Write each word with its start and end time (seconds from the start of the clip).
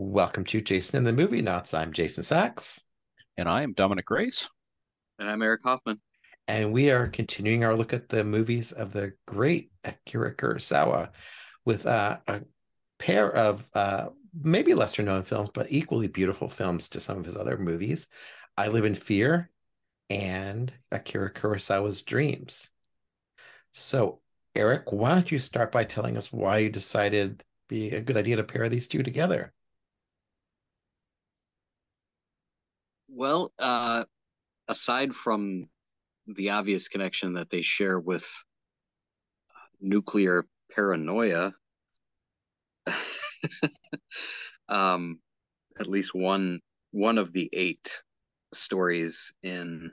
Welcome 0.00 0.44
to 0.44 0.60
Jason 0.60 0.98
and 0.98 1.06
the 1.08 1.12
Movie 1.12 1.42
Nuts. 1.42 1.74
I'm 1.74 1.92
Jason 1.92 2.22
Sacks. 2.22 2.84
And 3.36 3.48
I 3.48 3.64
am 3.64 3.72
Dominic 3.72 4.06
Grace. 4.06 4.48
And 5.18 5.28
I'm 5.28 5.42
Eric 5.42 5.62
Hoffman. 5.64 6.00
And 6.46 6.72
we 6.72 6.92
are 6.92 7.08
continuing 7.08 7.64
our 7.64 7.74
look 7.74 7.92
at 7.92 8.08
the 8.08 8.22
movies 8.22 8.70
of 8.70 8.92
the 8.92 9.14
great 9.26 9.72
Akira 9.82 10.36
Kurosawa 10.36 11.10
with 11.64 11.84
uh, 11.84 12.18
a 12.28 12.42
pair 13.00 13.34
of 13.34 13.68
uh, 13.74 14.10
maybe 14.40 14.72
lesser 14.72 15.02
known 15.02 15.24
films, 15.24 15.50
but 15.52 15.66
equally 15.72 16.06
beautiful 16.06 16.48
films 16.48 16.88
to 16.90 17.00
some 17.00 17.18
of 17.18 17.24
his 17.24 17.36
other 17.36 17.58
movies 17.58 18.06
I 18.56 18.68
Live 18.68 18.84
in 18.84 18.94
Fear 18.94 19.50
and 20.08 20.72
Akira 20.92 21.32
Kurosawa's 21.34 22.02
Dreams. 22.02 22.70
So, 23.72 24.20
Eric, 24.54 24.92
why 24.92 25.14
don't 25.14 25.32
you 25.32 25.38
start 25.38 25.72
by 25.72 25.82
telling 25.82 26.16
us 26.16 26.32
why 26.32 26.58
you 26.58 26.70
decided 26.70 27.42
be 27.68 27.90
a 27.90 28.00
good 28.00 28.16
idea 28.16 28.36
to 28.36 28.44
pair 28.44 28.68
these 28.68 28.86
two 28.86 29.02
together? 29.02 29.52
Well, 33.08 33.52
uh, 33.58 34.04
aside 34.68 35.14
from 35.14 35.68
the 36.26 36.50
obvious 36.50 36.88
connection 36.88 37.34
that 37.34 37.50
they 37.50 37.62
share 37.62 37.98
with 37.98 38.28
nuclear 39.80 40.46
paranoia, 40.70 41.52
um, 44.68 45.20
at 45.80 45.86
least 45.86 46.14
one 46.14 46.60
one 46.90 47.18
of 47.18 47.32
the 47.32 47.48
eight 47.52 48.02
stories 48.52 49.32
in 49.42 49.90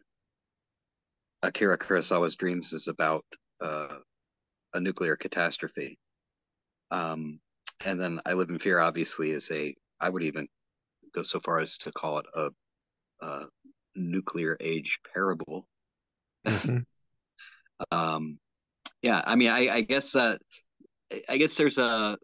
Akira 1.43 1.77
Kurosawa's 1.77 2.35
dreams 2.35 2.73
is 2.73 2.87
about 2.87 3.25
uh, 3.61 3.97
a 4.73 4.79
nuclear 4.79 5.15
catastrophe. 5.15 5.97
Um, 6.91 7.39
and 7.85 7.99
then 7.99 8.19
I 8.25 8.33
Live 8.33 8.49
in 8.49 8.59
Fear 8.59 8.79
obviously 8.79 9.31
is 9.31 9.51
a 9.51 9.75
I 9.99 10.09
would 10.09 10.23
even 10.23 10.47
go 11.13 11.21
so 11.21 11.39
far 11.39 11.59
as 11.59 11.77
to 11.79 11.91
call 11.91 12.19
it 12.19 12.25
a, 12.33 12.49
a 13.25 13.47
nuclear 13.95 14.57
age 14.59 14.99
parable. 15.13 15.67
Mm-hmm. 16.45 16.77
um, 17.91 18.39
yeah, 19.01 19.21
I 19.25 19.35
mean, 19.35 19.49
I, 19.49 19.69
I 19.69 19.81
guess 19.81 20.11
that 20.11 20.39
I 21.29 21.37
guess 21.37 21.55
there's 21.55 21.77
a 21.77 22.17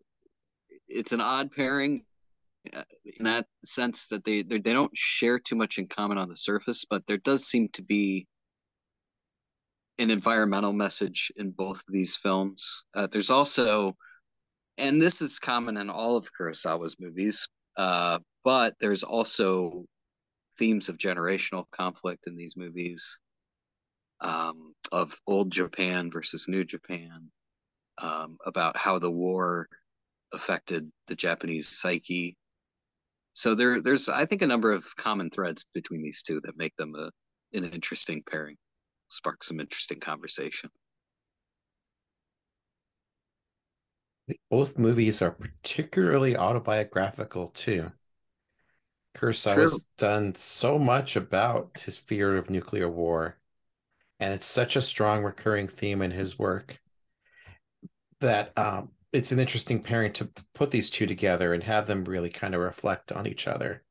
it's 0.88 1.12
an 1.12 1.22
odd 1.22 1.52
pairing 1.52 2.04
uh, 2.74 2.84
in 3.18 3.26
that 3.26 3.46
sense 3.64 4.08
that 4.08 4.24
they 4.24 4.44
they 4.44 4.60
don't 4.60 4.92
share 4.96 5.40
too 5.40 5.56
much 5.56 5.78
in 5.78 5.88
common 5.88 6.18
on 6.18 6.30
the 6.30 6.36
surface, 6.36 6.86
but 6.90 7.06
there 7.08 7.18
does 7.18 7.46
seem 7.46 7.70
to 7.74 7.84
be 7.84 8.28
an 10.00 10.10
environmental 10.10 10.74
message 10.74 11.32
in 11.38 11.52
both 11.52 11.78
of 11.78 11.94
these 11.94 12.16
films. 12.16 12.84
Uh, 12.96 13.08
there's 13.12 13.30
also 13.30 13.96
and 14.78 15.02
this 15.02 15.22
is 15.22 15.38
common 15.38 15.78
in 15.78 15.90
all 15.90 16.18
of 16.18 16.30
Kurosawa's 16.34 16.98
movies, 17.00 17.48
uh, 17.78 18.20
but 18.44 18.76
there's 18.80 19.04
also 19.04 19.86
themes 20.62 20.90
of 20.90 20.98
generational 21.00 21.66
conflict 21.72 22.28
in 22.28 22.36
these 22.36 22.56
movies, 22.56 23.20
um, 24.20 24.76
of 24.92 25.20
old 25.26 25.50
Japan 25.50 26.12
versus 26.12 26.48
new 26.48 26.64
Japan, 26.64 27.32
um, 27.98 28.38
about 28.46 28.78
how 28.78 29.00
the 29.00 29.10
war 29.10 29.68
affected 30.32 30.92
the 31.08 31.16
Japanese 31.16 31.68
psyche. 31.68 32.38
So 33.34 33.56
there, 33.56 33.82
there's 33.82 34.08
I 34.08 34.28
think 34.28 34.44
a 34.44 34.48
number 34.48 34.72
of 34.72 34.96
common 34.98 35.32
threads 35.32 35.66
between 35.74 36.04
these 36.04 36.22
two 36.22 36.40
that 36.42 36.56
make 36.56 36.76
them 36.78 36.94
a, 36.94 37.10
an 37.58 37.64
interesting 37.64 38.22
pairing, 38.30 38.58
spark 39.10 39.44
some 39.44 39.60
interesting 39.60 40.00
conversation. 40.00 40.70
both 44.50 44.78
movies 44.78 45.22
are 45.22 45.32
particularly 45.32 46.38
autobiographical 46.38 47.48
too. 47.50 47.88
Kurosawa's 49.16 49.86
done 49.98 50.36
so 50.36 50.80
much 50.80 51.16
about 51.16 51.80
his 51.80 51.98
fear 51.98 52.38
of 52.38 52.50
nuclear 52.50 52.90
war, 52.90 53.38
and 54.20 54.34
it's 54.34 54.48
such 54.48 54.76
a 54.76 54.82
strong 54.82 55.24
recurring 55.24 55.68
theme 55.68 56.02
in 56.02 56.12
his 56.12 56.40
work 56.40 56.80
that 58.20 58.58
um, 58.58 58.90
it's 59.12 59.32
an 59.32 59.40
interesting 59.40 59.82
pairing 59.82 60.14
to 60.14 60.30
put 60.54 60.72
these 60.72 60.90
two 60.90 61.06
together 61.06 61.54
and 61.54 61.64
have 61.64 61.88
them 61.88 62.06
really 62.06 62.30
kind 62.30 62.56
of 62.56 62.62
reflect 62.62 63.12
on 63.12 63.28
each 63.28 63.48
other. 63.48 63.84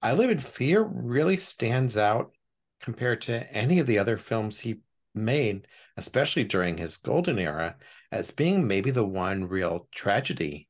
I 0.00 0.12
Live 0.12 0.30
in 0.30 0.38
Fear 0.38 0.82
really 0.82 1.36
stands 1.36 1.96
out 1.96 2.32
compared 2.80 3.22
to 3.22 3.52
any 3.52 3.78
of 3.78 3.86
the 3.86 3.98
other 3.98 4.18
films 4.18 4.58
he 4.58 4.80
made, 5.14 5.66
especially 5.96 6.44
during 6.44 6.76
his 6.76 6.96
golden 6.96 7.38
era, 7.38 7.76
as 8.10 8.30
being 8.30 8.66
maybe 8.66 8.90
the 8.90 9.04
one 9.04 9.48
real 9.48 9.88
tragedy 9.92 10.68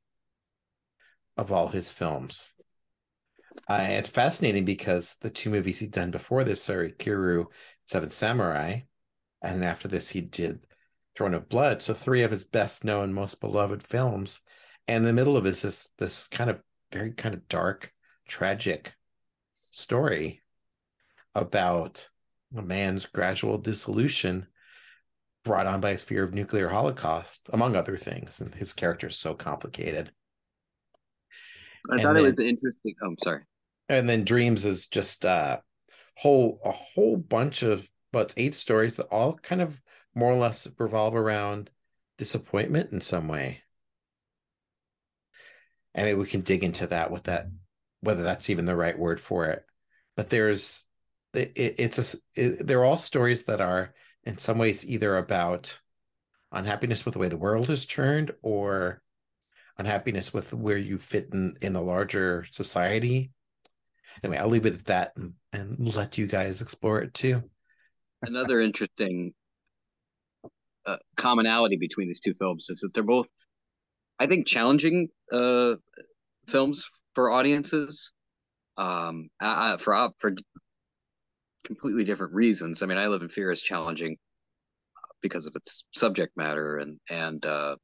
of 1.36 1.50
all 1.50 1.68
his 1.68 1.90
films. 1.90 2.52
Uh, 3.68 3.86
it's 3.88 4.08
fascinating 4.08 4.64
because 4.64 5.16
the 5.20 5.30
two 5.30 5.50
movies 5.50 5.78
he'd 5.78 5.92
done 5.92 6.10
before 6.10 6.44
this 6.44 6.68
are 6.68 6.88
Ikiru, 6.88 7.46
Seven 7.84 8.10
Samurai, 8.10 8.80
and 9.40 9.56
then 9.56 9.68
after 9.68 9.88
this 9.88 10.08
he 10.08 10.20
did 10.20 10.66
Throne 11.16 11.34
of 11.34 11.48
Blood. 11.48 11.82
So 11.82 11.94
three 11.94 12.22
of 12.22 12.30
his 12.30 12.44
best 12.44 12.84
known, 12.84 13.12
most 13.12 13.40
beloved 13.40 13.82
films. 13.82 14.40
And 14.88 15.06
the 15.06 15.12
middle 15.12 15.36
of 15.36 15.44
this 15.44 15.64
is 15.64 15.88
this 15.98 16.26
kind 16.26 16.50
of 16.50 16.60
very 16.92 17.12
kind 17.12 17.34
of 17.34 17.48
dark, 17.48 17.92
tragic 18.26 18.94
story 19.54 20.42
about 21.34 22.08
a 22.56 22.62
man's 22.62 23.06
gradual 23.06 23.58
dissolution 23.58 24.46
brought 25.44 25.66
on 25.66 25.80
by 25.80 25.92
his 25.92 26.02
fear 26.02 26.24
of 26.24 26.34
nuclear 26.34 26.68
holocaust, 26.68 27.48
among 27.52 27.74
other 27.74 27.96
things. 27.96 28.40
And 28.40 28.54
his 28.54 28.72
character 28.72 29.08
is 29.08 29.16
so 29.16 29.34
complicated. 29.34 30.12
I 31.90 31.94
and 31.94 32.02
thought 32.02 32.14
then, 32.14 32.24
it 32.24 32.36
was 32.36 32.46
interesting. 32.46 32.94
Oh, 33.02 33.08
I'm 33.08 33.18
sorry. 33.18 33.42
And 33.88 34.08
then 34.08 34.24
Dreams 34.24 34.64
is 34.64 34.86
just 34.86 35.24
uh 35.24 35.58
whole 36.16 36.60
a 36.64 36.72
whole 36.72 37.16
bunch 37.16 37.62
of 37.62 37.86
but 38.12 38.34
eight 38.36 38.54
stories 38.54 38.96
that 38.96 39.06
all 39.06 39.34
kind 39.34 39.62
of 39.62 39.80
more 40.14 40.32
or 40.32 40.36
less 40.36 40.68
revolve 40.78 41.14
around 41.14 41.70
disappointment 42.18 42.92
in 42.92 43.00
some 43.00 43.26
way. 43.28 43.62
I 45.96 46.04
mean, 46.04 46.18
we 46.18 46.26
can 46.26 46.42
dig 46.42 46.64
into 46.64 46.86
that 46.88 47.10
with 47.10 47.24
that, 47.24 47.46
whether 48.00 48.22
that's 48.22 48.50
even 48.50 48.64
the 48.64 48.76
right 48.76 48.98
word 48.98 49.20
for 49.20 49.46
it. 49.46 49.64
But 50.16 50.30
there's, 50.30 50.86
it, 51.34 51.52
it's 51.56 52.14
a, 52.14 52.18
it, 52.36 52.66
they're 52.66 52.84
all 52.84 52.98
stories 52.98 53.44
that 53.44 53.60
are 53.60 53.94
in 54.24 54.38
some 54.38 54.58
ways 54.58 54.86
either 54.86 55.16
about 55.16 55.78
unhappiness 56.50 57.04
with 57.04 57.14
the 57.14 57.18
way 57.18 57.28
the 57.28 57.36
world 57.36 57.68
has 57.68 57.86
turned 57.86 58.32
or 58.42 59.02
unhappiness 59.82 60.32
with 60.32 60.52
where 60.52 60.76
you 60.76 60.98
fit 60.98 61.28
in 61.32 61.56
in 61.60 61.72
the 61.72 61.80
larger 61.80 62.46
society. 62.50 63.30
Anyway 64.22 64.38
i'll 64.38 64.48
leave 64.48 64.66
it 64.66 64.74
at 64.74 64.84
that 64.86 65.12
and, 65.16 65.34
and 65.52 65.94
let 65.96 66.18
you 66.18 66.26
guys 66.26 66.60
explore 66.60 67.00
it 67.00 67.12
too. 67.14 67.42
Another 68.22 68.60
interesting 68.60 69.32
uh, 70.86 70.96
commonality 71.16 71.76
between 71.76 72.08
these 72.08 72.20
two 72.20 72.34
films 72.34 72.68
is 72.70 72.80
that 72.80 72.92
they're 72.92 73.02
both 73.02 73.26
i 74.18 74.26
think 74.26 74.46
challenging 74.46 75.08
uh, 75.32 75.74
films 76.48 76.84
for 77.14 77.30
audiences. 77.30 78.12
Um 78.78 79.28
uh, 79.40 79.76
for 79.76 80.10
for 80.18 80.34
completely 81.64 82.04
different 82.04 82.34
reasons. 82.34 82.82
I 82.82 82.86
mean, 82.86 82.98
I 82.98 83.06
Live 83.06 83.22
in 83.22 83.28
Fear 83.28 83.50
is 83.52 83.62
challenging 83.62 84.16
because 85.20 85.46
of 85.46 85.54
its 85.54 85.86
subject 85.92 86.36
matter 86.36 86.78
and 86.78 86.98
and 87.08 87.44
uh, 87.46 87.76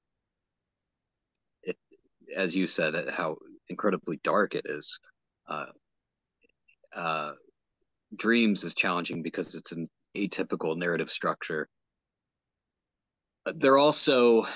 as 2.34 2.56
you 2.56 2.66
said, 2.66 2.94
how 3.10 3.36
incredibly 3.68 4.18
dark 4.22 4.54
it 4.54 4.66
is. 4.66 4.98
Uh, 5.48 5.66
uh, 6.94 7.32
Dreams 8.16 8.64
is 8.64 8.74
challenging 8.74 9.22
because 9.22 9.54
it's 9.54 9.72
an 9.72 9.88
atypical 10.16 10.76
narrative 10.76 11.10
structure. 11.10 11.68
They're 13.54 13.78
also 13.78 14.46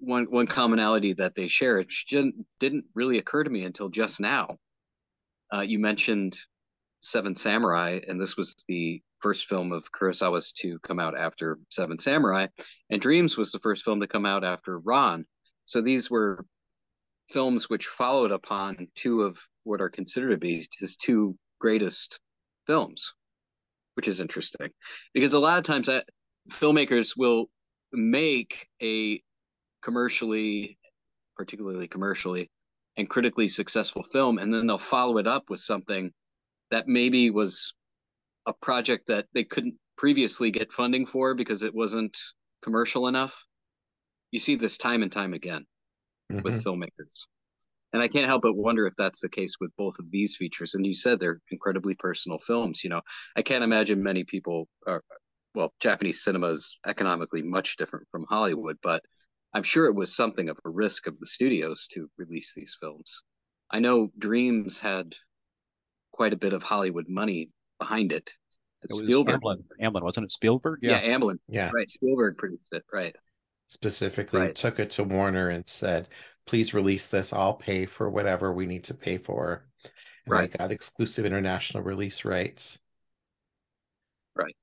one 0.00 0.26
one 0.26 0.46
commonality 0.46 1.12
that 1.14 1.34
they 1.34 1.48
share. 1.48 1.78
It 1.78 1.92
didn't 2.08 2.46
didn't 2.60 2.84
really 2.94 3.18
occur 3.18 3.44
to 3.44 3.50
me 3.50 3.64
until 3.64 3.88
just 3.88 4.20
now. 4.20 4.56
Uh, 5.52 5.60
you 5.60 5.78
mentioned 5.78 6.36
Seven 7.00 7.34
Samurai, 7.34 8.00
and 8.06 8.20
this 8.20 8.36
was 8.36 8.54
the 8.68 9.02
first 9.20 9.46
film 9.46 9.72
of 9.72 9.90
Kurosawa's 9.92 10.52
to 10.52 10.78
come 10.80 11.00
out 11.00 11.16
after 11.16 11.58
Seven 11.70 11.98
Samurai, 11.98 12.46
and 12.90 13.00
Dreams 13.00 13.36
was 13.36 13.50
the 13.50 13.58
first 13.60 13.84
film 13.84 14.00
to 14.00 14.06
come 14.06 14.26
out 14.26 14.44
after 14.44 14.78
Ran. 14.78 15.24
So 15.64 15.80
these 15.80 16.10
were 16.10 16.44
films 17.28 17.68
which 17.68 17.86
followed 17.86 18.32
upon 18.32 18.88
two 18.94 19.22
of 19.22 19.38
what 19.64 19.80
are 19.80 19.90
considered 19.90 20.30
to 20.30 20.36
be 20.36 20.66
his 20.78 20.96
two 20.96 21.36
greatest 21.60 22.20
films, 22.66 23.14
which 23.94 24.08
is 24.08 24.20
interesting 24.20 24.70
because 25.14 25.34
a 25.34 25.38
lot 25.38 25.58
of 25.58 25.64
times 25.64 25.86
that 25.86 26.04
filmmakers 26.50 27.14
will 27.16 27.46
make 27.92 28.68
a 28.82 29.22
commercially, 29.82 30.78
particularly 31.36 31.88
commercially, 31.88 32.50
and 32.96 33.08
critically 33.08 33.48
successful 33.48 34.02
film, 34.02 34.38
and 34.38 34.52
then 34.52 34.66
they'll 34.66 34.78
follow 34.78 35.18
it 35.18 35.26
up 35.26 35.44
with 35.48 35.60
something 35.60 36.10
that 36.70 36.88
maybe 36.88 37.30
was 37.30 37.74
a 38.46 38.52
project 38.52 39.06
that 39.06 39.26
they 39.34 39.44
couldn't 39.44 39.74
previously 39.96 40.50
get 40.50 40.72
funding 40.72 41.06
for 41.06 41.34
because 41.34 41.62
it 41.62 41.74
wasn't 41.74 42.16
commercial 42.62 43.06
enough. 43.06 43.44
You 44.30 44.38
see 44.38 44.56
this 44.56 44.78
time 44.78 45.02
and 45.02 45.12
time 45.12 45.34
again 45.34 45.64
mm-hmm. 46.30 46.42
with 46.42 46.64
filmmakers. 46.64 47.26
and 47.92 48.02
I 48.02 48.08
can't 48.08 48.26
help 48.26 48.42
but 48.42 48.56
wonder 48.56 48.86
if 48.86 48.94
that's 48.96 49.20
the 49.20 49.28
case 49.28 49.54
with 49.60 49.70
both 49.76 49.98
of 49.98 50.10
these 50.10 50.36
features. 50.36 50.74
And 50.74 50.84
you 50.86 50.94
said 50.94 51.18
they're 51.18 51.40
incredibly 51.50 51.94
personal 51.94 52.38
films. 52.38 52.84
You 52.84 52.90
know, 52.90 53.00
I 53.36 53.42
can't 53.42 53.64
imagine 53.64 54.02
many 54.02 54.24
people 54.24 54.68
are, 54.86 55.02
well, 55.54 55.72
Japanese 55.80 56.22
cinema 56.22 56.48
is 56.48 56.78
economically 56.86 57.42
much 57.42 57.76
different 57.76 58.06
from 58.10 58.26
Hollywood, 58.28 58.76
but 58.82 59.02
I'm 59.54 59.62
sure 59.62 59.86
it 59.86 59.96
was 59.96 60.14
something 60.14 60.48
of 60.48 60.58
a 60.64 60.70
risk 60.70 61.06
of 61.06 61.18
the 61.18 61.26
studios 61.26 61.88
to 61.92 62.10
release 62.18 62.52
these 62.54 62.76
films. 62.80 63.22
I 63.70 63.80
know 63.80 64.10
Dreams 64.18 64.78
had 64.78 65.14
quite 66.12 66.32
a 66.32 66.36
bit 66.36 66.52
of 66.52 66.62
Hollywood 66.62 67.08
money 67.08 67.50
behind 67.78 68.12
it. 68.12 68.32
It 68.82 68.90
was 68.90 69.00
Spielberg. 69.00 69.40
Amblin, 69.40 69.64
Amblin, 69.80 70.02
wasn't 70.02 70.24
it 70.24 70.30
Spielberg? 70.30 70.80
Yeah, 70.82 71.00
yeah 71.02 71.16
Amblin. 71.16 71.36
Yeah, 71.48 71.70
right. 71.74 71.90
Spielberg 71.90 72.36
produced 72.38 72.72
it. 72.72 72.84
Right. 72.92 73.16
Specifically, 73.68 74.40
right. 74.40 74.54
took 74.54 74.80
it 74.80 74.90
to 74.92 75.04
Warner 75.04 75.50
and 75.50 75.66
said, 75.66 76.08
"Please 76.46 76.74
release 76.74 77.06
this. 77.06 77.32
I'll 77.32 77.54
pay 77.54 77.84
for 77.84 78.08
whatever 78.08 78.52
we 78.52 78.66
need 78.66 78.84
to 78.84 78.94
pay 78.94 79.18
for." 79.18 79.66
And 80.24 80.32
right. 80.32 80.50
they 80.50 80.58
got 80.58 80.72
exclusive 80.72 81.26
international 81.26 81.82
release 81.82 82.24
rights. 82.24 82.78
Right. 84.34 84.56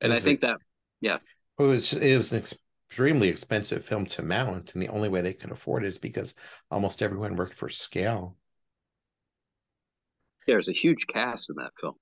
And 0.00 0.12
I 0.12 0.18
think 0.18 0.40
that, 0.40 0.58
yeah, 1.00 1.18
it 1.58 1.62
was 1.62 1.92
it 1.92 2.16
was 2.16 2.32
an 2.32 2.38
extremely 2.38 3.28
expensive 3.28 3.84
film 3.84 4.06
to 4.06 4.22
mount, 4.22 4.74
and 4.74 4.82
the 4.82 4.88
only 4.88 5.08
way 5.08 5.20
they 5.20 5.34
could 5.34 5.50
afford 5.50 5.84
it 5.84 5.88
is 5.88 5.98
because 5.98 6.34
almost 6.70 7.02
everyone 7.02 7.36
worked 7.36 7.54
for 7.54 7.68
scale. 7.68 8.36
There's 10.46 10.68
a 10.68 10.72
huge 10.72 11.06
cast 11.06 11.50
in 11.50 11.56
that 11.56 11.72
film. 11.78 11.94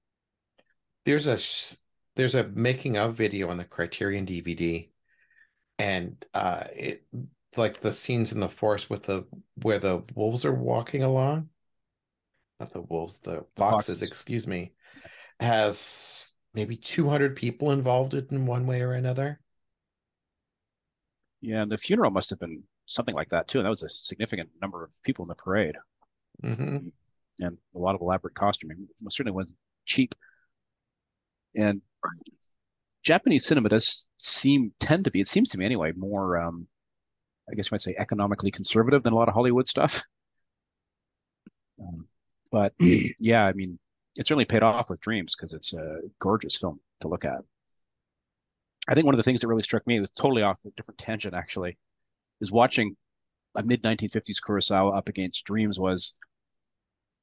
There's 1.05 1.27
a 1.27 1.39
there's 2.17 2.35
a 2.35 2.49
making 2.49 2.97
of 2.97 3.17
video 3.17 3.49
on 3.49 3.57
the 3.57 3.65
Criterion 3.65 4.27
DVD, 4.27 4.90
and 5.81 6.25
uh, 6.35 6.65
it 6.75 7.05
like 7.57 7.81
the 7.81 7.93
scenes 7.93 8.33
in 8.33 8.41
the 8.41 8.49
forest 8.49 8.91
with 8.91 9.05
the 9.05 9.27
where 9.63 9.79
the 9.79 10.03
wolves 10.15 10.45
are 10.45 10.55
walking 10.55 11.03
along. 11.03 11.49
Not 12.59 12.73
the 12.73 12.83
wolves, 12.83 13.19
the 13.23 13.45
foxes. 13.57 14.03
Excuse 14.03 14.47
me. 14.47 14.73
Has 15.41 16.33
maybe 16.53 16.77
200 16.77 17.35
people 17.35 17.73
involved 17.73 18.15
in 18.15 18.47
one 18.47 18.67
way 18.67 18.83
or 18.83 18.93
another. 18.93 19.41
Yeah, 21.41 21.63
and 21.63 21.73
the 21.73 21.79
funeral 21.79 22.11
must 22.11 22.29
have 22.31 22.39
been 22.39 22.63
something 22.85 23.15
like 23.15 23.31
that 23.31 23.49
too. 23.49 23.59
And 23.59 23.65
that 23.65 23.71
was 23.71 23.83
a 23.83 23.89
significant 23.89 24.51
number 24.61 24.85
of 24.85 24.93
people 25.03 25.25
in 25.25 25.29
the 25.29 25.35
parade. 25.35 25.77
Mm-hmm 26.45 26.89
and 27.41 27.57
a 27.75 27.79
lot 27.79 27.95
of 27.95 28.01
elaborate 28.01 28.35
costuming. 28.35 28.87
It 28.89 29.13
certainly 29.13 29.35
wasn't 29.35 29.59
cheap. 29.85 30.15
And 31.57 31.81
Japanese 33.03 33.47
cinema 33.47 33.69
does 33.69 34.09
seem 34.19 34.73
tend 34.81 35.05
to 35.05 35.11
be, 35.11 35.21
it 35.21 35.27
seems 35.27 35.51
to 35.51 35.59
me 35.59 35.65
anyway, 35.65 35.93
more 35.93 36.39
um, 36.39 36.67
I 37.51 37.55
guess 37.55 37.71
you 37.71 37.75
might 37.75 37.81
say 37.81 37.95
economically 37.99 38.51
conservative 38.51 39.03
than 39.03 39.13
a 39.13 39.17
lot 39.17 39.29
of 39.29 39.35
Hollywood 39.35 39.69
stuff. 39.69 40.03
Um, 41.81 42.07
but 42.53 42.75
yeah, 43.19 43.47
I 43.47 43.55
mean, 43.55 43.79
it 44.19 44.27
certainly 44.27 44.45
paid 44.45 44.63
off 44.63 44.91
with 44.91 45.01
Dreams 45.01 45.35
because 45.35 45.55
it's 45.55 45.73
a 45.73 46.01
gorgeous 46.19 46.59
film 46.59 46.79
to 47.01 47.09
look 47.09 47.25
at. 47.25 47.41
I 48.87 48.93
think 48.93 49.07
one 49.07 49.15
of 49.15 49.17
the 49.17 49.23
things 49.23 49.41
that 49.41 49.49
really 49.49 49.63
struck 49.63 49.87
me 49.87 49.99
was 49.99 50.11
totally 50.11 50.43
off 50.43 50.59
a 50.67 50.71
different 50.77 50.99
tangent 50.99 51.33
actually, 51.33 51.79
is 52.43 52.53
watching 52.53 52.97
a 53.57 53.63
mid 53.63 53.83
1950s 53.83 54.43
Kurosawa 54.47 54.95
up 54.95 55.09
against 55.09 55.45
Dreams 55.45 55.79
was 55.79 56.17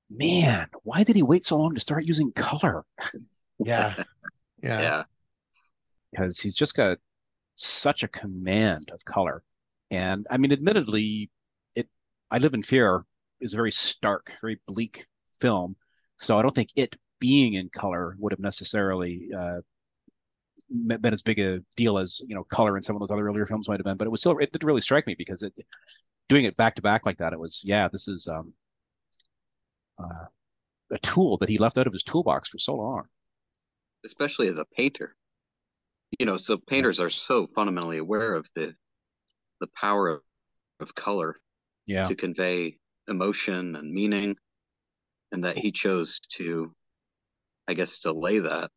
man, 0.09 0.67
why 0.83 1.03
did 1.03 1.15
he 1.15 1.23
wait 1.23 1.45
so 1.45 1.57
long 1.57 1.73
to 1.73 1.79
start 1.81 2.05
using 2.05 2.31
color? 2.31 2.83
Yeah. 3.59 4.03
Yeah. 4.63 4.81
yeah. 4.81 5.03
Because 6.11 6.39
he's 6.39 6.55
just 6.55 6.75
got 6.75 6.97
such 7.55 8.03
a 8.03 8.07
command 8.07 8.89
of 8.91 9.03
color. 9.05 9.43
And 9.91 10.25
I 10.29 10.37
mean, 10.37 10.51
admittedly, 10.51 11.29
it 11.75 11.87
I 12.31 12.37
Live 12.37 12.53
in 12.53 12.61
Fear 12.61 13.05
is 13.41 13.53
a 13.53 13.57
very 13.57 13.71
stark, 13.71 14.33
very 14.41 14.59
bleak 14.67 15.05
film. 15.39 15.75
So 16.19 16.37
I 16.37 16.41
don't 16.41 16.55
think 16.55 16.69
it 16.75 16.95
being 17.19 17.55
in 17.55 17.69
color 17.69 18.15
would 18.19 18.31
have 18.31 18.39
necessarily 18.39 19.29
uh, 19.37 19.59
been 20.69 21.13
as 21.13 21.21
big 21.21 21.39
a 21.39 21.61
deal 21.75 21.97
as 21.97 22.21
you 22.27 22.35
know 22.35 22.43
color 22.43 22.75
in 22.77 22.83
some 22.83 22.95
of 22.95 22.99
those 22.99 23.11
other 23.11 23.27
earlier 23.27 23.45
films 23.45 23.67
might 23.67 23.79
have 23.79 23.85
been. 23.85 23.97
But 23.97 24.07
it 24.07 24.11
was 24.11 24.21
still 24.21 24.37
it 24.39 24.51
did 24.51 24.63
really 24.63 24.81
strike 24.81 25.07
me 25.07 25.15
because 25.17 25.43
it 25.43 25.57
doing 26.29 26.45
it 26.45 26.57
back 26.57 26.75
to 26.75 26.81
back 26.81 27.05
like 27.05 27.17
that. 27.17 27.33
It 27.33 27.39
was 27.39 27.61
yeah, 27.63 27.87
this 27.87 28.07
is 28.07 28.27
um, 28.27 28.53
uh, 29.99 30.25
a 30.91 30.97
tool 30.99 31.37
that 31.37 31.49
he 31.49 31.57
left 31.57 31.77
out 31.77 31.87
of 31.87 31.93
his 31.93 32.03
toolbox 32.03 32.49
for 32.49 32.57
so 32.57 32.75
long. 32.75 33.05
Especially 34.05 34.47
as 34.47 34.57
a 34.57 34.65
painter, 34.65 35.15
you 36.19 36.25
know, 36.25 36.37
so 36.37 36.57
painters 36.57 36.99
are 36.99 37.09
so 37.09 37.47
fundamentally 37.55 37.97
aware 37.97 38.33
of 38.33 38.49
the 38.55 38.73
the 39.59 39.67
power 39.75 40.07
of, 40.09 40.21
of 40.79 40.93
color 40.93 41.35
yeah. 41.85 42.07
to 42.07 42.15
convey 42.15 42.77
emotion 43.07 43.75
and 43.75 43.91
meaning, 43.91 44.35
and 45.31 45.43
that 45.43 45.57
he 45.57 45.71
chose 45.71 46.19
to, 46.29 46.71
I 47.67 47.73
guess, 47.73 47.99
delay 47.99 48.39
that. 48.39 48.69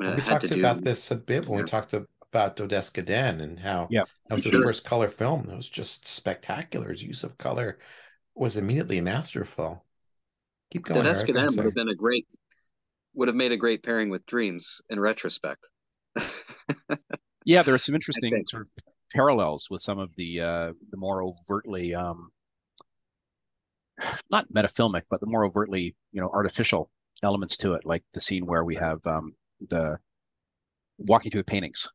I 0.00 0.04
mean, 0.04 0.16
we 0.16 0.22
talked 0.22 0.50
about 0.50 0.78
do, 0.78 0.84
this 0.84 1.10
a 1.10 1.16
bit 1.16 1.46
when 1.46 1.58
yeah. 1.58 1.64
we 1.64 1.70
talked 1.70 1.94
about 1.94 2.56
Dodes'ka 2.56 3.04
Den 3.04 3.40
and 3.40 3.58
how 3.60 3.88
yeah. 3.90 4.04
that 4.28 4.36
was 4.36 4.44
his 4.44 4.52
sure. 4.52 4.62
first 4.62 4.84
color 4.84 5.10
film. 5.10 5.48
It 5.50 5.54
was 5.56 5.68
just 5.68 6.08
spectacular. 6.08 6.90
His 6.90 7.02
use 7.02 7.24
of 7.24 7.38
color 7.38 7.78
was 8.34 8.56
immediately 8.56 9.00
masterful. 9.00 9.84
Keep 10.70 10.86
going. 10.86 11.02
Dodes'ka 11.02 11.34
Den 11.34 11.48
would 11.56 11.66
have 11.66 11.74
been 11.74 11.90
a 11.90 11.94
great, 11.94 12.26
would 13.14 13.28
have 13.28 13.36
made 13.36 13.52
a 13.52 13.56
great 13.56 13.82
pairing 13.82 14.08
with 14.08 14.24
Dreams 14.26 14.80
in 14.88 14.98
retrospect. 14.98 15.68
Yeah, 17.44 17.62
there 17.62 17.74
are 17.74 17.78
some 17.78 17.94
interesting 17.96 18.44
sort 18.48 18.62
of 18.62 18.68
parallels 19.12 19.68
with 19.70 19.82
some 19.82 19.98
of 19.98 20.14
the 20.16 20.40
uh, 20.40 20.72
the 20.90 20.96
more 20.96 21.22
overtly, 21.22 21.94
um, 21.94 22.30
not 24.30 24.50
metafilmic, 24.52 25.02
but 25.10 25.20
the 25.20 25.26
more 25.26 25.44
overtly, 25.44 25.94
you 26.12 26.20
know, 26.20 26.30
artificial 26.30 26.90
elements 27.22 27.56
to 27.58 27.74
it, 27.74 27.84
like 27.84 28.02
the 28.12 28.20
scene 28.20 28.46
where 28.46 28.64
we 28.64 28.74
have 28.74 29.04
um, 29.06 29.34
the 29.68 29.98
walking 30.98 31.30
through 31.30 31.40
the 31.40 31.44
paintings, 31.44 31.88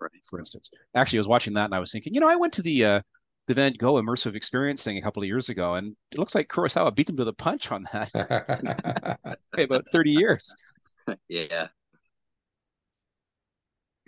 right. 0.00 0.10
for 0.28 0.38
instance. 0.38 0.70
Actually, 0.94 1.18
I 1.18 1.20
was 1.20 1.28
watching 1.28 1.54
that 1.54 1.66
and 1.66 1.74
I 1.74 1.80
was 1.80 1.92
thinking, 1.92 2.14
you 2.14 2.20
know, 2.20 2.28
I 2.28 2.36
went 2.36 2.52
to 2.54 2.62
the 2.62 2.84
uh, 2.84 3.00
the 3.46 3.54
Van 3.54 3.74
Gogh 3.74 4.00
immersive 4.00 4.34
experience 4.34 4.82
thing 4.82 4.96
a 4.96 5.02
couple 5.02 5.22
of 5.22 5.26
years 5.26 5.48
ago, 5.48 5.74
and 5.74 5.94
it 6.12 6.18
looks 6.18 6.34
like 6.34 6.48
Kurosawa 6.48 6.94
beat 6.94 7.06
them 7.06 7.16
to 7.16 7.24
the 7.24 7.32
punch 7.32 7.70
on 7.70 7.86
that. 7.92 9.18
about 9.58 9.84
thirty 9.92 10.12
years. 10.12 10.54
Yeah. 11.28 11.68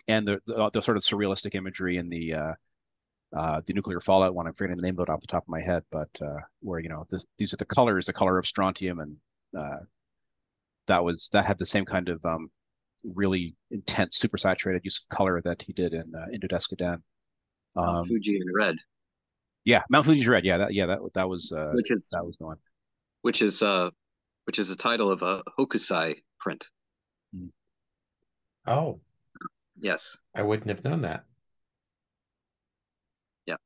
And 0.09 0.27
the, 0.27 0.41
the, 0.47 0.71
the 0.71 0.83
sort 0.83 0.97
of 0.97 1.03
surrealistic 1.03 1.55
imagery 1.55 1.97
in 1.97 2.09
the 2.09 2.35
uh, 2.35 2.53
uh, 3.35 3.61
the 3.67 3.75
nuclear 3.75 4.01
fallout 4.01 4.35
one. 4.35 4.47
I'm 4.47 4.55
forgetting 4.55 4.77
the 4.77 4.83
name 4.83 4.99
of 4.99 5.09
it 5.09 5.11
off 5.11 5.21
the 5.21 5.27
top 5.27 5.45
of 5.45 5.49
my 5.49 5.61
head, 5.61 5.83
but 5.91 6.09
uh, 6.23 6.39
where 6.61 6.81
you 6.81 6.89
know 6.89 7.07
this, 7.11 7.27
these 7.39 7.53
are 7.53 7.57
the 7.57 7.65
colors, 7.65 8.07
the 8.07 8.13
color 8.13 8.39
of 8.39 8.47
strontium, 8.47 9.01
and 9.01 9.17
uh, 9.57 9.79
that 10.87 11.03
was 11.03 11.29
that 11.33 11.45
had 11.45 11.59
the 11.59 11.67
same 11.67 11.85
kind 11.85 12.09
of 12.09 12.25
um, 12.25 12.51
really 13.05 13.55
intense, 13.71 14.17
super 14.17 14.39
saturated 14.39 14.83
use 14.85 14.99
of 14.99 15.17
color 15.17 15.41
that 15.43 15.63
he 15.63 15.73
did 15.73 15.93
in 15.93 16.13
uh, 16.15 16.27
Dodes'ka 16.39 16.77
Den. 16.77 17.03
Um, 17.77 18.05
Fuji 18.05 18.37
in 18.37 18.47
red. 18.55 18.77
Yeah, 19.65 19.83
Mount 19.91 20.07
Fuji's 20.07 20.29
red. 20.29 20.45
Yeah, 20.45 20.59
that 20.59 20.73
yeah 20.73 20.87
that 20.87 20.99
that 21.15 21.29
was 21.29 21.53
uh, 21.53 21.73
which 21.75 21.91
is 21.91 22.09
that 22.13 22.25
was 22.25 22.37
going. 22.37 22.59
Which 23.23 23.43
is 23.43 23.61
uh, 23.63 23.91
which 24.45 24.59
is 24.59 24.69
the 24.69 24.77
title 24.77 25.11
of 25.11 25.23
a 25.23 25.43
Hokusai 25.59 26.23
print. 26.39 26.69
Hmm. 27.35 27.49
Oh, 28.67 29.01
yes. 29.79 30.17
I 30.35 30.43
wouldn't 30.43 30.69
have 30.69 30.85
known 30.85 31.03
that. 31.03 31.25
Yeah. 33.47 33.57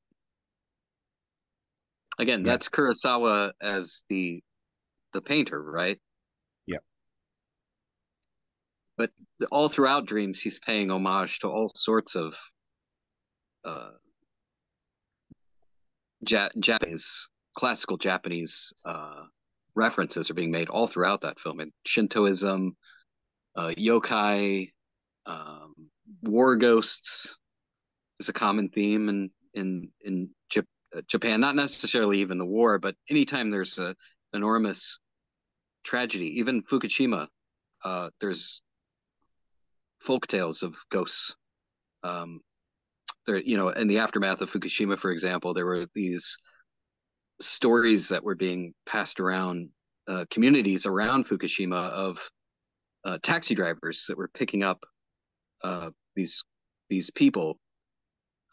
Again, 2.19 2.40
yeah. 2.40 2.52
that's 2.52 2.69
Kurosawa 2.69 3.52
as 3.61 4.02
the 4.09 4.43
the 5.12 5.21
painter, 5.23 5.61
right? 5.61 5.99
Yeah. 6.67 6.79
But 8.97 9.11
all 9.50 9.69
throughout 9.69 10.07
Dreams, 10.07 10.40
he's 10.40 10.61
paying 10.61 10.90
homage 10.90 11.40
to 11.40 11.49
all 11.49 11.71
sorts 11.75 12.14
of 12.14 12.37
uh, 13.64 13.90
ja- 16.29 16.50
Japanese 16.59 17.29
classical 17.57 17.97
Japanese 17.97 18.73
uh, 18.85 19.25
references 19.75 20.31
are 20.31 20.35
being 20.35 20.50
made 20.50 20.69
all 20.69 20.87
throughout 20.87 21.23
that 21.23 21.38
film, 21.38 21.61
and 21.61 21.73
Shintoism, 21.87 22.76
uh, 23.57 23.73
yokai, 23.76 24.71
um, 25.26 25.75
war 26.23 26.57
ghosts 26.57 27.38
is 28.19 28.29
a 28.29 28.33
common 28.33 28.69
theme 28.69 29.09
in 29.09 29.31
in 29.55 29.90
in 30.02 30.31
uh, 30.57 31.02
Japan. 31.07 31.40
Not 31.40 31.57
necessarily 31.57 32.19
even 32.19 32.38
the 32.38 32.47
war, 32.47 32.79
but 32.79 32.97
anytime 33.09 33.50
there's 33.50 33.79
a 33.79 33.95
enormous 34.33 34.99
tragedy, 35.85 36.38
even 36.38 36.62
Fukushima, 36.62 37.29
uh, 37.85 38.11
there's 38.21 38.62
folk 40.00 40.26
tales 40.26 40.62
of 40.62 40.76
ghosts. 40.90 41.37
Um, 42.02 42.40
there 43.26 43.38
you 43.38 43.57
know 43.57 43.69
in 43.69 43.87
the 43.87 43.99
aftermath 43.99 44.40
of 44.40 44.50
fukushima 44.50 44.99
for 44.99 45.11
example 45.11 45.52
there 45.52 45.67
were 45.67 45.87
these 45.95 46.38
stories 47.40 48.09
that 48.09 48.25
were 48.25 48.35
being 48.35 48.75
passed 48.87 49.21
around 49.21 49.69
uh, 50.09 50.25
communities 50.31 50.87
around 50.87 51.26
fukushima 51.26 51.90
of 51.90 52.31
uh, 53.05 53.19
taxi 53.23 53.55
drivers 53.55 54.07
that 54.09 54.19
were 54.19 54.29
picking 54.29 54.62
up 54.62 54.85
uh, 55.62 55.90
these 56.17 56.45
these 56.88 57.11
people 57.11 57.59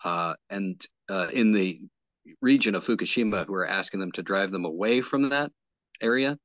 uh, 0.04 0.36
and 0.50 0.86
uh, 1.10 1.28
in 1.34 1.52
the 1.52 1.82
region 2.42 2.76
of 2.76 2.86
Fukushima 2.86 3.46
who 3.46 3.54
were 3.54 3.68
asking 3.68 4.00
them 4.00 4.12
to 4.14 4.24
drive 4.24 4.52
them 4.52 4.66
away 4.66 5.02
from 5.02 5.30
that 5.30 5.52
area. 6.02 6.38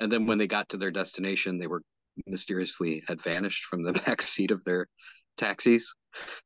And 0.00 0.10
then 0.10 0.26
when 0.26 0.38
they 0.38 0.46
got 0.46 0.68
to 0.70 0.76
their 0.76 0.90
destination, 0.90 1.58
they 1.58 1.68
were 1.68 1.82
mysteriously 2.26 3.02
had 3.08 3.22
vanished 3.22 3.64
from 3.64 3.82
the 3.84 3.92
back 4.06 4.22
seat 4.22 4.50
of 4.50 4.64
their 4.64 4.88
taxis. 5.36 5.94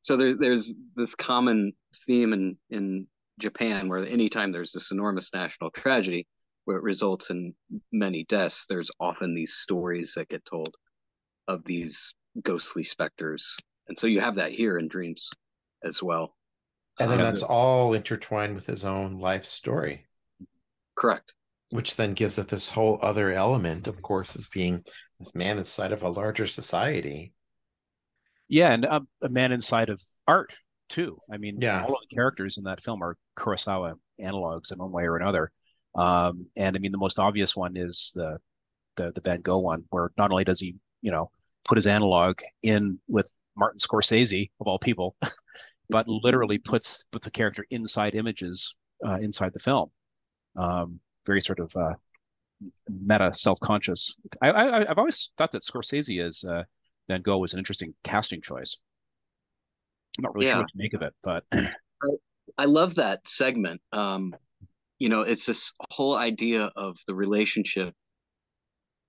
So 0.01 0.17
there's 0.17 0.37
there's 0.37 0.75
this 0.95 1.15
common 1.15 1.73
theme 2.07 2.33
in 2.33 2.57
in 2.71 3.07
Japan 3.39 3.89
where 3.89 3.99
anytime 3.99 4.53
there's 4.53 4.73
this 4.73 4.93
enormous 4.93 5.33
national 5.35 5.71
tragedy 5.71 6.27
where 6.65 6.77
it 6.77 6.83
results 6.83 7.31
in 7.31 7.55
many 7.93 8.25
deaths, 8.25 8.67
there's 8.69 8.91
often 8.99 9.35
these 9.35 9.55
stories 9.55 10.15
that 10.15 10.29
get 10.29 10.45
told 10.45 10.75
of 11.49 11.65
these 11.65 12.15
ghostly 12.43 12.83
specters. 12.83 13.57
And 13.88 13.99
so 13.99 14.07
you 14.07 14.21
have 14.21 14.37
that 14.37 14.52
here 14.52 14.78
in 14.78 14.88
Dreams 14.88 15.31
as 15.85 16.02
well. 16.02 16.37
And 16.99 17.11
then 17.11 17.21
um, 17.21 17.26
that's 17.26 17.43
all 17.43 17.93
intertwined 17.93 18.55
with 18.55 18.66
his 18.66 18.85
own 18.85 19.19
life 19.19 19.45
story. 19.45 20.07
Correct. 20.97 21.35
Which 21.71 21.97
then 21.97 22.14
gives 22.14 22.38
it 22.38 22.49
this 22.49 22.71
whole 22.71 22.99
other 23.02 23.33
element, 23.33 23.87
of 23.87 24.00
course, 24.00 24.37
as 24.37 24.49
being 24.49 24.85
this 25.19 25.35
man 25.35 25.59
inside 25.59 25.93
of 25.93 26.02
a 26.02 26.09
larger 26.09 26.47
society. 26.47 27.35
Yeah, 28.49 28.73
and 28.73 28.85
a, 28.85 29.02
a 29.23 29.28
man 29.28 29.52
inside 29.52 29.88
of 29.88 30.00
art 30.26 30.55
too. 30.88 31.19
I 31.31 31.37
mean, 31.37 31.61
yeah. 31.61 31.83
all 31.83 31.95
of 31.95 32.00
the 32.09 32.14
characters 32.14 32.59
in 32.59 32.64
that 32.64 32.81
film 32.81 33.02
are 33.02 33.16
Kurosawa 33.37 33.95
analogs 34.21 34.73
in 34.73 34.78
one 34.78 34.93
way 34.93 35.05
or 35.05 35.16
another. 35.16 35.50
Um, 35.95 36.47
and 36.57 36.76
I 36.76 36.78
mean, 36.78 36.93
the 36.93 36.99
most 36.99 37.19
obvious 37.19 37.57
one 37.57 37.76
is 37.76 38.12
the, 38.14 38.38
the 38.97 39.12
the 39.12 39.21
Van 39.21 39.40
Gogh 39.40 39.59
one, 39.59 39.85
where 39.90 40.11
not 40.16 40.31
only 40.31 40.45
does 40.45 40.61
he, 40.61 40.76
you 41.02 41.11
know, 41.11 41.31
put 41.66 41.76
his 41.76 41.87
analog 41.87 42.40
in 42.62 42.99
with 43.08 43.30
Martin 43.56 43.78
Scorsese 43.78 44.50
of 44.61 44.66
all 44.66 44.78
people, 44.78 45.16
but 45.90 46.08
literally 46.08 46.58
puts 46.58 47.04
puts 47.12 47.25
the 47.25 47.30
character 47.30 47.64
inside 47.70 48.14
images 48.14 48.75
uh, 49.06 49.18
inside 49.20 49.52
the 49.52 49.61
film. 49.61 49.90
Um, 50.56 51.00
very 51.26 51.40
sort 51.40 51.61
of 51.61 51.73
uh, 51.76 51.94
meta, 52.88 53.32
self 53.35 53.58
conscious. 53.61 54.14
I, 54.40 54.50
I 54.52 54.85
have 54.87 54.99
always 54.99 55.32
thought 55.37 55.50
that 55.52 55.62
Scorsese 55.62 56.25
as 56.25 56.44
uh, 56.44 56.62
Van 57.08 57.23
Gogh 57.23 57.38
was 57.38 57.52
an 57.52 57.58
interesting 57.58 57.94
casting 58.04 58.40
choice. 58.40 58.78
I'm 60.18 60.23
not 60.23 60.35
really 60.35 60.46
yeah. 60.46 60.54
sure 60.54 60.62
what 60.62 60.68
to 60.68 60.78
make 60.78 60.94
of 60.94 61.02
it, 61.02 61.14
but 61.23 61.44
I, 61.52 62.08
I 62.58 62.64
love 62.64 62.94
that 62.94 63.26
segment. 63.26 63.80
Um, 63.92 64.35
you 64.99 65.08
know, 65.11 65.20
it's 65.20 65.44
this 65.44 65.75
whole 65.90 66.16
idea 66.16 66.70
of 66.75 66.96
the 67.06 67.14
relationship 67.14 67.94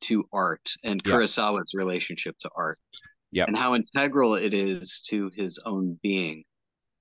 to 0.01 0.24
art 0.32 0.70
and 0.84 1.01
yeah. 1.06 1.13
Kurosawa's 1.13 1.74
relationship 1.74 2.36
to 2.39 2.50
art. 2.56 2.77
Yeah. 3.32 3.46
And 3.48 3.58
how 3.58 3.75
integral 3.75 4.36
it 4.36 4.54
is 4.54 5.01
to 5.10 5.30
his 5.36 5.60
own 5.66 6.00
being. 6.01 6.44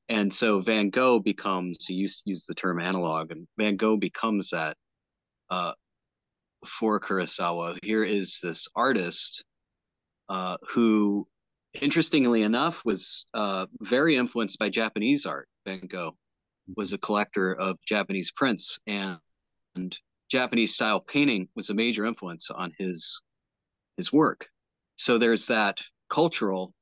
And 0.09 0.33
so 0.33 0.61
Van 0.61 0.91
Gogh 0.91 1.19
becomes, 1.19 1.85
he 1.87 1.95
used 1.95 2.25
to 2.25 2.31
use 2.31 2.47
the 2.47 2.55
term 2.55 2.81
analog, 2.81 3.33
and 3.33 3.47
Van 3.59 3.77
Gogh 3.77 3.97
becomes 3.97 4.51
that 4.51 4.77
uh, 5.51 5.73
for 6.65 7.01
Kurosawa. 7.01 7.79
Here 7.83 8.05
is 8.05 8.39
this 8.43 8.69
artist 8.77 9.45
uh, 10.29 10.57
who, 10.69 11.27
interestingly 11.81 12.43
enough, 12.43 12.85
was 12.85 13.27
uh, 13.35 13.67
very 13.81 14.17
influenced 14.17 14.59
by 14.59 14.69
Japanese 14.69 15.27
art. 15.27 15.49
Van 15.65 15.87
Gogh 15.87 16.17
was 16.77 16.93
a 16.93 16.99
collector 16.99 17.55
of 17.55 17.77
Japanese 17.87 18.31
prints, 18.33 18.79
and, 18.87 19.19
and 19.75 19.99
Japanese 20.31 20.75
style 20.75 21.01
painting 21.01 21.49
was 21.55 21.71
a 21.71 21.75
major 21.75 22.05
influence 22.05 22.51
on 22.51 22.73
his 22.79 23.21
his 23.97 24.13
work. 24.13 24.49
So 24.97 25.19
there's 25.19 25.47
that 25.47 25.81
cultural 26.11 26.75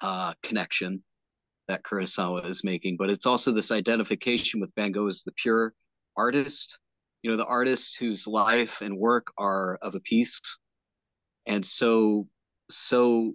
uh, 0.00 0.34
connection 0.42 1.02
that 1.68 1.82
Kurosawa 1.82 2.48
is 2.48 2.64
making, 2.64 2.96
but 2.96 3.10
it's 3.10 3.26
also 3.26 3.50
this 3.52 3.72
identification 3.72 4.60
with 4.60 4.72
Van 4.76 4.92
Gogh 4.92 5.08
as 5.08 5.22
the 5.22 5.32
pure 5.32 5.74
artist, 6.16 6.78
you 7.22 7.30
know, 7.30 7.36
the 7.36 7.44
artist 7.44 7.98
whose 7.98 8.26
life 8.26 8.80
and 8.82 8.96
work 8.96 9.32
are 9.36 9.78
of 9.82 9.94
a 9.94 10.00
piece 10.00 10.40
and 11.46 11.64
so 11.64 12.26
so 12.70 13.34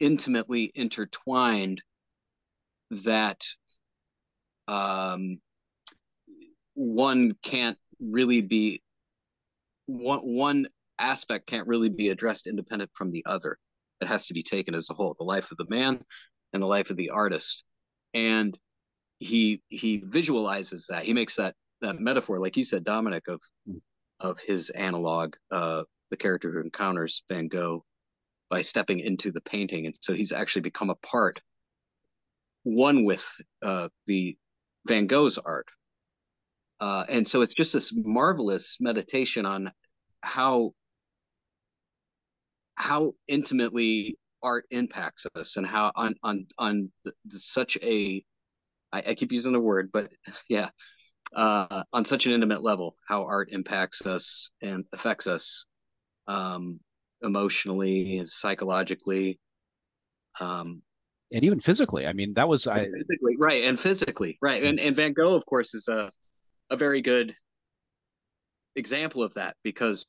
intimately 0.00 0.70
intertwined 0.74 1.82
that 2.90 3.42
um, 4.68 5.40
one 6.74 7.32
can't 7.42 7.78
really 8.00 8.40
be 8.40 8.82
one 9.86 10.20
one 10.20 10.66
aspect 10.98 11.46
can't 11.46 11.66
really 11.66 11.88
be 11.88 12.08
addressed 12.08 12.46
independent 12.46 12.90
from 12.94 13.10
the 13.10 13.24
other. 13.26 13.58
It 14.00 14.08
has 14.08 14.26
to 14.28 14.34
be 14.34 14.42
taken 14.42 14.74
as 14.74 14.90
a 14.90 14.94
whole. 14.94 15.14
The 15.18 15.24
life 15.24 15.50
of 15.50 15.58
the 15.58 15.66
man 15.68 16.02
and 16.52 16.62
the 16.62 16.66
life 16.66 16.90
of 16.90 16.96
the 16.96 17.10
artist, 17.10 17.64
and 18.14 18.58
he 19.18 19.62
he 19.68 19.98
visualizes 19.98 20.86
that. 20.88 21.04
He 21.04 21.12
makes 21.12 21.36
that 21.36 21.54
that 21.80 22.00
metaphor, 22.00 22.38
like 22.38 22.56
you 22.56 22.64
said, 22.64 22.84
Dominic, 22.84 23.28
of 23.28 23.40
of 24.20 24.38
his 24.38 24.70
analog, 24.70 25.34
uh, 25.50 25.84
the 26.10 26.16
character 26.16 26.50
who 26.50 26.60
encounters 26.60 27.24
Van 27.30 27.48
Gogh 27.48 27.84
by 28.50 28.62
stepping 28.62 29.00
into 29.00 29.30
the 29.30 29.40
painting, 29.42 29.86
and 29.86 29.94
so 30.00 30.12
he's 30.12 30.32
actually 30.32 30.62
become 30.62 30.90
a 30.90 30.96
part, 30.96 31.40
one 32.64 33.04
with 33.04 33.24
uh, 33.62 33.88
the 34.06 34.36
Van 34.86 35.06
Gogh's 35.06 35.38
art, 35.38 35.68
uh, 36.80 37.04
and 37.08 37.26
so 37.26 37.42
it's 37.42 37.54
just 37.54 37.72
this 37.72 37.92
marvelous 37.94 38.78
meditation 38.80 39.44
on 39.44 39.70
how 40.22 40.72
how 42.76 43.12
intimately 43.28 44.16
art 44.42 44.64
impacts 44.70 45.26
us 45.36 45.56
and 45.56 45.66
how 45.66 45.92
on 45.94 46.14
on 46.22 46.46
on 46.58 46.90
such 47.30 47.76
a 47.82 48.24
I, 48.92 49.02
I 49.08 49.14
keep 49.14 49.32
using 49.32 49.52
the 49.52 49.60
word 49.60 49.90
but 49.92 50.10
yeah 50.48 50.70
uh, 51.36 51.84
on 51.92 52.04
such 52.04 52.26
an 52.26 52.32
intimate 52.32 52.62
level 52.62 52.96
how 53.06 53.24
art 53.24 53.50
impacts 53.52 54.04
us 54.06 54.50
and 54.62 54.84
affects 54.92 55.26
us 55.26 55.66
um, 56.26 56.80
emotionally 57.22 58.22
psychologically 58.24 59.38
um, 60.40 60.82
and 61.32 61.44
even 61.44 61.60
physically. 61.60 62.06
I 62.06 62.12
mean 62.12 62.34
that 62.34 62.48
was 62.48 62.66
I, 62.66 62.86
physically 62.86 63.36
right 63.38 63.64
and 63.64 63.78
physically 63.78 64.38
right 64.40 64.62
and, 64.64 64.80
and 64.80 64.96
van 64.96 65.12
gogh 65.12 65.36
of 65.36 65.44
course 65.46 65.74
is 65.74 65.86
a 65.88 66.08
a 66.70 66.76
very 66.76 67.02
good 67.02 67.34
example 68.76 69.22
of 69.22 69.34
that 69.34 69.56
because 69.62 70.06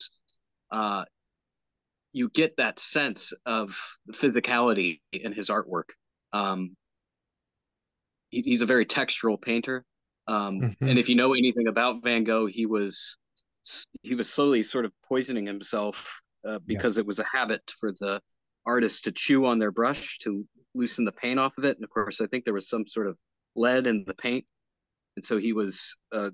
uh, 0.70 1.04
you 2.12 2.28
get 2.28 2.56
that 2.56 2.78
sense 2.78 3.32
of 3.46 3.78
physicality 4.12 5.00
in 5.12 5.32
his 5.32 5.48
artwork. 5.48 5.90
Um, 6.32 6.76
he, 8.30 8.42
he's 8.42 8.62
a 8.62 8.66
very 8.66 8.86
textural 8.86 9.40
painter, 9.40 9.84
um, 10.26 10.60
mm-hmm. 10.60 10.88
and 10.88 10.98
if 10.98 11.08
you 11.08 11.14
know 11.14 11.34
anything 11.34 11.68
about 11.68 12.02
Van 12.02 12.24
Gogh, 12.24 12.46
he 12.46 12.66
was 12.66 13.18
he 14.02 14.14
was 14.14 14.28
slowly 14.28 14.62
sort 14.62 14.84
of 14.84 14.92
poisoning 15.06 15.46
himself 15.46 16.20
uh, 16.46 16.58
because 16.66 16.96
yeah. 16.96 17.02
it 17.02 17.06
was 17.06 17.18
a 17.18 17.24
habit 17.32 17.62
for 17.78 17.92
the 18.00 18.20
artists 18.66 19.02
to 19.02 19.12
chew 19.12 19.46
on 19.46 19.58
their 19.58 19.70
brush 19.70 20.18
to 20.18 20.44
loosen 20.74 21.04
the 21.04 21.12
paint 21.12 21.38
off 21.38 21.56
of 21.58 21.64
it. 21.64 21.76
And 21.76 21.84
of 21.84 21.90
course, 21.90 22.20
I 22.20 22.26
think 22.26 22.44
there 22.44 22.54
was 22.54 22.68
some 22.68 22.86
sort 22.86 23.06
of 23.06 23.16
lead 23.54 23.86
in 23.86 24.04
the 24.06 24.14
paint, 24.14 24.44
and 25.16 25.24
so 25.24 25.38
he 25.38 25.52
was 25.52 25.96
uh, 26.12 26.30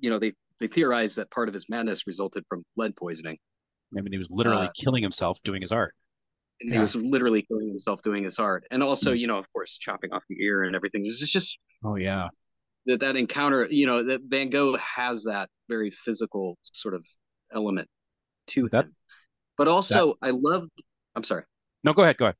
you 0.00 0.10
know, 0.10 0.18
they 0.18 0.32
they 0.60 0.66
theorized 0.66 1.16
that 1.16 1.30
part 1.30 1.48
of 1.48 1.54
his 1.54 1.68
madness 1.68 2.06
resulted 2.06 2.44
from 2.48 2.64
lead 2.76 2.94
poisoning. 2.96 3.38
I 3.96 4.02
mean, 4.02 4.12
he 4.12 4.18
was 4.18 4.30
literally 4.30 4.66
uh, 4.66 4.72
killing 4.82 5.02
himself 5.02 5.40
doing 5.42 5.62
his 5.62 5.72
art. 5.72 5.94
And 6.60 6.68
yeah. 6.68 6.74
he 6.74 6.80
was 6.80 6.94
literally 6.94 7.42
killing 7.42 7.68
himself 7.68 8.02
doing 8.02 8.24
his 8.24 8.38
art, 8.38 8.64
and 8.70 8.82
also, 8.82 9.14
mm. 9.14 9.18
you 9.18 9.26
know, 9.26 9.36
of 9.36 9.50
course, 9.52 9.78
chopping 9.78 10.12
off 10.12 10.22
the 10.28 10.36
ear 10.44 10.64
and 10.64 10.76
everything. 10.76 11.06
It's 11.06 11.18
just 11.18 11.58
oh 11.84 11.96
yeah, 11.96 12.28
that 12.84 13.00
that 13.00 13.16
encounter. 13.16 13.66
You 13.70 13.86
know, 13.86 14.04
that 14.04 14.20
Van 14.26 14.50
Gogh 14.50 14.76
has 14.76 15.24
that 15.24 15.48
very 15.68 15.90
physical 15.90 16.58
sort 16.62 16.94
of 16.94 17.04
element 17.52 17.88
to 18.48 18.68
that. 18.72 18.84
Him. 18.84 18.94
But 19.56 19.68
also, 19.68 20.18
that... 20.20 20.28
I 20.28 20.30
love. 20.30 20.68
I'm 21.16 21.24
sorry. 21.24 21.44
No, 21.82 21.94
go 21.94 22.02
ahead. 22.02 22.18
Go 22.18 22.26
ahead. 22.26 22.36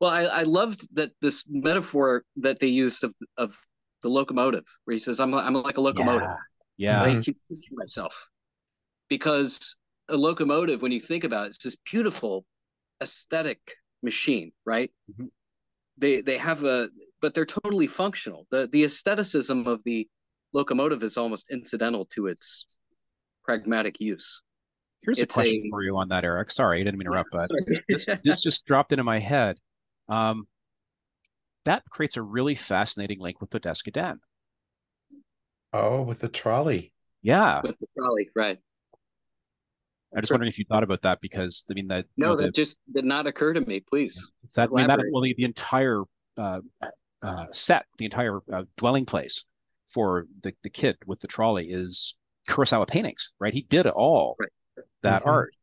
Well, 0.00 0.10
I, 0.10 0.24
I 0.24 0.42
loved 0.42 0.86
that 0.94 1.10
this 1.22 1.44
metaphor 1.48 2.24
that 2.36 2.60
they 2.60 2.66
used 2.66 3.02
of 3.02 3.14
of 3.38 3.58
the 4.02 4.10
locomotive, 4.10 4.64
where 4.84 4.92
he 4.92 4.98
says, 4.98 5.20
"I'm 5.20 5.34
I'm 5.34 5.54
like 5.54 5.78
a 5.78 5.80
locomotive." 5.80 6.28
Yeah. 6.28 6.36
Yeah. 6.78 7.02
I 7.02 7.20
keep 7.20 7.36
pushing 7.48 7.76
myself 7.76 8.28
because 9.08 9.76
a 10.08 10.16
locomotive, 10.16 10.80
when 10.80 10.92
you 10.92 11.00
think 11.00 11.24
about 11.24 11.46
it, 11.46 11.48
it's 11.48 11.64
this 11.64 11.76
beautiful 11.90 12.46
aesthetic 13.02 13.60
machine, 14.02 14.52
right? 14.64 14.90
Mm-hmm. 15.10 15.26
They 15.98 16.20
they 16.22 16.38
have 16.38 16.64
a, 16.64 16.88
but 17.20 17.34
they're 17.34 17.44
totally 17.44 17.88
functional. 17.88 18.46
the 18.50 18.68
The 18.72 18.84
aestheticism 18.84 19.66
of 19.66 19.82
the 19.84 20.08
locomotive 20.52 21.02
is 21.02 21.16
almost 21.16 21.50
incidental 21.50 22.06
to 22.14 22.28
its 22.28 22.76
pragmatic 23.44 24.00
use. 24.00 24.40
Here's 25.02 25.18
it's 25.18 25.34
a 25.34 25.34
question 25.34 25.64
a, 25.66 25.70
for 25.70 25.82
you 25.82 25.96
on 25.96 26.08
that, 26.08 26.24
Eric. 26.24 26.50
Sorry, 26.50 26.80
I 26.80 26.84
didn't 26.84 26.98
mean 26.98 27.06
to 27.06 27.12
interrupt, 27.12 27.30
but 27.32 27.48
this, 27.66 28.04
this 28.24 28.38
just 28.38 28.64
dropped 28.64 28.92
into 28.92 29.04
my 29.04 29.18
head. 29.18 29.58
Um, 30.08 30.46
that 31.64 31.82
creates 31.90 32.16
a 32.16 32.22
really 32.22 32.54
fascinating 32.54 33.18
link 33.20 33.40
with 33.40 33.50
the 33.50 33.60
Dodes'ka 33.60 33.92
Den. 33.92 34.20
Oh, 35.72 36.02
with 36.02 36.20
the 36.20 36.28
trolley. 36.28 36.92
Yeah. 37.22 37.60
With 37.62 37.78
the 37.78 37.86
trolley, 37.96 38.30
right. 38.34 38.58
I'm 40.14 40.22
just 40.22 40.32
wondering 40.32 40.50
if 40.50 40.58
you 40.58 40.64
thought 40.64 40.82
about 40.82 41.02
that 41.02 41.20
because 41.20 41.64
I 41.70 41.74
mean 41.74 41.88
that. 41.88 42.06
No, 42.16 42.28
you 42.28 42.30
know, 42.30 42.36
that 42.36 42.46
the, 42.46 42.52
just 42.52 42.78
did 42.92 43.04
not 43.04 43.26
occur 43.26 43.52
to 43.52 43.60
me. 43.60 43.80
Please. 43.80 44.26
That 44.54 44.70
I 44.72 44.76
mean 44.76 44.86
that 44.86 45.00
well 45.12 45.22
the, 45.22 45.34
the 45.36 45.44
entire 45.44 46.02
uh, 46.38 46.60
uh, 47.22 47.46
set, 47.52 47.84
the 47.98 48.06
entire 48.06 48.40
uh, 48.52 48.64
dwelling 48.76 49.04
place 49.04 49.44
for 49.86 50.26
the 50.42 50.54
the 50.62 50.70
kid 50.70 50.96
with 51.06 51.20
the 51.20 51.26
trolley 51.26 51.68
is 51.68 52.18
Kurosawa 52.48 52.88
paintings, 52.88 53.32
right? 53.38 53.52
He 53.52 53.62
did 53.62 53.86
all 53.86 54.36
right. 54.38 54.48
that 55.02 55.22
mm-hmm. 55.22 55.30
art. 55.30 55.54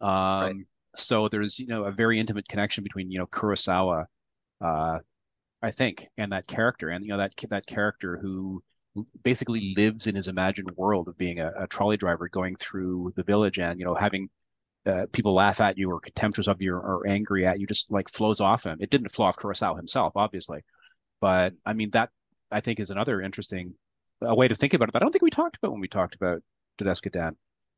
Um, 0.00 0.08
right. 0.10 0.54
So 0.96 1.28
there's 1.28 1.58
you 1.58 1.68
know 1.68 1.84
a 1.84 1.92
very 1.92 2.18
intimate 2.18 2.48
connection 2.48 2.82
between 2.82 3.10
you 3.10 3.18
know 3.18 3.26
Kurosawa, 3.26 4.06
uh, 4.60 4.98
I 5.62 5.70
think, 5.70 6.08
and 6.18 6.32
that 6.32 6.48
character, 6.48 6.88
and 6.88 7.04
you 7.04 7.12
know 7.12 7.18
that 7.18 7.32
that 7.50 7.66
character 7.66 8.18
who 8.20 8.62
basically 9.22 9.74
lives 9.76 10.06
in 10.06 10.14
his 10.14 10.28
imagined 10.28 10.70
world 10.76 11.08
of 11.08 11.16
being 11.16 11.40
a, 11.40 11.50
a 11.56 11.66
trolley 11.66 11.96
driver 11.96 12.28
going 12.28 12.54
through 12.56 13.12
the 13.16 13.22
village 13.22 13.58
and 13.58 13.78
you 13.78 13.86
know 13.86 13.94
having 13.94 14.28
uh, 14.84 15.06
people 15.12 15.32
laugh 15.32 15.60
at 15.60 15.78
you 15.78 15.90
or 15.90 16.00
contemptuous 16.00 16.48
of 16.48 16.60
you 16.60 16.74
or, 16.74 16.80
or, 16.80 17.08
angry 17.08 17.46
at 17.46 17.60
you 17.60 17.66
just 17.68 17.92
like 17.92 18.08
flows 18.08 18.40
off 18.40 18.66
him. 18.66 18.76
It 18.80 18.90
didn't 18.90 19.10
flow 19.10 19.26
off 19.26 19.36
Kurosawa 19.36 19.76
himself, 19.76 20.16
obviously, 20.16 20.62
but 21.20 21.54
I 21.64 21.72
mean 21.72 21.90
that 21.90 22.10
I 22.50 22.60
think 22.60 22.80
is 22.80 22.90
another 22.90 23.20
interesting 23.20 23.74
a 24.20 24.34
way 24.34 24.48
to 24.48 24.54
think 24.54 24.74
about 24.74 24.88
it. 24.88 24.96
I 24.96 24.98
don't 24.98 25.12
think 25.12 25.22
we 25.22 25.30
talked 25.30 25.56
about 25.56 25.72
when 25.72 25.80
we 25.80 25.88
talked 25.88 26.14
about 26.14 26.42
Dodes'ka 26.78 27.12
Den, 27.12 27.36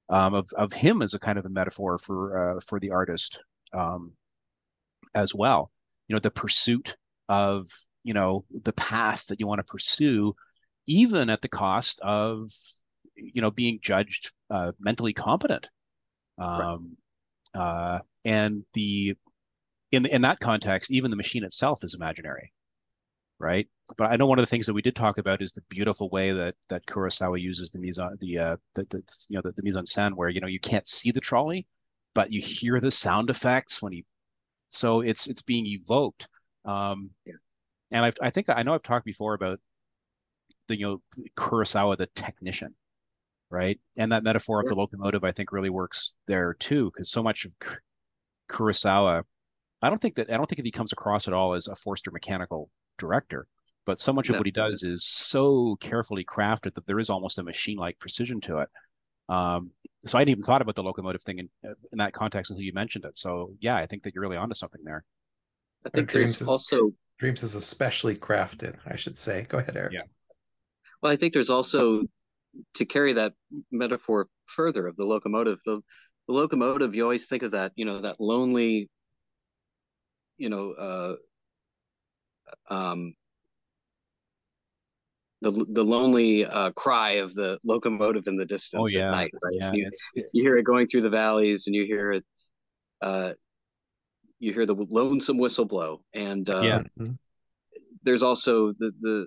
um, 0.09 0.35
of 0.35 0.49
of 0.56 0.73
him 0.73 1.02
as 1.02 1.14
a 1.14 1.18
kind 1.18 1.38
of 1.38 1.47
a 1.47 1.50
metaphor 1.50 1.99
for 1.99 2.56
uh, 2.56 2.61
for 2.61 2.80
the 2.80 2.90
artist 2.90 3.42
um, 3.73 4.12
as 5.14 5.35
well. 5.35 5.71
You 6.09 6.14
know, 6.16 6.21
the 6.21 6.30
pursuit 6.30 6.97
of 7.28 7.68
you 8.02 8.14
know 8.14 8.44
the 8.50 8.73
path 8.73 9.26
that 9.26 9.40
you 9.40 9.47
want 9.47 9.59
to 9.59 9.71
pursue, 9.71 10.35
even 10.86 11.30
at 11.30 11.42
the 11.42 11.48
cost 11.48 12.00
of 12.02 12.50
you 13.16 13.40
know 13.40 13.50
being 13.50 13.78
judged 13.82 14.32
uh, 14.50 14.72
mentally 14.78 15.12
competent 15.12 15.70
um, 16.38 16.96
right. 17.54 17.60
uh, 17.60 18.00
and 18.24 18.64
the 18.74 19.16
in 19.92 20.06
in 20.06 20.22
that 20.22 20.40
context, 20.40 20.90
even 20.90 21.10
the 21.10 21.16
machine 21.16 21.44
itself 21.44 21.84
is 21.84 21.94
imaginary, 21.94 22.52
right? 23.38 23.68
But 23.96 24.10
I 24.10 24.16
know 24.16 24.26
one 24.26 24.38
of 24.38 24.42
the 24.42 24.50
things 24.50 24.66
that 24.66 24.74
we 24.74 24.82
did 24.82 24.96
talk 24.96 25.18
about 25.18 25.42
is 25.42 25.52
the 25.52 25.62
beautiful 25.68 26.08
way 26.10 26.32
that 26.32 26.54
that 26.68 26.86
Kurosawa 26.86 27.40
uses 27.40 27.70
the 27.70 27.78
mise 27.78 27.98
the 28.20 28.38
uh 28.38 28.56
the, 28.74 28.84
the 28.90 29.02
you 29.28 29.36
know 29.36 29.42
the, 29.42 29.52
the 29.52 29.62
mise 29.62 29.76
en 29.76 29.84
scène 29.84 30.14
where 30.14 30.28
you 30.28 30.40
know 30.40 30.48
you 30.48 30.60
can't 30.60 30.88
see 30.88 31.12
the 31.12 31.20
trolley, 31.20 31.66
but 32.14 32.32
you 32.32 32.40
hear 32.40 32.80
the 32.80 32.90
sound 32.90 33.30
effects 33.30 33.80
when 33.80 33.92
he, 33.92 34.04
so 34.68 35.00
it's 35.00 35.26
it's 35.26 35.42
being 35.42 35.66
evoked. 35.66 36.28
Um, 36.64 37.10
yeah. 37.24 37.34
And 37.92 38.04
I've, 38.04 38.16
I 38.20 38.30
think 38.30 38.48
I 38.48 38.62
know 38.62 38.74
I've 38.74 38.82
talked 38.82 39.04
before 39.04 39.34
about 39.34 39.60
the 40.68 40.78
you 40.78 40.87
know 40.87 41.02
Kurosawa 41.37 41.97
the 41.97 42.09
technician, 42.14 42.75
right? 43.50 43.78
And 43.99 44.12
that 44.12 44.25
metaphor 44.25 44.61
of 44.61 44.66
the 44.66 44.76
locomotive, 44.76 45.25
I 45.25 45.33
think, 45.33 45.52
really 45.52 45.71
works 45.71 46.16
there 46.26 46.54
too, 46.54 46.90
because 46.92 47.11
so 47.11 47.23
much 47.23 47.44
of 47.44 47.54
Kurosawa, 48.50 49.23
I 49.83 49.88
don't 49.88 50.00
think 50.00 50.16
that 50.16 50.30
I 50.30 50.37
don't 50.37 50.47
think 50.47 50.59
that 50.59 50.66
he 50.66 50.73
comes 50.73 50.92
across 50.92 51.28
at 51.28 51.35
all 51.35 51.54
as 51.54 51.68
a 51.68 51.75
Forster 51.75 52.11
mechanical 52.11 52.71
director, 52.99 53.47
but 53.87 53.99
so 53.99 54.12
much 54.12 54.28
no. 54.28 54.35
of 54.35 54.40
what 54.40 54.47
he 54.47 54.52
does 54.52 54.83
is 54.83 55.04
so 55.04 55.76
carefully 55.80 56.25
crafted 56.25 56.75
that 56.75 56.87
there 56.87 56.99
is 56.99 57.11
almost 57.11 57.38
a 57.38 57.42
machine-like 57.42 57.99
precision 57.99 58.40
to 58.42 58.59
it. 58.59 58.68
Um, 59.28 59.71
so 60.06 60.18
I 60.18 60.21
hadn't 60.21 60.33
even 60.33 60.42
thought 60.42 60.61
about 60.61 60.75
the 60.75 60.83
locomotive 60.83 61.23
thing 61.23 61.38
in, 61.38 61.49
in 61.62 61.99
that 61.99 62.12
context 62.12 62.50
until 62.50 62.64
you 62.64 62.73
mentioned 62.75 63.04
it. 63.06 63.16
So 63.16 63.54
yeah, 63.61 63.76
I 63.76 63.87
think 63.87 64.02
that 64.02 64.14
you're 64.14 64.23
really 64.23 64.37
onto 64.37 64.54
something 64.54 64.83
there. 64.85 65.02
I 65.87 65.90
think 65.90 66.11
there's 66.11 66.40
is, 66.40 66.49
also 66.49 66.92
dreams 67.18 67.42
is 67.42 67.54
especially 67.54 68.16
crafted, 68.16 68.76
I 68.87 68.97
should 68.97 69.16
say. 69.16 69.47
Go 69.49 69.59
ahead, 69.59 69.76
Eric. 69.76 69.92
Yeah. 69.92 70.02
Well, 71.04 71.12
I 71.12 71.16
think 71.16 71.34
there's 71.34 71.50
also 71.50 72.04
to 72.76 72.84
carry 72.87 73.12
that 73.12 73.34
metaphor 73.70 74.26
further 74.46 74.87
of 74.87 74.96
the 74.96 75.04
locomotive, 75.04 75.58
the, 75.66 75.82
the 76.26 76.32
locomotive, 76.32 76.94
you 76.94 77.02
always 77.02 77.26
think 77.26 77.42
of 77.42 77.50
that, 77.50 77.73
you 77.76 77.84
know, 77.84 78.00
that 78.00 78.18
lonely, 78.18 78.88
you 80.38 80.49
know, 80.49 81.18
uh, 82.70 82.75
um, 82.75 83.12
the 85.42 85.66
the 85.68 85.84
lonely 85.84 86.46
uh, 86.46 86.70
cry 86.70 87.12
of 87.12 87.34
the 87.34 87.58
locomotive 87.64 88.26
in 88.26 88.37
the 88.37 88.46
distance 88.46 88.94
oh, 88.94 88.99
yeah. 88.99 89.08
at 89.08 89.11
night. 89.11 89.30
Right? 89.44 89.56
Yeah, 89.61 89.73
you, 89.75 89.90
you, 90.32 90.42
hear 90.42 90.56
it 90.56 90.62
going 90.62 90.87
through 90.87 91.02
the 91.02 91.10
valleys, 91.10 91.67
and 91.67 91.76
you 91.76 91.84
hear 91.84 92.12
it. 92.12 92.25
Uh, 93.02 93.32
you 94.38 94.54
hear 94.54 94.64
the 94.64 94.86
lonesome 94.88 95.36
whistle 95.36 95.67
blow, 95.67 96.00
and 96.14 96.49
uh, 96.49 96.60
yeah. 96.62 96.78
Mm-hmm. 96.99 97.12
there's 98.04 98.23
also 98.23 98.73
the 98.78 98.90
the 99.02 99.26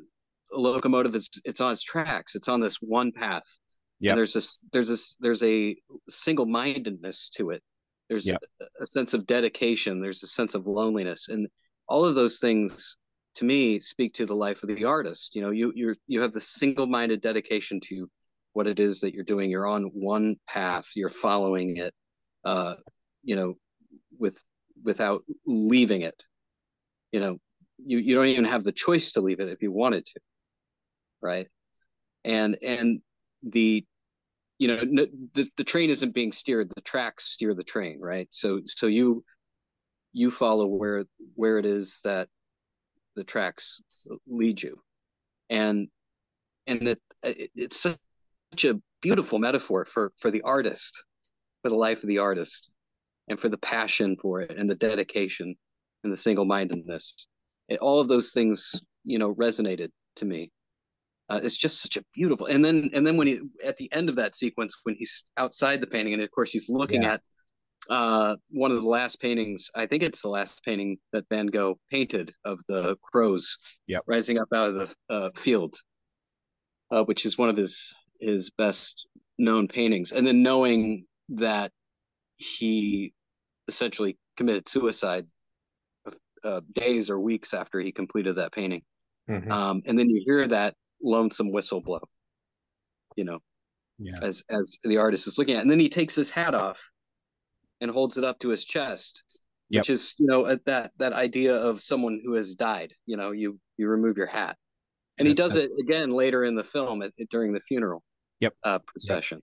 locomotive 0.51 1.15
is 1.15 1.29
it's 1.43 1.61
on 1.61 1.71
its 1.71 1.83
tracks. 1.83 2.35
It's 2.35 2.47
on 2.47 2.59
this 2.59 2.77
one 2.81 3.11
path. 3.11 3.43
Yeah. 3.99 4.15
There's 4.15 4.33
this 4.33 4.65
there's 4.71 4.89
this 4.89 5.17
there's 5.19 5.43
a 5.43 5.75
single 6.07 6.45
mindedness 6.45 7.29
to 7.37 7.49
it. 7.51 7.63
There's 8.09 8.27
yep. 8.27 8.41
a, 8.61 8.65
a 8.83 8.85
sense 8.85 9.13
of 9.13 9.25
dedication. 9.25 10.01
There's 10.01 10.23
a 10.23 10.27
sense 10.27 10.55
of 10.55 10.67
loneliness, 10.67 11.27
and 11.29 11.47
all 11.87 12.05
of 12.05 12.15
those 12.15 12.39
things 12.39 12.97
to 13.35 13.45
me 13.45 13.79
speak 13.79 14.13
to 14.15 14.25
the 14.25 14.35
life 14.35 14.63
of 14.63 14.69
the 14.69 14.85
artist. 14.85 15.35
You 15.35 15.41
know, 15.41 15.51
you 15.51 15.71
you 15.75 15.95
you 16.07 16.21
have 16.21 16.31
the 16.31 16.39
single 16.39 16.85
minded 16.85 17.21
dedication 17.21 17.79
to 17.85 18.09
what 18.53 18.67
it 18.67 18.79
is 18.79 18.99
that 19.01 19.13
you're 19.13 19.23
doing. 19.23 19.49
You're 19.49 19.67
on 19.67 19.83
one 19.93 20.35
path. 20.47 20.87
You're 20.95 21.09
following 21.09 21.77
it. 21.77 21.93
Uh, 22.45 22.75
you 23.23 23.35
know, 23.35 23.55
with 24.17 24.41
without 24.83 25.23
leaving 25.45 26.01
it. 26.01 26.23
You 27.11 27.19
know, 27.19 27.37
you 27.83 27.97
you 27.97 28.15
don't 28.15 28.27
even 28.27 28.45
have 28.45 28.63
the 28.63 28.71
choice 28.71 29.11
to 29.13 29.21
leave 29.21 29.39
it 29.39 29.51
if 29.51 29.61
you 29.61 29.71
wanted 29.71 30.05
to 30.05 30.19
right? 31.21 31.47
And 32.23 32.57
and 32.61 33.01
the 33.43 33.85
you 34.59 34.67
know 34.67 34.77
the, 34.77 35.49
the 35.55 35.63
train 35.63 35.89
isn't 35.89 36.13
being 36.13 36.31
steered 36.31 36.71
the 36.75 36.81
tracks 36.81 37.25
steer 37.25 37.53
the 37.53 37.63
train 37.63 37.99
right? 38.01 38.27
So 38.31 38.61
so 38.65 38.87
you 38.87 39.23
you 40.13 40.31
follow 40.31 40.65
where 40.65 41.05
where 41.35 41.57
it 41.57 41.65
is 41.65 41.99
that 42.03 42.27
the 43.15 43.23
tracks 43.23 43.81
lead 44.27 44.61
you. 44.61 44.79
And 45.49 45.87
and 46.67 46.87
it, 46.87 47.01
it 47.23 47.51
it's 47.55 47.79
such 47.79 47.97
a 48.63 48.79
beautiful 49.01 49.39
metaphor 49.39 49.85
for 49.85 50.13
for 50.17 50.31
the 50.31 50.41
artist 50.43 51.03
for 51.61 51.69
the 51.69 51.75
life 51.75 52.03
of 52.03 52.09
the 52.09 52.19
artist 52.19 52.75
and 53.27 53.39
for 53.39 53.49
the 53.49 53.57
passion 53.57 54.15
for 54.21 54.41
it 54.41 54.57
and 54.57 54.69
the 54.69 54.75
dedication 54.75 55.55
and 56.03 56.13
the 56.13 56.17
single-mindedness. 56.17 57.27
It, 57.67 57.79
all 57.79 57.99
of 57.99 58.07
those 58.07 58.31
things 58.31 58.79
you 59.03 59.19
know 59.19 59.33
resonated 59.35 59.89
to 60.17 60.25
me 60.25 60.51
uh, 61.29 61.39
it's 61.43 61.57
just 61.57 61.81
such 61.81 61.97
a 61.97 62.03
beautiful. 62.13 62.47
And 62.47 62.63
then 62.63 62.89
and 62.93 63.05
then 63.05 63.17
when 63.17 63.27
he 63.27 63.39
at 63.65 63.77
the 63.77 63.91
end 63.93 64.09
of 64.09 64.15
that 64.15 64.35
sequence 64.35 64.75
when 64.83 64.95
he's 64.97 65.25
outside 65.37 65.81
the 65.81 65.87
painting 65.87 66.13
and 66.13 66.21
of 66.21 66.31
course 66.31 66.51
he's 66.51 66.69
looking 66.69 67.03
yeah. 67.03 67.13
at 67.13 67.21
uh, 67.89 68.35
one 68.49 68.71
of 68.71 68.81
the 68.81 68.89
last 68.89 69.21
paintings. 69.21 69.69
I 69.75 69.85
think 69.85 70.03
it's 70.03 70.21
the 70.21 70.29
last 70.29 70.63
painting 70.63 70.97
that 71.13 71.25
Van 71.29 71.47
Gogh 71.47 71.79
painted 71.91 72.33
of 72.45 72.59
the 72.67 72.97
crows 73.01 73.57
yep. 73.87 74.03
rising 74.07 74.39
up 74.39 74.47
out 74.53 74.69
of 74.69 74.75
the 74.75 74.95
uh, 75.13 75.29
field, 75.35 75.75
uh, 76.91 77.03
which 77.03 77.25
is 77.25 77.37
one 77.37 77.49
of 77.49 77.57
his 77.57 77.93
his 78.19 78.49
best 78.51 79.07
known 79.37 79.67
paintings. 79.67 80.11
And 80.11 80.25
then 80.25 80.43
knowing 80.43 81.05
that 81.29 81.71
he 82.37 83.13
essentially 83.67 84.17
committed 84.37 84.67
suicide 84.67 85.25
uh, 86.43 86.61
days 86.73 87.09
or 87.09 87.19
weeks 87.19 87.53
after 87.53 87.79
he 87.79 87.91
completed 87.91 88.35
that 88.35 88.51
painting. 88.51 88.81
Mm-hmm. 89.29 89.51
Um, 89.51 89.81
and 89.85 89.97
then 89.97 90.09
you 90.09 90.23
hear 90.25 90.47
that 90.47 90.75
lonesome 91.01 91.51
whistle 91.51 91.81
blow 91.81 92.01
you 93.15 93.23
know 93.23 93.39
yeah. 93.99 94.13
as 94.21 94.43
as 94.49 94.77
the 94.83 94.97
artist 94.97 95.27
is 95.27 95.37
looking 95.37 95.55
at. 95.55 95.61
And 95.61 95.71
then 95.71 95.79
he 95.79 95.89
takes 95.89 96.15
his 96.15 96.29
hat 96.29 96.53
off 96.53 96.79
and 97.81 97.91
holds 97.91 98.17
it 98.17 98.23
up 98.23 98.39
to 98.39 98.49
his 98.49 98.63
chest 98.63 99.39
yep. 99.69 99.81
which 99.81 99.89
is 99.89 100.15
you 100.19 100.27
know 100.27 100.55
that 100.65 100.91
that 100.97 101.13
idea 101.13 101.55
of 101.55 101.81
someone 101.81 102.21
who 102.23 102.33
has 102.33 102.55
died 102.55 102.93
you 103.05 103.17
know 103.17 103.31
you 103.31 103.59
you 103.77 103.87
remove 103.87 104.17
your 104.17 104.27
hat. 104.27 104.57
And 105.19 105.27
That's 105.27 105.39
he 105.39 105.47
does 105.47 105.55
it 105.55 105.71
again 105.79 106.09
later 106.09 106.45
in 106.45 106.55
the 106.55 106.63
film 106.63 107.01
at, 107.01 107.11
during 107.29 107.51
the 107.51 107.59
funeral 107.59 108.03
yep. 108.39 108.53
uh 108.63 108.79
procession. 108.79 109.41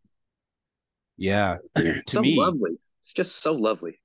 Yep. 1.17 1.61
yeah. 1.77 1.83
To 2.07 2.17
so 2.17 2.21
me 2.21 2.39
lovely. 2.39 2.73
It's 3.01 3.13
just 3.13 3.43
so 3.43 3.53
lovely. 3.53 4.01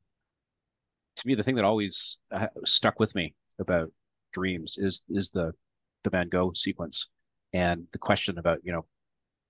To 1.18 1.28
me 1.28 1.36
the 1.36 1.44
thing 1.44 1.56
that 1.56 1.66
always 1.66 2.18
uh, 2.32 2.48
stuck 2.66 3.00
with 3.00 3.14
me 3.16 3.36
about 3.60 3.92
dreams 4.34 4.78
is 4.78 5.06
is 5.10 5.30
the 5.30 5.54
the 6.04 6.10
van 6.10 6.30
gogh 6.30 6.54
sequence 6.54 7.10
and 7.54 7.86
the 7.92 7.98
question 7.98 8.38
about 8.38 8.60
you 8.64 8.72
know 8.72 8.86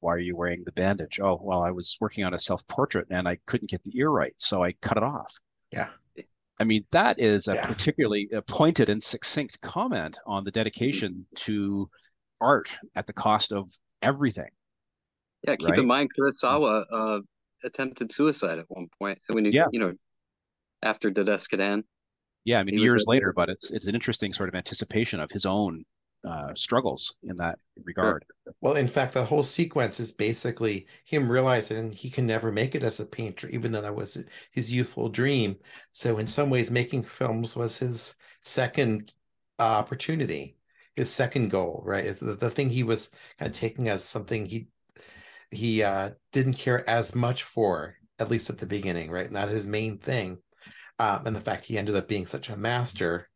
why 0.01 0.13
are 0.13 0.19
you 0.19 0.35
wearing 0.35 0.63
the 0.65 0.71
bandage 0.73 1.19
oh 1.21 1.39
well 1.41 1.61
i 1.61 1.71
was 1.71 1.97
working 1.99 2.23
on 2.23 2.33
a 2.33 2.39
self-portrait 2.39 3.07
and 3.09 3.27
i 3.27 3.37
couldn't 3.45 3.69
get 3.69 3.83
the 3.83 3.97
ear 3.97 4.09
right 4.09 4.33
so 4.37 4.63
i 4.63 4.71
cut 4.81 4.97
it 4.97 5.03
off 5.03 5.33
yeah 5.71 5.87
i 6.59 6.63
mean 6.63 6.85
that 6.91 7.19
is 7.19 7.47
a 7.47 7.55
yeah. 7.55 7.65
particularly 7.65 8.29
pointed 8.47 8.89
and 8.89 9.01
succinct 9.01 9.59
comment 9.61 10.19
on 10.25 10.43
the 10.43 10.51
dedication 10.51 11.25
to 11.35 11.89
art 12.41 12.69
at 12.95 13.05
the 13.07 13.13
cost 13.13 13.51
of 13.51 13.69
everything 14.01 14.49
yeah 15.47 15.55
keep 15.55 15.69
right? 15.69 15.79
in 15.79 15.87
mind 15.87 16.09
kurosawa 16.17 16.85
uh, 16.91 17.19
attempted 17.65 18.11
suicide 18.11 18.59
at 18.59 18.65
one 18.69 18.87
point 18.97 19.19
when 19.27 19.43
you, 19.43 19.51
yeah. 19.51 19.65
you 19.71 19.79
know 19.79 19.93
after 20.83 21.11
Dodes'ka 21.11 21.57
Den. 21.57 21.83
Yeah, 22.45 22.59
I 22.59 22.63
mean 22.63 22.79
years 22.79 23.05
later, 23.07 23.33
but 23.35 23.49
it's 23.49 23.71
it's 23.71 23.87
an 23.87 23.95
interesting 23.95 24.33
sort 24.33 24.49
of 24.49 24.55
anticipation 24.55 25.19
of 25.19 25.29
his 25.31 25.45
own 25.45 25.83
uh, 26.27 26.53
struggles 26.53 27.15
in 27.23 27.35
that 27.37 27.59
regard. 27.83 28.25
Well, 28.61 28.75
in 28.75 28.87
fact, 28.87 29.13
the 29.13 29.23
whole 29.25 29.43
sequence 29.43 29.99
is 29.99 30.11
basically 30.11 30.87
him 31.05 31.31
realizing 31.31 31.91
he 31.91 32.09
can 32.09 32.25
never 32.27 32.51
make 32.51 32.75
it 32.75 32.83
as 32.83 32.99
a 32.99 33.05
painter, 33.05 33.47
even 33.49 33.71
though 33.71 33.81
that 33.81 33.95
was 33.95 34.17
his 34.51 34.71
youthful 34.71 35.09
dream. 35.09 35.57
So, 35.91 36.17
in 36.17 36.27
some 36.27 36.49
ways, 36.49 36.71
making 36.71 37.03
films 37.03 37.55
was 37.55 37.77
his 37.79 38.15
second 38.41 39.13
uh, 39.59 39.63
opportunity. 39.63 40.57
his 40.95 41.09
second 41.11 41.49
goal, 41.49 41.81
right? 41.85 42.17
The, 42.19 42.35
the 42.35 42.49
thing 42.49 42.69
he 42.69 42.83
was 42.83 43.11
kind 43.37 43.49
of 43.49 43.57
taking 43.57 43.87
as 43.87 44.03
something 44.03 44.45
he 44.45 44.67
he 45.51 45.83
uh, 45.83 46.11
didn't 46.31 46.53
care 46.55 46.87
as 46.89 47.15
much 47.15 47.43
for, 47.43 47.95
at 48.19 48.29
least 48.29 48.49
at 48.49 48.57
the 48.59 48.65
beginning, 48.67 49.09
right? 49.11 49.31
Not 49.31 49.49
his 49.49 49.65
main 49.67 49.97
thing. 49.97 50.39
Um, 50.99 51.25
and 51.27 51.35
the 51.35 51.41
fact 51.41 51.65
he 51.65 51.77
ended 51.77 51.95
up 51.95 52.07
being 52.07 52.25
such 52.25 52.49
a 52.49 52.57
master, 52.57 53.28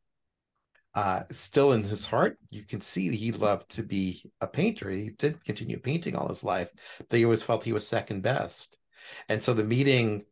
uh, 0.95 1.23
still 1.32 1.73
in 1.73 1.84
his 1.84 2.06
heart, 2.06 2.38
you 2.49 2.63
can 2.63 2.82
see 2.82 3.15
he 3.15 3.32
loved 3.32 3.69
to 3.69 3.84
be 3.84 4.32
a 4.41 4.47
painter. 4.47 4.89
He 4.89 5.10
did 5.12 5.43
continue 5.43 5.79
painting 5.79 6.15
all 6.15 6.27
his 6.27 6.43
life, 6.43 6.69
but 7.10 7.17
he 7.17 7.25
always 7.25 7.43
felt 7.43 7.63
he 7.63 7.73
was 7.73 7.88
second 7.88 8.21
best. 8.21 8.77
And 9.27 9.43
so 9.43 9.53
the 9.53 9.63
meeting 9.63 10.23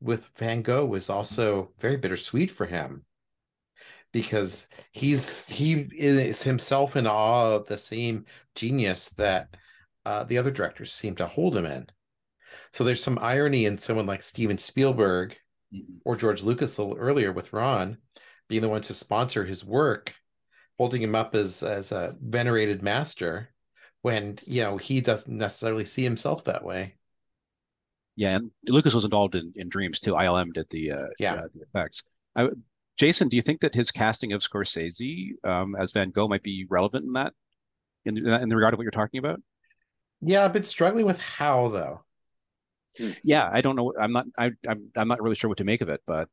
with 0.00 0.30
Van 0.36 0.62
Gogh 0.62 0.86
was 0.86 1.10
also 1.10 1.72
very 1.78 1.96
bittersweet 1.96 2.50
for 2.50 2.66
him 2.66 3.04
because 4.12 4.66
he's 4.92 5.48
he 5.48 5.88
is 5.92 6.42
himself 6.42 6.96
in 6.96 7.06
awe 7.06 7.56
of 7.56 7.66
the 7.66 7.78
same 7.78 8.24
genius 8.54 9.10
that 9.10 9.56
uh, 10.04 10.24
the 10.24 10.38
other 10.38 10.50
directors 10.50 10.92
seem 10.92 11.14
to 11.16 11.26
hold 11.26 11.56
him 11.56 11.66
in. 11.66 11.86
So 12.72 12.84
there's 12.84 13.02
some 13.02 13.18
irony 13.20 13.66
in 13.66 13.78
someone 13.78 14.06
like 14.06 14.22
Steven 14.22 14.58
Spielberg 14.58 15.36
mm-hmm. 15.74 15.98
or 16.04 16.16
George 16.16 16.42
Lucas 16.42 16.76
a 16.76 16.82
little 16.82 16.98
earlier 16.98 17.32
with 17.32 17.52
Ran 17.52 17.98
being 18.50 18.62
the 18.62 18.68
one 18.68 18.82
to 18.82 18.92
sponsor 18.92 19.44
his 19.44 19.64
work, 19.64 20.12
holding 20.76 21.00
him 21.00 21.14
up 21.14 21.34
as 21.34 21.62
as 21.62 21.92
a 21.92 22.16
venerated 22.20 22.82
master, 22.82 23.48
when 24.02 24.38
you 24.44 24.62
know 24.62 24.76
he 24.76 25.00
doesn't 25.00 25.38
necessarily 25.38 25.86
see 25.86 26.02
himself 26.02 26.44
that 26.44 26.64
way. 26.64 26.96
Yeah, 28.16 28.36
and 28.36 28.50
Lucas 28.68 28.92
was 28.92 29.04
involved 29.04 29.36
in, 29.36 29.52
in 29.56 29.68
Dreams 29.70 30.00
too. 30.00 30.12
ILM 30.12 30.52
did 30.52 30.68
the 30.68 30.90
uh, 30.90 31.06
yeah 31.18 31.34
uh, 31.34 31.48
the 31.54 31.62
effects. 31.62 32.02
I, 32.36 32.48
Jason, 32.98 33.28
do 33.28 33.36
you 33.36 33.42
think 33.42 33.60
that 33.60 33.74
his 33.74 33.90
casting 33.90 34.32
of 34.32 34.42
Scorsese 34.42 35.30
um, 35.44 35.74
as 35.76 35.92
Van 35.92 36.10
Gogh 36.10 36.28
might 36.28 36.42
be 36.42 36.66
relevant 36.68 37.06
in 37.06 37.12
that, 37.14 37.32
in 38.04 38.14
the, 38.14 38.42
in 38.42 38.48
the 38.50 38.56
regard 38.56 38.74
of 38.74 38.78
what 38.78 38.82
you're 38.82 38.90
talking 38.90 39.18
about? 39.18 39.40
Yeah, 40.20 40.44
I've 40.44 40.52
been 40.52 40.64
struggling 40.64 41.06
with 41.06 41.18
how 41.18 41.68
though. 41.68 42.04
Yeah, 43.22 43.48
I 43.50 43.60
don't 43.60 43.76
know. 43.76 43.94
I'm 43.98 44.10
not. 44.10 44.26
I, 44.36 44.50
I'm. 44.68 44.90
I'm 44.96 45.08
not 45.08 45.22
really 45.22 45.36
sure 45.36 45.48
what 45.48 45.58
to 45.58 45.64
make 45.64 45.80
of 45.80 45.88
it, 45.88 46.02
but 46.06 46.28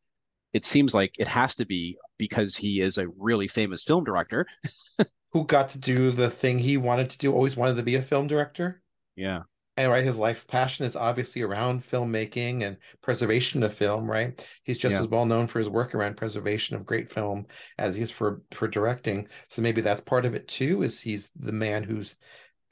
it 0.54 0.66
seems 0.66 0.94
like 0.94 1.14
it 1.20 1.28
has 1.28 1.56
to 1.56 1.66
be 1.66 1.98
because 2.18 2.56
he 2.56 2.82
is 2.82 2.98
a 2.98 3.08
really 3.18 3.48
famous 3.48 3.84
film 3.84 4.04
director 4.04 4.46
who 5.32 5.46
got 5.46 5.70
to 5.70 5.80
do 5.80 6.12
the 6.12 6.30
thing 6.30 6.60
he 6.60 6.78
wanted 6.78 7.10
to 7.12 7.18
do. 7.18 7.34
Always 7.34 7.58
wanted 7.58 7.76
to 7.76 7.84
be 7.84 7.96
a 7.96 8.02
film 8.02 8.28
director. 8.28 8.82
Yeah. 9.16 9.42
And 9.78 9.92
right, 9.92 10.04
his 10.04 10.18
life 10.18 10.48
passion 10.48 10.88
is 10.88 10.96
obviously 10.96 11.44
around 11.44 11.84
filmmaking 11.88 12.64
and 12.64 12.78
preservation 13.02 13.62
of 13.62 13.76
film. 13.76 14.10
Right, 14.10 14.44
he's 14.64 14.80
just 14.80 14.94
yeah. 14.94 15.02
as 15.02 15.08
well 15.08 15.26
known 15.26 15.46
for 15.46 15.60
his 15.60 15.70
work 15.70 15.94
around 15.94 16.18
preservation 16.18 16.76
of 16.76 16.86
great 16.86 17.12
film 17.12 17.46
as 17.78 17.96
he 17.96 18.02
is 18.02 18.10
for 18.10 18.42
for 18.52 18.68
directing. 18.68 19.28
So 19.50 19.62
maybe 19.62 19.82
that's 19.82 20.02
part 20.02 20.26
of 20.26 20.34
it 20.34 20.48
too. 20.48 20.82
Is 20.82 21.00
he's 21.00 21.30
the 21.36 21.52
man 21.52 21.84
who's 21.84 22.18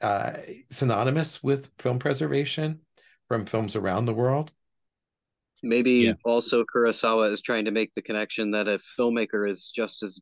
uh, 0.00 0.32
synonymous 0.70 1.42
with 1.44 1.70
film 1.78 2.00
preservation 2.00 2.80
from 3.28 3.46
films 3.46 3.76
around 3.76 4.06
the 4.06 4.14
world. 4.14 4.50
Maybe 5.66 5.92
yeah. 5.92 6.12
also 6.24 6.64
Kurosawa 6.64 7.30
is 7.30 7.42
trying 7.42 7.64
to 7.64 7.70
make 7.70 7.92
the 7.94 8.02
connection 8.02 8.50
that 8.52 8.68
a 8.68 8.78
filmmaker 8.98 9.48
is 9.48 9.72
just 9.74 10.02
as 10.02 10.20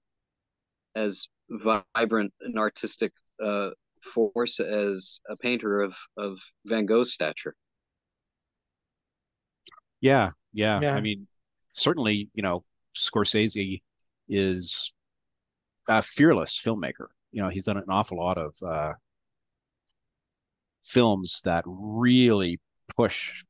as 0.96 1.28
vibrant 1.50 2.32
and 2.40 2.58
artistic 2.58 3.12
uh, 3.42 3.70
force 4.00 4.60
as 4.60 5.20
a 5.28 5.36
painter 5.42 5.82
of 5.82 5.96
of 6.16 6.38
Van 6.66 6.86
Gogh's 6.86 7.12
stature. 7.12 7.54
Yeah, 10.00 10.30
yeah. 10.52 10.80
yeah. 10.80 10.94
I 10.94 11.00
mean, 11.00 11.26
certainly, 11.72 12.28
you 12.34 12.42
know, 12.42 12.62
Scorsese 12.96 13.80
is 14.28 14.92
a 15.88 16.02
fearless 16.02 16.60
filmmaker. 16.62 17.06
You 17.32 17.42
know, 17.42 17.48
he's 17.48 17.64
done 17.64 17.78
an 17.78 17.84
awful 17.88 18.18
lot 18.18 18.38
of 18.38 18.54
uh, 18.66 18.92
films 20.82 21.40
that 21.44 21.64
really 21.66 22.60
push 22.96 23.44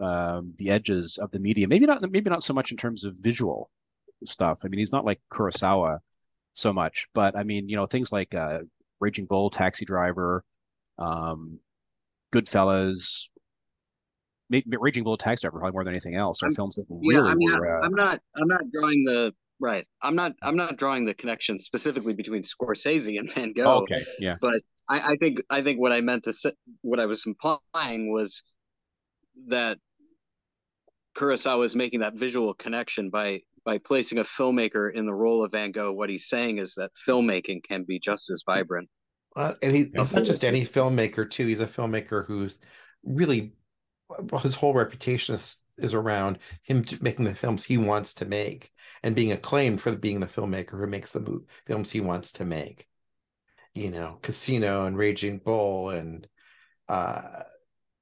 um, 0.00 0.54
the 0.58 0.70
edges 0.70 1.18
of 1.18 1.30
the 1.30 1.38
media. 1.38 1.68
Maybe 1.68 1.86
not, 1.86 2.02
maybe 2.10 2.30
not 2.30 2.42
so 2.42 2.54
much 2.54 2.70
in 2.70 2.76
terms 2.76 3.04
of 3.04 3.14
visual 3.14 3.70
stuff. 4.24 4.60
I 4.64 4.68
mean, 4.68 4.78
he's 4.78 4.92
not 4.92 5.04
like 5.04 5.20
Kurosawa 5.32 5.98
so 6.54 6.72
much, 6.72 7.08
but 7.14 7.36
I 7.36 7.42
mean, 7.42 7.68
you 7.68 7.76
know, 7.76 7.86
things 7.86 8.12
like 8.12 8.34
uh, 8.34 8.60
Raging 9.00 9.26
Bull, 9.26 9.50
Taxi 9.50 9.84
Driver, 9.84 10.44
um, 10.98 11.60
Goodfellas, 12.32 13.28
Raging 14.50 15.04
Bull, 15.04 15.16
Taxi 15.16 15.42
Driver, 15.42 15.58
probably 15.58 15.72
more 15.72 15.84
than 15.84 15.94
anything 15.94 16.14
else, 16.14 16.42
are 16.42 16.46
I'm, 16.46 16.54
films 16.54 16.76
that 16.76 16.86
really 16.88 17.14
yeah, 17.14 17.22
I 17.22 17.34
mean, 17.34 17.50
were. 17.50 17.78
Uh, 17.78 17.84
I'm 17.84 17.94
not. 17.94 18.20
I'm 18.36 18.48
not 18.48 18.62
drawing 18.72 19.04
the 19.04 19.34
right. 19.60 19.86
I'm 20.02 20.14
not. 20.14 20.32
I'm 20.42 20.56
not 20.56 20.76
drawing 20.76 21.04
the 21.04 21.14
connection 21.14 21.58
specifically 21.58 22.14
between 22.14 22.42
Scorsese 22.42 23.18
and 23.18 23.32
Van 23.32 23.52
Gogh. 23.52 23.82
okay. 23.82 24.02
Yeah. 24.18 24.36
But 24.40 24.54
I, 24.88 25.00
I 25.00 25.16
think. 25.16 25.42
I 25.50 25.62
think 25.62 25.80
what 25.80 25.92
I 25.92 26.00
meant 26.00 26.24
to 26.24 26.32
say, 26.32 26.52
what 26.80 26.98
I 26.98 27.06
was 27.06 27.24
implying 27.26 28.12
was 28.12 28.42
that 29.48 29.78
Kurosawa 31.18 31.64
is 31.64 31.74
making 31.74 32.00
that 32.00 32.14
visual 32.14 32.54
connection 32.54 33.10
by 33.10 33.40
by 33.64 33.76
placing 33.76 34.18
a 34.18 34.24
filmmaker 34.24 34.90
in 34.92 35.04
the 35.04 35.12
role 35.12 35.44
of 35.44 35.52
Van 35.52 35.72
Gogh, 35.72 35.92
what 35.92 36.08
he's 36.08 36.28
saying 36.28 36.56
is 36.56 36.74
that 36.76 36.90
filmmaking 37.06 37.62
can 37.62 37.82
be 37.82 37.98
just 37.98 38.30
as 38.30 38.42
vibrant. 38.46 38.88
Uh, 39.36 39.54
and 39.60 39.76
he, 39.76 39.90
he's 39.94 40.14
not 40.14 40.24
just 40.24 40.42
any 40.42 40.64
filmmaker, 40.64 41.28
too. 41.28 41.46
He's 41.46 41.60
a 41.60 41.66
filmmaker 41.66 42.24
who's 42.24 42.58
really 43.04 43.52
his 44.40 44.54
whole 44.54 44.72
reputation 44.72 45.34
is, 45.34 45.62
is 45.76 45.92
around 45.92 46.38
him 46.62 46.82
making 47.02 47.26
the 47.26 47.34
films 47.34 47.62
he 47.62 47.76
wants 47.76 48.14
to 48.14 48.24
make 48.24 48.70
and 49.02 49.14
being 49.14 49.32
acclaimed 49.32 49.82
for 49.82 49.94
being 49.94 50.20
the 50.20 50.26
filmmaker 50.26 50.78
who 50.78 50.86
makes 50.86 51.12
the 51.12 51.44
films 51.66 51.90
he 51.90 52.00
wants 52.00 52.32
to 52.32 52.46
make. 52.46 52.86
You 53.74 53.90
know, 53.90 54.18
Casino 54.22 54.86
and 54.86 54.96
Raging 54.96 55.38
Bull 55.38 55.90
and 55.90 56.26
uh, 56.88 57.42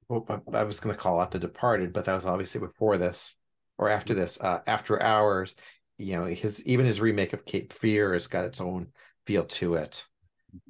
I 0.09 0.63
was 0.63 0.79
going 0.79 0.95
to 0.95 1.01
call 1.01 1.19
out 1.19 1.31
The 1.31 1.39
Departed, 1.39 1.93
but 1.93 2.05
that 2.05 2.15
was 2.15 2.25
obviously 2.25 2.61
before 2.61 2.97
this 2.97 3.39
or 3.77 3.89
after 3.89 4.13
this, 4.13 4.41
uh, 4.41 4.61
After 4.67 5.01
Hours, 5.01 5.55
you 5.97 6.15
know, 6.15 6.25
his 6.25 6.65
even 6.65 6.85
his 6.85 7.01
remake 7.01 7.33
of 7.33 7.45
Cape 7.45 7.73
Fear 7.73 8.13
has 8.13 8.27
got 8.27 8.45
its 8.45 8.61
own 8.61 8.87
feel 9.25 9.45
to 9.45 9.75
it. 9.75 10.05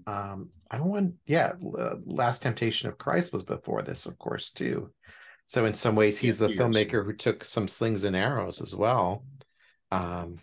Mm-hmm. 0.07 0.31
Um, 0.31 0.49
I 0.69 0.79
want, 0.79 1.15
yeah, 1.25 1.53
Last 1.61 2.41
Temptation 2.41 2.89
of 2.89 2.97
Christ 2.97 3.31
was 3.31 3.43
before 3.43 3.81
this, 3.81 4.05
of 4.05 4.17
course, 4.17 4.51
too. 4.51 4.91
So 5.45 5.65
in 5.65 5.73
some 5.73 5.95
ways, 5.95 6.17
he's 6.17 6.37
the 6.37 6.49
filmmaker 6.49 7.05
who 7.05 7.13
took 7.13 7.43
some 7.43 7.69
slings 7.69 8.03
and 8.03 8.15
arrows 8.15 8.61
as 8.61 8.75
well. 8.75 9.23
Um, 9.91 10.39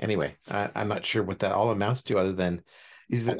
anyway, 0.00 0.34
I, 0.50 0.70
am 0.74 0.88
not 0.88 1.06
sure 1.06 1.22
what 1.22 1.38
that 1.40 1.52
all 1.52 1.70
amounts 1.70 2.02
to, 2.02 2.18
other 2.18 2.32
than 2.32 2.62
he's 3.08 3.28
a, 3.28 3.36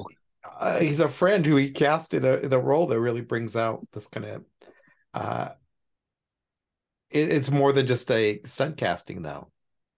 uh, 0.58 0.78
he's 0.78 1.00
a 1.00 1.08
friend 1.08 1.44
who 1.44 1.56
he 1.56 1.70
cast 1.70 2.14
in 2.14 2.24
a, 2.24 2.34
in 2.34 2.52
a 2.52 2.58
role 2.58 2.86
that 2.88 3.00
really 3.00 3.20
brings 3.20 3.56
out 3.56 3.86
this 3.92 4.06
kind 4.06 4.26
of 4.26 4.44
uh, 5.14 5.48
it, 7.10 7.30
it's 7.30 7.50
more 7.50 7.72
than 7.72 7.86
just 7.86 8.10
a 8.10 8.40
stunt 8.44 8.76
casting, 8.76 9.22
though. 9.22 9.50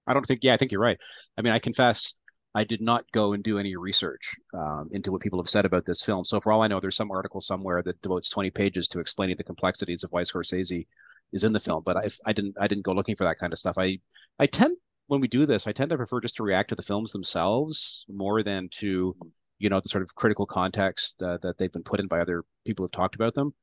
I 0.06 0.14
don't 0.14 0.26
think. 0.26 0.40
Yeah, 0.42 0.54
I 0.54 0.56
think 0.56 0.72
you're 0.72 0.80
right. 0.80 0.98
I 1.38 1.42
mean, 1.42 1.52
I 1.52 1.58
confess, 1.58 2.14
I 2.54 2.64
did 2.64 2.80
not 2.80 3.04
go 3.12 3.34
and 3.34 3.42
do 3.42 3.58
any 3.58 3.76
research 3.76 4.34
um, 4.54 4.88
into 4.92 5.12
what 5.12 5.20
people 5.20 5.40
have 5.40 5.48
said 5.48 5.64
about 5.64 5.86
this 5.86 6.02
film. 6.02 6.24
So 6.24 6.40
for 6.40 6.52
all 6.52 6.62
I 6.62 6.68
know, 6.68 6.80
there's 6.80 6.96
some 6.96 7.10
article 7.10 7.40
somewhere 7.40 7.82
that 7.82 8.00
devotes 8.02 8.30
20 8.30 8.50
pages 8.50 8.88
to 8.88 9.00
explaining 9.00 9.36
the 9.36 9.44
complexities 9.44 10.02
of 10.02 10.10
why 10.10 10.22
Scorsese 10.22 10.86
is 11.32 11.44
in 11.44 11.52
the 11.52 11.60
film. 11.60 11.82
But 11.84 11.96
I, 11.96 12.08
I 12.26 12.32
didn't. 12.32 12.56
I 12.60 12.66
didn't 12.66 12.84
go 12.84 12.92
looking 12.92 13.16
for 13.16 13.24
that 13.24 13.38
kind 13.38 13.52
of 13.52 13.58
stuff. 13.58 13.78
I, 13.78 13.98
I 14.38 14.46
tend 14.46 14.76
when 15.08 15.20
we 15.20 15.28
do 15.28 15.46
this, 15.46 15.66
I 15.66 15.72
tend 15.72 15.90
to 15.90 15.96
prefer 15.96 16.20
just 16.20 16.36
to 16.36 16.42
react 16.42 16.70
to 16.70 16.74
the 16.74 16.82
films 16.82 17.12
themselves 17.12 18.06
more 18.08 18.42
than 18.42 18.68
to, 18.76 19.14
you 19.62 19.68
know, 19.68 19.79
the 19.81 19.88
sort 19.88 20.03
of 20.03 20.12
critical 20.16 20.44
context 20.44 21.22
uh, 21.22 21.38
that 21.42 21.57
they've 21.57 21.72
been 21.72 21.85
put 21.85 22.01
in 22.01 22.09
by 22.09 22.18
other 22.18 22.42
people 22.66 22.83
who've 22.83 22.90
talked 22.90 23.14
about 23.14 23.35
them 23.35 23.55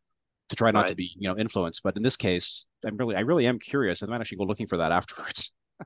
to 0.47 0.55
try 0.55 0.71
not 0.71 0.81
right. 0.81 0.89
to 0.89 0.95
be 0.95 1.11
you 1.17 1.27
know 1.27 1.37
influenced. 1.37 1.83
But 1.83 1.97
in 1.97 2.03
this 2.03 2.15
case 2.15 2.67
i'm 2.85 2.95
really 2.97 3.15
i 3.15 3.19
really 3.19 3.45
am 3.45 3.59
curious 3.59 4.01
i 4.01 4.05
might 4.05 4.21
actually 4.21 4.37
go 4.37 4.45
looking 4.45 4.65
for 4.65 4.77
that 4.77 4.91
afterwards. 4.99 5.53
I 5.81 5.85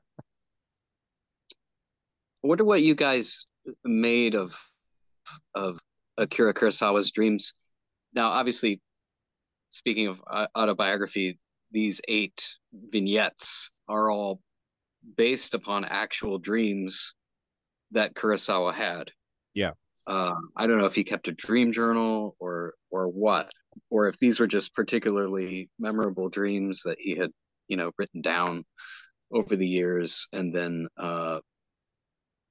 wonder 2.46 2.64
what 2.64 2.82
you 2.82 2.94
guys 2.94 3.46
made 3.84 4.34
of 4.34 4.56
of 5.54 5.80
akira 6.16 6.54
kurosawa's 6.54 7.10
dreams. 7.10 7.52
Now 8.14 8.28
obviously 8.28 8.80
speaking 9.70 10.06
of 10.06 10.22
autobiography 10.56 11.38
these 11.72 12.00
eight 12.06 12.56
vignettes 12.72 13.72
are 13.88 14.12
all 14.12 14.40
based 15.16 15.54
upon 15.54 15.84
actual 15.84 16.38
dreams 16.38 17.14
that 17.90 18.14
kurosawa 18.14 18.72
had. 18.72 19.10
Yeah 19.54 19.72
uh, 20.06 20.34
i 20.56 20.66
don't 20.66 20.78
know 20.78 20.86
if 20.86 20.94
he 20.94 21.04
kept 21.04 21.28
a 21.28 21.32
dream 21.32 21.72
journal 21.72 22.36
or 22.38 22.74
or 22.90 23.08
what 23.08 23.50
or 23.90 24.08
if 24.08 24.18
these 24.18 24.40
were 24.40 24.46
just 24.46 24.74
particularly 24.74 25.68
memorable 25.78 26.28
dreams 26.28 26.82
that 26.84 26.98
he 27.00 27.16
had, 27.16 27.30
you 27.68 27.76
know, 27.76 27.92
written 27.98 28.20
down 28.20 28.64
over 29.32 29.56
the 29.56 29.66
years 29.66 30.28
and 30.32 30.54
then 30.54 30.88
uh, 30.96 31.40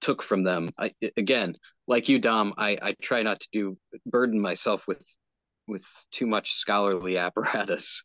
took 0.02 0.22
from 0.22 0.44
them. 0.44 0.70
I, 0.78 0.94
again, 1.18 1.56
like 1.88 2.10
you, 2.10 2.20
Dom, 2.20 2.54
I, 2.58 2.78
I 2.82 2.96
try 3.02 3.24
not 3.24 3.40
to 3.42 3.48
do 3.52 3.78
burden 4.06 4.40
myself 4.40 4.88
with 4.88 5.04
with 5.66 5.88
too 6.12 6.28
much 6.28 6.52
scholarly 6.52 7.18
apparatus 7.18 8.04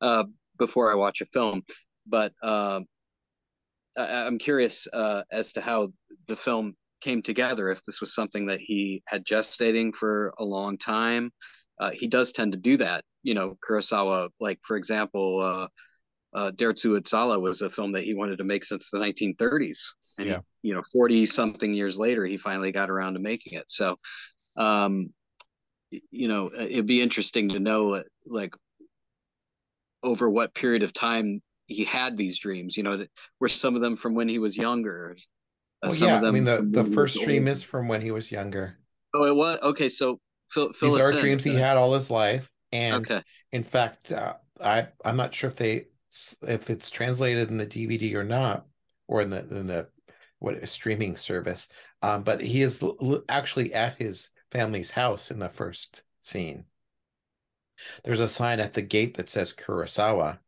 uh, 0.00 0.24
before 0.58 0.92
I 0.92 0.94
watch 0.94 1.20
a 1.20 1.26
film. 1.26 1.62
But 2.06 2.32
uh, 2.40 2.80
I, 3.96 4.26
am 4.26 4.38
curious 4.38 4.86
uh, 4.92 5.22
as 5.32 5.54
to 5.54 5.60
how 5.60 5.92
the 6.28 6.36
film 6.36 6.76
came 7.04 7.22
together, 7.22 7.68
if 7.68 7.82
this 7.82 8.00
was 8.00 8.14
something 8.14 8.46
that 8.46 8.60
he 8.60 9.02
had 9.06 9.26
gestating 9.26 9.94
for 9.94 10.32
a 10.38 10.44
long 10.44 10.78
time, 10.78 11.30
uh, 11.78 11.90
he 11.90 12.08
does 12.08 12.32
tend 12.32 12.52
to 12.52 12.58
do 12.58 12.78
that. 12.78 13.04
You 13.22 13.34
know, 13.34 13.56
Kurosawa, 13.66 14.30
like 14.40 14.58
for 14.62 14.76
example, 14.76 15.40
uh, 15.40 15.68
uh, 16.36 16.50
Dersu 16.50 16.98
Uzala 16.98 17.40
was 17.40 17.60
a 17.60 17.70
film 17.70 17.92
that 17.92 18.04
he 18.04 18.14
wanted 18.14 18.38
to 18.38 18.44
make 18.44 18.64
since 18.64 18.90
the 18.90 18.98
1930s, 18.98 19.78
and 20.18 20.28
yeah. 20.28 20.38
he, 20.62 20.68
you 20.68 20.74
know, 20.74 20.82
40 20.92 21.26
something 21.26 21.72
years 21.72 21.98
later, 21.98 22.24
he 22.24 22.36
finally 22.36 22.72
got 22.72 22.90
around 22.90 23.14
to 23.14 23.20
making 23.20 23.58
it. 23.58 23.70
So, 23.70 23.96
um, 24.56 25.10
you 25.90 26.26
know, 26.26 26.50
it'd 26.58 26.86
be 26.86 27.02
interesting 27.02 27.50
to 27.50 27.60
know, 27.60 28.02
like, 28.26 28.54
over 30.02 30.28
what 30.28 30.54
period 30.54 30.82
of 30.82 30.92
time 30.92 31.40
he 31.66 31.84
had 31.84 32.16
these 32.16 32.38
dreams. 32.38 32.76
You 32.76 32.82
know, 32.82 33.06
were 33.40 33.48
some 33.48 33.76
of 33.76 33.80
them 33.80 33.96
from 33.96 34.14
when 34.14 34.28
he 34.28 34.38
was 34.38 34.56
younger? 34.56 35.16
Uh, 35.84 35.88
well, 35.88 35.96
yeah, 35.96 36.28
I 36.28 36.30
mean, 36.30 36.44
the 36.44 36.66
the 36.70 36.84
first 36.84 37.22
dream 37.22 37.46
is 37.46 37.62
from 37.62 37.88
when 37.88 38.00
he 38.00 38.10
was 38.10 38.32
younger. 38.32 38.78
Oh, 39.14 39.24
it 39.24 39.34
was 39.34 39.58
okay. 39.62 39.88
So, 39.88 40.18
fill, 40.50 40.72
fill 40.72 40.92
these 40.92 41.04
are 41.04 41.12
dreams 41.12 41.44
he 41.44 41.54
had 41.54 41.76
all 41.76 41.92
his 41.94 42.10
life, 42.10 42.50
and 42.72 43.06
okay. 43.06 43.22
in 43.52 43.62
fact, 43.62 44.12
uh, 44.12 44.34
I 44.60 44.88
I'm 45.04 45.16
not 45.16 45.34
sure 45.34 45.50
if 45.50 45.56
they 45.56 45.86
if 46.42 46.70
it's 46.70 46.90
translated 46.90 47.50
in 47.50 47.58
the 47.58 47.66
DVD 47.66 48.14
or 48.14 48.24
not, 48.24 48.66
or 49.08 49.20
in 49.20 49.30
the 49.30 49.40
in 49.40 49.66
the 49.66 49.88
what 50.38 50.66
streaming 50.68 51.16
service. 51.16 51.68
Um, 52.02 52.22
but 52.22 52.40
he 52.40 52.62
is 52.62 52.82
l- 52.82 53.22
actually 53.28 53.72
at 53.74 53.96
his 53.96 54.28
family's 54.50 54.90
house 54.90 55.30
in 55.30 55.38
the 55.38 55.48
first 55.48 56.02
scene. 56.20 56.64
There's 58.04 58.20
a 58.20 58.28
sign 58.28 58.60
at 58.60 58.72
the 58.72 58.82
gate 58.82 59.16
that 59.16 59.28
says 59.28 59.52
Kurosawa, 59.52 60.38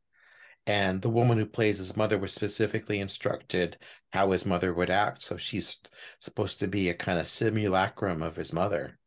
and 0.66 1.00
the 1.02 1.10
woman 1.10 1.38
who 1.38 1.46
plays 1.46 1.78
his 1.78 1.96
mother 1.96 2.18
was 2.18 2.32
specifically 2.32 3.00
instructed 3.00 3.78
how 4.12 4.30
his 4.30 4.44
mother 4.46 4.74
would 4.74 4.90
act. 4.90 5.22
So 5.22 5.36
she's 5.36 5.80
supposed 6.18 6.58
to 6.60 6.68
be 6.68 6.88
a 6.88 6.94
kind 6.94 7.18
of 7.18 7.28
simulacrum 7.28 8.22
of 8.22 8.36
his 8.36 8.52
mother. 8.52 8.98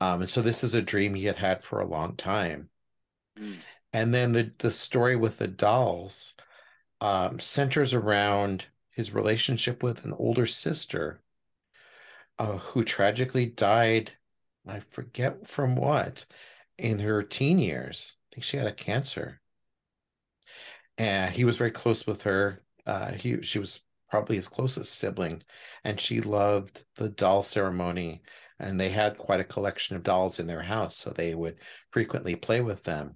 Um, 0.00 0.22
and 0.22 0.30
so 0.30 0.42
this 0.42 0.64
is 0.64 0.74
a 0.74 0.82
dream 0.82 1.14
he 1.14 1.26
had 1.26 1.36
had 1.36 1.62
for 1.62 1.80
a 1.80 1.86
long 1.86 2.16
time. 2.16 2.70
Mm 3.38 3.58
and 3.92 4.14
then 4.14 4.32
the 4.32 4.52
the 4.58 4.70
story 4.70 5.16
with 5.16 5.38
the 5.38 5.48
dolls 5.48 6.34
um, 7.00 7.38
centers 7.40 7.94
around 7.94 8.66
his 8.90 9.14
relationship 9.14 9.82
with 9.82 10.04
an 10.04 10.12
older 10.12 10.46
sister 10.46 11.22
uh, 12.38 12.58
who 12.58 12.84
tragically 12.84 13.46
died 13.46 14.12
i 14.66 14.80
forget 14.80 15.46
from 15.48 15.76
what 15.76 16.24
in 16.78 16.98
her 16.98 17.22
teen 17.22 17.58
years 17.58 18.14
i 18.30 18.34
think 18.34 18.44
she 18.44 18.56
had 18.56 18.66
a 18.66 18.72
cancer 18.72 19.40
and 21.00 21.34
he 21.34 21.44
was 21.44 21.56
very 21.56 21.70
close 21.70 22.06
with 22.06 22.22
her 22.22 22.62
uh, 22.86 23.12
he 23.12 23.42
she 23.42 23.58
was 23.58 23.80
probably 24.08 24.36
his 24.36 24.48
closest 24.48 24.94
sibling 24.94 25.42
and 25.84 26.00
she 26.00 26.20
loved 26.20 26.84
the 26.96 27.08
doll 27.08 27.42
ceremony 27.42 28.22
and 28.58 28.78
they 28.78 28.88
had 28.88 29.16
quite 29.16 29.40
a 29.40 29.44
collection 29.44 29.96
of 29.96 30.02
dolls 30.02 30.40
in 30.40 30.46
their 30.46 30.62
house 30.62 30.96
so 30.96 31.10
they 31.10 31.34
would 31.34 31.56
frequently 31.90 32.34
play 32.36 32.60
with 32.60 32.82
them 32.82 33.14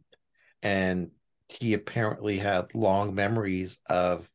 and 0.62 1.10
he 1.48 1.74
apparently 1.74 2.38
had 2.38 2.74
long 2.74 3.14
memories 3.14 3.78
of 3.86 4.28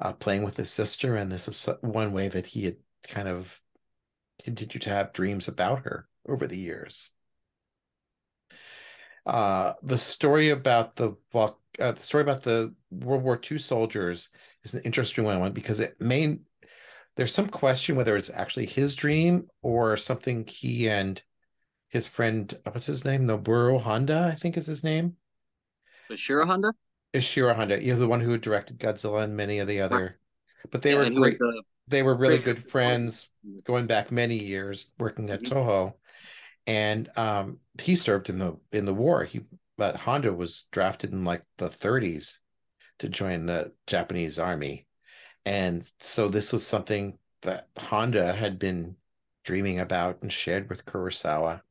uh, 0.00 0.12
playing 0.12 0.44
with 0.44 0.56
his 0.56 0.70
sister, 0.70 1.16
and 1.16 1.30
this 1.30 1.48
is 1.48 1.68
one 1.80 2.12
way 2.12 2.28
that 2.28 2.46
he 2.46 2.64
had 2.64 2.76
kind 3.08 3.28
of 3.28 3.60
continued 4.44 4.82
to 4.82 4.90
have 4.90 5.12
dreams 5.12 5.48
about 5.48 5.80
her 5.80 6.08
over 6.28 6.46
the 6.46 6.56
years. 6.56 7.10
Uh, 9.26 9.74
the 9.82 9.98
story 9.98 10.50
about 10.50 10.96
the 10.96 11.16
uh, 11.78 11.92
the 11.92 12.02
story 12.02 12.22
about 12.22 12.42
the 12.42 12.74
World 12.90 13.22
War 13.22 13.40
II 13.50 13.58
soldiers 13.58 14.30
is 14.64 14.74
an 14.74 14.82
interesting 14.82 15.24
one 15.24 15.52
because 15.52 15.80
it 15.80 16.00
may 16.00 16.38
there's 17.16 17.32
some 17.32 17.48
question 17.48 17.96
whether 17.96 18.16
it's 18.16 18.30
actually 18.30 18.66
his 18.66 18.94
dream 18.94 19.48
or 19.62 19.96
something 19.96 20.46
he 20.46 20.88
and 20.88 21.20
his 21.88 22.06
friend 22.06 22.56
what's 22.64 22.86
his 22.86 23.04
name 23.04 23.26
Noboru 23.26 23.80
Honda 23.80 24.30
I 24.32 24.36
think 24.36 24.56
is 24.56 24.66
his 24.66 24.84
name 24.84 25.16
Ishiro 26.10 26.46
Honda? 26.46 26.72
Ishiro 27.14 27.54
Honda. 27.54 27.82
You're 27.82 27.96
the 27.96 28.08
one 28.08 28.20
who 28.20 28.38
directed 28.38 28.78
Godzilla 28.78 29.24
and 29.24 29.36
many 29.36 29.58
of 29.58 29.68
the 29.68 29.80
other. 29.80 30.18
But 30.70 30.82
they 30.82 30.92
yeah, 30.92 31.08
were 31.08 31.10
great. 31.10 31.34
Uh, 31.34 31.62
they 31.86 32.02
were 32.02 32.16
really 32.16 32.38
good 32.38 32.70
friends 32.70 33.30
going 33.64 33.86
back 33.86 34.12
many 34.12 34.36
years 34.36 34.90
working 34.98 35.30
at 35.30 35.42
mm-hmm. 35.42 35.56
Toho. 35.56 35.94
And 36.66 37.08
um, 37.16 37.58
he 37.80 37.96
served 37.96 38.28
in 38.28 38.38
the 38.38 38.58
in 38.72 38.84
the 38.84 38.92
war. 38.92 39.24
He 39.24 39.40
but 39.78 39.96
Honda 39.96 40.32
was 40.32 40.66
drafted 40.72 41.12
in 41.12 41.24
like 41.24 41.42
the 41.56 41.70
30s 41.70 42.40
to 42.98 43.08
join 43.08 43.46
the 43.46 43.72
Japanese 43.86 44.38
army. 44.38 44.86
And 45.46 45.88
so 46.00 46.28
this 46.28 46.52
was 46.52 46.66
something 46.66 47.16
that 47.42 47.68
Honda 47.78 48.34
had 48.34 48.58
been 48.58 48.96
dreaming 49.44 49.78
about 49.78 50.20
and 50.20 50.32
shared 50.32 50.68
with 50.68 50.84
Kurosawa. 50.84 51.62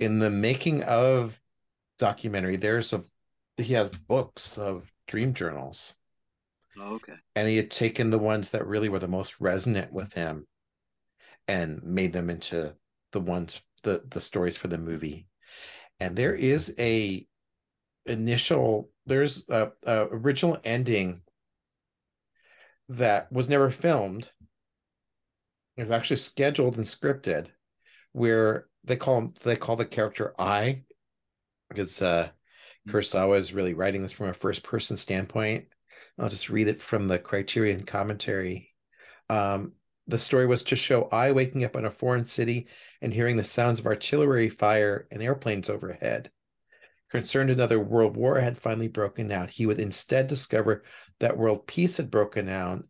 In 0.00 0.18
the 0.18 0.28
making 0.28 0.82
of 0.82 1.40
documentary, 1.98 2.56
there's 2.56 2.92
a 2.92 3.04
he 3.56 3.74
has 3.74 3.90
books 3.90 4.58
of 4.58 4.90
dream 5.06 5.32
journals. 5.32 5.96
Oh, 6.78 6.94
okay. 6.94 7.14
And 7.36 7.46
he 7.46 7.56
had 7.56 7.70
taken 7.70 8.10
the 8.10 8.18
ones 8.18 8.48
that 8.50 8.66
really 8.66 8.88
were 8.88 8.98
the 8.98 9.08
most 9.08 9.40
resonant 9.40 9.92
with 9.92 10.12
him 10.14 10.46
and 11.46 11.82
made 11.82 12.12
them 12.12 12.28
into 12.28 12.74
the 13.12 13.20
ones 13.20 13.62
the 13.82 14.02
the 14.10 14.20
stories 14.20 14.56
for 14.56 14.68
the 14.68 14.78
movie. 14.78 15.26
And 16.00 16.16
there 16.16 16.34
is 16.34 16.74
a 16.78 17.26
initial 18.06 18.90
there's 19.06 19.48
a, 19.48 19.72
a 19.84 20.06
original 20.06 20.58
ending 20.64 21.20
that 22.88 23.30
was 23.30 23.48
never 23.48 23.70
filmed. 23.70 24.30
It 25.76 25.82
was 25.82 25.90
actually 25.90 26.16
scheduled 26.16 26.76
and 26.76 26.84
scripted 26.84 27.48
where 28.12 28.66
they 28.84 28.96
call 28.96 29.18
him 29.18 29.34
they 29.44 29.56
call 29.56 29.76
the 29.76 29.84
character 29.84 30.34
I 30.38 30.82
because 31.68 32.02
uh 32.02 32.30
Kurosawa 32.88 33.36
is 33.36 33.52
really 33.52 33.74
writing 33.74 34.02
this 34.02 34.12
from 34.12 34.28
a 34.28 34.34
first 34.34 34.62
person 34.62 34.96
standpoint. 34.96 35.66
I'll 36.18 36.28
just 36.28 36.48
read 36.48 36.68
it 36.68 36.80
from 36.80 37.08
the 37.08 37.18
Criterion 37.18 37.84
commentary. 37.84 38.74
Um, 39.28 39.72
the 40.10 40.18
story 40.18 40.46
was 40.46 40.62
to 40.64 40.76
show 40.76 41.08
I 41.10 41.32
waking 41.32 41.64
up 41.64 41.76
in 41.76 41.84
a 41.84 41.90
foreign 41.90 42.24
city 42.24 42.66
and 43.00 43.12
hearing 43.12 43.36
the 43.36 43.44
sounds 43.44 43.78
of 43.78 43.86
artillery 43.86 44.48
fire 44.48 45.06
and 45.10 45.22
airplanes 45.22 45.70
overhead. 45.70 46.30
Concerned 47.10 47.50
another 47.50 47.80
world 47.80 48.16
war 48.16 48.38
had 48.38 48.58
finally 48.58 48.88
broken 48.88 49.32
out, 49.32 49.50
he 49.50 49.66
would 49.66 49.80
instead 49.80 50.26
discover 50.26 50.82
that 51.18 51.36
world 51.36 51.66
peace 51.66 51.96
had 51.96 52.10
broken 52.10 52.48
out, 52.48 52.84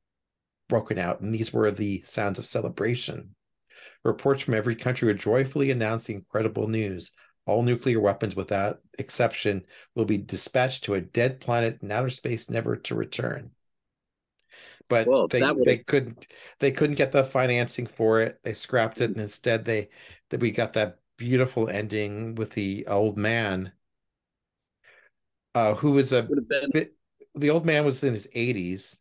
broken 0.69 0.99
out, 0.99 1.21
and 1.21 1.35
these 1.35 1.53
were 1.53 1.71
the 1.71 2.03
sounds 2.03 2.39
of 2.39 2.47
celebration. 2.47 3.35
Reports 4.05 4.43
from 4.43 4.55
every 4.55 4.77
country 4.77 5.07
would 5.07 5.19
joyfully 5.19 5.71
announce 5.71 6.05
the 6.05 6.15
incredible 6.15 6.69
news. 6.69 7.13
All 7.47 7.63
nuclear 7.63 8.01
weapons, 8.01 8.37
without 8.37 8.81
exception, 8.99 9.65
will 9.95 10.05
be 10.05 10.19
dispatched 10.19 10.85
to 10.85 10.95
a 10.95 11.01
dead 11.01 11.41
planet 11.41 11.79
in 11.83 11.91
outer 11.91 12.11
space, 12.11 12.51
never 12.51 12.77
to 12.77 12.95
return. 12.95 13.51
But 14.91 15.07
well, 15.07 15.29
they, 15.29 15.41
they 15.65 15.79
couldn't 15.79 16.27
they 16.59 16.73
couldn't 16.73 16.97
get 16.97 17.13
the 17.13 17.25
financing 17.25 17.87
for 17.87 18.21
it. 18.21 18.41
They 18.43 18.55
scrapped 18.55 19.01
it, 19.01 19.11
and 19.11 19.21
instead 19.21 19.65
they 19.65 19.89
that 20.29 20.41
we 20.41 20.51
got 20.51 20.73
that 20.75 20.99
beautiful 21.17 21.69
ending 21.69 22.35
with 22.35 22.51
the 22.51 22.87
old 22.89 23.17
man, 23.17 23.73
uh, 25.55 25.75
who 25.75 25.93
was 25.93 26.13
a 26.13 26.25
been... 26.25 26.89
the 27.37 27.51
old 27.51 27.65
man 27.65 27.85
was 27.85 28.03
in 28.03 28.13
his 28.13 28.29
eighties, 28.35 28.99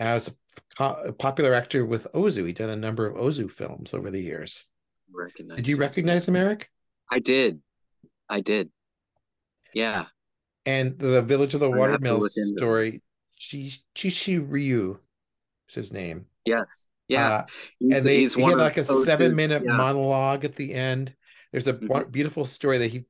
and 0.00 0.08
I 0.08 0.14
was 0.14 0.34
a, 0.78 0.84
a 0.84 1.12
popular 1.12 1.52
actor 1.52 1.84
with 1.84 2.06
Ozu. 2.14 2.46
He'd 2.46 2.56
done 2.56 2.70
a 2.70 2.76
number 2.76 3.06
of 3.06 3.16
Ozu 3.16 3.50
films 3.50 3.92
over 3.92 4.10
the 4.10 4.22
years. 4.22 4.70
Recognize 5.12 5.56
Did 5.56 5.68
you 5.68 5.76
recognize 5.76 6.26
him, 6.26 6.36
Eric? 6.36 6.70
I 7.10 7.18
did. 7.18 7.60
I 8.28 8.40
did. 8.40 8.70
Yeah. 9.74 10.06
And 10.64 10.98
the 10.98 11.20
Village 11.20 11.52
of 11.52 11.60
the 11.60 11.70
Watermill 11.70 12.26
story, 12.56 13.02
Chishu 13.94 14.46
Ryu 14.48 14.98
is 15.68 15.74
his 15.74 15.92
name. 15.92 16.26
Yes. 16.44 16.88
Yeah. 17.08 17.28
Uh, 17.28 17.46
and 17.80 18.02
they 18.02 18.24
he 18.24 18.42
had 18.42 18.56
like 18.56 18.76
a 18.76 18.84
seven 18.84 19.36
minute 19.36 19.62
yeah. 19.64 19.76
monologue 19.76 20.44
at 20.44 20.56
the 20.56 20.74
end. 20.74 21.14
There's 21.52 21.68
a 21.68 21.74
mm-hmm. 21.74 22.10
beautiful 22.10 22.44
story 22.44 22.78
that 22.78 22.90
he, 22.90 23.04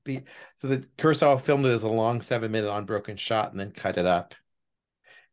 so 0.57 0.68
the 0.68 0.79
Kurosawa 0.99 1.40
filmed 1.40 1.64
it 1.64 1.70
as 1.70 1.83
a 1.83 1.88
long 1.88 2.20
seven 2.20 2.51
minute 2.53 2.70
unbroken 2.70 3.16
shot 3.16 3.53
and 3.53 3.59
then 3.59 3.70
cut 3.70 3.97
it 3.97 4.05
up 4.05 4.35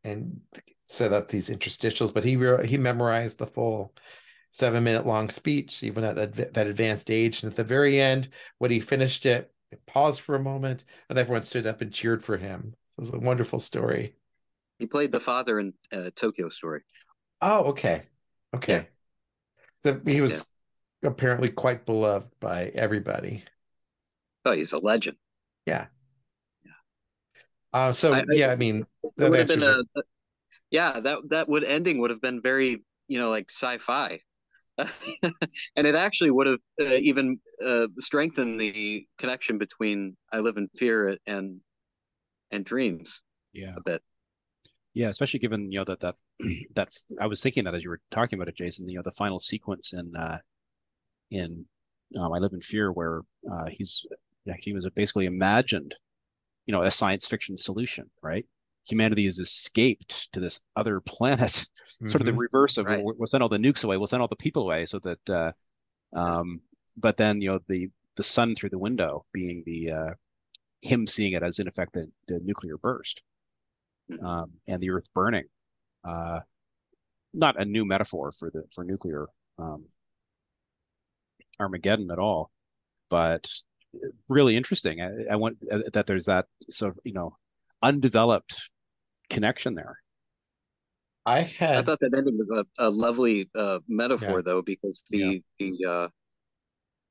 and 0.04 0.40
set 0.86 1.12
up 1.12 1.28
these 1.28 1.50
interstitials. 1.50 2.14
But 2.14 2.24
he 2.24 2.38
he 2.66 2.78
memorized 2.78 3.38
the 3.38 3.48
full 3.48 3.94
seven 4.52 4.84
minute 4.84 5.06
long 5.06 5.30
speech, 5.30 5.84
even 5.84 6.04
at 6.04 6.16
that, 6.16 6.54
that 6.54 6.68
advanced 6.68 7.10
age. 7.10 7.44
And 7.44 7.52
at 7.52 7.58
the 7.58 7.64
very 7.64 8.00
end, 8.00 8.30
when 8.60 8.72
he 8.72 8.80
finished 8.80 9.26
it, 9.26 9.52
he 9.72 9.78
paused 9.88 10.22
for 10.22 10.36
a 10.36 10.40
moment 10.40 10.86
and 11.10 11.18
everyone 11.18 11.44
stood 11.44 11.66
up 11.66 11.82
and 11.82 11.92
cheered 11.92 12.24
for 12.24 12.38
him. 12.38 12.76
So 12.90 13.02
it's 13.02 13.14
a 13.14 13.20
wonderful 13.20 13.60
story. 13.60 14.16
He 14.82 14.88
played 14.88 15.12
the 15.12 15.20
father 15.20 15.60
in 15.60 15.74
uh, 15.91 16.10
Tokyo 16.15 16.50
Story. 16.50 16.82
Oh, 17.39 17.65
okay. 17.65 18.02
Okay. 18.56 18.88
Yeah. 19.86 19.94
So 19.94 20.02
he 20.08 20.22
was 20.22 20.50
yeah. 21.04 21.10
apparently 21.10 21.50
quite 21.50 21.86
beloved 21.86 22.28
by 22.39 22.72
everybody. 22.74 23.44
Oh, 24.44 24.54
he's 24.54 24.74
a 24.74 24.80
legend. 24.80 25.17
Yeah. 25.67 25.86
Yeah. 26.65 26.72
Uh, 27.72 27.94
so 27.94 28.15
I, 28.15 28.24
yeah, 28.32 28.48
I 28.48 28.56
mean, 28.56 28.88
that 29.17 29.30
would 29.30 29.38
have 29.38 29.48
been 29.48 29.62
a, 29.62 29.84
yeah, 30.72 31.00
that 31.00 31.20
that 31.30 31.48
would 31.48 31.63
ending 31.63 32.00
would 32.00 32.10
have 32.10 32.22
been 32.22 32.41
very 32.41 32.84
you 33.08 33.20
know 33.20 33.30
like 33.30 33.52
sci-fi 33.52 34.20
and 35.76 35.86
it 35.86 35.94
actually 35.94 36.32
would 36.32 36.48
have 36.48 36.60
uh, 36.80 36.96
even 36.96 37.39
uh, 37.63 37.86
strengthened 38.00 38.60
the 38.60 39.06
connection 39.20 39.60
between 39.60 40.17
I 40.34 40.39
Live 40.39 40.58
in 40.58 40.70
Fear 40.76 41.17
and 41.28 41.62
and 42.50 42.65
Dreams. 42.65 43.22
Yeah, 43.54 43.76
a 43.78 43.82
bit. 43.82 44.02
Yeah, 44.94 45.10
especially 45.10 45.40
given 45.40 45.72
you 45.72 45.80
know 45.80 45.86
that 45.86 46.00
that 46.02 46.16
that 46.76 46.90
I 47.20 47.28
was 47.28 47.42
thinking 47.42 47.64
that 47.66 47.76
as 47.76 47.84
you 47.84 47.90
were 47.90 48.02
talking 48.12 48.38
about 48.38 48.50
it, 48.50 48.56
Jason. 48.56 48.90
You 48.90 48.98
know, 48.98 49.04
the 49.04 49.12
final 49.12 49.40
sequence 49.40 49.94
in 49.94 50.16
uh, 50.16 50.40
in 51.30 51.66
um, 52.18 52.34
I 52.34 52.40
Live 52.40 52.54
in 52.54 52.62
Fear, 52.62 52.92
where 52.92 53.22
uh, 53.52 53.68
he's 53.70 54.06
he 54.60 54.74
was 54.74 54.90
basically 54.90 55.28
imagined, 55.28 55.96
you 56.66 56.74
know, 56.74 56.82
a 56.82 56.92
science 56.92 57.28
fiction 57.28 57.56
solution, 57.56 58.10
right? 58.22 58.46
humanity 58.88 59.26
has 59.26 59.40
escaped 59.40 60.32
to 60.34 60.40
this 60.40 60.60
other 60.76 61.00
planet. 61.00 61.40
Mm-hmm. 61.40 62.08
sort 62.08 62.22
of 62.22 62.26
the 62.26 62.32
mm-hmm. 62.32 62.42
reverse 62.42 62.78
of 62.78 62.86
right. 62.88 63.04
we'll, 63.04 63.16
we'll, 63.18 63.30
send 63.30 63.44
all 63.44 63.50
the 63.50 63.58
nukes 63.58 63.84
away, 63.84 63.98
we'll 63.98 64.08
send 64.08 64.22
all 64.22 64.28
the 64.28 64.36
people 64.36 64.64
away, 64.64 64.86
so 64.86 65.00
that. 65.00 65.30
Uh, 65.30 65.52
um, 66.14 66.62
but 66.98 67.16
then 67.16 67.40
you 67.40 67.50
know 67.50 67.60
the 67.70 67.90
the 68.18 68.24
sun 68.24 68.54
through 68.54 68.70
the 68.70 68.80
window 68.80 69.26
being 69.32 69.64
the 69.66 69.92
uh, 69.92 70.14
him 70.82 71.08
seeing 71.08 71.34
it 71.34 71.44
as 71.44 71.60
in 71.60 71.68
effect 71.68 71.94
the, 71.94 72.08
the 72.28 72.40
nuclear 72.44 72.78
burst. 72.78 73.24
Um, 74.24 74.52
and 74.67 74.82
the 74.82 74.91
Earth 74.91 75.08
burning. 75.13 75.45
Uh, 76.04 76.39
not 77.34 77.60
a 77.60 77.65
new 77.65 77.86
metaphor 77.86 78.32
for 78.32 78.50
the 78.50 78.63
for 78.74 78.84
nuclear 78.84 79.28
um, 79.58 79.86
Armageddon 81.60 82.12
at 82.12 82.19
all, 82.19 82.52
but 83.10 83.47
really 84.30 84.58
interesting. 84.58 85.02
I, 85.02 85.34
I 85.34 85.36
want 85.36 85.58
uh, 85.71 85.80
that 85.93 86.08
there's 86.08 86.26
that 86.26 86.45
sort 86.69 86.93
of 86.93 87.00
you 87.04 87.13
know 87.13 87.38
undeveloped 87.82 88.69
connection 89.30 89.76
there. 89.76 89.97
I 91.26 91.41
had. 91.41 91.78
I 91.78 91.82
thought 91.84 92.00
that 92.00 92.13
ending 92.17 92.38
was 92.38 92.50
a, 92.50 92.65
a 92.80 92.89
lovely 92.89 93.50
uh, 93.54 93.80
metaphor, 93.88 94.38
yeah. 94.38 94.41
though, 94.43 94.62
because 94.62 95.04
the 95.10 95.43
yeah. 95.60 95.67
the 95.69 95.86
uh, 95.89 96.08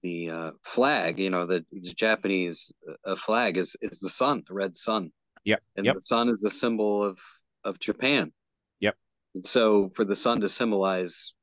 the 0.02 0.30
uh, 0.30 0.50
flag, 0.62 1.18
you 1.18 1.30
know, 1.30 1.46
the, 1.46 1.64
the 1.72 1.92
Japanese 1.94 2.72
uh, 3.04 3.14
flag 3.14 3.56
is 3.56 3.76
is 3.80 4.00
the 4.00 4.10
sun, 4.10 4.42
the 4.48 4.54
red 4.54 4.74
sun. 4.74 5.12
Yep. 5.44 5.62
And 5.76 5.86
yep. 5.86 5.94
the 5.94 6.00
sun 6.00 6.28
is 6.28 6.40
the 6.40 6.50
symbol 6.50 7.02
of 7.04 7.18
of 7.64 7.78
Japan. 7.78 8.32
Yep. 8.80 8.96
And 9.34 9.44
so, 9.44 9.90
for 9.94 10.04
the 10.04 10.16
sun 10.16 10.40
to 10.40 10.48
symbolize 10.48 11.34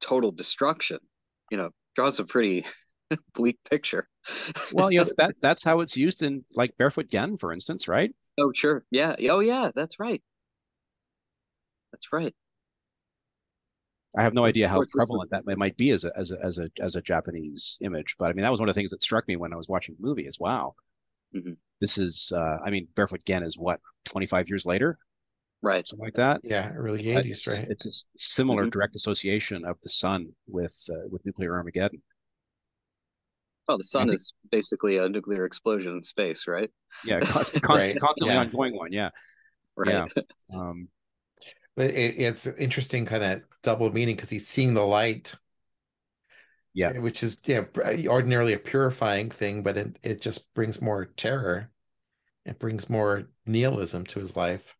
total 0.00 0.30
destruction, 0.30 0.98
you 1.50 1.56
know, 1.56 1.70
draws 1.94 2.18
a 2.18 2.24
pretty 2.24 2.64
bleak 3.34 3.58
picture. 3.68 4.08
well, 4.72 4.90
you 4.90 4.98
know 4.98 5.10
that 5.18 5.34
that's 5.42 5.64
how 5.64 5.80
it's 5.80 5.96
used 5.96 6.22
in 6.22 6.44
like 6.54 6.76
Barefoot 6.76 7.10
Gen, 7.10 7.36
for 7.38 7.52
instance, 7.52 7.88
right? 7.88 8.14
Oh, 8.38 8.52
sure. 8.54 8.84
Yeah. 8.90 9.14
Oh, 9.30 9.40
yeah. 9.40 9.70
That's 9.74 10.00
right. 10.00 10.22
That's 11.92 12.12
right. 12.12 12.34
I 14.16 14.22
have 14.22 14.34
no 14.34 14.44
idea 14.44 14.68
how 14.68 14.82
prevalent 14.92 15.30
that 15.30 15.44
might 15.58 15.76
be 15.76 15.90
as 15.90 16.04
a 16.04 16.12
as 16.16 16.30
a 16.30 16.38
as 16.44 16.58
a 16.58 16.70
as 16.80 16.94
a 16.96 17.02
Japanese 17.02 17.78
image, 17.80 18.16
but 18.18 18.30
I 18.30 18.32
mean 18.32 18.42
that 18.42 18.50
was 18.50 18.60
one 18.60 18.68
of 18.68 18.74
the 18.74 18.78
things 18.78 18.92
that 18.92 19.02
struck 19.02 19.26
me 19.26 19.36
when 19.36 19.52
I 19.52 19.56
was 19.56 19.68
watching 19.68 19.96
the 19.96 20.06
movie. 20.06 20.26
Is 20.26 20.38
wow, 20.38 20.74
mm-hmm. 21.34 21.54
This 21.80 21.98
is. 21.98 22.32
Uh, 22.34 22.58
I 22.64 22.70
mean, 22.70 22.88
Barefoot 22.94 23.24
Gen 23.24 23.42
is 23.42 23.58
what 23.58 23.80
twenty 24.04 24.26
five 24.26 24.48
years 24.48 24.66
later, 24.66 24.98
right? 25.62 25.86
Something 25.86 26.04
like 26.04 26.14
that. 26.14 26.40
Yeah, 26.44 26.70
early 26.72 27.10
eighties, 27.10 27.46
right? 27.46 27.66
It's 27.68 27.84
a 27.84 27.90
similar 28.18 28.62
mm-hmm. 28.62 28.70
direct 28.70 28.96
association 28.96 29.64
of 29.64 29.76
the 29.82 29.88
sun 29.88 30.28
with 30.46 30.76
uh, 30.90 31.08
with 31.10 31.24
nuclear 31.24 31.54
Armageddon. 31.54 32.02
Well, 33.68 33.78
the 33.78 33.84
sun 33.84 34.10
is 34.10 34.34
basically 34.50 34.98
a 34.98 35.08
nuclear 35.08 35.46
explosion 35.46 35.92
in 35.92 36.02
space, 36.02 36.46
right? 36.46 36.70
Yeah, 37.04 37.20
constantly, 37.20 37.68
right. 37.78 37.96
constantly 37.98 38.34
yeah. 38.34 38.40
ongoing 38.40 38.76
one. 38.76 38.92
Yeah, 38.92 39.10
right. 39.76 40.10
Yeah. 40.14 40.22
Um, 40.54 40.88
but 41.76 41.90
it, 41.90 42.20
it's 42.20 42.46
interesting, 42.46 43.06
kind 43.06 43.24
of 43.24 43.42
double 43.62 43.90
meaning 43.92 44.16
because 44.16 44.30
he's 44.30 44.46
seeing 44.46 44.74
the 44.74 44.84
light. 44.84 45.34
Yeah, 46.74 46.98
which 46.98 47.22
is 47.22 47.38
yeah 47.44 47.64
eh, 47.84 48.06
ordinarily 48.06 48.52
a 48.52 48.58
purifying 48.58 49.30
thing, 49.30 49.62
but 49.62 49.76
it 49.76 49.98
it 50.02 50.20
just 50.20 50.52
brings 50.54 50.82
more 50.82 51.04
terror. 51.04 51.70
It 52.44 52.58
brings 52.58 52.90
more 52.90 53.28
nihilism 53.46 54.04
to 54.06 54.20
his 54.20 54.36
life. 54.36 54.74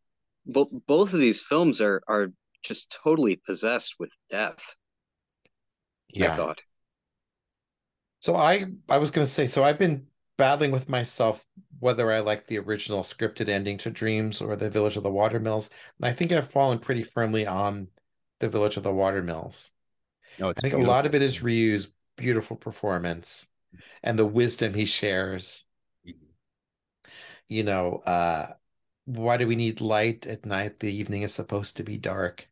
Both 0.45 0.69
both 0.87 1.15
of 1.15 1.21
these 1.21 1.41
films 1.41 1.81
are 1.81 2.03
are 2.09 2.33
just 2.63 2.99
totally 3.03 3.37
possessed 3.37 3.95
with 3.99 4.11
death. 4.29 4.75
Yeah. 6.09 6.33
I 6.33 6.35
thought. 6.35 6.63
So 8.21 8.35
I 8.35 8.67
I 8.89 8.99
was 8.99 9.11
going 9.11 9.27
to 9.27 9.33
say 9.33 9.47
so 9.47 9.63
I've 9.63 9.79
been 9.79 10.07
battling 10.37 10.73
with 10.73 10.89
myself 10.89 11.45
whether 11.79 12.11
I 12.11 12.21
like 12.21 12.47
the 12.47 12.59
original 12.59 13.03
scripted 13.03 13.49
ending 13.49 13.79
to 13.79 13.91
Dreams 13.91 14.41
or 14.41 14.57
the 14.57 14.71
Village 14.71 14.97
of 14.97 15.03
the 15.03 15.11
Watermills. 15.11 15.71
And 15.99 16.07
I 16.07 16.15
think 16.15 16.33
I've 16.33 16.51
fallen 16.51 16.79
pretty 16.79 17.03
firmly 17.03 17.47
on 17.47 17.89
the 18.41 18.49
Village 18.49 18.77
of 18.79 18.83
the 18.83 18.93
Watermills. 18.93 19.71
No, 20.39 20.51
I 20.51 20.53
think 20.53 20.73
beautiful. 20.73 20.87
a 20.87 20.91
lot 20.91 21.07
of 21.07 21.15
it 21.15 21.23
is 21.23 21.43
Ryu's 21.43 21.93
beautiful 22.17 22.57
performance 22.57 23.47
and 24.03 24.19
the 24.19 24.27
wisdom 24.27 24.75
he 24.75 24.85
shares. 24.85 25.65
Mm-hmm. 26.07 27.11
You 27.49 27.65
know, 27.65 27.97
uh, 28.07 28.53
why 29.07 29.37
do 29.37 29.47
we 29.47 29.57
need 29.57 29.81
light 29.81 30.27
at 30.27 30.47
night? 30.47 30.81
The 30.81 30.93
evening 30.93 31.23
is 31.23 31.35
supposed 31.35 31.77
to 31.77 31.83
be 31.83 31.99
dark. 31.99 32.49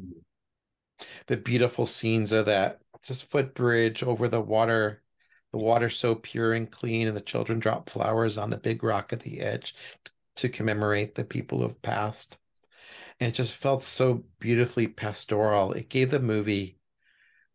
Mm-hmm. 0.00 1.06
The 1.26 1.36
beautiful 1.36 1.86
scenes 1.86 2.32
of 2.32 2.46
that 2.46 2.80
just 3.02 3.30
footbridge 3.30 4.02
over 4.02 4.28
the 4.28 4.40
water 4.40 5.02
the 5.52 5.58
water 5.58 5.90
so 5.90 6.14
pure 6.14 6.54
and 6.54 6.70
clean, 6.70 7.06
and 7.06 7.16
the 7.16 7.20
children 7.20 7.58
drop 7.58 7.90
flowers 7.90 8.38
on 8.38 8.50
the 8.50 8.56
big 8.56 8.82
rock 8.82 9.12
at 9.12 9.20
the 9.20 9.40
edge 9.40 9.74
to 10.36 10.48
commemorate 10.48 11.14
the 11.14 11.24
people 11.24 11.58
who 11.58 11.68
have 11.68 11.82
passed. 11.82 12.38
And 13.20 13.28
it 13.28 13.34
just 13.34 13.52
felt 13.52 13.84
so 13.84 14.24
beautifully 14.40 14.88
pastoral. 14.88 15.72
It 15.72 15.90
gave 15.90 16.10
the 16.10 16.20
movie 16.20 16.78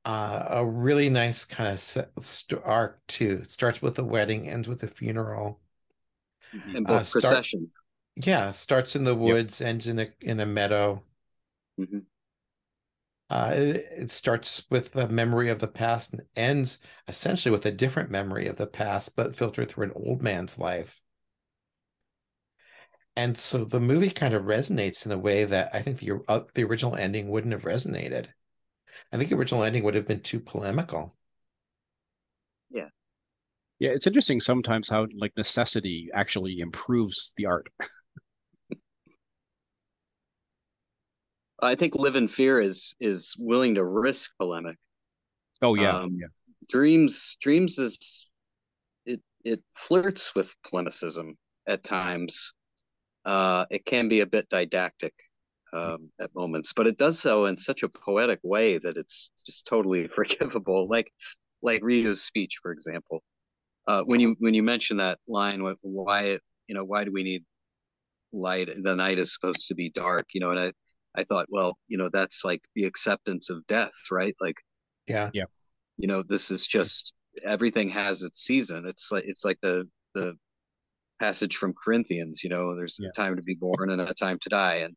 uh, 0.08 0.46
a 0.52 0.65
really 0.65 1.10
nice 1.10 1.43
kind 1.43 1.70
of 1.70 2.62
arc 2.63 3.06
too. 3.08 3.39
It 3.43 3.52
starts 3.52 3.82
with 3.82 4.00
a 4.00 4.06
wedding, 4.06 4.48
ends 4.48 4.65
with 4.65 4.82
a 4.84 4.88
funeral, 4.88 5.60
and 6.74 6.88
both 6.88 7.02
uh, 7.02 7.04
start, 7.04 7.24
processions. 7.24 7.78
Yeah, 8.15 8.52
starts 8.52 8.96
in 8.96 9.04
the 9.04 9.13
woods, 9.13 9.60
yep. 9.60 9.67
ends 9.67 9.88
in 9.88 10.00
a 10.00 10.08
in 10.22 10.39
a 10.39 10.46
meadow. 10.46 11.04
Mm-hmm. 11.78 12.00
Uh, 13.30 13.52
it, 13.54 14.10
starts 14.10 14.65
with 14.70 14.96
a 14.96 15.10
memory 15.10 15.50
of 15.50 15.60
the 15.60 15.67
past 15.67 16.13
and 16.13 16.22
ends 16.38 16.78
essentially 17.10 17.52
with 17.52 17.65
a 17.65 17.72
different 17.72 18.10
memory 18.10 18.48
of 18.48 18.56
the 18.56 18.65
past, 18.65 19.13
but 19.17 19.36
filtered 19.36 19.67
through 19.67 19.88
an 19.88 19.91
old 19.93 20.22
man's 20.22 20.58
life. 20.58 21.02
And 23.17 23.38
so 23.38 23.65
the 23.65 23.82
movie 23.82 24.10
kind 24.10 24.34
of 24.34 24.43
resonates 24.43 25.06
in 25.06 25.12
a 25.12 25.17
way 25.17 25.43
that 25.43 25.72
I 25.76 25.82
think 25.82 26.00
the 26.00 26.22
uh, 26.30 26.43
the 26.54 26.63
original 26.63 26.96
ending 26.96 27.28
wouldn't 27.28 27.52
have 27.52 27.63
resonated. 27.63 28.28
I 29.12 29.18
think 29.18 29.30
the 29.30 29.36
original 29.38 29.64
ending 29.64 29.84
would 29.84 29.96
have 29.96 30.08
been 30.08 30.22
too 30.22 30.40
polemical. 30.40 31.16
Yeah. 32.70 32.90
Yeah, 33.80 33.92
it's 33.92 34.08
interesting 34.08 34.40
sometimes 34.40 34.90
how 34.90 35.08
like 35.18 35.34
necessity 35.38 36.10
actually 36.14 36.60
improves 36.60 37.34
the 37.38 37.46
art. 37.46 37.68
I 41.60 41.76
think 41.76 41.96
Live 41.96 42.16
in 42.16 42.28
Fear 42.28 42.62
is 42.62 42.96
is 43.00 43.36
willing 43.40 43.76
to 43.76 43.84
risk 43.84 44.32
polemic. 44.40 44.78
Oh 45.62 45.76
yeah, 45.76 45.98
um, 45.98 46.18
yeah. 46.20 46.28
Dreams 46.70 47.38
Dreams 47.42 47.80
is 47.80 48.28
it 49.06 49.22
it 49.44 49.62
flirts 49.76 50.36
with 50.36 50.56
polemicism 50.64 51.38
at 51.68 51.84
times. 51.84 52.54
Uh, 53.26 53.66
it 53.72 53.86
can 53.86 54.08
be 54.08 54.22
a 54.22 54.26
bit 54.26 54.48
didactic 54.50 55.14
um, 55.74 56.10
at 56.20 56.34
moments, 56.36 56.74
but 56.74 56.88
it 56.88 56.98
does 56.98 57.20
so 57.20 57.46
in 57.46 57.58
such 57.58 57.84
a 57.84 57.90
poetic 57.90 58.40
way 58.44 58.78
that 58.78 58.98
it's 58.98 59.32
just 59.46 59.68
totally 59.68 60.08
forgivable. 60.20 60.88
Like 60.90 61.12
like 61.62 61.84
Ryu's 61.84 62.24
speech, 62.24 62.60
for 62.62 62.72
example. 62.72 63.24
Uh, 63.88 64.04
when 64.04 64.20
you 64.20 64.36
when 64.40 64.54
you 64.54 64.64
mention 64.64 64.98
that 64.98 65.20
line, 65.28 65.62
why 65.82 66.38
you 66.68 66.76
know 66.76 66.84
why 66.84 67.04
do 67.04 67.12
we 67.12 67.24
need 67.24 67.44
light? 68.34 68.70
The 68.82 68.96
night 68.96 69.18
is 69.18 69.34
supposed 69.34 69.68
to 69.68 69.76
be 69.76 69.90
dark, 69.90 70.26
you 70.34 70.42
know, 70.42 70.52
and 70.52 70.60
I 70.60 70.72
I 71.16 71.24
thought, 71.24 71.48
well, 71.50 71.78
you 71.88 71.98
know, 71.98 72.10
that's 72.12 72.44
like 72.46 72.62
the 72.76 72.86
acceptance 72.86 73.50
of 73.50 73.65
death, 73.68 73.94
right? 74.12 74.36
Like, 74.40 74.58
yeah, 75.08 75.30
yeah. 75.34 75.46
You 75.98 76.08
know, 76.08 76.22
this 76.22 76.52
is 76.52 76.68
just 76.68 77.13
everything 77.44 77.90
has 77.90 78.22
its 78.22 78.40
season. 78.40 78.86
It's 78.86 79.12
like 79.12 79.24
it's 79.26 79.46
like 79.46 79.58
the 79.62 79.88
the 80.13 80.36
passage 81.20 81.56
from 81.58 81.74
Corinthians. 81.74 82.44
You 82.44 82.50
know, 82.50 82.76
there's 82.76 83.00
yeah. 83.02 83.10
a 83.10 83.12
time 83.13 83.36
to 83.36 83.42
be 83.42 83.56
born 83.56 83.90
and 83.90 84.02
a 84.02 84.13
time 84.13 84.38
to 84.42 84.50
die, 84.50 84.76
and 84.76 84.96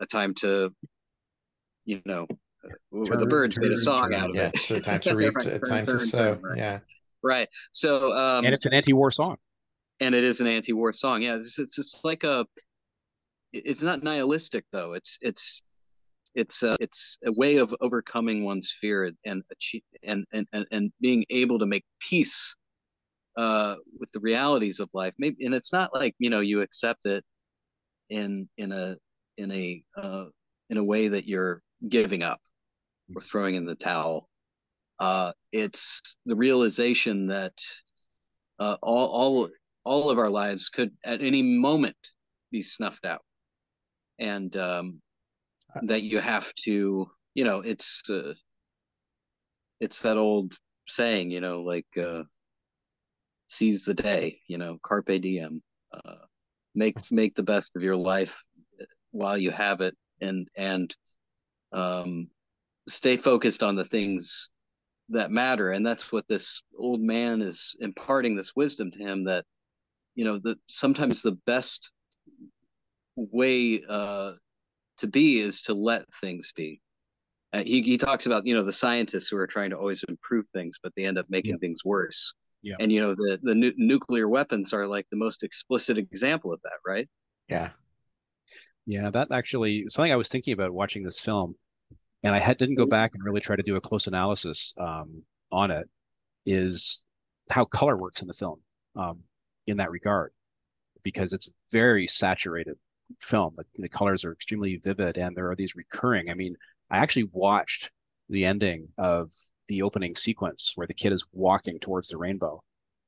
a, 0.00 0.04
a 0.04 0.06
time 0.06 0.34
to, 0.40 0.72
you 1.84 2.00
know, 2.04 2.26
turn, 3.06 3.18
the 3.18 3.26
birds 3.26 3.56
turn, 3.56 3.68
made 3.68 3.72
a 3.72 3.78
song 3.78 4.10
turn, 4.10 4.14
out 4.14 4.30
of 4.30 4.36
yeah, 4.36 4.50
it. 4.54 4.58
So 4.58 4.78
time 4.80 5.00
to 5.00 5.14
reap, 5.14 5.36
right, 5.36 5.60
time 5.68 5.86
to 5.86 5.98
sow. 5.98 6.38
Right. 6.42 6.58
Yeah, 6.58 6.78
right. 7.22 7.48
So, 7.72 8.16
um, 8.16 8.44
and 8.44 8.54
it's 8.54 8.66
an 8.66 8.72
anti-war 8.72 9.10
song. 9.10 9.36
And 10.00 10.14
it 10.14 10.24
is 10.24 10.40
an 10.40 10.46
anti-war 10.46 10.92
song. 10.92 11.22
Yeah, 11.22 11.36
it's 11.36 11.58
it's, 11.58 11.78
it's 11.78 12.00
like 12.04 12.24
a 12.24 12.46
it's 13.52 13.82
not 13.82 14.02
nihilistic 14.02 14.64
though. 14.72 14.94
It's 14.94 15.18
it's 15.20 15.62
it's 16.34 16.62
a, 16.62 16.76
it's 16.80 17.18
a 17.24 17.32
way 17.36 17.56
of 17.56 17.74
overcoming 17.80 18.44
one's 18.44 18.72
fear 18.80 19.10
and 19.26 19.42
achieve, 19.50 19.82
and, 20.02 20.24
and 20.32 20.46
and 20.52 20.66
and 20.70 20.92
being 21.00 21.24
able 21.30 21.58
to 21.58 21.66
make 21.66 21.84
peace 22.00 22.54
uh, 23.36 23.76
with 23.98 24.10
the 24.12 24.20
realities 24.20 24.80
of 24.80 24.88
life. 24.94 25.14
Maybe 25.18 25.44
and 25.44 25.54
it's 25.54 25.72
not 25.72 25.92
like 25.92 26.14
you 26.18 26.30
know 26.30 26.40
you 26.40 26.60
accept 26.60 27.06
it 27.06 27.24
in 28.10 28.48
in 28.58 28.72
a 28.72 28.96
in 29.40 29.50
a 29.52 29.82
uh, 29.96 30.26
in 30.68 30.76
a 30.76 30.84
way 30.84 31.08
that 31.08 31.26
you're 31.26 31.62
giving 31.88 32.22
up 32.22 32.40
or 33.14 33.20
throwing 33.20 33.54
in 33.54 33.66
the 33.66 33.74
towel. 33.74 34.28
Uh, 34.98 35.32
it's 35.52 36.16
the 36.26 36.36
realization 36.36 37.26
that 37.28 37.54
uh, 38.58 38.76
all 38.82 39.06
all 39.08 39.48
all 39.84 40.10
of 40.10 40.18
our 40.18 40.30
lives 40.30 40.68
could 40.68 40.92
at 41.04 41.22
any 41.22 41.42
moment 41.42 41.96
be 42.52 42.62
snuffed 42.62 43.04
out, 43.04 43.22
and 44.18 44.54
um, 44.56 45.00
that 45.82 46.02
you 46.02 46.20
have 46.20 46.52
to, 46.54 47.10
you 47.34 47.44
know, 47.44 47.60
it's 47.60 48.08
uh, 48.10 48.34
it's 49.80 50.02
that 50.02 50.18
old 50.18 50.54
saying, 50.86 51.30
you 51.30 51.40
know, 51.40 51.62
like 51.62 51.86
uh, 51.96 52.22
seize 53.46 53.84
the 53.84 53.94
day, 53.94 54.40
you 54.48 54.58
know, 54.58 54.78
carpe 54.82 55.20
diem, 55.20 55.62
uh, 55.92 56.26
make 56.74 57.10
make 57.10 57.34
the 57.34 57.42
best 57.42 57.76
of 57.76 57.82
your 57.82 57.96
life 57.96 58.44
while 59.10 59.38
you 59.38 59.50
have 59.50 59.80
it, 59.80 59.96
and 60.20 60.48
and 60.56 60.94
um, 61.72 62.28
stay 62.88 63.16
focused 63.16 63.62
on 63.62 63.76
the 63.76 63.84
things 63.84 64.50
that 65.10 65.30
matter. 65.30 65.72
And 65.72 65.84
that's 65.84 66.12
what 66.12 66.26
this 66.28 66.62
old 66.78 67.00
man 67.00 67.42
is 67.42 67.76
imparting 67.80 68.36
this 68.36 68.54
wisdom 68.56 68.90
to 68.92 68.98
him 68.98 69.24
that 69.24 69.44
you 70.14 70.24
know 70.24 70.38
that 70.44 70.58
sometimes 70.66 71.22
the 71.22 71.38
best 71.46 71.90
way 73.16 73.82
uh, 73.88 74.32
to 74.98 75.06
be 75.06 75.38
is 75.38 75.62
to 75.62 75.74
let 75.74 76.04
things 76.20 76.52
be. 76.54 76.80
Uh, 77.52 77.64
he, 77.64 77.82
he 77.82 77.98
talks 77.98 78.26
about 78.26 78.46
you 78.46 78.54
know 78.54 78.62
the 78.62 78.72
scientists 78.72 79.28
who 79.28 79.36
are 79.36 79.46
trying 79.46 79.70
to 79.70 79.76
always 79.76 80.04
improve 80.04 80.46
things 80.52 80.78
but 80.82 80.92
they 80.96 81.04
end 81.04 81.18
up 81.18 81.26
making 81.28 81.52
yeah. 81.52 81.58
things 81.60 81.84
worse. 81.84 82.34
Yeah. 82.62 82.76
and 82.78 82.92
you 82.92 83.00
know 83.00 83.14
the 83.14 83.40
the 83.42 83.54
nu- 83.54 83.72
nuclear 83.78 84.28
weapons 84.28 84.74
are 84.74 84.86
like 84.86 85.06
the 85.10 85.16
most 85.16 85.42
explicit 85.42 85.96
example 85.96 86.52
of 86.52 86.60
that 86.62 86.78
right? 86.86 87.08
Yeah 87.48 87.70
yeah 88.86 89.10
that 89.10 89.28
actually 89.30 89.84
something 89.88 90.12
i 90.12 90.16
was 90.16 90.28
thinking 90.28 90.52
about 90.52 90.70
watching 90.70 91.02
this 91.02 91.20
film 91.20 91.54
and 92.22 92.34
I 92.34 92.38
had, 92.38 92.58
didn't 92.58 92.74
go 92.76 92.86
back 92.86 93.14
and 93.14 93.24
really 93.24 93.40
try 93.40 93.56
to 93.56 93.62
do 93.62 93.76
a 93.76 93.80
close 93.80 94.06
analysis 94.06 94.74
um, 94.78 95.22
on 95.50 95.70
it, 95.70 95.88
is 96.46 97.04
how 97.50 97.64
color 97.64 97.96
works 97.96 98.22
in 98.22 98.28
the 98.28 98.34
film 98.34 98.60
um, 98.96 99.20
in 99.66 99.78
that 99.78 99.90
regard, 99.90 100.32
because 101.02 101.32
it's 101.32 101.48
a 101.48 101.52
very 101.72 102.06
saturated 102.06 102.76
film. 103.20 103.54
The, 103.56 103.64
the 103.76 103.88
colors 103.88 104.24
are 104.24 104.32
extremely 104.32 104.76
vivid, 104.76 105.16
and 105.18 105.34
there 105.34 105.50
are 105.50 105.56
these 105.56 105.76
recurring. 105.76 106.30
I 106.30 106.34
mean, 106.34 106.56
I 106.90 106.98
actually 106.98 107.28
watched 107.32 107.90
the 108.28 108.44
ending 108.44 108.88
of 108.98 109.32
the 109.68 109.82
opening 109.82 110.14
sequence 110.14 110.72
where 110.74 110.86
the 110.86 110.94
kid 110.94 111.12
is 111.12 111.24
walking 111.32 111.78
towards 111.78 112.08
the 112.08 112.18
rainbow 112.18 112.62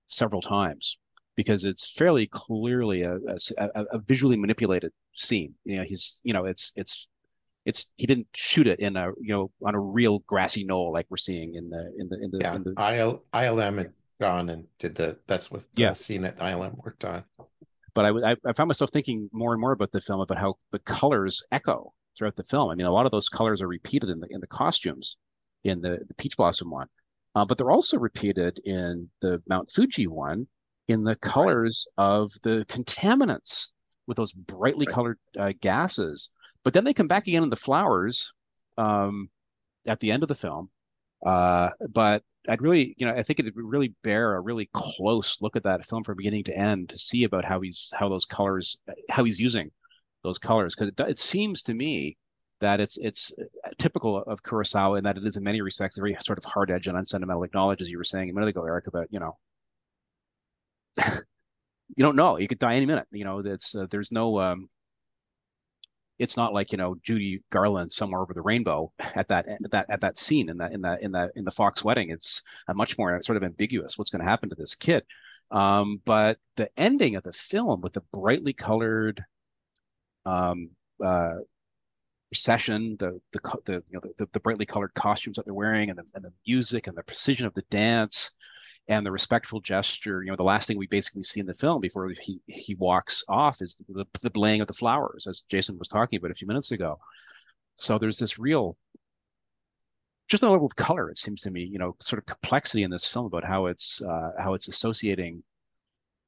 several 0.07 0.41
times 0.41 0.99
because 1.37 1.65
it's 1.65 1.93
fairly 1.93 2.27
clearly 2.27 3.03
a, 3.03 3.17
a, 3.59 3.85
a, 3.93 3.99
visually 4.01 4.37
manipulated 4.37 4.93
scene. 5.15 5.55
You 5.65 5.79
know, 5.79 5.85
he's 5.85 6.21
you 6.25 6.33
know 6.33 6.45
it's 6.45 6.73
it's 6.77 7.09
it's 7.65 7.93
he 7.97 8.07
didn't 8.07 8.29
shoot 8.35 8.67
it 8.67 8.81
in 8.81 8.97
a 8.97 9.09
you 9.21 9.33
know 9.33 9.51
on 9.65 9.75
a 9.75 9.81
real 9.81 10.21
grassy 10.21 10.65
knoll 10.65 10.93
like 10.93 11.07
we're 11.09 11.17
seeing 11.17 11.55
in 11.55 11.71
the 11.71 11.93
in 11.99 12.09
the 12.09 12.21
in 12.23 12.31
the 12.31 12.39
yeah 12.41 12.55
in 12.55 12.65
the, 12.65 12.71
IL, 12.71 13.23
ILM 13.33 13.79
had 13.79 13.93
gone 14.21 14.51
and 14.51 14.67
did 14.79 14.95
the 14.95 15.19
that's 15.27 15.51
what 15.51 15.63
the 15.75 15.83
yeah. 15.83 15.93
scene 15.93 16.23
that 16.23 16.39
ILM 16.39 16.77
worked 16.85 17.05
on. 17.05 17.25
But 17.95 18.07
I, 18.07 18.37
I 18.47 18.53
found 18.55 18.69
myself 18.69 18.91
thinking 18.91 19.29
more 19.33 19.53
and 19.53 19.61
more 19.61 19.73
about 19.73 19.93
the 19.93 20.01
film 20.01 20.21
about 20.21 20.39
how 20.39 20.55
the 20.71 20.79
colors 20.79 21.43
echo 21.53 21.93
throughout 22.17 22.37
the 22.37 22.45
film. 22.45 22.71
I 22.71 22.75
mean, 22.75 22.87
a 22.87 22.91
lot 22.91 23.05
of 23.05 23.13
those 23.13 23.29
colors 23.29 23.61
are 23.61 23.69
repeated 23.69 24.09
in 24.09 24.21
the 24.21 24.29
in 24.31 24.41
the 24.41 24.47
costumes 24.47 25.17
in 25.65 25.81
the 25.81 26.01
the 26.09 26.15
peach 26.15 26.37
blossom 26.37 26.71
one, 26.71 26.89
uh, 27.35 27.45
but 27.45 27.59
they're 27.59 27.71
also 27.71 27.99
repeated 27.99 28.61
in 28.65 29.11
the 29.21 29.43
Mount 29.47 29.71
Fuji 29.71 30.07
one 30.07 30.47
in 30.89 31.05
the 31.05 31.17
colors 31.17 31.85
of 31.97 32.31
the 32.43 32.65
contaminants 32.69 33.69
with 34.07 34.17
those 34.17 34.33
brightly 34.33 34.87
right. 34.87 34.95
colored 34.95 35.19
uh, 35.39 35.53
gases 35.61 36.31
but 36.65 36.75
then 36.75 36.85
they 36.85 36.95
come 36.95 37.09
back 37.09 37.27
again 37.27 37.43
in 37.43 37.51
the 37.51 37.57
flowers 37.57 38.33
um, 38.79 39.29
at 39.87 40.01
the 40.01 40.11
end 40.11 40.23
of 40.23 40.29
the 40.29 40.35
film. 40.35 40.71
Uh, 41.25 41.71
but 41.91 42.23
I'd 42.49 42.63
really, 42.63 42.95
you 42.99 43.07
know, 43.07 43.13
I 43.13 43.23
think 43.23 43.39
it 43.39 43.45
would 43.45 43.55
really 43.57 43.95
bear 44.03 44.35
a 44.35 44.41
really 44.41 44.69
close 44.73 45.41
look 45.41 45.57
at 45.57 45.63
that 45.65 45.85
film 45.85 46.03
from 46.03 46.17
beginning 46.17 46.45
to 46.45 46.57
end 46.57 46.89
to 46.91 46.99
see 46.99 47.25
about 47.25 47.45
how 47.45 47.61
he's 47.61 47.93
how 47.95 48.09
those 48.09 48.25
colors, 48.25 48.81
how 49.11 49.25
he's 49.25 49.41
using 49.41 49.71
those 50.25 50.39
colors, 50.39 50.75
because 50.75 50.89
it, 50.89 51.01
it 51.09 51.19
seems 51.19 51.63
to 51.65 51.75
me 51.75 52.17
that 52.61 52.81
it's 52.81 52.99
it's 52.99 53.33
typical 53.79 54.19
of 54.19 54.43
Kurosawa 54.43 54.99
in 54.99 55.05
that 55.05 55.17
it 55.17 55.25
is 55.25 55.37
in 55.37 55.45
many 55.45 55.61
respects 55.61 55.99
a 55.99 56.01
very 56.01 56.17
sort 56.21 56.39
of 56.39 56.45
hard 56.45 56.71
edge 56.71 56.89
and 56.89 56.97
unsentimental 56.97 57.47
knowledge, 57.55 57.83
as 57.83 57.91
you 57.91 57.99
were 57.99 58.05
saying 58.05 58.31
a 58.31 58.33
minute 58.33 58.49
ago, 58.49 58.65
Eric, 58.65 58.89
about 58.89 59.07
you 59.11 59.21
know, 59.21 59.37
you 61.97 62.05
don't 62.05 62.17
know, 62.17 62.39
you 62.39 62.49
could 62.49 62.59
die 62.59 62.75
any 62.77 62.87
minute. 62.87 63.07
You 63.11 63.25
know, 63.25 63.43
that's 63.43 63.75
uh, 63.75 63.87
there's 63.91 64.13
no 64.13 64.39
um, 64.41 64.69
it's 66.19 66.37
not 66.37 66.55
like 66.55 66.73
you 66.73 66.79
know 66.79 66.97
Judy 67.03 67.43
Garland 67.51 67.93
somewhere 67.93 68.21
over 68.21 68.35
the 68.35 68.43
rainbow 68.43 68.93
at 69.17 69.29
that 69.29 69.49
at 69.49 69.71
that 69.71 69.91
at 69.91 70.01
that 70.01 70.19
scene 70.19 70.49
in 70.49 70.59
that 70.59 70.73
in 70.73 70.83
that 70.83 71.03
in 71.03 71.13
that 71.13 71.33
in 71.35 71.45
the 71.45 71.51
Fox 71.51 71.85
wedding. 71.85 72.11
It's 72.11 72.43
much 72.75 72.99
more 72.99 73.21
sort 73.23 73.37
of 73.37 73.43
ambiguous 73.43 73.99
what's 73.99 74.11
going 74.11 74.23
to 74.23 74.29
happen 74.29 74.49
to 74.49 74.55
this 74.55 74.75
kid. 74.75 75.05
Um, 75.51 76.01
but 76.05 76.39
the 76.57 76.71
ending 76.79 77.17
of 77.17 77.25
the 77.25 77.33
film 77.33 77.81
with 77.83 77.93
the 77.93 78.03
brightly 78.13 78.53
colored 78.53 79.23
um, 80.25 80.71
uh, 81.05 81.37
procession, 82.31 82.97
the 82.99 83.21
the 83.33 83.41
the 83.65 83.73
you 83.89 83.95
know 83.95 84.01
the, 84.19 84.27
the 84.33 84.41
brightly 84.41 84.65
colored 84.65 84.95
costumes 84.95 85.37
that 85.37 85.45
they're 85.45 85.55
wearing, 85.55 85.91
and 85.91 85.99
the 85.99 86.05
and 86.15 86.25
the 86.25 86.33
music 86.47 86.87
and 86.87 86.97
the 86.97 87.03
precision 87.03 87.47
of 87.47 87.55
the 87.55 87.65
dance, 87.71 88.31
and 88.89 89.07
the 89.07 89.13
respectful 89.13 89.61
gesture. 89.61 90.23
You 90.23 90.31
know, 90.31 90.37
the 90.37 90.43
last 90.43 90.67
thing 90.67 90.77
we 90.77 90.87
basically 90.87 91.23
see 91.23 91.41
in 91.41 91.47
the 91.47 91.55
film 91.55 91.81
before 91.81 92.11
he 92.21 92.41
he 92.47 92.75
walks 92.75 93.25
off 93.29 93.63
is 93.63 93.83
the, 93.89 94.07
the 94.23 94.31
laying 94.35 94.61
of 94.61 94.67
the 94.67 94.73
flowers, 94.73 95.27
as 95.27 95.43
Jason 95.43 95.79
was 95.79 95.89
talking 95.89 96.19
about 96.19 96.31
a 96.31 96.35
few 96.35 96.49
minutes 96.49 96.73
ago. 96.73 96.99
So 97.77 97.99
there's 97.99 98.19
this 98.19 98.39
real, 98.39 98.77
just 100.29 100.43
a 100.43 100.49
level 100.49 100.67
of 100.67 100.77
color. 100.77 101.11
It 101.11 101.19
seems 101.19 101.43
to 101.43 101.51
me, 101.51 101.65
you 101.65 101.79
know, 101.79 101.97
sort 102.01 102.19
of 102.19 102.27
complexity 102.27 102.83
in 102.83 102.91
this 102.91 103.11
film 103.11 103.27
about 103.27 103.45
how 103.45 103.67
it's 103.67 104.03
uh, 104.03 104.33
how 104.39 104.55
it's 104.55 104.69
associating 104.69 105.43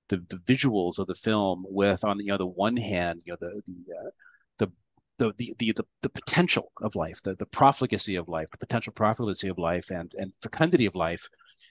the 0.08 0.18
the 0.28 0.36
visuals 0.46 0.98
of 0.98 1.06
the 1.06 1.14
film 1.14 1.64
with, 1.68 2.04
on 2.04 2.18
the 2.18 2.24
you 2.24 2.30
know 2.30 2.38
the 2.38 2.46
one 2.46 2.76
hand, 2.76 3.22
you 3.24 3.32
know 3.32 3.38
the 3.40 3.62
the 3.66 3.94
uh, 3.94 4.10
the 4.58 5.32
the, 5.38 5.54
the, 5.58 5.72
the, 5.72 5.84
the, 6.02 6.08
potential 6.08 6.72
of 6.82 6.96
life, 6.96 7.22
the, 7.22 7.36
the 7.36 7.46
profligacy 7.46 8.16
of 8.16 8.28
life, 8.28 8.50
the 8.50 8.58
potential 8.58 8.92
profligacy 8.92 9.46
of 9.46 9.58
life 9.58 9.92
and, 9.92 10.12
and 10.18 10.34
fecundity 10.42 10.86
of 10.86 10.96
life 10.96 11.28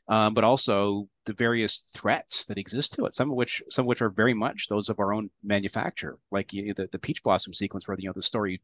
um, 0.08 0.34
but 0.34 0.44
also 0.44 1.08
the 1.26 1.34
various 1.34 1.80
threats 1.96 2.46
that 2.46 2.58
exist 2.58 2.94
to 2.94 3.06
it. 3.06 3.14
Some 3.14 3.30
of 3.30 3.36
which, 3.36 3.64
some 3.70 3.84
of 3.84 3.88
which 3.88 4.02
are 4.02 4.10
very 4.10 4.34
much 4.34 4.68
those 4.68 4.90
of 4.90 5.00
our 5.00 5.14
own 5.14 5.30
manufacture, 5.44 6.18
like 6.32 6.52
you, 6.54 6.74
the 6.74 6.88
the 6.92 7.00
peach 7.00 7.24
blossom 7.24 7.54
sequence, 7.54 7.88
where 7.88 7.98
you 8.00 8.10
know 8.10 8.14
the 8.14 8.22
story 8.22 8.62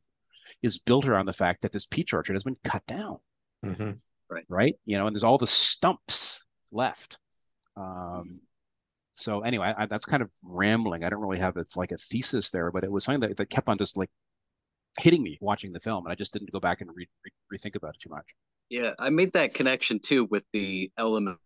is 0.62 0.78
built 0.78 1.08
around 1.08 1.26
the 1.26 1.34
fact 1.34 1.62
that 1.62 1.72
this 1.72 1.86
peach 1.86 2.14
orchard 2.14 2.34
has 2.34 2.44
been 2.44 2.58
cut 2.64 2.86
down. 2.88 3.20
Mm-hmm. 3.64 3.92
Right. 4.30 4.46
Right. 4.50 4.76
You 4.86 4.98
know, 4.98 5.08
and 5.08 5.16
there's 5.16 5.24
all 5.24 5.38
the 5.38 5.48
stumps 5.48 6.46
left. 6.72 7.18
Um, 7.76 8.42
so 9.14 9.42
anyway, 9.42 9.74
I, 9.76 9.86
that's 9.86 10.06
kind 10.06 10.24
of 10.24 10.32
rambling. 10.44 11.04
I 11.04 11.10
don't 11.10 11.22
really 11.22 11.40
have 11.40 11.58
it's 11.58 11.76
like 11.76 11.92
a 11.92 11.98
thesis 11.98 12.52
there, 12.52 12.72
but 12.72 12.84
it 12.84 12.92
was 12.92 13.04
something 13.04 13.22
that, 13.22 13.38
that 13.38 13.50
kept 13.50 13.70
on 13.70 13.78
just 13.78 13.98
like 13.98 14.10
hitting 15.00 15.24
me 15.24 15.38
watching 15.42 15.72
the 15.72 15.80
film, 15.80 16.06
and 16.06 16.12
I 16.12 16.16
just 16.16 16.34
didn't 16.34 16.52
go 16.52 16.60
back 16.60 16.82
and 16.82 16.90
re- 16.94 17.10
re- 17.26 17.58
rethink 17.58 17.76
about 17.76 17.96
it 17.96 18.02
too 18.02 18.10
much. 18.10 18.26
Yeah, 18.70 18.94
I 19.00 19.10
made 19.10 19.34
that 19.34 19.54
connection 19.54 20.00
too 20.00 20.26
with 20.26 20.44
the 20.54 20.92
elements 20.98 21.40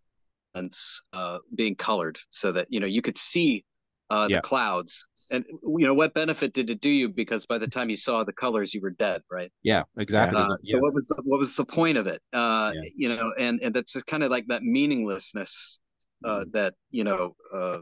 uh, 1.13 1.39
being 1.55 1.75
colored, 1.75 2.19
so 2.29 2.51
that 2.51 2.67
you 2.69 2.79
know 2.79 2.87
you 2.87 3.01
could 3.01 3.17
see 3.17 3.63
uh, 4.09 4.27
yeah. 4.29 4.37
the 4.37 4.41
clouds, 4.41 5.09
and 5.31 5.45
you 5.47 5.87
know 5.87 5.93
what 5.93 6.13
benefit 6.13 6.53
did 6.53 6.69
it 6.69 6.81
do 6.81 6.89
you? 6.89 7.09
Because 7.09 7.45
by 7.45 7.57
the 7.57 7.67
time 7.67 7.89
you 7.89 7.95
saw 7.95 8.23
the 8.23 8.33
colors, 8.33 8.73
you 8.73 8.81
were 8.81 8.91
dead, 8.91 9.21
right? 9.31 9.51
Yeah, 9.63 9.83
exactly. 9.97 10.41
Uh, 10.41 10.45
so 10.61 10.79
what 10.79 10.93
was 10.93 11.07
the, 11.07 11.21
what 11.23 11.39
was 11.39 11.55
the 11.55 11.65
point 11.65 11.97
of 11.97 12.07
it? 12.07 12.21
Uh, 12.33 12.73
yeah. 12.75 12.89
You 12.95 13.09
know, 13.09 13.33
and 13.39 13.59
and 13.61 13.73
that's 13.73 14.01
kind 14.03 14.23
of 14.23 14.29
like 14.29 14.47
that 14.47 14.63
meaninglessness 14.63 15.79
uh, 16.25 16.39
mm-hmm. 16.39 16.51
that 16.51 16.73
you 16.91 17.03
know 17.03 17.35
uh, 17.53 17.79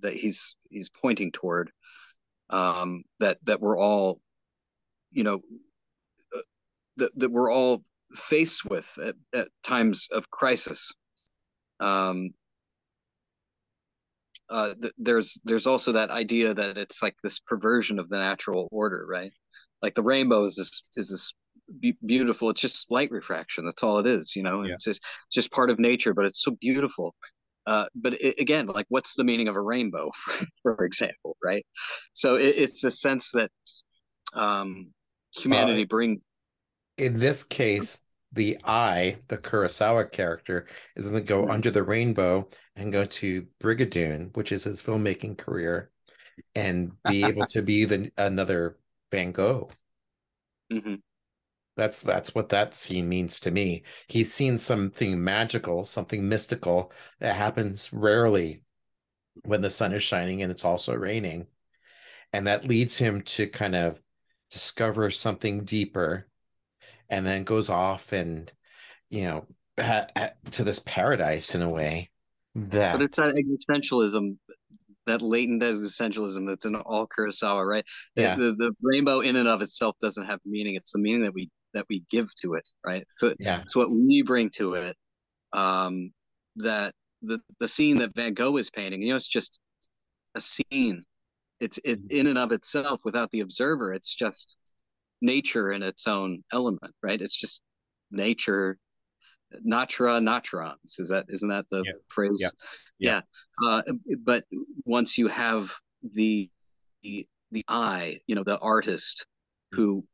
that 0.00 0.14
he's 0.14 0.56
he's 0.70 0.88
pointing 0.88 1.32
toward. 1.32 1.70
Um, 2.50 3.02
that 3.20 3.38
that 3.44 3.60
we're 3.60 3.78
all, 3.78 4.20
you 5.10 5.24
know, 5.24 5.40
that 6.96 7.10
that 7.18 7.30
we're 7.30 7.52
all 7.52 7.82
faced 8.14 8.64
with 8.64 8.90
at, 9.02 9.14
at 9.34 9.48
times 9.62 10.08
of 10.12 10.30
crisis. 10.30 10.92
Um, 11.80 12.30
uh, 14.50 14.74
th- 14.80 14.94
there's 14.96 15.38
there's 15.44 15.66
also 15.66 15.92
that 15.92 16.10
idea 16.10 16.54
that 16.54 16.78
it's 16.78 17.02
like 17.02 17.14
this 17.22 17.38
perversion 17.40 17.98
of 17.98 18.08
the 18.08 18.18
natural 18.18 18.68
order, 18.72 19.06
right? 19.08 19.32
Like 19.82 19.94
the 19.94 20.02
rainbow 20.02 20.44
is 20.44 20.56
this 20.56 20.88
is 20.96 21.10
this 21.10 21.32
be- 21.80 21.98
beautiful. 22.04 22.50
It's 22.50 22.60
just 22.60 22.90
light 22.90 23.10
refraction. 23.10 23.64
That's 23.64 23.82
all 23.82 23.98
it 23.98 24.06
is, 24.06 24.34
you 24.34 24.42
know. 24.42 24.62
Yeah. 24.62 24.72
It's 24.72 24.84
just 24.84 25.02
just 25.34 25.52
part 25.52 25.70
of 25.70 25.78
nature, 25.78 26.14
but 26.14 26.24
it's 26.24 26.42
so 26.42 26.52
beautiful. 26.60 27.14
Uh, 27.66 27.84
but 27.94 28.14
it, 28.14 28.34
again, 28.40 28.66
like, 28.66 28.86
what's 28.88 29.14
the 29.14 29.24
meaning 29.24 29.46
of 29.46 29.54
a 29.54 29.60
rainbow, 29.60 30.10
for, 30.14 30.38
for 30.62 30.84
example, 30.86 31.36
right? 31.44 31.66
So 32.14 32.36
it, 32.36 32.54
it's 32.56 32.82
a 32.84 32.90
sense 32.90 33.30
that 33.32 33.50
um, 34.32 34.92
humanity 35.36 35.82
uh, 35.82 35.86
brings 35.86 36.22
in 36.98 37.18
this 37.18 37.44
case, 37.44 37.98
the 38.32 38.58
I, 38.64 39.18
the 39.28 39.38
Kurosawa 39.38 40.10
character, 40.12 40.66
is 40.96 41.08
going 41.08 41.22
to 41.24 41.28
go 41.28 41.42
mm-hmm. 41.42 41.50
under 41.52 41.70
the 41.70 41.82
rainbow 41.82 42.48
and 42.76 42.92
go 42.92 43.04
to 43.06 43.46
Brigadoon, 43.60 44.36
which 44.36 44.52
is 44.52 44.64
his 44.64 44.82
filmmaking 44.82 45.38
career, 45.38 45.90
and 46.54 46.92
be 47.04 47.24
able 47.24 47.46
to 47.46 47.62
be 47.62 47.84
the 47.84 48.10
another 48.16 48.78
Van 49.10 49.32
Gogh. 49.32 49.70
hmm 50.70 50.96
That's 51.76 52.00
that's 52.02 52.34
what 52.34 52.50
that 52.50 52.74
scene 52.74 53.08
means 53.08 53.40
to 53.40 53.50
me. 53.50 53.84
He's 54.08 54.32
seen 54.32 54.58
something 54.58 55.22
magical, 55.22 55.84
something 55.84 56.28
mystical 56.28 56.92
that 57.20 57.34
happens 57.36 57.92
rarely 57.92 58.62
when 59.44 59.60
the 59.62 59.70
sun 59.70 59.92
is 59.94 60.02
shining 60.02 60.42
and 60.42 60.50
it's 60.52 60.64
also 60.64 60.94
raining. 60.94 61.46
And 62.32 62.46
that 62.46 62.64
leads 62.64 62.96
him 62.98 63.22
to 63.22 63.46
kind 63.48 63.74
of 63.76 64.00
discover 64.50 65.10
something 65.10 65.64
deeper 65.64 66.28
and 67.10 67.26
then 67.26 67.44
goes 67.44 67.68
off 67.70 68.12
and 68.12 68.52
you 69.10 69.24
know 69.24 69.46
ha- 69.78 70.06
ha- 70.16 70.30
to 70.50 70.64
this 70.64 70.80
paradise 70.80 71.54
in 71.54 71.62
a 71.62 71.68
way 71.68 72.10
that 72.54 72.92
But 72.92 73.02
it's 73.02 73.16
that 73.16 73.34
existentialism, 73.34 74.36
that 75.06 75.22
latent 75.22 75.62
existentialism 75.62 76.46
that's 76.46 76.64
in 76.64 76.74
all 76.74 77.06
Kurosawa, 77.06 77.66
right? 77.66 77.84
The- 78.16 78.22
Yeah. 78.22 78.34
The, 78.36 78.52
the 78.54 78.72
rainbow 78.82 79.20
in 79.20 79.36
and 79.36 79.48
of 79.48 79.62
itself 79.62 79.96
doesn't 80.00 80.26
have 80.26 80.40
meaning. 80.44 80.74
It's 80.74 80.92
the 80.92 80.98
meaning 80.98 81.22
that 81.22 81.34
we 81.34 81.50
that 81.74 81.84
we 81.88 82.02
give 82.10 82.34
to 82.36 82.54
it, 82.54 82.68
right? 82.86 83.06
So 83.10 83.34
yeah 83.38 83.60
it's 83.62 83.76
what 83.76 83.90
we 83.90 84.22
bring 84.22 84.50
to 84.56 84.74
it. 84.74 84.96
Um, 85.52 86.12
that 86.56 86.94
the 87.22 87.40
the 87.60 87.68
scene 87.68 87.98
that 87.98 88.14
Van 88.14 88.34
Gogh 88.34 88.56
is 88.56 88.70
painting, 88.70 89.02
you 89.02 89.10
know, 89.10 89.16
it's 89.16 89.28
just 89.28 89.60
a 90.34 90.40
scene. 90.40 91.02
It's 91.60 91.78
it 91.84 92.00
in 92.10 92.26
and 92.26 92.38
of 92.38 92.52
itself 92.52 93.00
without 93.04 93.30
the 93.30 93.40
observer. 93.40 93.92
It's 93.92 94.14
just 94.14 94.56
nature 95.20 95.72
in 95.72 95.82
its 95.82 96.06
own 96.06 96.42
element, 96.52 96.94
right? 97.02 97.20
It's 97.20 97.36
just 97.36 97.62
nature 98.10 98.78
natura 99.62 100.20
naturans. 100.20 100.98
Is 100.98 101.08
that 101.08 101.26
isn't 101.28 101.48
that 101.48 101.66
the 101.70 101.82
Yeah. 101.84 101.92
phrase? 102.08 102.38
Yeah. 102.40 102.48
Yeah. 102.98 103.20
Yeah. 103.62 103.68
Uh, 103.68 103.82
but 104.24 104.44
once 104.84 105.16
you 105.18 105.28
have 105.28 105.72
the, 106.02 106.50
the 107.02 107.26
the 107.50 107.64
eye, 107.68 108.18
you 108.26 108.34
know, 108.34 108.44
the 108.44 108.58
artist 108.58 109.26
who 109.72 110.04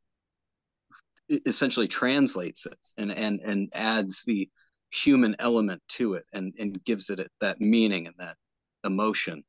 e- 1.29 1.41
essentially 1.45 1.87
translates 1.87 2.65
it 2.65 2.77
and 2.97 3.11
and 3.11 3.41
and 3.41 3.69
adds 3.73 4.23
the 4.25 4.49
human 4.91 5.35
element 5.39 5.81
to 5.89 6.13
it 6.13 6.23
and 6.33 6.53
and 6.59 6.81
gives 6.85 7.09
it 7.09 7.29
that 7.41 7.59
meaning 7.59 8.07
and 8.07 8.15
that 8.17 8.37
emotion. 8.85 9.43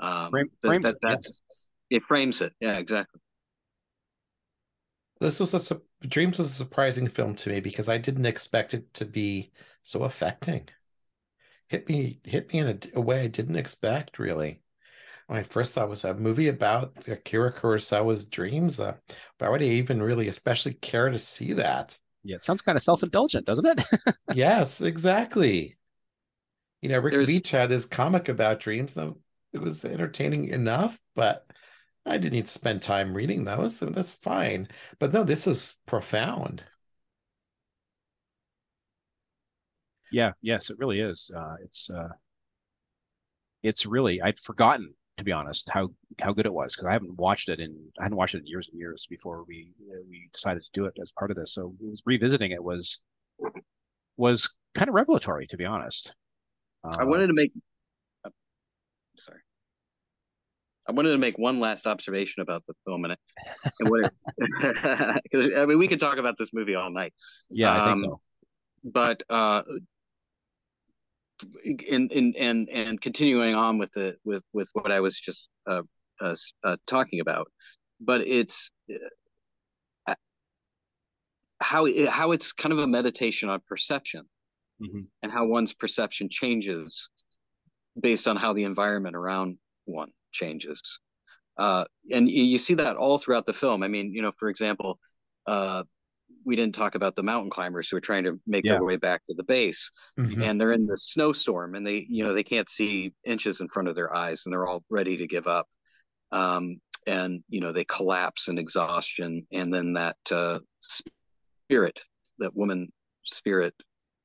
Um, 0.00 0.28
Frame- 0.28 0.50
that, 0.62 0.82
that, 0.82 0.96
that's 1.02 1.42
it 1.90 2.02
frames 2.04 2.40
it. 2.40 2.52
Yeah, 2.60 2.78
exactly. 2.78 3.20
This 5.20 5.40
was 5.40 5.54
a 5.54 5.60
su- 5.60 5.82
dreams 6.02 6.38
was 6.38 6.48
a 6.50 6.52
surprising 6.54 7.08
film 7.08 7.34
to 7.36 7.50
me 7.50 7.60
because 7.60 7.88
i 7.88 7.98
didn't 7.98 8.26
expect 8.26 8.74
it 8.74 8.92
to 8.94 9.04
be 9.04 9.52
so 9.82 10.04
affecting. 10.04 10.68
Hit 11.68 11.88
me 11.88 12.20
hit 12.24 12.52
me 12.52 12.58
in 12.60 12.66
a, 12.68 12.98
a 12.98 13.00
way 13.00 13.22
i 13.22 13.26
didn't 13.28 13.56
expect 13.56 14.18
really. 14.18 14.62
My 15.28 15.42
first 15.42 15.74
thought 15.74 15.88
was 15.88 16.04
a 16.04 16.14
movie 16.14 16.48
about 16.48 17.08
akira 17.08 17.52
kurosawa's 17.52 18.24
dreams 18.24 18.80
uh, 18.80 18.96
why 19.38 19.48
would 19.48 19.62
i 19.62 19.66
even 19.66 20.02
really 20.02 20.28
especially 20.28 20.74
care 20.74 21.10
to 21.10 21.18
see 21.18 21.52
that? 21.54 21.98
Yeah, 22.24 22.36
it 22.36 22.42
sounds 22.42 22.62
kind 22.62 22.76
of 22.76 22.82
self-indulgent, 22.82 23.46
doesn't 23.46 23.66
it? 23.66 24.14
yes 24.28 24.80
exactly. 24.80 25.76
You 26.82 26.88
know 26.90 26.98
rick 26.98 27.12
There's- 27.12 27.28
Veitch 27.28 27.50
had 27.50 27.70
his 27.70 27.86
comic 27.86 28.28
about 28.28 28.60
dreams 28.60 28.94
though 28.94 29.18
it 29.52 29.58
was 29.58 29.84
entertaining 29.84 30.48
enough 30.48 30.98
but 31.14 31.50
i 32.06 32.16
didn't 32.16 32.32
need 32.32 32.46
to 32.46 32.52
spend 32.52 32.80
time 32.80 33.12
reading 33.14 33.44
those 33.44 33.76
so 33.76 33.86
that's 33.86 34.12
fine 34.12 34.66
but 34.98 35.12
no 35.12 35.24
this 35.24 35.46
is 35.46 35.74
profound 35.86 36.64
Yeah, 40.10 40.32
yes, 40.42 40.70
it 40.70 40.78
really 40.78 41.00
is. 41.00 41.30
Uh, 41.36 41.56
it's 41.62 41.90
uh, 41.90 42.08
it's 43.62 43.86
really 43.86 44.20
I'd 44.22 44.38
forgotten 44.38 44.94
to 45.16 45.24
be 45.24 45.32
honest 45.32 45.68
how 45.70 45.88
how 46.20 46.32
good 46.32 46.46
it 46.46 46.52
was 46.52 46.74
because 46.74 46.88
I 46.88 46.92
haven't 46.92 47.16
watched 47.16 47.48
it 47.48 47.60
in 47.60 47.74
I 47.98 48.04
hadn't 48.04 48.18
watched 48.18 48.34
it 48.34 48.38
in 48.38 48.46
years 48.46 48.68
and 48.68 48.78
years 48.78 49.06
before 49.08 49.44
we 49.48 49.72
uh, 49.90 50.02
we 50.08 50.28
decided 50.32 50.62
to 50.64 50.70
do 50.72 50.84
it 50.86 50.94
as 51.00 51.12
part 51.12 51.30
of 51.30 51.36
this. 51.36 51.54
So 51.54 51.74
it 51.80 51.86
was 51.90 52.02
revisiting 52.06 52.52
it 52.52 52.62
was 52.62 53.02
was 54.16 54.54
kind 54.74 54.88
of 54.88 54.94
revelatory 54.94 55.46
to 55.48 55.56
be 55.56 55.64
honest. 55.64 56.14
I 56.98 57.04
Uh, 57.04 57.04
wanted 57.04 57.28
to 57.28 57.32
make. 57.34 57.52
uh, 58.24 58.30
sorry. 59.18 59.40
I 60.88 60.92
wanted 60.92 61.12
to 61.12 61.18
make 61.18 61.38
one 61.38 61.58
last 61.58 61.86
observation 61.86 62.42
about 62.42 62.64
the 62.66 62.74
film, 62.84 63.04
and, 63.04 63.12
it, 63.12 63.18
and 63.80 63.90
what 63.90 64.00
it, 64.04 64.12
'cause, 65.32 65.50
I 65.56 65.66
mean, 65.66 65.78
we 65.78 65.88
could 65.88 66.00
talk 66.00 66.18
about 66.18 66.36
this 66.38 66.52
movie 66.52 66.74
all 66.74 66.90
night, 66.90 67.12
yeah, 67.50 67.72
I 67.72 67.84
think 67.84 67.88
um, 67.88 68.04
so. 68.08 68.20
but 68.84 69.22
uh, 69.28 69.62
in 71.64 72.08
in 72.08 72.34
and 72.38 72.68
and 72.70 73.00
continuing 73.00 73.54
on 73.54 73.78
with 73.78 73.92
the 73.92 74.16
with 74.24 74.42
with 74.52 74.68
what 74.72 74.92
I 74.92 75.00
was 75.00 75.18
just 75.18 75.48
uh, 75.66 75.82
uh, 76.20 76.34
uh 76.64 76.76
talking 76.86 77.20
about, 77.20 77.50
but 78.00 78.20
it's 78.22 78.70
uh, 80.06 80.14
how 81.60 81.86
it, 81.86 82.08
how 82.08 82.32
it's 82.32 82.52
kind 82.52 82.72
of 82.72 82.78
a 82.78 82.86
meditation 82.86 83.48
on 83.48 83.60
perception 83.66 84.22
Mhm. 84.80 85.08
and 85.22 85.32
how 85.32 85.46
one's 85.46 85.72
perception 85.72 86.28
changes 86.28 87.08
based 87.98 88.28
on 88.28 88.36
how 88.36 88.52
the 88.52 88.64
environment 88.64 89.16
around 89.16 89.58
one 89.86 90.12
changes. 90.36 91.00
Uh, 91.58 91.84
and 92.12 92.28
you, 92.30 92.44
you 92.44 92.58
see 92.58 92.74
that 92.74 92.96
all 92.96 93.18
throughout 93.18 93.46
the 93.46 93.52
film. 93.52 93.82
I 93.82 93.88
mean, 93.88 94.12
you 94.12 94.22
know, 94.22 94.32
for 94.38 94.48
example, 94.48 94.98
uh, 95.46 95.82
we 96.44 96.54
didn't 96.54 96.74
talk 96.74 96.94
about 96.94 97.16
the 97.16 97.22
mountain 97.22 97.50
climbers 97.50 97.88
who 97.88 97.96
are 97.96 98.00
trying 98.00 98.24
to 98.24 98.38
make 98.46 98.64
Yeah. 98.64 98.74
their 98.74 98.84
way 98.84 98.96
back 98.96 99.24
to 99.24 99.34
the 99.34 99.42
base, 99.44 99.90
Mhm. 100.18 100.42
and 100.44 100.60
they're 100.60 100.72
in 100.72 100.86
the 100.86 100.96
snowstorm, 100.96 101.74
and 101.74 101.86
they, 101.86 102.06
you 102.08 102.22
know, 102.24 102.34
they 102.34 102.44
can't 102.44 102.68
see 102.68 103.12
inches 103.24 103.60
in 103.60 103.68
front 103.68 103.88
of 103.88 103.96
their 103.96 104.14
eyes, 104.14 104.44
and 104.44 104.52
they're 104.52 104.66
all 104.68 104.84
ready 104.90 105.16
to 105.16 105.26
give 105.26 105.46
up. 105.46 105.66
Um, 106.30 106.80
and 107.06 107.42
you 107.48 107.60
know, 107.60 107.72
they 107.72 107.84
collapse 107.84 108.48
in 108.48 108.58
exhaustion, 108.58 109.46
and 109.50 109.72
then 109.72 109.94
that 109.94 110.18
uh, 110.30 110.58
spirit, 111.68 112.04
that 112.38 112.54
woman 112.54 112.92
spirit, 113.22 113.74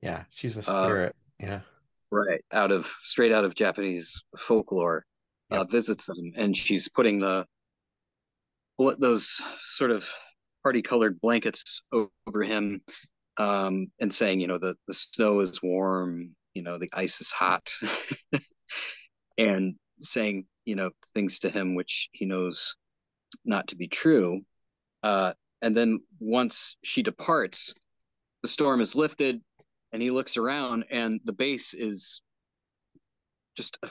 Yeah, 0.01 0.25
she's 0.31 0.57
a 0.57 0.59
Uh, 0.59 0.83
spirit. 0.83 1.15
yeah. 1.39 1.61
right 2.11 2.43
out 2.51 2.71
of 2.71 2.85
straight 3.03 3.31
out 3.31 3.45
of 3.45 3.55
Japanese 3.55 4.21
folklore 4.37 5.05
uh, 5.51 5.63
visits 5.65 6.05
them, 6.05 6.31
and 6.35 6.55
she's 6.55 6.87
putting 6.89 7.19
the 7.19 7.45
those 8.97 9.39
sort 9.61 9.91
of 9.91 10.09
party 10.63 10.81
colored 10.81 11.21
blankets 11.21 11.83
over 11.91 12.41
him, 12.41 12.81
um, 13.37 13.87
and 13.99 14.11
saying, 14.11 14.39
you 14.39 14.47
know, 14.47 14.57
the 14.57 14.75
the 14.87 14.93
snow 14.93 15.39
is 15.39 15.61
warm, 15.61 16.35
you 16.53 16.63
know, 16.63 16.77
the 16.77 16.89
ice 16.93 17.21
is 17.21 17.31
hot, 17.31 17.69
and 19.37 19.75
saying, 19.99 20.45
you 20.65 20.75
know, 20.75 20.89
things 21.13 21.39
to 21.39 21.49
him 21.49 21.75
which 21.75 22.09
he 22.11 22.25
knows 22.25 22.75
not 23.45 23.67
to 23.67 23.75
be 23.75 23.87
true. 23.87 24.41
Uh, 25.03 25.33
and 25.61 25.75
then 25.75 25.99
once 26.19 26.77
she 26.83 27.03
departs, 27.03 27.73
the 28.41 28.47
storm 28.47 28.81
is 28.81 28.95
lifted, 28.95 29.41
and 29.91 30.01
he 30.01 30.09
looks 30.09 30.37
around, 30.37 30.85
and 30.89 31.19
the 31.25 31.33
base 31.33 31.73
is 31.73 32.21
just 33.55 33.77
a 33.83 33.89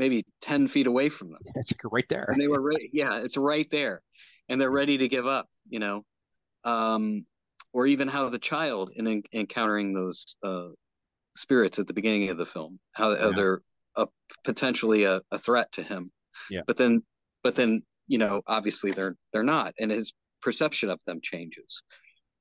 maybe 0.00 0.24
10 0.40 0.66
feet 0.66 0.86
away 0.86 1.08
from 1.10 1.28
them 1.30 1.42
It's 1.56 1.74
right 1.84 2.08
there. 2.08 2.26
and 2.30 2.40
they 2.40 2.48
were 2.48 2.62
ready 2.62 2.88
yeah 2.92 3.16
it's 3.18 3.36
right 3.36 3.68
there 3.70 4.00
and 4.48 4.58
they're 4.60 4.70
ready 4.82 4.96
to 4.98 5.08
give 5.08 5.26
up 5.26 5.46
you 5.68 5.78
know 5.78 6.04
um 6.64 7.24
or 7.72 7.86
even 7.86 8.08
how 8.08 8.28
the 8.28 8.38
child 8.38 8.90
in, 8.96 9.06
en- 9.06 9.22
encountering 9.32 9.92
those 9.94 10.34
uh 10.42 10.68
spirits 11.36 11.78
at 11.78 11.86
the 11.86 11.92
beginning 11.94 12.30
of 12.30 12.38
the 12.38 12.46
film 12.46 12.80
how, 12.92 13.14
how 13.16 13.26
Yeah. 13.28 13.32
they're 13.36 13.60
a, 13.96 14.06
potentially 14.42 15.04
a, 15.04 15.20
a 15.30 15.38
threat 15.38 15.70
to 15.72 15.82
him 15.82 16.10
Yeah. 16.50 16.62
but 16.66 16.76
then 16.76 17.02
but 17.44 17.54
then 17.54 17.82
you 18.08 18.18
know 18.18 18.40
obviously 18.46 18.90
they're 18.92 19.16
they're 19.32 19.42
not 19.56 19.74
and 19.78 19.90
his 19.90 20.12
perception 20.42 20.88
of 20.90 20.98
them 21.06 21.20
changes 21.22 21.82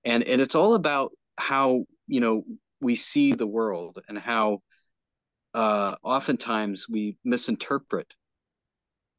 and 0.05 0.23
and 0.23 0.39
it's 0.41 0.55
all 0.55 0.73
about 0.75 1.11
how 1.37 1.83
you 2.07 2.21
know 2.21 2.43
we 2.81 2.95
see 2.95 3.33
the 3.33 3.47
world 3.57 3.99
and 4.07 4.17
how 4.17 4.59
uh 5.53 5.95
oftentimes 6.03 6.87
we 6.89 7.17
misinterpret 7.23 8.13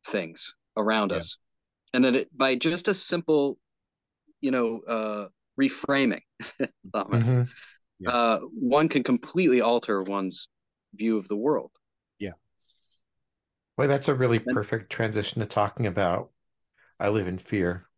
things 0.07 0.55
around 0.77 1.13
Yeah. 1.13 1.19
us 1.19 1.39
and 1.95 2.05
that 2.05 2.17
it 2.17 2.37
by 2.37 2.57
just 2.57 2.89
a 2.89 2.95
simple 2.95 3.59
you 4.41 4.51
know 4.51 4.81
uh 4.89 5.29
reframing 5.61 6.23
Mhm. 6.95 7.49
Yeah. 7.99 8.11
uh 8.11 8.39
one 8.41 8.89
can 8.89 9.03
completely 9.03 9.61
alter 9.61 10.03
one's 10.03 10.49
view 10.95 11.19
of 11.19 11.29
the 11.29 11.37
world 11.37 11.73
Yeah. 12.19 12.33
Well, 13.77 13.89
that's 13.89 14.09
a 14.09 14.15
really 14.15 14.39
And- 14.47 14.55
perfect 14.55 14.91
transition 14.93 15.41
to 15.41 15.47
talking 15.47 15.87
about 15.87 16.31
I 17.01 17.09
Live 17.11 17.29
in 17.29 17.39
Fear, 17.39 17.89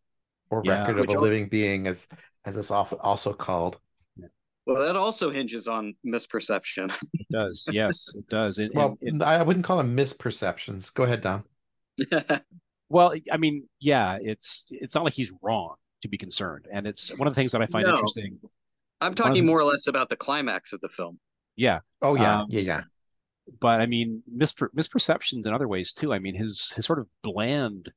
or 0.51 0.63
Yeah. 0.65 0.79
Record 0.79 0.99
of 0.99 1.09
a 1.09 1.15
Living 1.15 1.49
Being, 1.49 1.87
as 1.89 2.09
as 2.45 2.57
it's 2.57 2.71
often 2.71 2.99
also 3.01 3.33
called. 3.35 3.81
Well 4.67 4.85
that 4.85 4.97
also 4.97 5.31
hinges 5.31 5.67
on 5.69 5.95
misperception 6.07 6.93
It 7.15 7.27
does. 7.31 7.63
Yes, 7.71 8.09
it 8.15 8.29
does. 8.29 8.59
And- 8.59 8.71
Well, 8.75 8.97
and 9.03 9.21
it- 9.21 9.25
I 9.25 9.43
wouldn't 9.43 9.65
call 9.65 9.79
them 9.79 9.97
misperceptions. 9.97 10.93
Go 10.95 11.05
ahead, 11.05 11.23
Dom. 11.23 11.45
Well, 12.89 13.15
I 13.33 13.39
mean, 13.39 13.67
yeah, 13.81 14.19
it's 14.21 14.67
it's 14.71 14.95
not 14.95 15.03
like 15.05 15.15
he's 15.15 15.33
wrong 15.41 15.77
to 16.03 16.09
be 16.09 16.19
concerned, 16.19 16.67
and 16.71 16.87
it's 16.87 17.17
one 17.19 17.27
of 17.27 17.33
the 17.33 17.41
things 17.41 17.53
that 17.53 17.63
I 17.63 17.67
find 17.67 17.87
No. 17.87 17.95
interesting. 17.95 18.39
i'm 19.01 19.15
talking 19.15 19.47
more 19.47 19.59
or 19.59 19.65
less 19.65 19.87
about 19.87 20.11
the 20.11 20.17
climax 20.17 20.75
of 20.75 20.81
the 20.83 20.91
film 20.91 21.19
Yeah, 21.57 21.81
Oh 22.03 22.17
yeah, 22.17 22.41
Um, 22.43 22.47
yeah, 22.51 22.61
yeah. 22.61 22.83
but 23.61 23.81
I 23.81 23.87
mean, 23.87 24.23
mispre 24.31 24.69
misperceptions 24.77 25.47
in 25.47 25.55
other 25.55 25.69
ways 25.69 25.95
too. 25.95 26.13
I 26.13 26.19
mean, 26.19 26.35
his 26.35 26.71
his 26.77 26.85
sort 26.85 26.99
of 26.99 27.07
bland 27.23 27.91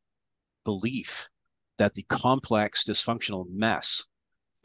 belief 0.63 1.30
that 1.78 1.93
the 1.93 2.03
complex, 2.03 2.86
dysfunctional 2.86 3.45
mess 3.49 4.07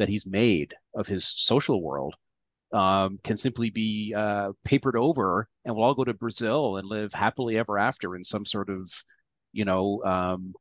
that 0.00 0.08
he's 0.08 0.26
made 0.26 0.74
of 0.94 1.06
his 1.06 1.26
social 1.26 1.82
world 1.82 2.14
um, 2.72 3.18
can 3.22 3.36
simply 3.36 3.68
be 3.68 4.14
uh, 4.16 4.52
papered 4.64 4.96
over, 4.96 5.46
and 5.64 5.74
we'll 5.74 5.84
all 5.84 5.94
go 5.94 6.04
to 6.04 6.14
Brazil 6.14 6.78
and 6.78 6.88
live 6.88 7.12
happily 7.12 7.58
ever 7.58 7.78
after 7.78 8.16
in 8.16 8.24
some 8.24 8.46
sort 8.46 8.70
of, 8.70 8.90
you 9.52 9.66
know, 9.66 10.02
um, 10.04 10.54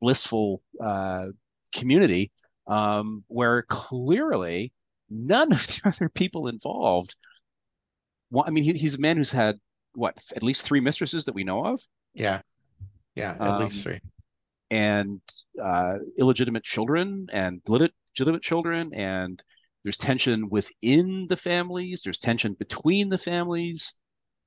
blissful 0.00 0.62
uh, 0.82 1.26
community 1.74 2.30
um, 2.66 3.22
where 3.28 3.62
clearly 3.68 4.72
none 5.10 5.52
of 5.52 5.66
the 5.66 5.80
other 5.84 6.08
people 6.08 6.48
involved. 6.48 7.14
Well, 8.30 8.44
I 8.46 8.50
mean, 8.50 8.64
he, 8.64 8.72
he's 8.72 8.94
a 8.94 9.00
man 9.00 9.18
who's 9.18 9.30
had 9.30 9.56
what 9.94 10.14
at 10.34 10.42
least 10.42 10.64
three 10.64 10.80
mistresses 10.80 11.26
that 11.26 11.34
we 11.34 11.44
know 11.44 11.66
of. 11.66 11.80
Yeah, 12.14 12.40
yeah, 13.14 13.32
at 13.32 13.40
um, 13.40 13.64
least 13.64 13.82
three, 13.82 14.00
and 14.70 15.20
uh, 15.62 15.98
illegitimate 16.18 16.64
children 16.64 17.26
and 17.30 17.62
legitimate 18.18 18.42
children 18.42 18.92
and 18.94 19.42
there's 19.84 19.96
tension 19.96 20.48
within 20.48 21.26
the 21.28 21.36
families. 21.36 22.02
There's 22.02 22.18
tension 22.18 22.54
between 22.54 23.08
the 23.08 23.18
families. 23.18 23.98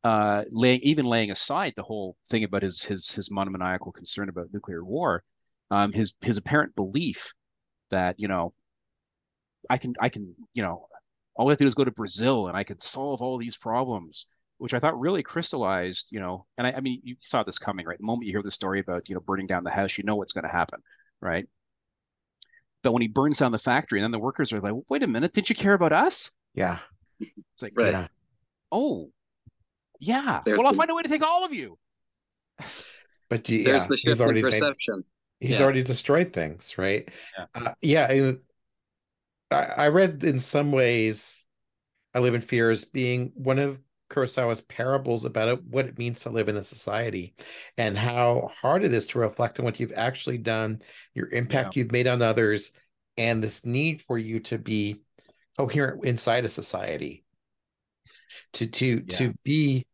Uh, 0.04 0.46
laying 0.52 0.80
even 0.82 1.06
laying 1.06 1.30
aside 1.30 1.74
the 1.76 1.84
whole 1.84 2.16
thing 2.30 2.46
about 2.46 2.62
his 2.62 2.84
his 2.84 3.12
his 3.12 3.30
monomaniacal 3.30 3.92
concern 3.92 4.30
about 4.30 4.48
nuclear 4.54 4.84
war, 4.84 5.24
um, 5.72 5.92
his 5.92 6.14
his 6.22 6.38
apparent 6.38 6.74
belief 6.76 7.34
that 7.90 8.18
you 8.18 8.28
know, 8.30 8.54
I 9.70 9.78
can 9.78 9.94
I 10.00 10.10
can 10.10 10.36
you 10.54 10.64
know, 10.64 10.88
all 11.36 11.46
we 11.46 11.52
have 11.52 11.58
to 11.58 11.64
do 11.66 11.68
is 11.68 11.76
go 11.76 11.84
to 11.86 11.92
Brazil 11.92 12.48
and 12.48 12.58
I 12.58 12.64
can 12.64 12.80
solve 12.80 13.22
all 13.22 13.38
these 13.38 13.58
problems, 13.58 14.28
which 14.58 14.74
I 14.74 14.80
thought 14.80 15.00
really 15.00 15.24
crystallized. 15.24 16.10
You 16.12 16.20
know, 16.22 16.46
and 16.58 16.68
I, 16.68 16.72
I 16.72 16.80
mean 16.82 17.02
you 17.04 17.16
saw 17.22 17.44
this 17.44 17.60
coming 17.60 17.86
right. 17.86 17.98
The 17.98 18.06
moment 18.06 18.26
you 18.28 18.34
hear 18.34 18.44
the 18.44 18.52
story 18.52 18.80
about 18.80 19.10
you 19.10 19.16
know 19.16 19.22
burning 19.22 19.48
down 19.48 19.64
the 19.64 19.70
house, 19.72 19.98
you 19.98 20.04
know 20.06 20.16
what's 20.16 20.34
going 20.34 20.46
to 20.46 20.52
happen, 20.52 20.82
right? 21.22 21.48
But 22.84 22.94
when 22.94 23.02
he 23.02 23.08
burns 23.08 23.40
down 23.40 23.52
the 23.52 23.58
factory, 23.58 24.00
and 24.00 24.04
then 24.04 24.12
the 24.12 24.20
workers 24.20 24.54
are 24.54 24.62
like, 24.62 24.74
"Wait 24.90 25.04
a 25.04 25.08
minute, 25.08 25.34
didn't 25.34 25.50
you 25.50 25.56
care 25.56 25.74
about 25.74 25.92
us?" 25.92 26.32
Yeah, 26.54 26.80
it's 27.20 27.62
like, 27.62 27.74
right. 27.76 27.94
yeah. 27.94 28.08
oh, 28.72 29.12
yeah. 30.00 30.42
There's 30.46 30.58
well, 30.58 30.68
I'll 30.68 30.74
find 30.74 30.90
a 30.90 30.96
way 30.96 31.04
to 31.04 31.10
take 31.10 31.24
all 31.24 31.46
of 31.46 31.54
you. 31.54 31.78
But 33.30 33.48
yeah, 33.48 33.64
there's 33.64 33.88
the 33.88 33.96
shift 33.96 34.20
in 34.22 34.42
perception. 34.42 34.96
Made, 34.96 35.48
he's 35.48 35.60
yeah. 35.60 35.64
already 35.64 35.84
destroyed 35.84 36.34
things, 36.34 36.80
right? 36.80 37.08
Yeah, 37.38 37.46
uh, 37.54 37.74
yeah. 37.80 38.32
I, 39.52 39.56
I 39.56 39.88
read 39.90 40.24
in 40.24 40.40
some 40.40 40.72
ways, 40.72 41.46
"I 42.16 42.20
Live 42.20 42.34
in 42.34 42.42
Fear" 42.42 42.72
as 42.72 42.86
being 42.86 43.32
one 43.36 43.60
of 43.60 43.78
Kurosawa's 44.10 44.62
parables 44.62 45.26
about 45.26 45.50
it, 45.50 45.64
what 45.64 45.86
it 45.86 45.98
means 45.98 46.22
to 46.22 46.30
live 46.30 46.50
in 46.50 46.58
a 46.58 46.64
society 46.64 47.36
and 47.78 47.98
how 47.98 48.52
hard 48.62 48.84
it 48.84 48.94
is 48.94 49.08
to 49.08 49.20
reflect 49.20 49.60
on 49.60 49.66
what 49.66 49.80
you've 49.80 49.94
actually 49.96 50.38
done, 50.38 50.82
your 51.14 51.30
impact 51.30 51.76
yeah. 51.76 51.84
you've 51.84 51.92
made 51.92 52.08
on 52.08 52.22
others, 52.22 52.72
and 53.18 53.44
this 53.44 53.66
need 53.66 54.02
for 54.02 54.18
you 54.18 54.40
to 54.40 54.58
be 54.58 55.02
coherent 55.58 56.06
inside 56.06 56.46
a 56.46 56.50
society. 56.50 57.24
To 58.54 58.68
to 58.68 59.04
yeah. 59.08 59.18
to 59.18 59.34
be 59.44 59.86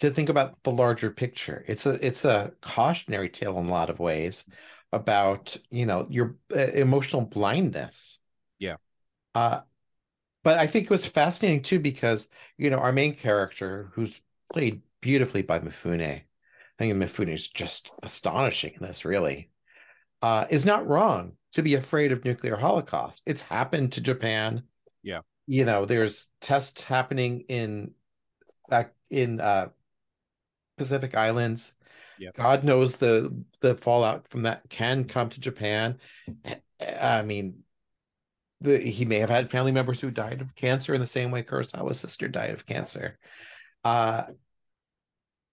to 0.00 0.10
think 0.10 0.28
about 0.28 0.62
the 0.64 0.70
larger 0.70 1.10
picture. 1.10 1.64
It's 1.68 1.86
a 1.86 2.04
it's 2.04 2.24
a 2.24 2.52
cautionary 2.60 3.28
tale 3.28 3.58
in 3.58 3.66
a 3.66 3.70
lot 3.70 3.90
of 3.90 3.98
ways 4.00 4.48
about, 4.92 5.56
you 5.70 5.86
know, 5.86 6.06
your 6.10 6.36
uh, 6.54 6.58
emotional 6.58 7.22
blindness. 7.22 8.18
Yeah. 8.58 8.76
Uh 9.34 9.60
but 10.46 10.58
I 10.58 10.68
think 10.68 10.84
it 10.84 10.90
was 10.90 11.04
fascinating 11.04 11.60
too 11.60 11.80
because 11.80 12.28
you 12.56 12.70
know 12.70 12.78
our 12.78 12.92
main 12.92 13.16
character, 13.16 13.90
who's 13.94 14.20
played 14.48 14.80
beautifully 15.00 15.42
by 15.42 15.58
Mifune, 15.58 16.00
I 16.00 16.22
think 16.78 16.94
Mifune 16.94 17.32
is 17.32 17.48
just 17.48 17.90
astonishing 18.04 18.74
in 18.80 18.86
this. 18.86 19.04
Really, 19.04 19.50
uh, 20.22 20.46
is 20.48 20.64
not 20.64 20.86
wrong 20.86 21.32
to 21.54 21.62
be 21.62 21.74
afraid 21.74 22.12
of 22.12 22.24
nuclear 22.24 22.54
holocaust. 22.54 23.22
It's 23.26 23.42
happened 23.42 23.90
to 23.92 24.00
Japan. 24.00 24.62
Yeah, 25.02 25.22
you 25.48 25.64
know, 25.64 25.84
there's 25.84 26.28
tests 26.40 26.84
happening 26.84 27.40
in 27.48 27.90
back 28.68 28.94
in 29.10 29.40
uh, 29.40 29.70
Pacific 30.78 31.16
Islands. 31.16 31.72
Yep. 32.20 32.34
God 32.34 32.62
knows 32.62 32.94
the 32.94 33.34
the 33.58 33.74
fallout 33.74 34.28
from 34.28 34.44
that 34.44 34.62
can 34.68 35.06
come 35.06 35.28
to 35.28 35.40
Japan. 35.40 35.98
I 37.00 37.22
mean, 37.22 37.64
the 38.66 38.78
he 38.78 39.04
may 39.04 39.18
have 39.18 39.30
had 39.30 39.50
family 39.50 39.72
members 39.72 40.00
who 40.00 40.10
died 40.10 40.40
of 40.40 40.54
cancer 40.54 40.94
in 40.94 41.00
the 41.00 41.06
same 41.06 41.30
way 41.30 41.42
Kurosawa's 41.42 42.00
sister 42.00 42.28
died 42.28 42.50
of 42.50 42.66
cancer. 42.66 43.18
Uh, 43.84 44.24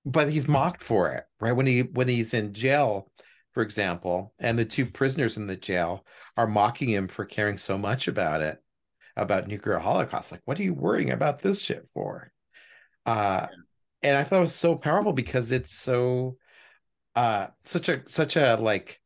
but 0.06 0.30
he's 0.30 0.48
mocked 0.48 0.84
for 0.84 1.12
it, 1.12 1.24
right? 1.40 1.54
When 1.54 1.66
he 1.66 1.82
when 1.82 2.08
he's 2.08 2.34
in 2.34 2.54
jail, 2.54 3.10
for 3.52 3.64
example, 3.64 4.34
and 4.40 4.58
the 4.58 4.66
two 4.66 4.86
prisoners 4.86 5.38
in 5.38 5.48
the 5.48 5.56
jail 5.56 6.06
are 6.38 6.48
mocking 6.48 6.90
him 6.90 7.08
for 7.08 7.26
caring 7.26 7.58
so 7.58 7.78
much 7.78 8.08
about 8.08 8.42
it, 8.42 8.62
about 9.16 9.48
nuclear 9.48 9.80
holocaust. 9.80 10.32
Like, 10.32 10.42
what 10.46 10.60
are 10.60 10.64
you 10.64 10.74
worrying 10.74 11.12
about 11.12 11.42
this 11.42 11.62
shit 11.62 11.88
for? 11.94 12.32
Uh, 13.06 13.48
and 14.02 14.18
I 14.18 14.24
thought 14.24 14.38
it 14.38 14.42
was 14.42 14.56
so 14.56 14.76
powerful 14.76 15.14
because 15.14 15.52
it's 15.52 15.72
so 15.72 16.38
uh 17.16 17.48
such 17.64 17.90
a 17.90 18.02
such 18.08 18.36
a 18.38 18.56
like 18.56 19.00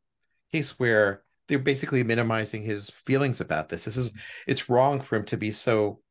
case 0.52 0.80
where 0.80 1.24
they're 1.48 1.60
basically 1.60 2.04
minimizing 2.04 2.64
his 2.64 2.90
feelings 2.90 3.42
about 3.42 3.70
this. 3.70 3.86
This 3.86 3.98
is 3.98 4.14
it's 4.48 4.70
wrong 4.70 5.02
for 5.02 5.16
him 5.16 5.26
to 5.26 5.38
be 5.38 5.52
so 5.52 6.02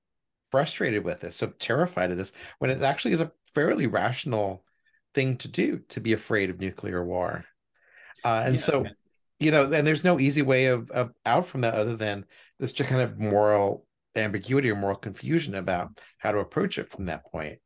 frustrated 0.51 1.05
with 1.05 1.21
this, 1.21 1.37
so 1.37 1.49
terrified 1.59 2.11
of 2.11 2.17
this, 2.17 2.33
when 2.59 2.71
it 2.71 2.83
actually 2.83 3.13
is 3.13 3.21
a 3.21 3.33
fairly 3.55 3.87
rational 3.87 4.65
thing 5.15 5.37
to 5.39 5.49
do 5.49 5.81
to 5.89 6.01
be 6.01 6.13
afraid 6.13 6.51
of 6.51 6.61
nuclear 6.61 7.05
war. 7.05 7.45
Uh, 8.25 8.43
and 8.45 8.55
yeah, 8.55 8.61
so, 8.61 8.81
okay. 8.81 8.91
you 9.39 9.51
know, 9.51 9.65
and 9.71 9.87
there's 9.87 10.05
no 10.05 10.19
easy 10.19 10.43
way 10.43 10.67
of, 10.67 10.91
of 10.91 11.13
out 11.25 11.47
from 11.47 11.63
that 11.63 11.75
other 11.75 11.97
than 11.97 12.25
this 12.59 12.73
just 12.73 12.89
kind 12.89 13.03
of 13.03 13.19
moral 13.19 13.87
ambiguity 14.15 14.71
or 14.71 14.77
moral 14.77 14.97
confusion 14.97 15.55
about 15.55 16.01
how 16.19 16.33
to 16.33 16.39
approach 16.39 16.79
it 16.79 16.91
from 16.91 17.07
that 17.07 17.25
point. 17.27 17.59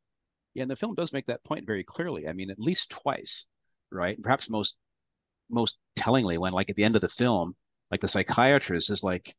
Yeah, 0.53 0.63
and 0.63 0.71
the 0.71 0.75
film 0.75 0.95
does 0.95 1.13
make 1.13 1.27
that 1.27 1.43
point 1.45 1.65
very 1.65 1.83
clearly. 1.83 2.27
I 2.27 2.33
mean, 2.33 2.49
at 2.49 2.59
least 2.59 2.89
twice, 2.89 3.45
right? 3.91 4.21
Perhaps 4.21 4.49
most 4.49 4.75
most 5.49 5.77
tellingly 5.95 6.37
when 6.37 6.53
like 6.53 6.69
at 6.69 6.75
the 6.75 6.83
end 6.83 6.95
of 6.95 7.01
the 7.01 7.09
film 7.09 7.53
like 7.91 8.01
the 8.01 8.07
psychiatrist 8.07 8.89
is 8.89 9.03
like 9.03 9.35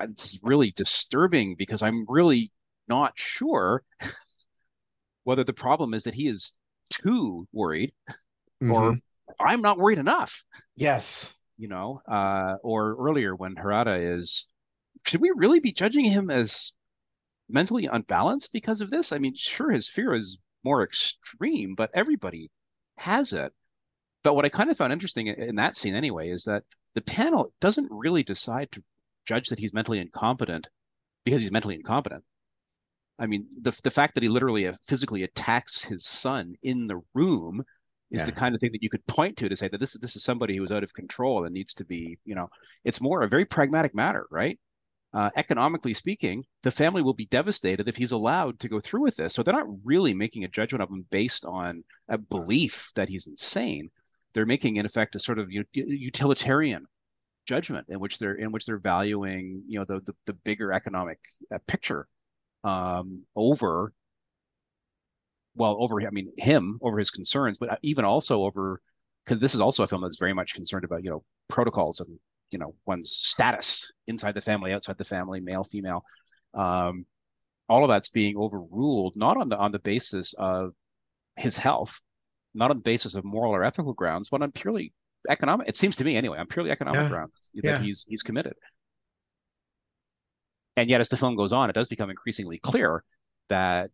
it's 0.00 0.38
really 0.42 0.72
disturbing 0.72 1.54
because 1.56 1.82
i'm 1.82 2.04
really 2.08 2.50
not 2.88 3.12
sure 3.16 3.82
whether 5.24 5.44
the 5.44 5.52
problem 5.52 5.94
is 5.94 6.04
that 6.04 6.14
he 6.14 6.28
is 6.28 6.52
too 6.90 7.46
worried 7.52 7.92
mm-hmm. 8.62 8.72
or 8.72 8.98
i'm 9.40 9.62
not 9.62 9.78
worried 9.78 9.98
enough. 9.98 10.44
Yes. 10.76 11.34
You 11.58 11.68
know 11.68 12.00
uh 12.08 12.56
or 12.62 12.96
earlier 12.98 13.34
when 13.34 13.54
harada 13.54 14.16
is 14.16 14.48
should 15.06 15.20
we 15.20 15.32
really 15.34 15.60
be 15.60 15.72
judging 15.72 16.04
him 16.04 16.30
as 16.30 16.72
mentally 17.48 17.86
unbalanced 17.86 18.52
because 18.52 18.80
of 18.80 18.90
this? 18.90 19.12
I 19.12 19.18
mean 19.18 19.34
sure 19.34 19.70
his 19.70 19.88
fear 19.88 20.14
is 20.14 20.38
more 20.64 20.82
extreme 20.82 21.74
but 21.74 21.90
everybody 21.94 22.50
has 22.98 23.32
it. 23.32 23.52
But 24.22 24.34
what 24.34 24.44
I 24.44 24.48
kind 24.48 24.70
of 24.70 24.76
found 24.76 24.92
interesting 24.92 25.26
in 25.26 25.56
that 25.56 25.76
scene 25.76 25.94
anyway 25.94 26.30
is 26.30 26.44
that 26.44 26.64
the 26.94 27.02
panel 27.02 27.52
doesn't 27.60 27.88
really 27.90 28.22
decide 28.22 28.70
to 28.72 28.82
judge 29.26 29.48
that 29.48 29.58
he's 29.58 29.74
mentally 29.74 29.98
incompetent 29.98 30.68
because 31.24 31.42
he's 31.42 31.52
mentally 31.52 31.74
incompetent. 31.74 32.24
I 33.18 33.26
mean, 33.26 33.46
the 33.60 33.78
the 33.84 33.90
fact 33.90 34.14
that 34.14 34.22
he 34.22 34.28
literally 34.28 34.66
uh, 34.66 34.74
physically 34.86 35.22
attacks 35.22 35.84
his 35.84 36.04
son 36.04 36.54
in 36.62 36.86
the 36.86 37.00
room 37.14 37.62
is 38.10 38.20
yeah. 38.20 38.26
the 38.26 38.32
kind 38.32 38.54
of 38.54 38.60
thing 38.60 38.72
that 38.72 38.82
you 38.82 38.90
could 38.90 39.06
point 39.06 39.36
to 39.38 39.48
to 39.48 39.56
say 39.56 39.68
that 39.68 39.78
this 39.78 39.94
is 39.94 40.00
this 40.00 40.16
is 40.16 40.24
somebody 40.24 40.56
who's 40.56 40.72
out 40.72 40.82
of 40.82 40.92
control 40.94 41.44
and 41.44 41.54
needs 41.54 41.74
to 41.74 41.84
be, 41.84 42.18
you 42.24 42.34
know, 42.34 42.48
it's 42.84 43.00
more 43.00 43.22
a 43.22 43.28
very 43.28 43.44
pragmatic 43.44 43.94
matter, 43.94 44.26
right? 44.30 44.58
Uh, 45.14 45.28
economically 45.36 45.92
speaking, 45.92 46.42
the 46.62 46.70
family 46.70 47.02
will 47.02 47.12
be 47.12 47.26
devastated 47.26 47.86
if 47.86 47.96
he's 47.96 48.12
allowed 48.12 48.58
to 48.58 48.68
go 48.68 48.80
through 48.80 49.02
with 49.02 49.14
this. 49.16 49.34
So 49.34 49.42
they're 49.42 49.52
not 49.54 49.68
really 49.84 50.14
making 50.14 50.44
a 50.44 50.48
judgment 50.48 50.82
of 50.82 50.88
him 50.88 51.04
based 51.10 51.44
on 51.44 51.84
a 52.08 52.16
belief 52.16 52.90
that 52.94 53.10
he's 53.10 53.26
insane 53.26 53.90
they're 54.34 54.46
making 54.46 54.76
in 54.76 54.86
effect 54.86 55.14
a 55.14 55.18
sort 55.18 55.38
of 55.38 55.50
utilitarian 55.72 56.86
judgment 57.46 57.86
in 57.88 57.98
which 57.98 58.18
they're 58.18 58.34
in 58.34 58.52
which 58.52 58.66
they're 58.66 58.78
valuing 58.78 59.62
you 59.66 59.78
know 59.78 59.84
the 59.84 60.00
the, 60.00 60.14
the 60.26 60.32
bigger 60.32 60.72
economic 60.72 61.18
uh, 61.52 61.58
picture 61.66 62.06
um, 62.64 63.22
over 63.36 63.92
well 65.54 65.76
over 65.78 66.00
I 66.02 66.10
mean 66.10 66.32
him 66.38 66.78
over 66.82 66.98
his 66.98 67.10
concerns, 67.10 67.58
but 67.58 67.78
even 67.82 68.04
also 68.04 68.42
over 68.42 68.80
because 69.24 69.38
this 69.38 69.54
is 69.54 69.60
also 69.60 69.82
a 69.82 69.86
film 69.86 70.02
that's 70.02 70.18
very 70.18 70.32
much 70.32 70.54
concerned 70.54 70.84
about 70.84 71.04
you 71.04 71.10
know 71.10 71.24
protocols 71.48 72.00
and 72.00 72.18
you 72.50 72.58
know 72.58 72.74
one's 72.86 73.12
status 73.12 73.90
inside 74.06 74.34
the 74.34 74.40
family, 74.40 74.72
outside 74.72 74.98
the 74.98 75.04
family, 75.04 75.40
male, 75.40 75.64
female. 75.64 76.04
Um, 76.54 77.06
all 77.68 77.84
of 77.84 77.88
that's 77.88 78.08
being 78.08 78.36
overruled 78.36 79.16
not 79.16 79.36
on 79.36 79.48
the 79.48 79.58
on 79.58 79.72
the 79.72 79.78
basis 79.78 80.34
of 80.34 80.72
his 81.36 81.58
health, 81.58 82.00
not 82.54 82.70
on 82.70 82.78
the 82.78 82.82
basis 82.82 83.14
of 83.14 83.24
moral 83.24 83.54
or 83.54 83.64
ethical 83.64 83.92
grounds, 83.92 84.28
but 84.28 84.42
on 84.42 84.52
purely 84.52 84.92
economic. 85.28 85.68
It 85.68 85.76
seems 85.76 85.96
to 85.96 86.04
me, 86.04 86.16
anyway, 86.16 86.38
on 86.38 86.46
purely 86.46 86.70
economic 86.70 87.02
yeah. 87.02 87.08
grounds 87.08 87.50
that 87.54 87.64
yeah. 87.64 87.78
he's 87.78 88.04
he's 88.08 88.22
committed. 88.22 88.54
And 90.76 90.88
yet, 90.88 91.00
as 91.00 91.08
the 91.08 91.16
film 91.16 91.36
goes 91.36 91.52
on, 91.52 91.68
it 91.70 91.74
does 91.74 91.88
become 91.88 92.10
increasingly 92.10 92.58
clear 92.58 93.04
that 93.48 93.90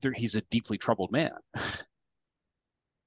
there, 0.00 0.12
he's 0.12 0.34
a 0.34 0.42
deeply 0.42 0.78
troubled 0.78 1.12
man. 1.12 1.32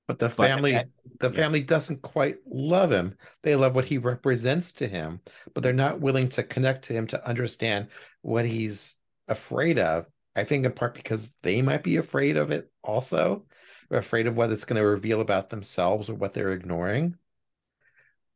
But 0.07 0.19
the 0.19 0.29
family, 0.29 0.73
but, 0.73 0.87
the 1.19 1.35
yeah. 1.35 1.43
family 1.43 1.63
doesn't 1.63 2.03
quite 2.03 2.37
love 2.45 2.91
him. 2.91 3.17
They 3.41 3.55
love 3.55 3.73
what 3.73 3.85
he 3.85 3.97
represents 3.97 4.71
to 4.73 4.87
him, 4.87 5.19
but 5.53 5.63
they're 5.63 5.73
not 5.73 5.99
willing 5.99 6.29
to 6.29 6.43
connect 6.43 6.85
to 6.85 6.93
him 6.93 7.07
to 7.07 7.27
understand 7.27 7.87
what 8.21 8.45
he's 8.45 8.97
afraid 9.27 9.79
of. 9.79 10.05
I 10.35 10.43
think 10.43 10.65
in 10.65 10.73
part 10.73 10.93
because 10.93 11.31
they 11.41 11.61
might 11.61 11.81
be 11.81 11.97
afraid 11.97 12.37
of 12.37 12.51
it 12.51 12.69
also, 12.83 13.45
afraid 13.89 14.27
of 14.27 14.35
what 14.35 14.51
it's 14.51 14.65
going 14.65 14.81
to 14.81 14.87
reveal 14.87 15.21
about 15.21 15.49
themselves 15.49 16.09
or 16.09 16.15
what 16.15 16.33
they're 16.33 16.53
ignoring. 16.53 17.15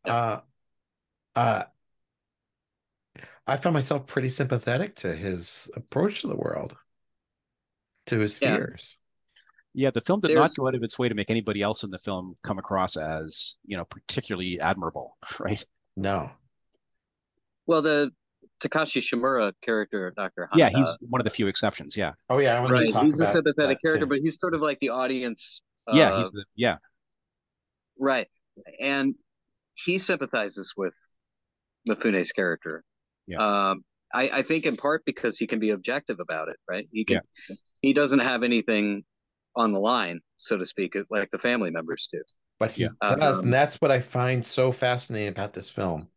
Uh, 0.05 0.39
uh, 1.35 1.63
I 3.45 3.57
found 3.57 3.73
myself 3.73 4.05
pretty 4.05 4.29
sympathetic 4.29 4.97
to 4.97 5.15
his 5.15 5.69
approach 5.75 6.21
to 6.21 6.27
the 6.27 6.35
world, 6.35 6.75
to 8.07 8.19
his 8.19 8.39
yeah. 8.41 8.57
fears. 8.57 8.97
Yeah, 9.73 9.91
the 9.91 10.01
film 10.01 10.19
did 10.19 10.29
There's... 10.29 10.39
not 10.39 10.51
go 10.55 10.67
out 10.67 10.75
of 10.75 10.83
its 10.83 10.97
way 10.97 11.09
to 11.09 11.15
make 11.15 11.29
anybody 11.29 11.61
else 11.61 11.83
in 11.83 11.91
the 11.91 11.97
film 11.97 12.35
come 12.43 12.57
across 12.57 12.97
as, 12.97 13.57
you 13.65 13.77
know, 13.77 13.85
particularly 13.85 14.59
admirable, 14.59 15.17
right? 15.39 15.63
No. 15.95 16.31
Well, 17.65 17.81
the 17.81 18.11
Takashi 18.63 19.01
Shimura 19.01 19.53
character, 19.61 20.13
Dr. 20.15 20.49
Yeah, 20.55 20.69
he's 20.69 20.85
one 21.09 21.21
of 21.21 21.25
the 21.25 21.31
few 21.31 21.47
exceptions. 21.47 21.95
Yeah. 21.95 22.13
Oh 22.29 22.39
yeah, 22.39 22.65
right. 22.67 22.93
He's 23.03 23.19
a 23.19 23.25
sympathetic 23.25 23.79
character, 23.83 24.05
too. 24.05 24.09
but 24.09 24.19
he's 24.19 24.39
sort 24.39 24.53
of 24.53 24.61
like 24.61 24.79
the 24.79 24.89
audience. 24.89 25.61
Yeah, 25.91 26.11
uh, 26.11 26.29
yeah. 26.55 26.75
Right, 27.97 28.27
and 28.79 29.15
he 29.75 29.97
sympathizes 29.97 30.73
with 30.75 30.95
Mifune's 31.87 32.31
character. 32.31 32.83
Yeah. 33.27 33.69
Um, 33.69 33.83
I, 34.13 34.29
I 34.33 34.41
think 34.41 34.65
in 34.65 34.75
part 34.75 35.03
because 35.05 35.37
he 35.37 35.47
can 35.47 35.59
be 35.59 35.69
objective 35.69 36.19
about 36.19 36.49
it, 36.49 36.57
right? 36.69 36.87
He 36.91 37.05
can. 37.05 37.21
Yeah. 37.49 37.55
He 37.81 37.93
doesn't 37.93 38.19
have 38.19 38.43
anything 38.43 39.03
on 39.55 39.71
the 39.71 39.79
line, 39.79 40.19
so 40.37 40.57
to 40.57 40.65
speak, 40.65 40.95
like 41.09 41.29
the 41.31 41.37
family 41.37 41.71
members 41.71 42.07
do. 42.11 42.21
But 42.59 42.71
he 42.71 42.83
yeah. 42.83 42.89
does, 43.01 43.37
um, 43.37 43.45
and 43.45 43.53
that's 43.53 43.77
what 43.77 43.91
I 43.91 44.01
find 44.01 44.45
so 44.45 44.71
fascinating 44.71 45.29
about 45.29 45.53
this 45.53 45.69
film. 45.69 46.09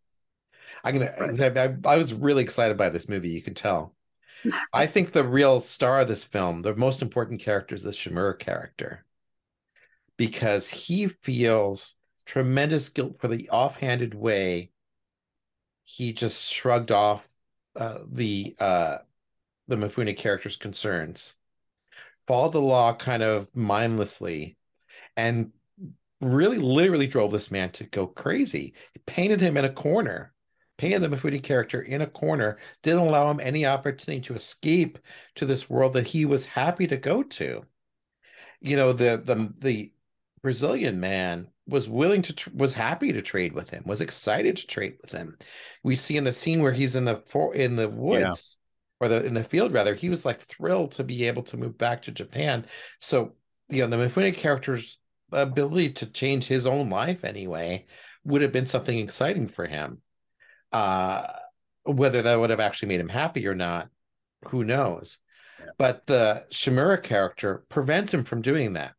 I'm 0.84 0.98
gonna. 0.98 1.12
Right. 1.18 1.58
I, 1.58 1.76
I 1.84 1.96
was 1.96 2.14
really 2.14 2.42
excited 2.42 2.76
by 2.76 2.90
this 2.90 3.08
movie. 3.08 3.30
You 3.30 3.42
can 3.42 3.54
tell. 3.54 3.94
I 4.74 4.86
think 4.86 5.12
the 5.12 5.24
real 5.24 5.60
star 5.60 6.00
of 6.00 6.08
this 6.08 6.24
film, 6.24 6.62
the 6.62 6.74
most 6.74 7.02
important 7.02 7.40
character, 7.40 7.74
is 7.74 7.82
the 7.82 7.90
Shimura 7.90 8.38
character, 8.38 9.04
because 10.16 10.68
he 10.68 11.08
feels 11.08 11.94
tremendous 12.24 12.88
guilt 12.88 13.20
for 13.20 13.28
the 13.28 13.48
offhanded 13.50 14.14
way 14.14 14.72
he 15.84 16.12
just 16.12 16.50
shrugged 16.50 16.90
off 16.90 17.28
uh, 17.76 17.98
the 18.10 18.54
uh, 18.58 18.98
the 19.68 19.76
Mifune 19.76 20.16
character's 20.16 20.56
concerns, 20.56 21.34
followed 22.26 22.52
the 22.52 22.60
law 22.60 22.94
kind 22.94 23.22
of 23.22 23.54
mindlessly, 23.54 24.56
and 25.16 25.52
really 26.20 26.58
literally 26.58 27.06
drove 27.06 27.32
this 27.32 27.50
man 27.50 27.70
to 27.72 27.84
go 27.84 28.06
crazy. 28.06 28.74
He 28.92 29.00
painted 29.06 29.40
him 29.40 29.56
in 29.56 29.64
a 29.64 29.72
corner, 29.72 30.32
painted 30.78 31.02
the 31.02 31.08
Mifune 31.08 31.42
character 31.42 31.80
in 31.80 32.02
a 32.02 32.06
corner, 32.06 32.56
didn't 32.82 33.00
allow 33.00 33.30
him 33.30 33.40
any 33.40 33.66
opportunity 33.66 34.20
to 34.22 34.34
escape 34.34 34.98
to 35.36 35.46
this 35.46 35.70
world 35.70 35.94
that 35.94 36.06
he 36.06 36.24
was 36.24 36.46
happy 36.46 36.86
to 36.86 36.96
go 36.96 37.22
to. 37.22 37.64
You 38.60 38.76
know, 38.76 38.92
the 38.92 39.22
the 39.24 39.52
the 39.58 39.92
Brazilian 40.42 40.98
man 41.00 41.48
was 41.66 41.88
willing 41.88 42.22
to 42.22 42.32
tr- 42.34 42.50
was 42.54 42.72
happy 42.72 43.12
to 43.12 43.22
trade 43.22 43.52
with 43.52 43.70
him 43.70 43.82
was 43.86 44.00
excited 44.00 44.56
to 44.56 44.66
trade 44.66 44.96
with 45.00 45.12
him 45.12 45.36
we 45.82 45.94
see 45.94 46.16
in 46.16 46.24
the 46.24 46.32
scene 46.32 46.60
where 46.60 46.72
he's 46.72 46.96
in 46.96 47.04
the 47.04 47.22
for 47.26 47.54
in 47.54 47.76
the 47.76 47.88
woods 47.88 48.58
yeah. 49.00 49.06
or 49.06 49.08
the 49.08 49.24
in 49.24 49.34
the 49.34 49.44
field 49.44 49.72
rather 49.72 49.94
he 49.94 50.08
was 50.08 50.24
like 50.24 50.40
thrilled 50.46 50.92
to 50.92 51.04
be 51.04 51.24
able 51.26 51.42
to 51.42 51.56
move 51.56 51.78
back 51.78 52.02
to 52.02 52.10
japan 52.10 52.66
so 52.98 53.34
you 53.68 53.86
know 53.86 53.96
the 53.96 54.04
mifune 54.04 54.34
character's 54.34 54.98
ability 55.30 55.90
to 55.90 56.06
change 56.06 56.46
his 56.46 56.66
own 56.66 56.90
life 56.90 57.24
anyway 57.24 57.86
would 58.24 58.42
have 58.42 58.52
been 58.52 58.66
something 58.66 58.98
exciting 58.98 59.46
for 59.46 59.66
him 59.66 60.00
uh 60.72 61.26
whether 61.84 62.22
that 62.22 62.38
would 62.38 62.50
have 62.50 62.60
actually 62.60 62.88
made 62.88 63.00
him 63.00 63.08
happy 63.08 63.46
or 63.46 63.54
not 63.54 63.90
who 64.48 64.64
knows? 64.64 65.18
Yeah. 65.58 65.66
but 65.78 66.06
the 66.06 66.46
shimura 66.50 67.02
character 67.02 67.64
prevents 67.68 68.12
him 68.14 68.24
from 68.24 68.42
doing 68.42 68.72
that. 68.74 68.94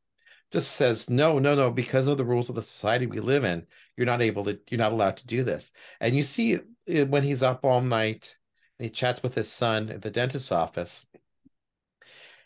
Just 0.52 0.72
says 0.74 1.10
no 1.10 1.40
no 1.40 1.56
no 1.56 1.72
because 1.72 2.08
of 2.08 2.18
the 2.18 2.26
rules 2.26 2.50
of 2.50 2.56
the 2.56 2.64
society 2.64 3.08
we 3.08 3.20
live 3.20 3.44
in 3.44 3.66
you're 3.98 4.06
not 4.06 4.22
able 4.22 4.46
to 4.46 4.60
you're 4.70 4.78
not 4.80 4.92
allowed 4.94 5.18
to 5.18 5.28
do 5.28 5.44
this. 5.44 5.72
And 6.00 6.16
you 6.16 6.24
see 6.24 6.60
when 6.88 7.24
he's 7.24 7.44
up 7.44 7.64
all 7.66 7.82
night 7.82 8.38
and 8.80 8.86
he 8.86 8.90
chats 8.92 9.24
with 9.24 9.36
his 9.36 9.52
son 9.52 9.90
at 9.90 10.02
the 10.02 10.12
dentist's 10.12 10.52
office 10.52 11.06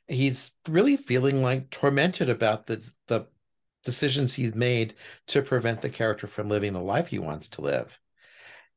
he's 0.07 0.51
really 0.67 0.97
feeling 0.97 1.41
like 1.41 1.69
tormented 1.69 2.29
about 2.29 2.65
the 2.67 2.85
the 3.07 3.27
decisions 3.83 4.33
he's 4.33 4.55
made 4.55 4.95
to 5.27 5.41
prevent 5.41 5.81
the 5.81 5.89
character 5.89 6.27
from 6.27 6.49
living 6.49 6.73
the 6.73 6.81
life 6.81 7.07
he 7.07 7.19
wants 7.19 7.47
to 7.47 7.61
live 7.61 7.99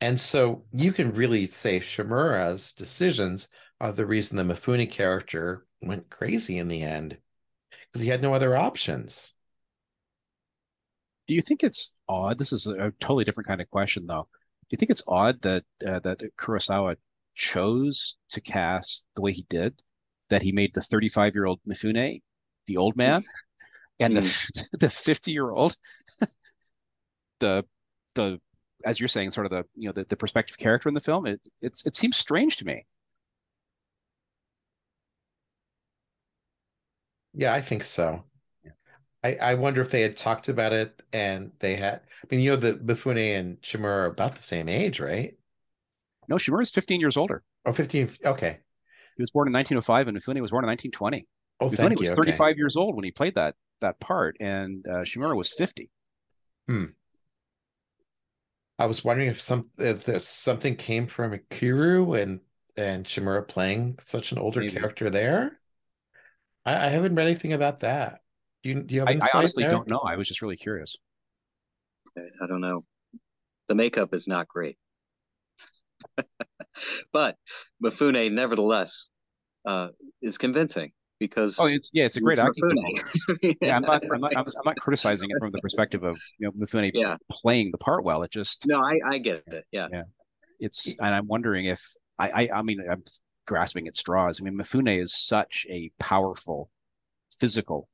and 0.01 0.21
so 0.21 0.65
you 0.73 0.93
can 0.93 1.13
really 1.13 1.47
say 1.47 1.81
shimura's 1.81 2.73
decisions 2.73 3.49
are 3.81 3.93
the 3.93 4.07
reason 4.07 4.37
the 4.37 4.55
mifune 4.55 4.89
character 4.91 5.67
went 5.83 6.11
crazy 6.11 6.59
in 6.59 6.69
the 6.69 6.83
end 6.83 7.19
because 7.71 8.03
he 8.03 8.09
had 8.09 8.23
no 8.23 8.35
other 8.35 8.57
options. 8.57 9.35
Do 11.27 11.35
you 11.35 11.43
think 11.43 11.63
it's 11.63 11.93
odd? 12.09 12.39
This 12.39 12.53
is 12.53 12.67
a 12.67 12.93
totally 13.01 13.25
different 13.25 13.47
kind 13.47 13.61
of 13.61 13.71
question, 13.71 14.07
though. 14.07 14.29
Do 14.33 14.69
you 14.71 14.79
think 14.79 14.91
it's 14.91 15.03
odd 15.07 15.41
that 15.43 15.65
uh, 15.87 16.01
that 16.01 16.23
Kurosawa 16.37 16.97
chose 17.35 18.17
to 18.31 18.41
cast 18.41 19.07
the 19.15 19.23
way 19.23 19.33
he 19.33 19.47
did? 19.49 19.81
That 20.29 20.43
he 20.43 20.53
made 20.53 20.75
the 20.75 20.83
35 20.83 21.35
year 21.35 21.47
old 21.47 21.61
Mifune 21.69 22.21
the 22.67 22.77
old 22.77 22.97
man, 22.97 23.23
and 24.01 24.17
the 24.17 24.21
mm. 24.21 24.71
the 24.81 24.91
50 24.91 25.33
year 25.33 25.51
old 25.51 25.77
the 27.41 27.65
the 28.15 28.41
as 28.85 29.01
you're 29.01 29.09
saying, 29.09 29.31
sort 29.31 29.47
of 29.47 29.53
the 29.53 29.65
you 29.75 29.89
know 29.89 29.93
the, 29.93 30.05
the 30.05 30.17
perspective 30.17 30.59
character 30.59 30.89
in 30.89 30.95
the 30.95 31.01
film. 31.01 31.27
It 31.27 31.47
it's 31.63 31.87
it 31.87 31.97
seems 31.97 32.17
strange 32.17 32.57
to 32.59 32.67
me. 32.67 32.87
Yeah, 37.35 37.55
I 37.55 37.61
think 37.61 37.85
so. 37.85 38.25
I, 39.23 39.35
I 39.35 39.55
wonder 39.55 39.83
if 39.83 39.91
they 39.91 40.01
had 40.01 40.17
talked 40.17 40.49
about 40.49 40.73
it 40.73 41.03
and 41.13 41.53
they 41.59 41.77
had. 41.77 42.01
I 42.25 42.35
mean, 42.35 42.41
you 42.41 42.51
know, 42.51 42.57
the 42.57 42.73
Mifune 42.75 43.39
and 43.39 43.61
Shimura 43.61 43.85
are 43.85 44.07
about 44.07 44.35
the 44.35 44.43
same 44.43 44.69
age, 44.69 44.99
right? 44.99 45.37
No, 46.29 46.37
Shimura 46.37 46.63
is 46.63 46.71
15 46.71 47.01
years 47.01 47.17
older. 47.17 47.43
Oh, 47.67 47.73
15. 47.73 48.11
Okay. 48.25 48.59
He 49.17 49.23
was 49.23 49.31
born 49.31 49.47
in 49.47 49.53
1905 49.53 50.09
and 50.09 50.17
Mifune 50.17 50.41
was 50.41 50.51
born 50.51 50.65
in 50.65 50.69
1920. 50.69 51.27
Oh, 51.61 51.69
Mifune 51.69 51.77
thank 51.77 51.99
was 51.99 52.09
you. 52.09 52.15
35 52.15 52.41
okay. 52.41 52.57
years 52.57 52.75
old 52.77 52.97
when 52.97 53.05
he 53.05 53.11
played 53.11 53.35
that 53.35 53.55
that 53.81 53.99
part, 54.01 54.37
and 54.41 54.85
uh, 54.87 54.99
Shimura 54.99 55.35
was 55.35 55.53
50. 55.53 55.91
Hmm. 56.69 56.85
I 58.81 58.87
was 58.87 59.05
wondering 59.05 59.29
if 59.29 59.43
some 59.43 59.69
if 59.77 60.05
there's 60.05 60.27
something 60.27 60.75
came 60.75 61.07
from 61.07 61.33
Ikiru 61.33 62.19
and 62.19 62.41
and 62.79 63.05
Shimura 63.05 63.47
playing 63.47 63.99
such 64.03 64.33
an 64.33 64.39
older 64.39 64.61
Maybe. 64.61 64.73
character 64.73 65.11
there. 65.11 65.59
I, 66.65 66.87
I 66.87 66.89
haven't 66.89 67.15
read 67.15 67.27
anything 67.27 67.53
about 67.53 67.81
that. 67.81 68.23
Do 68.63 68.71
you, 68.71 68.83
do 68.83 68.95
you 68.95 69.01
have 69.03 69.23
I, 69.23 69.29
I 69.29 69.31
honestly 69.35 69.65
there? 69.65 69.73
don't 69.73 69.89
know. 69.89 69.99
I 69.99 70.17
was 70.17 70.29
just 70.29 70.41
really 70.41 70.57
curious. 70.57 70.97
I 72.17 72.47
don't 72.47 72.63
know. 72.63 72.85
The 73.69 73.75
makeup 73.75 74.15
is 74.15 74.27
not 74.27 74.49
great. 74.49 74.79
but 77.13 77.37
Mifune, 77.85 78.33
nevertheless, 78.33 79.09
uh, 79.67 79.89
is 80.23 80.39
convincing 80.39 80.93
because 81.21 81.57
oh 81.61 81.67
it's, 81.67 81.89
yeah 81.93 82.05
it's 82.05 82.17
a 82.17 82.21
great 82.21 82.39
acting 82.39 82.99
yeah 83.61 83.77
I'm 83.77 83.83
not, 83.83 84.03
I'm 84.13 84.21
not, 84.21 84.33
I'm 84.37 84.45
not 84.65 84.77
criticizing 84.81 85.31
it 85.31 85.37
from 85.39 85.53
the 85.53 85.61
perspective 85.61 86.03
of 86.03 86.19
you 86.39 86.49
know 86.49 86.53
Mifune 86.53 86.91
yeah. 86.95 87.17
playing 87.31 87.71
the 87.71 87.79
part 87.79 88.03
well 88.03 88.25
it 88.25 88.33
just 88.33 88.67
no 88.67 88.83
I, 88.83 88.99
I 89.09 89.19
get 89.19 89.45
it 89.47 89.65
yeah 89.71 89.87
yeah 89.93 90.03
it's 90.59 90.99
and 90.99 91.15
I'm 91.15 91.29
wondering 91.29 91.67
if 91.67 91.81
I 92.19 92.31
I, 92.31 92.49
I 92.59 92.63
mean 92.63 92.81
I'm 92.91 93.05
grasping 93.51 93.89
at 93.89 93.97
straws. 93.97 94.41
I 94.41 94.45
mean, 94.45 94.55
Mifune 94.55 95.03
is 95.03 95.13
such 95.13 95.67
a 95.69 95.91
powerful 95.99 96.71
physical 97.41 97.89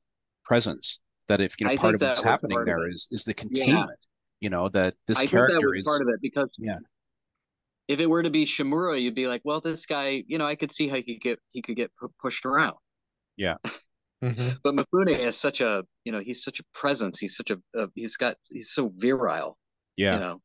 presence 0.45 1.01
that 1.29 1.41
if 1.41 1.55
you 1.59 1.66
know 1.66 1.72
I 1.72 1.77
part 1.77 1.95
of 1.95 2.03
what's 2.03 2.22
happening 2.22 2.62
there 2.64 2.89
is 2.91 3.09
is 3.11 3.24
the 3.24 3.35
containment. 3.35 3.89
Yeah. 3.89 4.05
You 4.41 4.51
know 4.51 4.68
that 4.68 4.95
this 5.07 5.18
I 5.18 5.27
character 5.27 5.55
that 5.55 5.66
was 5.66 5.79
is 5.79 5.83
part 5.83 6.03
of 6.03 6.09
it 6.09 6.20
because 6.20 6.51
yeah. 6.59 6.79
If 7.89 8.01
it 8.01 8.07
were 8.07 8.22
to 8.22 8.31
be 8.31 8.45
Shimura, 8.45 9.01
you'd 9.01 9.14
be 9.14 9.29
like, 9.29 9.43
well, 9.45 9.61
this 9.61 9.87
guy, 9.87 10.24
you 10.27 10.39
know, 10.39 10.45
I 10.45 10.57
could 10.57 10.72
see 10.72 10.89
how 10.89 10.97
he 10.97 11.14
could 11.14 11.20
get 11.22 11.39
he 11.51 11.62
could 11.62 11.77
get 11.77 11.91
pushed 12.20 12.45
around. 12.45 12.77
Yeah. 13.37 13.57
Mm-hmm. 14.24 14.49
But 14.64 14.74
Mifune 14.76 15.18
is 15.18 15.37
such 15.37 15.61
a, 15.61 15.84
you 16.05 16.12
know, 16.12 16.20
he's 16.20 16.43
such 16.43 16.59
a 16.59 16.64
presence. 16.72 17.18
He's 17.18 17.37
such 17.37 17.51
a, 17.51 17.59
uh, 17.78 17.89
he's 17.95 18.16
got, 18.16 18.37
he's 18.51 18.70
so 18.70 18.91
virile. 18.97 19.59
Yeah. 19.97 20.14
You 20.14 20.20
know, 20.20 20.41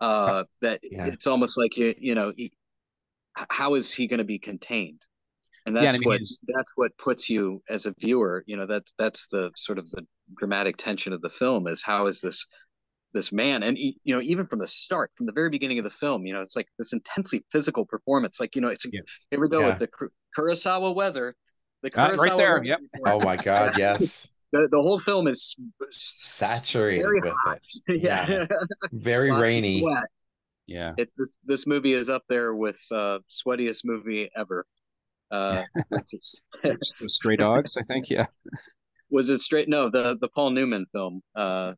uh, 0.00 0.44
that 0.60 0.80
yeah. 0.82 1.06
it's 1.06 1.26
almost 1.26 1.58
like 1.58 1.76
you, 1.76 1.94
you 1.98 2.14
know, 2.14 2.32
he, 2.36 2.52
how 3.34 3.74
is 3.74 3.92
he 3.92 4.06
going 4.06 4.18
to 4.18 4.24
be 4.24 4.38
contained? 4.38 5.00
And 5.66 5.74
that's 5.74 5.84
yeah, 5.84 5.90
I 5.90 5.98
mean, 5.98 6.08
what 6.08 6.20
that's 6.46 6.70
what 6.76 6.96
puts 6.98 7.30
you 7.30 7.62
as 7.70 7.86
a 7.86 7.94
viewer. 7.98 8.44
You 8.46 8.56
know, 8.56 8.66
that's 8.66 8.92
that's 8.98 9.28
the 9.28 9.50
sort 9.56 9.78
of 9.78 9.90
the 9.90 10.06
dramatic 10.36 10.76
tension 10.76 11.12
of 11.12 11.22
the 11.22 11.30
film 11.30 11.66
is 11.66 11.82
how 11.82 12.06
is 12.06 12.20
this 12.20 12.46
this 13.14 13.32
man 13.32 13.62
and 13.62 13.78
you 13.78 13.94
know 14.06 14.20
even 14.20 14.44
from 14.46 14.58
the 14.58 14.66
start 14.66 15.10
from 15.14 15.24
the 15.24 15.32
very 15.32 15.48
beginning 15.48 15.78
of 15.78 15.84
the 15.84 15.90
film 15.90 16.26
you 16.26 16.32
know 16.32 16.40
it's 16.40 16.56
like 16.56 16.66
this 16.78 16.92
intensely 16.92 17.44
physical 17.50 17.86
performance 17.86 18.40
like 18.40 18.56
you 18.56 18.60
know 18.60 18.68
it's 18.68 18.84
yeah. 18.92 19.00
here 19.30 19.40
we 19.40 19.48
go 19.48 19.60
yeah. 19.60 19.68
with 19.68 19.78
the 19.78 19.88
kurosawa 20.36 20.92
weather 20.92 21.36
the 21.84 21.90
kurosawa 21.90 22.18
uh, 22.18 22.22
right 22.22 22.36
there 22.36 22.64
yep 22.64 22.80
oh 23.06 23.20
my 23.20 23.36
god 23.36 23.72
yes 23.78 24.28
the, 24.52 24.68
the 24.70 24.80
whole 24.80 24.98
film 25.00 25.26
is 25.26 25.56
saturated 25.90 27.04
with 27.22 27.32
hot. 27.44 27.58
it. 27.88 28.02
yeah, 28.02 28.24
Yeah. 28.28 28.46
Very 28.92 29.32
rainy. 29.32 29.80
sweat. 29.80 30.04
Yeah. 30.68 30.92
It, 30.96 31.10
this 31.18 31.36
this 31.44 31.66
movie 31.66 31.92
is 31.92 32.08
up 32.08 32.22
there 32.28 32.54
with 32.54 32.78
uh, 32.92 33.18
sweatiest 33.28 33.80
movie 33.84 34.30
ever. 34.36 34.64
Uh, 35.32 35.64
which 35.88 36.14
is- 36.14 36.44
Stray 37.08 37.34
Dogs, 37.34 37.72
I 37.76 37.82
think. 37.82 38.10
Yeah. 38.10 38.26
was 39.10 39.28
it 39.28 39.40
straight? 39.40 39.68
No, 39.68 39.90
the 39.90 40.16
the 40.20 40.28
Paul 40.28 40.50
Newman 40.50 40.86
film. 40.92 41.20
Uh, 41.34 41.72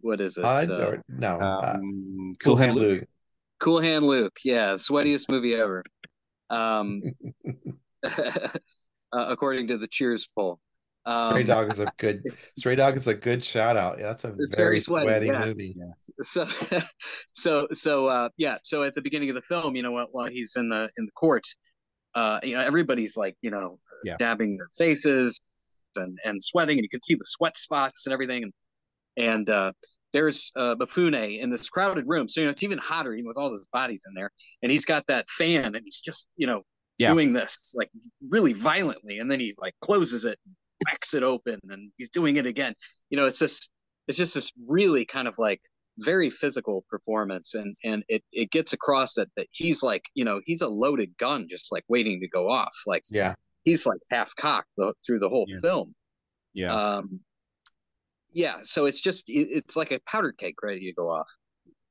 what 0.00 0.20
is 0.20 0.36
it? 0.36 0.44
Uh, 0.44 0.66
or- 0.68 1.02
no, 1.08 1.36
uh, 1.38 1.74
Um, 1.76 2.34
Cool 2.42 2.54
Cool 2.54 2.56
Hand 2.56 2.70
Hand 2.72 2.80
Luke. 2.80 3.00
Luke. 3.02 3.08
Cool 3.60 3.80
Hand 3.80 4.04
Luke. 4.04 4.36
Yeah, 4.44 4.74
sweatiest 4.74 5.28
movie 5.30 5.54
ever. 5.54 5.84
Um, 6.50 7.02
uh, 9.12 9.26
according 9.28 9.68
to 9.68 9.78
the 9.78 9.86
Cheers 9.88 10.28
poll. 10.36 10.58
Stray 11.08 11.40
Um, 11.40 11.46
Dog 11.46 11.70
is 11.70 11.78
a 11.78 11.90
good. 11.98 12.22
Stray 12.58 12.76
Dog 12.76 12.96
is 12.96 13.06
a 13.06 13.14
good 13.14 13.42
shout 13.44 13.76
out. 13.76 13.98
Yeah, 13.98 14.08
that's 14.08 14.24
a 14.24 14.28
very, 14.32 14.48
very 14.56 14.78
sweaty, 14.80 15.06
sweaty 15.06 15.26
yeah. 15.26 15.44
movie. 15.46 15.74
so 16.22 16.46
so 17.34 17.66
so 17.72 18.06
uh 18.06 18.28
yeah 18.36 18.58
so 18.62 18.82
at 18.82 18.92
the 18.94 19.00
beginning 19.00 19.30
of 19.30 19.34
the 19.36 19.42
film 19.42 19.74
you 19.76 19.82
know 19.82 19.92
while, 19.92 20.08
while 20.12 20.26
he's 20.28 20.56
in 20.56 20.68
the 20.68 20.90
in 20.98 21.06
the 21.06 21.12
court 21.12 21.44
uh 22.14 22.38
you 22.42 22.54
know 22.54 22.60
everybody's 22.62 23.16
like 23.16 23.34
you 23.40 23.50
know 23.50 23.78
Yeah. 24.04 24.16
dabbing 24.18 24.56
their 24.58 24.68
faces 24.76 25.38
and 25.96 26.18
and 26.24 26.42
sweating 26.42 26.76
and 26.78 26.82
you 26.82 26.88
can 26.88 27.00
see 27.00 27.14
the 27.14 27.24
sweat 27.24 27.56
spots 27.56 28.06
and 28.06 28.12
everything 28.12 28.42
and 28.44 28.52
and 29.16 29.50
uh 29.50 29.72
there's 30.12 30.52
uh 30.56 30.74
Mifune 30.76 31.38
in 31.38 31.50
this 31.50 31.68
crowded 31.68 32.04
room 32.06 32.28
so 32.28 32.40
you 32.40 32.46
know 32.46 32.50
it's 32.50 32.62
even 32.62 32.78
hotter 32.78 33.14
even 33.14 33.26
with 33.26 33.36
all 33.38 33.48
those 33.50 33.66
bodies 33.72 34.02
in 34.06 34.14
there 34.14 34.30
and 34.62 34.70
he's 34.70 34.84
got 34.84 35.06
that 35.06 35.28
fan 35.30 35.74
and 35.74 35.82
he's 35.84 36.00
just 36.00 36.28
you 36.36 36.46
know 36.46 36.62
Yeah. 37.00 37.12
doing 37.12 37.32
this 37.32 37.72
like 37.76 37.90
really 38.28 38.52
violently 38.52 39.18
and 39.18 39.30
then 39.30 39.40
he 39.40 39.54
like 39.58 39.74
closes 39.80 40.24
it 40.24 40.38
whacks 40.86 41.14
it 41.14 41.22
open 41.22 41.58
and 41.68 41.90
he's 41.96 42.10
doing 42.10 42.36
it 42.36 42.46
again 42.46 42.74
you 43.10 43.16
know 43.18 43.26
it's 43.26 43.38
just 43.38 43.70
it's 44.08 44.18
just 44.18 44.34
this 44.34 44.50
really 44.66 45.04
kind 45.04 45.26
of 45.28 45.38
like 45.38 45.60
very 45.98 46.30
physical 46.30 46.84
performance 46.88 47.54
and 47.54 47.74
and 47.84 48.04
it 48.08 48.22
it 48.32 48.50
gets 48.50 48.72
across 48.72 49.14
that 49.14 49.28
that 49.36 49.46
he's 49.50 49.82
like 49.82 50.04
you 50.14 50.24
know 50.24 50.40
he's 50.46 50.62
a 50.62 50.68
loaded 50.68 51.14
gun 51.18 51.46
just 51.48 51.70
like 51.72 51.84
waiting 51.88 52.20
to 52.20 52.28
go 52.28 52.48
off 52.48 52.74
like 52.86 53.04
Yeah, 53.10 53.34
he's 53.64 53.84
like 53.86 54.00
half 54.10 54.34
cocked 54.36 54.68
the, 54.76 54.92
through 55.04 55.18
the 55.18 55.28
whole 55.28 55.46
Yeah. 55.48 55.60
film 55.60 55.94
Yeah. 56.54 56.74
um 56.96 57.20
yeah 58.32 58.56
so 58.62 58.86
it's 58.86 59.00
just 59.00 59.28
it, 59.28 59.48
it's 59.50 59.76
like 59.76 59.90
a 59.92 60.00
powder 60.06 60.32
cake 60.32 60.62
ready 60.62 60.86
to 60.86 60.92
go 60.94 61.10
off 61.10 61.28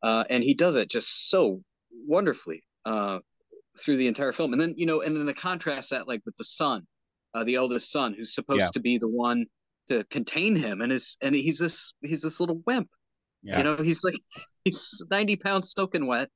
uh 0.03 0.23
and 0.29 0.43
he 0.43 0.53
does 0.53 0.75
it 0.75 0.89
just 0.89 1.29
so 1.29 1.61
wonderfully 2.07 2.63
uh 2.85 3.19
through 3.79 3.97
the 3.97 4.07
entire 4.07 4.31
film 4.31 4.53
and 4.53 4.61
then 4.61 4.73
you 4.77 4.85
know 4.85 5.01
and 5.01 5.15
then 5.15 5.25
the 5.25 5.33
contrast 5.33 5.89
that 5.91 6.07
like 6.07 6.21
with 6.25 6.35
the 6.37 6.43
son 6.43 6.85
uh 7.33 7.43
the 7.43 7.55
eldest 7.55 7.91
son 7.91 8.13
who's 8.13 8.33
supposed 8.33 8.61
Yeah. 8.61 8.69
to 8.73 8.79
be 8.79 8.97
the 8.97 9.07
one 9.07 9.45
to 9.87 10.03
contain 10.05 10.55
him 10.55 10.81
and 10.81 10.91
is 10.91 11.17
and 11.21 11.33
he's 11.35 11.57
this 11.59 11.93
he's 12.01 12.21
this 12.21 12.39
little 12.39 12.61
wimp 12.65 12.89
yeah. 13.41 13.57
you 13.59 13.63
know, 13.63 13.77
he's 13.77 14.03
like 14.03 14.15
he's 14.65 15.01
90 15.09 15.37
pounds 15.37 15.71
soaking 15.71 16.07
wet. 16.07 16.29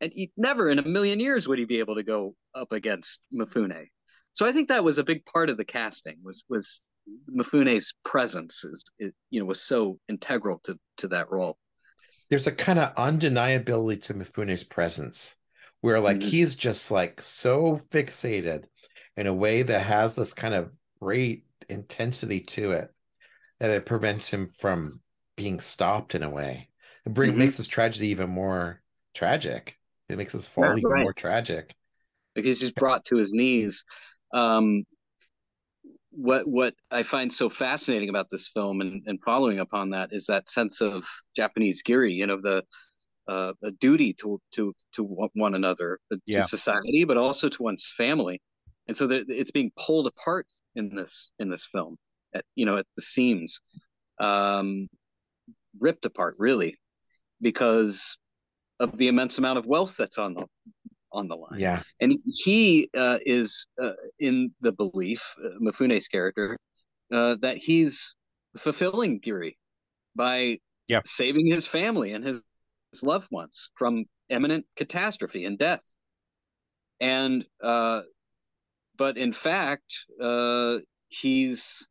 And 0.00 0.12
he 0.14 0.30
never 0.36 0.70
in 0.70 0.78
a 0.78 0.82
million 0.86 1.18
years 1.18 1.48
would 1.48 1.58
he 1.58 1.64
be 1.64 1.80
able 1.80 1.96
to 1.96 2.04
go 2.04 2.34
up 2.54 2.70
against 2.70 3.20
Mifune. 3.34 3.86
So 4.34 4.46
I 4.46 4.52
think 4.52 4.68
that 4.68 4.84
was 4.84 4.98
a 4.98 5.04
big 5.04 5.24
part 5.24 5.50
of 5.50 5.56
the 5.56 5.64
casting 5.64 6.18
was 6.22 6.44
was 6.48 6.80
Mifune's 7.34 7.94
presence 8.04 8.62
is 8.64 8.84
it, 8.98 9.14
you 9.30 9.40
know 9.40 9.46
was 9.46 9.60
so 9.60 9.98
integral 10.08 10.60
to 10.64 10.78
to 10.98 11.08
that 11.08 11.30
role. 11.30 11.58
there's 12.30 12.46
a 12.46 12.52
kind 12.52 12.78
of 12.78 12.94
undeniability 12.94 14.02
to 14.02 14.14
Mifune's 14.14 14.64
presence, 14.64 15.34
where 15.86 16.00
like 16.00 16.20
Mhm. 16.20 16.30
he's 16.30 16.56
just 16.56 16.90
like 16.90 17.22
so 17.22 17.80
fixated 17.90 18.64
in 19.16 19.28
a 19.28 19.32
way 19.32 19.62
that 19.62 19.82
has 19.82 20.16
this 20.16 20.34
kind 20.34 20.52
of 20.52 20.72
great 21.00 21.44
intensity 21.68 22.40
to 22.40 22.72
it 22.72 22.92
that 23.60 23.70
it 23.70 23.86
prevents 23.86 24.28
him 24.28 24.50
from 24.58 25.00
being 25.36 25.60
stopped 25.60 26.16
in 26.16 26.24
a 26.24 26.30
way. 26.30 26.68
It 27.06 27.14
bring, 27.14 27.30
Mhm. 27.30 27.38
makes 27.38 27.56
this 27.56 27.68
tragedy 27.68 28.08
even 28.08 28.30
more 28.30 28.82
tragic. 29.14 29.78
It 30.08 30.18
makes 30.18 30.32
this 30.32 30.46
fall 30.46 30.64
Yeah, 30.64 30.72
even 30.76 30.90
right. 30.90 31.04
more 31.04 31.12
tragic. 31.12 31.74
because 32.34 32.60
he's 32.60 32.72
brought 32.72 33.04
to 33.06 33.16
his 33.16 33.32
knees. 33.32 33.84
Um, 34.34 34.84
what 36.10 36.48
what 36.48 36.74
I 36.90 37.02
find 37.02 37.32
so 37.32 37.48
fascinating 37.48 38.08
about 38.08 38.30
this 38.30 38.48
film 38.48 38.80
and, 38.80 39.02
and 39.06 39.18
following 39.24 39.58
upon 39.60 39.90
that 39.90 40.10
is 40.12 40.26
that 40.26 40.48
sense 40.48 40.80
of 40.80 41.04
Japanese 41.36 41.82
giri, 41.82 42.12
you 42.12 42.26
know, 42.26 42.40
the 42.40 42.62
uh, 43.28 43.52
a 43.62 43.70
duty 43.72 44.12
to 44.14 44.40
to 44.52 44.74
to 44.92 45.04
one 45.34 45.54
another, 45.54 45.98
uh, 46.12 46.16
Yeah. 46.26 46.40
to 46.42 46.48
society, 46.48 47.04
but 47.04 47.16
also 47.16 47.48
to 47.48 47.62
one's 47.62 47.86
family, 47.96 48.40
and 48.86 48.96
so 48.96 49.06
that 49.06 49.26
it's 49.28 49.50
being 49.50 49.72
pulled 49.76 50.06
apart 50.06 50.46
in 50.74 50.94
this 50.94 51.32
in 51.38 51.50
this 51.50 51.66
film, 51.66 51.96
at 52.34 52.44
you 52.54 52.66
know 52.66 52.76
at 52.76 52.86
the 52.96 53.02
seams, 53.02 53.60
um, 54.20 54.88
ripped 55.80 56.04
apart 56.06 56.36
really, 56.38 56.78
because 57.40 58.18
of 58.80 58.96
the 58.96 59.08
immense 59.08 59.38
amount 59.38 59.58
of 59.58 59.66
wealth 59.66 59.96
that's 59.96 60.18
on 60.18 60.34
the 60.34 60.46
on 61.12 61.28
the 61.28 61.36
line 61.36 61.60
Yeah. 61.60 61.82
and 62.00 62.12
he 62.26 62.90
uh, 62.96 63.18
is 63.24 63.66
uh, 63.82 63.92
in 64.18 64.52
the 64.60 64.72
belief, 64.72 65.34
uh, 65.42 65.50
Mifune's 65.60 66.08
character, 66.08 66.58
uh, 67.12 67.36
that 67.40 67.56
he's 67.56 68.14
fulfilling 68.58 69.18
Giri 69.18 69.56
by 70.14 70.58
Yeah. 70.88 71.00
saving 71.06 71.46
his 71.46 71.66
family 71.66 72.12
and 72.12 72.24
his 72.24 72.40
loved 73.02 73.28
ones 73.30 73.70
from 73.74 74.04
imminent 74.28 74.66
catastrophe 74.76 75.44
and 75.44 75.58
death. 75.58 75.84
And 77.00 77.44
uh, 77.62 78.02
but 78.96 79.18
in 79.18 79.32
fact, 79.32 80.06
uh, 80.20 80.78
he's 81.08 81.86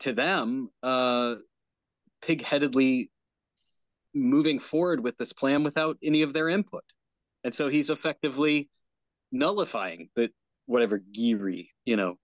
to 0.00 0.12
them 0.12 0.70
uh, 0.82 1.36
pig-headedly 2.22 3.10
moving 4.14 4.58
forward 4.58 5.00
with 5.00 5.16
this 5.16 5.32
plan 5.32 5.62
without 5.62 5.96
any 6.02 6.22
of 6.22 6.32
their 6.32 6.48
input 6.48 6.82
and 7.44 7.54
so 7.54 7.68
he's 7.68 7.90
effectively 7.90 8.68
nullifying 9.30 10.08
the 10.16 10.30
whatever 10.66 10.98
giri 10.98 11.70
you 11.84 11.96
know 11.96 12.16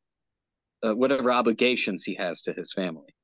uh, 0.83 0.95
whatever 0.95 1.31
obligations 1.31 2.03
he 2.03 2.15
has 2.15 2.43
to 2.43 2.53
his 2.53 2.73
family 2.73 3.15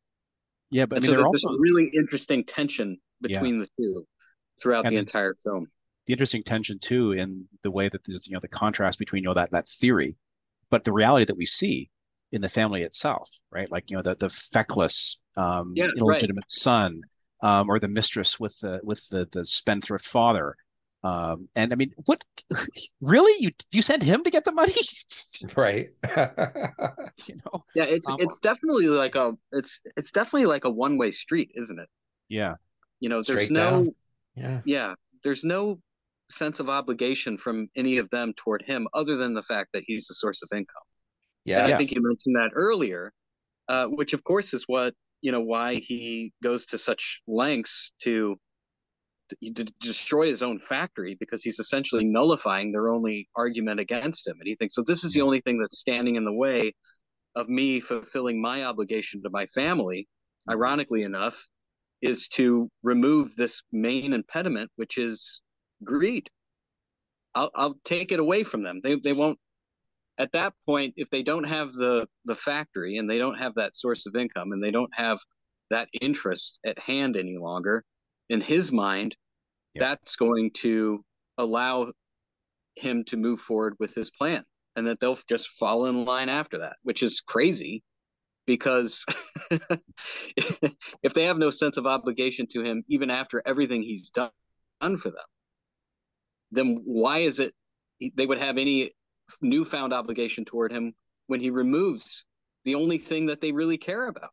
Yeah, 0.70 0.86
but 0.86 0.98
I 0.98 1.00
mean, 1.00 1.06
so 1.06 1.12
there's 1.12 1.26
also 1.26 1.50
this 1.50 1.58
really 1.60 1.90
interesting 1.94 2.44
tension 2.44 2.98
between 3.22 3.58
the 3.60 3.68
two 3.80 4.06
throughout 4.60 4.86
And 4.86 4.96
the 4.96 4.96
the- 4.96 5.06
entire 5.06 5.34
film 5.34 5.68
the 6.06 6.12
interesting 6.14 6.42
tension 6.42 6.78
too 6.80 7.12
in 7.12 7.48
the 7.62 7.70
way 7.70 7.88
that 7.88 8.02
there's 8.04 8.26
you 8.28 8.34
know 8.34 8.40
the 8.40 8.48
contrast 8.48 8.98
between 8.98 9.22
you 9.22 9.28
know 9.28 9.34
that 9.34 9.50
that 9.52 9.68
theory, 9.68 10.16
but 10.70 10.84
the 10.84 10.92
reality 10.92 11.24
that 11.26 11.36
we 11.36 11.46
see 11.46 11.90
in 12.32 12.40
the 12.42 12.48
family 12.48 12.82
itself, 12.82 13.30
right? 13.50 13.70
Like 13.70 13.90
you 13.90 13.96
know 13.96 14.02
the 14.02 14.16
the 14.16 14.28
feckless, 14.30 15.20
um, 15.36 15.84
Yeah, 15.84 15.88
right. 16.04 16.28
illegitimate 16.28 16.46
son, 16.54 17.02
um, 17.42 17.70
or 17.70 17.78
the 17.80 17.88
mistress 17.88 18.40
with 18.40 18.58
the 18.60 18.80
with 18.84 19.08
the 19.10 19.28
the 19.32 19.44
spendthrift 19.44 20.06
father. 20.06 20.56
Um, 21.04 21.48
and 21.56 21.72
I 21.72 21.76
mean, 21.76 21.92
what 22.06 22.24
really 23.02 23.34
you 23.42 23.50
you 23.72 23.82
send 23.82 24.02
him 24.02 24.24
to 24.24 24.30
get 24.30 24.44
the 24.44 24.52
money? 24.52 24.74
Right. 25.56 25.90
you 27.26 27.36
know? 27.44 27.64
yeah 27.74 27.84
it's 27.84 28.10
Um, 28.10 28.18
it's 28.18 28.40
definitely 28.40 28.86
like 28.88 29.14
a 29.14 29.36
it's 29.52 29.80
it's 29.96 30.12
definitely 30.12 30.46
like 30.46 30.64
a 30.64 30.70
one-way 30.70 31.10
street 31.10 31.50
isn't 31.54 31.78
it 31.78 31.88
Yeah, 32.28 32.56
you 33.02 33.08
know 33.08 33.20
there's 33.26 33.50
no 33.50 33.70
down. 33.70 33.94
yeah. 34.36 34.60
yeah 34.64 34.94
there's 35.24 35.44
no 35.44 35.78
sense 36.30 36.60
of 36.60 36.70
obligation 36.70 37.36
from 37.36 37.68
any 37.76 37.98
of 37.98 38.08
them 38.10 38.32
toward 38.36 38.62
him 38.62 38.86
other 38.94 39.16
than 39.16 39.34
the 39.34 39.42
fact 39.52 39.68
that 39.74 39.82
he's 39.86 40.06
the 40.06 40.14
source 40.14 40.40
of 40.42 40.48
income 40.56 40.86
Yeah. 41.44 41.66
I 41.66 41.74
think 41.74 41.90
you 41.92 42.00
mentioned 42.00 42.36
that 42.36 42.50
earlier, 42.54 43.12
uh, 43.68 43.86
which 43.86 44.12
of 44.14 44.22
course 44.24 44.54
is 44.54 44.64
what 44.74 44.94
you 45.20 45.32
know 45.32 45.40
why 45.54 45.74
he 45.74 46.32
goes 46.42 46.66
to 46.66 46.78
such 46.78 47.22
lengths 47.26 47.92
to, 48.04 48.36
to 49.30 49.36
to 49.58 49.64
destroy 49.80 50.26
his 50.28 50.42
own 50.42 50.58
factory 50.58 51.14
because 51.22 51.42
he's 51.42 51.58
essentially 51.58 52.04
nullifying 52.04 52.70
their 52.72 52.88
only 52.88 53.28
argument 53.34 53.80
against 53.80 54.26
him, 54.26 54.36
and 54.40 54.48
he 54.48 54.54
thinks 54.54 54.74
so. 54.76 54.82
This 54.86 55.02
is 55.04 55.12
the 55.12 55.22
only 55.22 55.40
thing 55.40 55.58
that's 55.60 55.78
standing 55.86 56.16
in 56.16 56.24
the 56.24 56.38
way 56.46 56.72
of 57.34 57.48
me 57.48 57.80
fulfilling 57.80 58.40
my 58.40 58.64
obligation 58.64 59.22
to 59.22 59.30
my 59.30 59.46
family. 59.46 60.06
Ironically 60.50 61.02
enough, 61.02 61.36
is 62.02 62.28
to 62.28 62.68
remove 62.82 63.34
this 63.36 63.62
main 63.72 64.12
impediment, 64.12 64.70
which 64.76 64.98
is 64.98 65.40
greed. 65.84 66.28
I'll 67.34 67.50
I'll 67.54 67.76
take 67.84 68.12
it 68.12 68.20
away 68.20 68.42
from 68.42 68.62
them. 68.62 68.80
They 68.82 68.96
they 68.96 69.12
won't 69.12 69.38
at 70.18 70.30
that 70.32 70.52
point, 70.66 70.92
if 70.96 71.08
they 71.10 71.22
don't 71.22 71.44
have 71.44 71.72
the 71.72 72.06
the 72.26 72.34
factory 72.34 72.98
and 72.98 73.08
they 73.08 73.18
don't 73.18 73.38
have 73.38 73.54
that 73.54 73.74
source 73.76 74.04
of 74.06 74.14
income 74.16 74.52
and 74.52 74.62
they 74.62 74.70
don't 74.70 74.92
have 74.94 75.18
that 75.70 75.88
interest 76.02 76.60
at 76.66 76.78
hand 76.78 77.16
any 77.16 77.38
longer, 77.38 77.82
in 78.28 78.40
his 78.40 78.72
mind, 78.72 79.16
Yeah. 79.74 79.80
that's 79.88 80.16
going 80.16 80.50
to 80.58 81.02
allow 81.38 81.92
him 82.76 83.04
to 83.04 83.16
move 83.16 83.40
forward 83.40 83.74
with 83.78 83.94
his 83.94 84.10
plan, 84.10 84.44
and 84.76 84.86
that 84.86 85.00
they'll 85.00 85.18
just 85.28 85.48
fall 85.50 85.86
in 85.86 86.04
line 86.04 86.28
after 86.28 86.58
that, 86.58 86.76
which 86.82 87.02
is 87.02 87.22
crazy, 87.22 87.82
because 88.46 89.04
if 91.02 91.14
they 91.14 91.24
have 91.24 91.38
no 91.38 91.50
sense 91.50 91.76
of 91.76 91.86
obligation 91.86 92.46
to 92.48 92.62
him, 92.62 92.84
even 92.88 93.10
after 93.10 93.42
everything 93.46 93.82
he's 93.82 94.10
done, 94.10 94.30
done 94.80 94.96
for 94.96 95.10
them, 95.10 95.24
then 96.50 96.80
why 96.84 97.18
is 97.18 97.40
it 97.40 97.54
they 98.16 98.26
would 98.26 98.38
have 98.38 98.58
any 98.58 98.92
newfound 99.40 99.92
obligation 99.92 100.44
toward 100.44 100.72
him 100.72 100.94
when 101.26 101.40
he 101.40 101.50
removes 101.50 102.24
the 102.64 102.74
only 102.74 102.98
thing 102.98 103.26
that 103.26 103.40
they 103.40 103.52
really 103.52 103.78
care 103.78 104.08
about. 104.08 104.30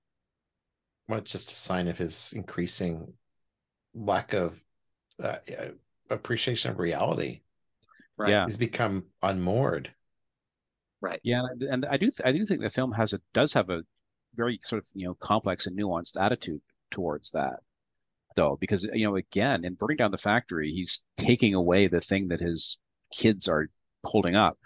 Well, 1.07 1.19
it's 1.19 1.31
just 1.31 1.51
a 1.51 1.55
sign 1.55 1.87
of 1.87 1.97
his 1.97 2.33
increasing 2.35 3.13
lack 3.95 4.33
of 4.33 4.59
uh, 5.21 5.37
appreciation 6.09 6.71
of 6.71 6.79
reality. 6.79 7.41
Right. 8.17 8.29
Yeah. 8.29 8.45
He's 8.45 8.57
become 8.57 9.05
unmoored. 9.23 9.91
Right. 11.01 11.19
Yeah, 11.23 11.43
and 11.69 11.85
I 11.85 11.95
do 11.95 12.11
I 12.25 12.33
do 12.33 12.45
think 12.45 12.59
the 12.59 12.69
film 12.69 12.91
has 12.91 13.13
a 13.13 13.21
does 13.33 13.53
have 13.53 13.69
a 13.69 13.83
very 14.35 14.59
sort 14.63 14.81
of 14.81 14.87
you 14.93 15.07
know 15.07 15.13
complex 15.15 15.67
and 15.67 15.77
nuanced 15.77 16.19
attitude 16.19 16.61
towards 16.91 17.31
that 17.31 17.59
though 18.35 18.57
because 18.59 18.83
you 18.93 19.05
know 19.05 19.15
again 19.15 19.65
in 19.65 19.73
burning 19.73 19.97
down 19.97 20.11
the 20.11 20.17
factory 20.17 20.71
he's 20.71 21.03
taking 21.17 21.53
away 21.53 21.87
the 21.87 22.01
thing 22.01 22.27
that 22.27 22.39
his 22.39 22.79
kids 23.11 23.47
are 23.47 23.67
holding 24.03 24.35
up 24.35 24.57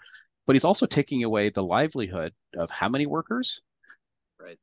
but 0.46 0.54
he's 0.54 0.64
also 0.64 0.86
taking 0.86 1.24
away 1.24 1.48
the 1.48 1.62
livelihood 1.62 2.32
of 2.56 2.70
how 2.70 2.88
many 2.88 3.06
workers? 3.06 3.62
Right. 4.40 4.58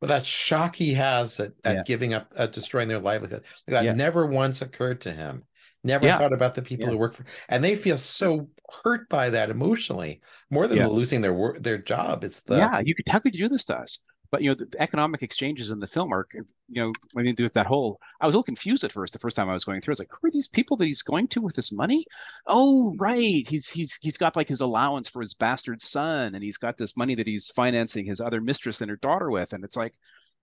But 0.00 0.08
that 0.08 0.26
shock 0.26 0.76
he 0.76 0.94
has 0.94 1.40
at, 1.40 1.52
at 1.64 1.76
yeah. 1.76 1.82
giving 1.84 2.14
up 2.14 2.32
at 2.36 2.52
destroying 2.52 2.88
their 2.88 3.00
livelihood 3.00 3.42
like 3.66 3.74
that 3.74 3.84
yeah. 3.84 3.94
never 3.94 4.26
once 4.26 4.62
occurred 4.62 5.00
to 5.02 5.12
him. 5.12 5.44
Never 5.82 6.06
yeah. 6.06 6.16
thought 6.16 6.32
about 6.32 6.54
the 6.54 6.62
people 6.62 6.88
who 6.88 6.96
work 6.96 7.12
for 7.14 7.26
and 7.48 7.62
they 7.62 7.76
feel 7.76 7.98
so 7.98 8.48
hurt 8.82 9.06
by 9.10 9.30
that 9.30 9.50
emotionally 9.50 10.22
more 10.50 10.66
than 10.66 10.88
losing 10.88 11.20
their 11.20 11.34
work 11.34 11.62
their 11.62 11.76
job. 11.76 12.24
It's 12.24 12.40
the 12.40 12.56
yeah 12.56 12.80
you 12.80 12.94
could 12.94 13.04
how 13.08 13.18
could 13.18 13.34
you 13.34 13.44
do 13.44 13.48
this 13.50 13.64
to 13.66 13.78
us 13.78 13.98
but 14.30 14.42
you 14.42 14.48
know 14.48 14.54
the, 14.54 14.66
the, 14.66 14.80
economic 14.80 15.22
exchanges 15.22 15.70
in 15.70 15.78
the 15.78 15.86
film 15.86 16.12
are 16.12 16.26
you 16.34 16.44
know 16.68 16.92
I 17.16 17.22
mean 17.22 17.34
do 17.34 17.42
with 17.42 17.52
that 17.54 17.66
whole 17.66 18.00
I 18.20 18.26
was 18.26 18.34
a 18.34 18.38
little 18.38 18.44
confused 18.44 18.84
at 18.84 18.92
first 18.92 19.12
the 19.12 19.18
first 19.18 19.36
time 19.36 19.48
I 19.48 19.52
was 19.52 19.64
going 19.64 19.80
through. 19.80 19.92
I 19.92 19.96
was 19.96 19.98
like 20.00 20.12
who 20.12 20.28
are 20.28 20.30
these 20.30 20.48
people 20.48 20.76
that 20.78 20.86
he's 20.86 21.02
going 21.02 21.28
to 21.28 21.40
with 21.40 21.54
this 21.54 21.72
money? 21.72 22.04
Oh 22.46 22.94
right. 22.98 23.46
He's 23.48 23.68
he's 23.68 23.98
he's 24.00 24.16
got 24.16 24.36
like 24.36 24.48
his 24.48 24.60
allowance 24.60 25.08
for 25.08 25.20
his 25.20 25.34
bastard 25.34 25.80
son 25.80 26.34
and 26.34 26.42
he's 26.42 26.58
got 26.58 26.76
this 26.76 26.96
money 26.96 27.14
that 27.14 27.26
he's 27.26 27.50
financing 27.50 28.06
his 28.06 28.20
other 28.20 28.40
mistress 28.40 28.80
and 28.80 28.90
her 28.90 28.96
daughter 28.96 29.30
with. 29.30 29.52
And 29.52 29.64
it's 29.64 29.76
like 29.76 29.94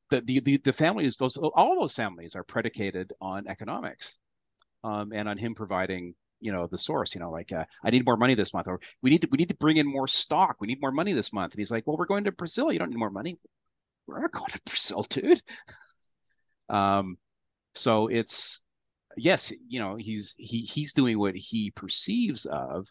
the 0.10 0.22
the 0.22 0.40
the, 0.42 0.58
the 0.58 0.74
families 0.74 1.18
those 1.18 1.38
all 1.38 1.80
those 1.80 1.96
families 1.96 2.36
are 2.36 2.44
predicated 2.44 3.14
on 3.22 3.48
economics 3.48 4.20
um, 4.84 5.12
and 5.14 5.28
on 5.28 5.38
him 5.38 5.56
providing 5.56 6.14
you 6.40 6.52
know 6.52 6.68
the 6.68 6.78
source 6.78 7.14
you 7.16 7.22
know 7.22 7.30
like 7.30 7.52
uh, 7.52 7.64
i 7.84 7.90
need 7.90 8.06
more 8.06 8.18
money 8.18 8.34
this 8.34 8.54
month 8.54 8.68
or 8.68 8.80
we 9.02 9.10
need 9.10 9.22
to 9.22 9.28
we 9.32 9.38
need 9.38 9.50
to 9.50 9.56
bring 9.56 9.78
in 9.78 9.88
more 9.88 10.08
stock. 10.08 10.58
We 10.60 10.68
need 10.68 10.82
more 10.82 10.92
money 10.92 11.14
this 11.14 11.32
month. 11.34 11.54
And 11.54 11.60
he's 11.60 11.72
like 11.72 11.88
well 11.88 11.98
we're 11.98 12.06
going 12.06 12.26
to 12.26 12.32
brazil. 12.32 12.72
You 12.72 12.80
don't 12.80 12.90
need 12.90 12.98
more 12.98 13.10
money 13.10 13.38
we're 14.12 14.22
not 14.22 14.32
going 14.32 14.52
to 14.52 14.62
Brazil, 14.66 15.04
dude. 15.10 15.42
um, 16.70 17.18
so 17.74 18.08
it's 18.08 18.64
yes, 19.18 19.54
you 19.68 19.80
know, 19.80 19.96
he's 19.96 20.36
he 20.38 20.62
he's 20.62 20.94
doing 20.94 21.20
what 21.20 21.36
he 21.36 21.72
perceives 21.72 22.46
of 22.46 22.88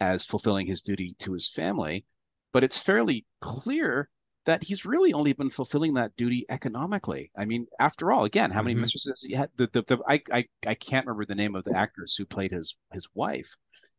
as 0.00 0.24
fulfilling 0.24 0.66
his 0.66 0.82
duty 0.82 1.14
to 1.20 1.32
his 1.32 1.48
family, 1.48 2.04
but 2.52 2.64
it's 2.64 2.82
fairly 2.82 3.26
clear 3.40 4.08
that 4.46 4.62
he's 4.62 4.86
really 4.86 5.12
only 5.12 5.32
been 5.32 5.50
fulfilling 5.50 5.94
that 5.94 6.16
duty 6.16 6.46
economically. 6.48 7.30
I 7.36 7.44
mean, 7.44 7.66
after 7.78 8.10
all, 8.10 8.24
again, 8.24 8.50
how 8.50 8.62
many 8.62 8.74
mm-hmm. 8.74 8.82
mistresses 8.82 9.14
he 9.20 9.34
had? 9.34 9.50
The, 9.56 9.68
the, 9.72 9.82
the 9.82 9.98
I, 10.08 10.22
I 10.32 10.46
I 10.66 10.74
can't 10.74 11.06
remember 11.06 11.26
the 11.26 11.34
name 11.34 11.54
of 11.54 11.64
the 11.64 11.76
actress 11.76 12.16
who 12.16 12.24
played 12.24 12.50
his 12.50 12.76
his 12.92 13.08
wife, 13.14 13.54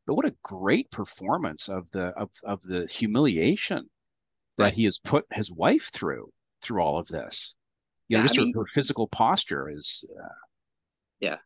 but 0.06 0.16
what 0.16 0.26
a 0.26 0.36
great 0.43 0.89
performance 0.91 1.70
of 1.70 1.89
the 1.91 2.08
of 2.18 2.32
of 2.43 2.62
the 2.64 2.88
humiliation 2.88 3.88
that 4.58 4.64
right. 4.66 4.74
he 4.74 4.84
has 4.86 4.97
put 4.97 5.26
his 5.32 5.52
wife 5.52 5.89
through 5.93 6.32
through 6.62 6.82
all 6.82 6.97
of 6.99 7.07
this. 7.07 7.55
You 8.07 8.18
know, 8.18 8.24
yeah, 8.24 8.28
just 8.28 8.39
I 8.39 8.43
mean, 8.43 8.53
her, 8.53 8.62
her, 8.62 8.68
physical 8.74 9.07
posture 9.07 9.70
is. 9.70 10.03
Uh, 10.09 10.28
yeah, 11.20 11.38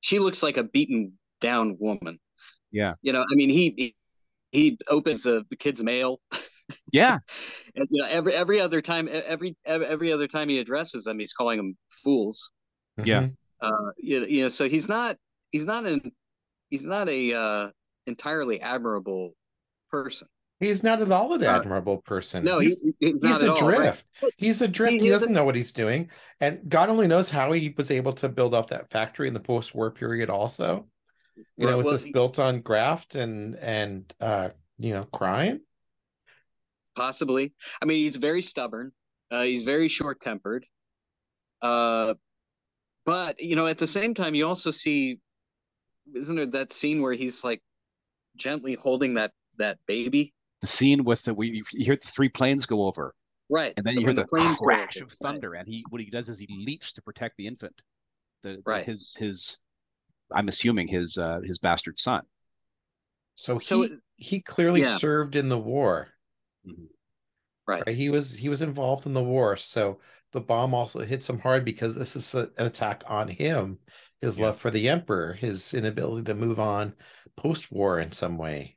she 0.00 0.18
looks 0.18 0.42
like 0.42 0.56
a 0.56 0.64
beaten 0.64 1.14
down 1.40 1.76
woman. 1.78 2.18
Yeah, 2.70 2.94
you 3.02 3.12
know, 3.12 3.20
I 3.20 3.34
mean, 3.34 3.48
he 3.48 3.74
he, 3.76 3.96
he 4.52 4.78
opens 4.88 5.22
the, 5.22 5.44
the 5.48 5.56
kid's 5.56 5.82
mail. 5.82 6.20
Yeah, 6.92 7.18
and 7.74 7.86
you 7.90 8.02
know, 8.02 8.08
every 8.08 8.34
every 8.34 8.60
other 8.60 8.82
time, 8.82 9.08
every 9.10 9.56
every 9.64 10.12
other 10.12 10.26
time 10.26 10.48
he 10.48 10.58
addresses 10.58 11.04
them, 11.04 11.18
he's 11.18 11.32
calling 11.32 11.56
them 11.56 11.76
fools. 11.88 12.50
Yeah, 13.02 13.22
mm-hmm. 13.22 13.66
uh, 13.66 13.90
you, 13.98 14.26
you 14.26 14.42
know, 14.42 14.48
so 14.48 14.68
he's 14.68 14.88
not 14.88 15.16
he's 15.52 15.66
not 15.66 15.84
an 15.86 16.12
he's 16.70 16.84
not 16.84 17.08
a 17.08 17.32
uh, 17.32 17.68
entirely 18.06 18.60
admirable 18.60 19.34
person. 19.90 20.28
He's 20.60 20.82
not 20.82 21.02
at 21.02 21.10
all 21.10 21.32
an 21.34 21.44
uh, 21.44 21.50
admirable 21.50 21.98
person. 21.98 22.44
No, 22.44 22.60
he's, 22.60 22.80
he's, 23.00 23.20
he's 23.20 23.42
adrift. 23.42 23.62
All, 23.62 23.68
right? 23.68 24.32
He's 24.36 24.62
adrift. 24.62 24.94
He, 24.94 24.98
he 25.00 25.08
doesn't 25.08 25.32
know 25.32 25.44
what 25.44 25.56
he's 25.56 25.72
doing, 25.72 26.10
and 26.40 26.60
God 26.68 26.88
only 26.88 27.08
knows 27.08 27.28
how 27.28 27.52
he 27.52 27.74
was 27.76 27.90
able 27.90 28.12
to 28.14 28.28
build 28.28 28.54
up 28.54 28.70
that 28.70 28.90
factory 28.90 29.28
in 29.28 29.34
the 29.34 29.40
post-war 29.40 29.90
period. 29.90 30.30
Also, 30.30 30.86
you 31.56 31.66
right, 31.66 31.72
know, 31.72 31.80
it's 31.80 31.86
well, 31.86 31.94
just 31.94 32.06
he, 32.06 32.12
built 32.12 32.38
on 32.38 32.60
graft 32.60 33.16
and 33.16 33.56
and 33.56 34.14
uh, 34.20 34.50
you 34.78 34.94
know, 34.94 35.04
crime. 35.04 35.60
Possibly. 36.94 37.52
I 37.82 37.86
mean, 37.86 37.98
he's 37.98 38.16
very 38.16 38.40
stubborn. 38.40 38.92
Uh, 39.30 39.42
he's 39.42 39.64
very 39.64 39.88
short-tempered. 39.88 40.64
Uh, 41.60 42.14
but 43.04 43.40
you 43.40 43.56
know, 43.56 43.66
at 43.66 43.78
the 43.78 43.86
same 43.86 44.14
time, 44.14 44.36
you 44.36 44.46
also 44.46 44.70
see, 44.70 45.18
isn't 46.14 46.36
there 46.36 46.46
that 46.46 46.72
scene 46.72 47.02
where 47.02 47.12
he's 47.12 47.42
like 47.42 47.60
gently 48.36 48.74
holding 48.74 49.14
that 49.14 49.32
that 49.58 49.78
baby 49.86 50.32
the 50.64 50.68
scene 50.68 51.04
with 51.04 51.22
the 51.24 51.34
we 51.34 51.62
you 51.72 51.84
hear 51.84 51.94
the 51.96 52.08
three 52.08 52.30
planes 52.30 52.64
go 52.64 52.86
over, 52.86 53.14
right, 53.50 53.74
and 53.76 53.84
then 53.84 53.94
you 53.94 54.00
hear 54.00 54.14
the, 54.14 54.22
the 54.22 54.28
planes 54.28 54.58
crash 54.58 54.96
of 54.96 55.12
thunder, 55.22 55.50
right. 55.50 55.60
and 55.60 55.68
he 55.68 55.84
what 55.90 56.00
he 56.00 56.08
does 56.08 56.30
is 56.30 56.38
he 56.38 56.48
leaps 56.50 56.94
to 56.94 57.02
protect 57.02 57.36
the 57.36 57.46
infant, 57.46 57.82
the, 58.42 58.62
right. 58.64 58.84
His 58.84 59.04
his 59.18 59.58
I'm 60.32 60.48
assuming 60.48 60.88
his 60.88 61.18
uh, 61.18 61.40
his 61.44 61.58
bastard 61.58 61.98
son. 61.98 62.22
So 63.34 63.58
he 63.58 63.64
so, 63.64 63.88
he 64.16 64.40
clearly 64.40 64.80
yeah. 64.80 64.96
served 64.96 65.36
in 65.36 65.50
the 65.50 65.58
war. 65.58 66.08
Mm-hmm. 66.66 66.84
Right. 67.66 67.82
right. 67.86 67.96
He 67.96 68.08
was 68.08 68.34
he 68.34 68.48
was 68.48 68.62
involved 68.62 69.04
in 69.06 69.12
the 69.12 69.22
war. 69.22 69.56
So 69.56 70.00
the 70.32 70.40
bomb 70.40 70.72
also 70.72 71.00
hits 71.00 71.28
him 71.28 71.38
hard 71.38 71.64
because 71.64 71.94
this 71.94 72.16
is 72.16 72.34
a, 72.34 72.50
an 72.58 72.66
attack 72.66 73.04
on 73.06 73.28
him, 73.28 73.78
his 74.20 74.38
yeah. 74.38 74.46
love 74.46 74.58
for 74.58 74.70
the 74.70 74.88
emperor, 74.88 75.34
his 75.34 75.74
inability 75.74 76.24
to 76.24 76.34
move 76.34 76.58
on 76.58 76.94
post 77.36 77.70
war 77.70 78.00
in 78.00 78.12
some 78.12 78.38
way. 78.38 78.76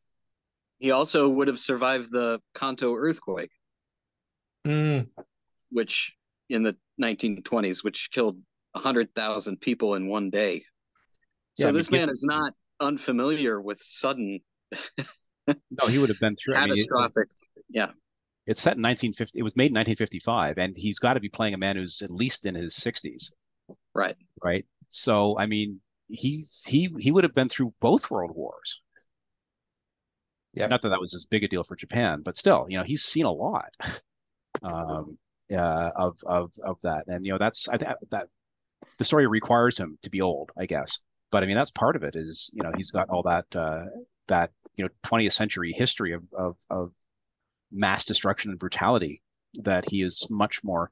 He 0.79 0.91
also 0.91 1.27
would 1.27 1.47
have 1.47 1.59
survived 1.59 2.11
the 2.11 2.39
Kanto 2.53 2.95
earthquake, 2.95 3.51
mm. 4.65 5.07
which 5.71 6.15
in 6.49 6.63
the 6.63 6.77
1920s, 7.01 7.83
which 7.83 8.09
killed 8.11 8.37
100,000 8.73 9.59
people 9.59 9.95
in 9.95 10.07
one 10.07 10.29
day. 10.29 10.63
So 11.55 11.67
yeah, 11.67 11.71
this 11.71 11.89
man 11.89 12.09
is 12.09 12.23
not 12.23 12.53
unfamiliar 12.79 13.59
with 13.59 13.81
sudden. 13.81 14.39
no, 15.47 15.87
he 15.87 15.97
would 15.97 16.09
have 16.09 16.19
been 16.19 16.35
through 16.45 16.53
catastrophic. 16.53 17.27
I 17.31 17.55
mean, 17.55 17.63
yeah. 17.69 17.91
It's 18.45 18.61
set 18.61 18.77
in 18.77 18.83
1950. 18.83 19.39
It 19.39 19.43
was 19.43 19.55
made 19.57 19.71
in 19.71 19.75
1955, 19.75 20.57
and 20.57 20.77
he's 20.77 20.99
got 20.99 21.15
to 21.15 21.19
be 21.19 21.29
playing 21.29 21.53
a 21.53 21.57
man 21.57 21.75
who's 21.75 22.01
at 22.01 22.11
least 22.11 22.45
in 22.45 22.55
his 22.55 22.75
60s. 22.75 23.33
Right. 23.93 24.15
Right. 24.43 24.65
So, 24.89 25.37
I 25.37 25.47
mean, 25.47 25.81
he's 26.07 26.63
he 26.65 26.89
he 26.99 27.11
would 27.11 27.23
have 27.23 27.33
been 27.33 27.49
through 27.49 27.73
both 27.81 28.09
world 28.09 28.31
wars. 28.33 28.81
Yeah. 30.57 30.67
Not 30.67 30.81
that 30.81 30.89
that 30.89 30.99
was 30.99 31.13
as 31.13 31.25
big 31.25 31.43
a 31.43 31.47
deal 31.47 31.63
for 31.63 31.75
Japan, 31.75 32.21
but 32.23 32.37
still, 32.37 32.65
you 32.69 32.77
know, 32.77 32.83
he's 32.83 33.03
seen 33.03 33.25
a 33.25 33.31
lot 33.31 33.69
um, 34.63 35.17
uh, 35.51 35.91
of 35.95 36.17
of 36.25 36.51
of 36.63 36.81
that, 36.81 37.05
and 37.07 37.25
you 37.25 37.31
know, 37.31 37.37
that's 37.37 37.69
I, 37.69 37.77
that 37.77 38.27
the 38.97 39.05
story 39.05 39.27
requires 39.27 39.77
him 39.77 39.97
to 40.01 40.09
be 40.09 40.21
old, 40.21 40.51
I 40.57 40.65
guess. 40.65 40.99
But 41.31 41.43
I 41.43 41.45
mean, 41.45 41.55
that's 41.55 41.71
part 41.71 41.95
of 41.95 42.03
it. 42.03 42.15
Is 42.15 42.49
you 42.53 42.63
know, 42.63 42.71
he's 42.75 42.91
got 42.91 43.09
all 43.09 43.23
that 43.23 43.45
uh, 43.55 43.85
that 44.27 44.51
you 44.75 44.83
know 44.83 44.89
20th 45.03 45.33
century 45.33 45.73
history 45.73 46.13
of 46.13 46.23
of, 46.33 46.57
of 46.69 46.91
mass 47.71 48.05
destruction 48.05 48.51
and 48.51 48.59
brutality 48.59 49.21
that 49.55 49.89
he 49.89 50.01
is 50.01 50.27
much 50.29 50.63
more. 50.63 50.91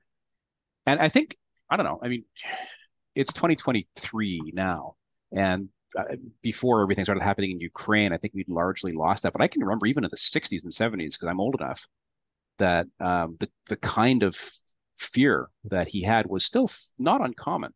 And 0.85 0.99
I 0.99 1.09
think 1.09 1.37
I 1.69 1.77
don't 1.77 1.85
know. 1.85 1.99
I 2.01 2.07
mean, 2.07 2.25
it's 3.15 3.33
2023 3.33 4.51
now, 4.53 4.95
and 5.31 5.69
before 6.41 6.81
everything 6.81 7.03
started 7.03 7.23
happening 7.23 7.51
in 7.51 7.59
Ukraine, 7.59 8.13
I 8.13 8.17
think 8.17 8.33
we'd 8.33 8.49
largely 8.49 8.91
lost 8.91 9.23
that. 9.23 9.33
But 9.33 9.41
I 9.41 9.47
can 9.47 9.61
remember 9.61 9.87
even 9.87 10.03
in 10.03 10.09
the 10.09 10.17
60s 10.17 10.63
and 10.63 10.71
70s, 10.71 11.13
because 11.13 11.27
I'm 11.29 11.39
old 11.39 11.55
enough, 11.59 11.87
that 12.57 12.87
um, 12.99 13.37
the 13.39 13.49
the 13.67 13.77
kind 13.77 14.23
of 14.23 14.37
fear 14.95 15.49
that 15.65 15.87
he 15.87 16.01
had 16.01 16.25
was 16.27 16.45
still 16.45 16.69
not 16.99 17.21
uncommon, 17.21 17.73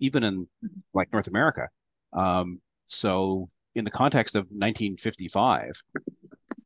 even 0.00 0.22
in 0.22 0.48
like 0.94 1.12
North 1.12 1.28
America. 1.28 1.68
Um, 2.12 2.60
so 2.86 3.48
in 3.74 3.84
the 3.84 3.90
context 3.90 4.36
of 4.36 4.44
1955, 4.44 5.82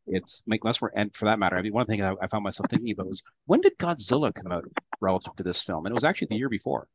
it's 0.07 0.43
make 0.47 0.65
less 0.65 0.81
more. 0.81 0.93
And 0.95 1.15
for 1.15 1.25
that 1.27 1.39
matter, 1.39 1.57
I 1.57 1.63
mean, 1.63 1.73
one 1.73 1.87
thing 1.87 2.03
I, 2.03 2.15
I 2.21 2.27
found 2.27 2.45
myself 2.45 2.69
thinking 2.71 2.93
about 2.93 3.07
was 3.07 3.23
when 3.47 3.61
did 3.61 3.79
Godzilla 3.79 4.35
come 4.35 4.53
out 4.53 4.65
relative 5.01 5.35
to 5.37 5.43
this 5.43 5.63
film? 5.63 5.87
And 5.87 5.93
it 5.93 5.95
was 5.95 6.05
actually 6.05 6.29
the 6.31 6.37
year 6.37 6.49
before 6.49 6.89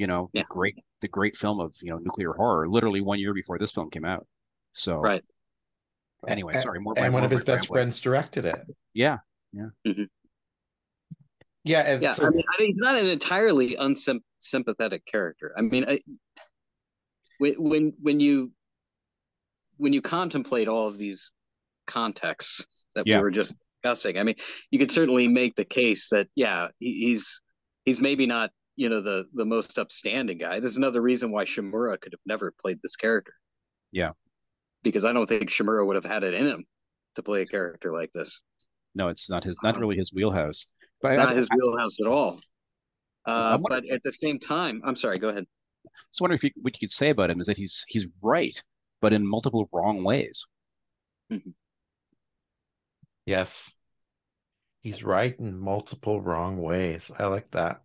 you 0.00 0.06
know, 0.06 0.30
yeah. 0.32 0.40
the 0.40 0.46
great 0.48 0.76
the 1.02 1.08
great 1.08 1.36
film 1.36 1.60
of 1.60 1.74
you 1.82 1.90
know 1.90 1.98
nuclear 1.98 2.32
horror, 2.32 2.66
literally 2.66 3.02
one 3.02 3.18
year 3.18 3.34
before 3.34 3.58
this 3.58 3.70
film 3.70 3.90
came 3.90 4.06
out. 4.06 4.26
So 4.72 4.98
right. 4.98 5.22
Anyway, 6.26 6.54
and, 6.54 6.62
sorry. 6.62 6.80
More 6.80 6.94
and 6.96 7.12
one 7.12 7.22
of 7.22 7.30
his 7.30 7.44
best 7.44 7.68
friends 7.68 8.00
directed 8.00 8.46
it. 8.46 8.60
Yeah, 8.94 9.18
yeah, 9.52 9.68
mm-hmm. 9.86 10.04
yeah. 11.64 11.98
yeah. 12.00 12.12
So, 12.12 12.26
I, 12.26 12.30
mean, 12.30 12.42
I 12.48 12.60
mean, 12.60 12.68
he's 12.68 12.78
not 12.78 12.96
an 12.96 13.06
entirely 13.06 13.76
unsympathetic 13.76 15.04
character. 15.04 15.52
I 15.56 15.60
mean, 15.60 15.84
I, 15.86 15.98
when 17.38 17.54
when 17.58 17.92
when 18.00 18.20
you 18.20 18.52
when 19.76 19.92
you 19.92 20.00
contemplate 20.00 20.68
all 20.68 20.88
of 20.88 20.96
these 20.96 21.30
contexts 21.86 22.86
that 22.94 23.06
Yeah. 23.06 23.18
we 23.18 23.22
were 23.22 23.30
just 23.30 23.54
discussing. 23.58 24.18
I 24.18 24.22
mean, 24.22 24.36
you 24.70 24.78
could 24.78 24.90
certainly 24.90 25.28
make 25.28 25.56
the 25.56 25.64
case 25.66 26.08
that 26.08 26.28
yeah, 26.36 26.68
he's 26.78 27.42
he's 27.84 28.00
maybe 28.00 28.26
not 28.26 28.50
you 28.80 28.88
know 28.88 29.00
the 29.02 29.26
the 29.34 29.44
most 29.44 29.78
upstanding 29.78 30.38
guy. 30.38 30.58
There's 30.60 30.78
another 30.78 31.02
reason 31.02 31.30
why 31.32 31.44
Shimura 31.44 32.00
could 32.00 32.12
have 32.14 32.24
never 32.26 32.52
played 32.62 32.78
this 32.82 32.96
character. 32.96 33.34
Yeah. 33.92 34.12
because 34.82 35.04
I 35.04 35.12
don't 35.12 35.28
think 35.28 35.50
Shimura 35.50 35.86
would 35.86 35.96
have 35.96 36.04
had 36.04 36.24
it 36.24 36.34
in 36.34 36.46
him 36.46 36.64
to 37.16 37.22
play 37.22 37.42
a 37.42 37.46
character 37.46 37.92
like 37.92 38.10
this. 38.14 38.40
No, 38.94 39.08
it's 39.08 39.28
not 39.30 39.44
his, 39.44 39.58
not 39.62 39.78
really 39.78 39.96
his 39.96 40.12
wheelhouse. 40.12 40.66
But 41.02 41.12
I, 41.12 41.16
Not 41.16 41.30
I, 41.30 41.34
his 41.34 41.48
wheelhouse 41.54 41.98
at 42.00 42.06
all. 42.06 42.40
Uh, 43.26 43.58
but 43.58 43.84
at 43.90 44.02
the 44.02 44.12
same 44.12 44.38
time, 44.38 44.82
I'm 44.84 44.96
sorry. 44.96 45.18
Go 45.18 45.28
ahead. 45.28 45.44
I 45.86 45.90
was 46.10 46.20
wondering 46.20 46.36
if 46.38 46.44
you, 46.44 46.50
what 46.62 46.74
you 46.74 46.80
could 46.86 46.90
say 46.90 47.10
about 47.10 47.30
him 47.30 47.40
is 47.40 47.46
that 47.46 47.56
he's 47.56 47.84
he's 47.88 48.08
right, 48.22 48.56
but 49.00 49.12
in 49.12 49.26
multiple 49.26 49.68
wrong 49.72 50.04
ways. 50.04 50.46
Yes. 53.26 53.70
He's 54.82 55.02
right 55.02 55.38
in 55.38 55.58
multiple 55.58 56.20
wrong 56.20 56.58
ways. 56.60 57.10
I 57.18 57.26
like 57.26 57.50
that. 57.52 57.82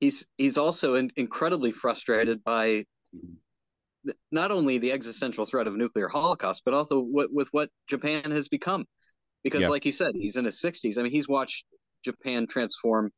He's 0.00 0.26
he's 0.36 0.58
also 0.58 0.94
in, 0.96 1.10
incredibly 1.16 1.70
frustrated 1.70 2.42
by 2.44 2.84
th- 4.04 4.16
not 4.30 4.50
only 4.50 4.78
the 4.78 4.92
existential 4.92 5.46
threat 5.46 5.66
of 5.66 5.76
nuclear 5.76 6.08
holocaust, 6.08 6.62
but 6.64 6.74
also 6.74 7.00
what, 7.00 7.32
with 7.32 7.48
what 7.52 7.70
Japan 7.88 8.30
has 8.30 8.48
become. 8.48 8.86
Because, 9.42 9.62
Yeah. 9.62 9.68
like 9.68 9.84
you 9.84 9.92
said, 9.92 10.14
he's 10.14 10.36
in 10.36 10.44
his 10.46 10.60
60s. 10.60 10.98
I 10.98 11.02
mean, 11.02 11.12
he's 11.12 11.28
watched 11.28 11.64
Japan 12.04 12.46
transform 12.46 13.10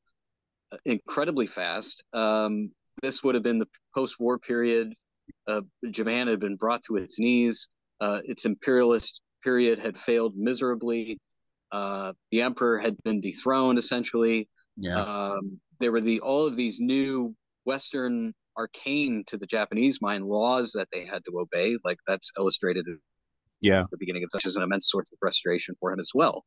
uh, 0.73 0.79
incredibly 0.85 1.47
fast. 1.47 2.03
Um, 2.13 2.73
this 3.03 3.23
would 3.23 3.35
have 3.37 3.45
been 3.45 3.59
the 3.59 3.69
post-war 3.95 4.39
period. 4.39 4.93
Uh, 5.47 5.63
Japan 5.91 6.27
had 6.27 6.41
been 6.41 6.57
brought 6.57 6.83
to 6.85 6.97
its 6.97 7.19
knees. 7.19 7.69
Uh, 8.01 8.21
its 8.25 8.45
imperialist 8.45 9.23
period 9.43 9.79
had 9.79 9.97
failed 9.97 10.37
miserably. 10.37 11.19
Uh, 11.71 12.13
the 12.31 12.43
emperor 12.43 12.79
had 12.79 12.97
been 13.05 13.21
dethroned, 13.21 13.79
essentially. 13.79 14.49
Yeah. 14.77 15.01
Um, 15.03 15.61
there 15.81 15.93
were 15.93 16.01
the 16.01 16.21
all 16.21 16.47
of 16.47 16.57
these 16.57 16.81
new 16.81 17.35
Western 17.65 18.35
arcane 18.59 19.23
to 19.27 19.37
the 19.37 19.47
Japanese 19.47 20.01
mind 20.01 20.25
laws 20.27 20.73
that 20.73 20.89
they 20.93 21.05
had 21.05 21.25
to 21.27 21.39
obey. 21.39 21.77
Like 21.85 21.99
that's 22.07 22.31
illustrated 22.39 22.87
at 22.89 22.97
yeah. 23.61 23.85
the 23.91 23.99
beginning 23.99 24.23
of 24.25 24.31
which 24.33 24.47
is 24.47 24.57
an 24.57 24.63
immense 24.63 24.91
source 24.91 25.11
of 25.13 25.19
frustration 25.19 25.75
for 25.81 25.93
him 25.93 25.99
as 26.01 26.11
well. 26.15 26.45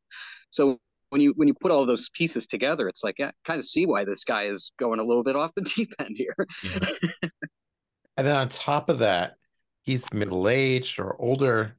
So 0.50 0.78
when 1.10 1.20
you 1.20 1.32
when 1.36 1.48
you 1.48 1.54
put 1.54 1.70
all 1.70 1.86
those 1.86 2.08
pieces 2.14 2.46
together, 2.46 2.88
it's 2.88 3.02
like 3.04 3.16
yeah, 3.18 3.30
kind 3.44 3.58
of 3.58 3.66
see 3.66 3.86
why 3.86 4.04
this 4.04 4.24
guy 4.24 4.44
is 4.44 4.72
going 4.78 5.00
a 5.00 5.04
little 5.04 5.24
bit 5.24 5.36
off 5.36 5.52
the 5.54 5.62
deep 5.76 5.92
end 5.98 6.16
here. 6.16 6.34
yeah. 6.64 7.28
And 8.16 8.26
then 8.26 8.36
on 8.36 8.50
top 8.50 8.90
of 8.90 8.98
that, 8.98 9.36
he's 9.80 10.12
middle 10.12 10.46
aged 10.46 10.98
or 10.98 11.16
older. 11.18 11.76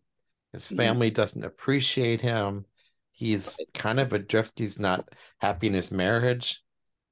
His 0.54 0.66
Mhm. 0.66 0.78
family 0.78 1.12
doesn't 1.12 1.44
appreciate 1.44 2.20
him. 2.20 2.66
He's 3.22 3.56
kind 3.76 4.00
of 4.00 4.14
adrift. 4.14 4.58
He's 4.58 4.80
not 4.80 5.08
happy 5.40 5.68
in 5.68 5.74
his 5.74 5.92
marriage. 5.92 6.64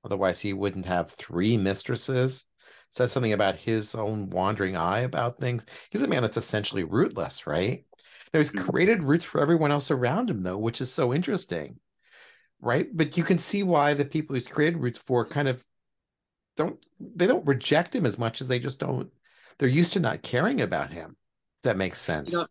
Otherwise, 0.04 0.40
he 0.40 0.54
wouldn't 0.54 0.88
have 0.88 1.12
three 1.12 1.56
mistresses. 1.56 2.48
Says 2.90 3.12
something 3.12 3.34
about 3.34 3.58
his 3.58 3.94
own 3.94 4.32
wandering 4.32 4.76
eye 4.76 5.02
about 5.02 5.40
things. 5.40 5.64
He's 5.92 6.02
a 6.02 6.08
man 6.08 6.24
that's 6.24 6.36
essentially 6.38 6.84
rootless, 6.84 7.46
right? 7.46 7.86
Now, 8.34 8.40
he's 8.40 8.50
Mhm. 8.52 8.66
created 8.72 9.04
roots 9.04 9.24
for 9.24 9.40
everyone 9.40 9.72
else 9.72 9.92
around 9.92 10.32
him, 10.32 10.42
though, 10.42 10.58
which 10.58 10.82
is 10.82 10.92
so 10.92 11.14
interesting, 11.14 11.80
right? 12.60 12.90
But 12.92 13.16
you 13.16 13.24
can 13.24 13.38
see 13.38 13.62
why 13.62 13.94
the 13.94 14.06
people 14.06 14.34
he's 14.34 14.48
created 14.48 14.80
roots 14.80 14.98
for 14.98 15.26
kind 15.26 15.48
of 15.48 15.64
don't 16.58 16.84
they 17.00 17.28
don't 17.28 17.46
reject 17.46 17.96
him 17.96 18.06
as 18.06 18.18
much 18.18 18.42
as 18.42 18.48
they 18.48 18.60
just 18.60 18.80
don't 18.80 19.12
they're 19.58 19.70
used 19.70 19.94
to 19.94 20.00
not 20.00 20.24
caring 20.24 20.62
about 20.62 20.92
him 20.92 21.16
if 21.58 21.64
that 21.64 21.78
makes 21.78 22.02
sense 22.02 22.34
know, 22.34 22.48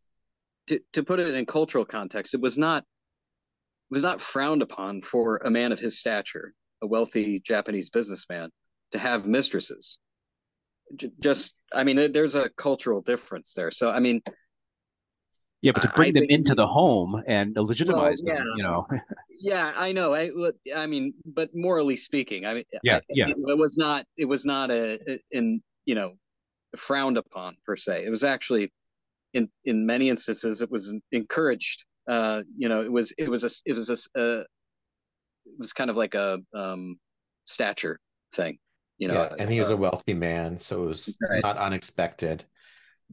to, 0.68 0.80
to 0.92 1.02
put 1.02 1.20
it 1.20 1.34
in 1.34 1.46
cultural 1.46 1.84
context, 1.84 2.34
it 2.34 2.40
was 2.40 2.59
not 2.59 2.84
was 3.91 4.03
not 4.03 4.20
frowned 4.20 4.62
upon 4.62 5.01
for 5.03 5.39
a 5.45 5.51
man 5.51 5.72
of 5.72 5.78
his 5.78 5.99
stature, 5.99 6.55
a 6.82 6.86
wealthy 6.86 7.41
Japanese 7.41 7.91
businessman, 7.91 8.51
to 8.93 8.99
have 8.99 9.26
mistresses. 9.26 9.99
J- 10.97 11.11
Just, 11.20 11.55
I 11.72 11.84
mean, 11.84 11.99
it- 11.99 12.12
there's 12.12 12.34
a 12.34 12.49
cultural 12.51 13.01
difference 13.01 13.55
there. 13.55 13.70
So, 13.70 13.91
I 13.91 14.01
mean, 14.01 14.22
Yeah, 15.61 15.72
but 15.74 15.82
to 15.82 15.89
bring 15.97 16.09
I 16.09 16.12
them 16.12 16.20
think- 16.28 16.32
into 16.32 16.55
the 16.55 16.66
home 16.66 17.20
and 17.26 17.57
legitimize 17.57 18.22
Well, 18.24 18.36
them, 18.36 18.47
yeah. 18.47 18.57
you 18.57 18.62
know. 18.62 18.86
yeah, 19.30 19.72
I 19.76 19.93
know. 19.93 20.14
I, 20.14 20.30
I 20.74 20.86
mean, 20.86 21.14
but 21.26 21.51
morally 21.55 21.97
speaking, 21.97 22.47
I 22.47 22.55
mean, 22.55 22.64
Yeah, 22.82 22.97
I- 22.97 23.01
yeah. 23.11 23.28
it, 23.28 23.36
it 23.39 23.59
was 23.59 23.76
not, 23.76 24.07
it 24.16 24.24
was 24.26 24.45
not 24.45 24.70
a, 24.70 24.99
in, 25.32 25.61
you 25.84 25.95
know, 25.95 26.14
frowned 26.76 27.16
upon 27.16 27.57
per 27.66 27.74
se. 27.76 28.05
It 28.05 28.11
was 28.11 28.22
actually, 28.24 28.72
in 29.34 29.51
in 29.64 29.84
many 29.84 30.09
instances, 30.09 30.62
it 30.62 30.70
was 30.70 30.95
encouraged. 31.12 31.84
Uh, 32.09 32.42
you 32.56 32.68
know, 32.68 32.82
it 32.82 32.90
was, 32.90 33.12
it 33.18 33.28
was 33.28 33.44
a, 33.44 33.50
it 33.66 33.74
was 33.74 33.90
a, 33.90 34.18
uh, 34.18 34.44
it 35.46 35.59
was 35.59 35.72
kind 35.72 35.90
of 35.90 35.96
like 35.96 36.14
a 36.14 36.38
um 36.54 36.98
stature 37.46 37.98
thing. 38.34 38.59
You 38.98 39.09
know, 39.09 39.14
yeah 39.14 39.34
and 39.38 39.50
he 39.50 39.61
was 39.61 39.70
uh, 39.70 39.74
a 39.74 39.76
wealthy 39.76 40.14
man 40.14 40.59
so 40.59 40.84
it 40.84 40.86
was 40.86 41.18
Right. 41.20 41.42
not 41.42 41.56
unexpected 41.56 42.44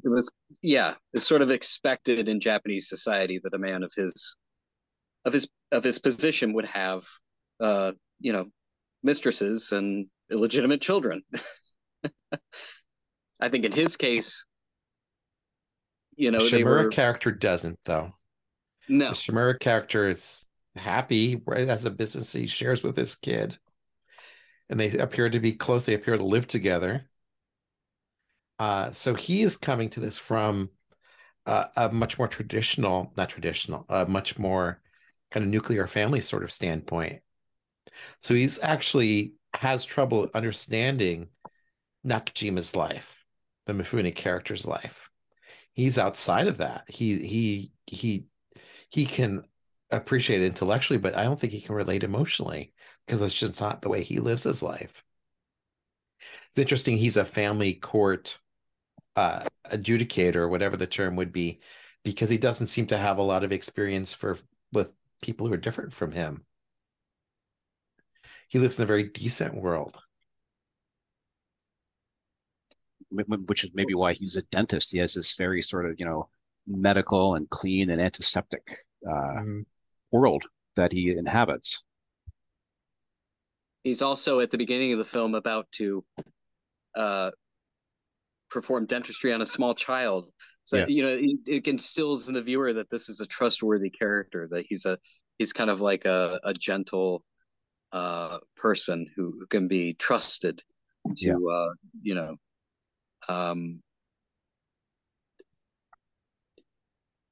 it 0.03 0.09
was 0.09 0.29
yeah 0.61 0.95
it's 1.13 1.27
sort 1.27 1.41
of 1.41 1.51
expected 1.51 2.27
in 2.27 2.39
japanese 2.39 2.89
society 2.89 3.39
that 3.43 3.53
a 3.53 3.57
man 3.57 3.83
of 3.83 3.91
his 3.95 4.35
of 5.25 5.33
his 5.33 5.47
of 5.71 5.83
his 5.83 5.99
position 5.99 6.53
would 6.53 6.65
have 6.65 7.03
uh 7.61 7.91
you 8.19 8.33
know 8.33 8.45
mistresses 9.03 9.71
and 9.71 10.07
illegitimate 10.31 10.81
children 10.81 11.21
i 13.41 13.49
think 13.49 13.65
in 13.65 13.71
his 13.71 13.97
case 13.97 14.45
you 16.17 16.31
know 16.31 16.39
Shimura 16.39 16.65
were 16.65 16.89
character 16.89 17.31
doesn't 17.31 17.79
though 17.85 18.13
no. 18.87 19.09
The 19.09 19.15
Shimura 19.15 19.59
character 19.59 20.07
is 20.07 20.45
happy 20.75 21.41
right 21.45 21.67
as 21.67 21.85
a 21.85 21.91
business 21.91 22.33
he 22.33 22.47
shares 22.47 22.83
with 22.83 22.97
his 22.97 23.15
kid. 23.15 23.57
And 24.69 24.79
they 24.79 24.91
appear 24.97 25.29
to 25.29 25.39
be 25.39 25.53
close 25.53 25.85
they 25.85 25.93
appear 25.93 26.17
to 26.17 26.25
live 26.25 26.47
together. 26.47 27.05
Uh 28.59 28.91
so 28.91 29.13
he 29.13 29.41
is 29.41 29.57
coming 29.57 29.89
to 29.91 29.99
this 29.99 30.17
from 30.17 30.69
uh, 31.45 31.65
a 31.75 31.89
much 31.89 32.17
more 32.17 32.27
traditional 32.27 33.13
not 33.15 33.29
traditional 33.29 33.85
a 33.89 34.05
much 34.05 34.39
more 34.39 34.81
kind 35.31 35.43
of 35.45 35.51
nuclear 35.51 35.87
family 35.87 36.21
sort 36.21 36.43
of 36.43 36.51
standpoint. 36.51 37.21
So 38.19 38.33
he's 38.33 38.59
actually 38.59 39.33
has 39.53 39.85
trouble 39.85 40.29
understanding 40.33 41.29
Nakajima's 42.05 42.75
life 42.75 43.15
the 43.65 43.73
Mifune 43.73 44.13
character's 44.15 44.65
life. 44.65 45.09
He's 45.73 45.97
outside 45.97 46.47
of 46.47 46.57
that. 46.57 46.85
He 46.87 47.17
he 47.17 47.71
he 47.85 48.25
he 48.89 49.05
can 49.05 49.45
appreciate 49.91 50.41
intellectually, 50.41 50.99
but 50.99 51.15
I 51.15 51.23
don't 51.23 51.39
think 51.39 51.53
he 51.53 51.61
can 51.61 51.75
relate 51.75 52.03
emotionally 52.03 52.73
because 53.05 53.21
it's 53.21 53.33
just 53.33 53.59
not 53.59 53.81
the 53.81 53.89
way 53.89 54.03
he 54.03 54.19
lives 54.19 54.43
his 54.43 54.63
life. 54.63 55.03
It's 56.49 56.57
interesting. 56.57 56.97
He's 56.97 57.17
a 57.17 57.25
family 57.25 57.73
court 57.75 58.39
uh, 59.15 59.45
adjudicator, 59.71 60.37
or 60.37 60.49
whatever 60.49 60.77
the 60.77 60.87
term 60.87 61.15
would 61.17 61.33
be, 61.33 61.61
because 62.03 62.29
he 62.29 62.37
doesn't 62.39 62.67
seem 62.67 62.87
to 62.87 62.97
have 62.97 63.17
a 63.19 63.23
lot 63.23 63.43
of 63.43 63.51
experience 63.51 64.13
for 64.13 64.37
with 64.73 64.89
people 65.21 65.47
who 65.47 65.53
are 65.53 65.57
different 65.57 65.93
from 65.93 66.11
him. 66.13 66.45
He 68.47 68.57
lives 68.57 68.79
in 68.79 68.83
a 68.83 68.87
very 68.87 69.03
decent 69.03 69.53
world. 69.53 69.99
wh- 73.11 73.21
wh- 73.27 73.47
which 73.49 73.63
is 73.63 73.73
maybe 73.73 73.93
why 73.93 74.13
he's 74.13 74.35
a 74.35 74.41
dentist. 74.43 74.91
He 74.91 74.99
has 74.99 75.13
this 75.13 75.33
very 75.35 75.61
sort 75.61 75.85
of, 75.85 75.99
you 75.99 76.05
know, 76.05 76.29
medical 76.67 77.35
and 77.35 77.49
clean 77.49 77.89
and 77.89 78.01
antiseptic 78.01 78.67
uh, 79.09 79.41
world 80.11 80.43
that 80.75 80.91
he 80.91 81.11
inhabits. 81.11 81.83
he's 83.83 84.01
also 84.01 84.39
at 84.39 84.51
the 84.51 84.57
beginning 84.57 84.91
of 84.91 84.99
the 84.99 85.05
film 85.05 85.35
about 85.35 85.71
to 85.71 86.03
uh 86.95 87.31
perform 88.49 88.85
dentistry 88.85 89.33
on 89.33 89.41
a 89.41 89.45
small 89.45 89.73
child 89.73 90.31
so 90.63 90.77
Yeah. 90.77 90.85
you 90.87 91.03
know 91.03 91.09
it, 91.09 91.37
it 91.45 91.67
instills 91.67 92.27
in 92.27 92.33
the 92.33 92.41
viewer 92.41 92.73
that 92.73 92.89
this 92.89 93.09
is 93.09 93.19
a 93.19 93.25
trustworthy 93.25 93.89
character 93.89 94.47
that 94.49 94.65
he's 94.69 94.85
a 94.85 94.97
he's 95.37 95.51
kind 95.51 95.69
of 95.69 95.81
like 95.81 96.05
a, 96.05 96.39
a 96.43 96.53
gentle 96.53 97.23
uh 97.91 98.37
person 98.55 99.07
who, 99.15 99.35
who 99.39 99.45
can 99.47 99.67
be 99.67 99.93
trusted 99.93 100.61
to 101.17 101.27
Yeah. 101.27 101.53
uh 101.53 101.69
you 102.01 102.15
know 102.15 102.35
um 103.27 103.81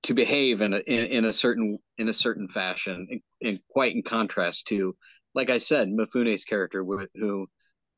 to 0.03 0.13
behave 0.13 0.61
in 0.61 0.73
a 0.73 0.77
in, 0.79 1.05
in 1.05 1.25
a 1.25 1.33
certain 1.33 1.79
in 1.97 2.09
a 2.09 2.13
certain 2.13 2.47
fashion 2.47 3.07
and, 3.09 3.21
and 3.41 3.59
quite 3.69 3.95
in 3.95 4.03
contrast 4.03 4.67
to 4.67 4.95
like 5.33 5.49
i 5.49 5.57
said 5.57 5.89
mifune's 5.89 6.45
character 6.45 6.83
who, 6.83 7.07
who 7.15 7.47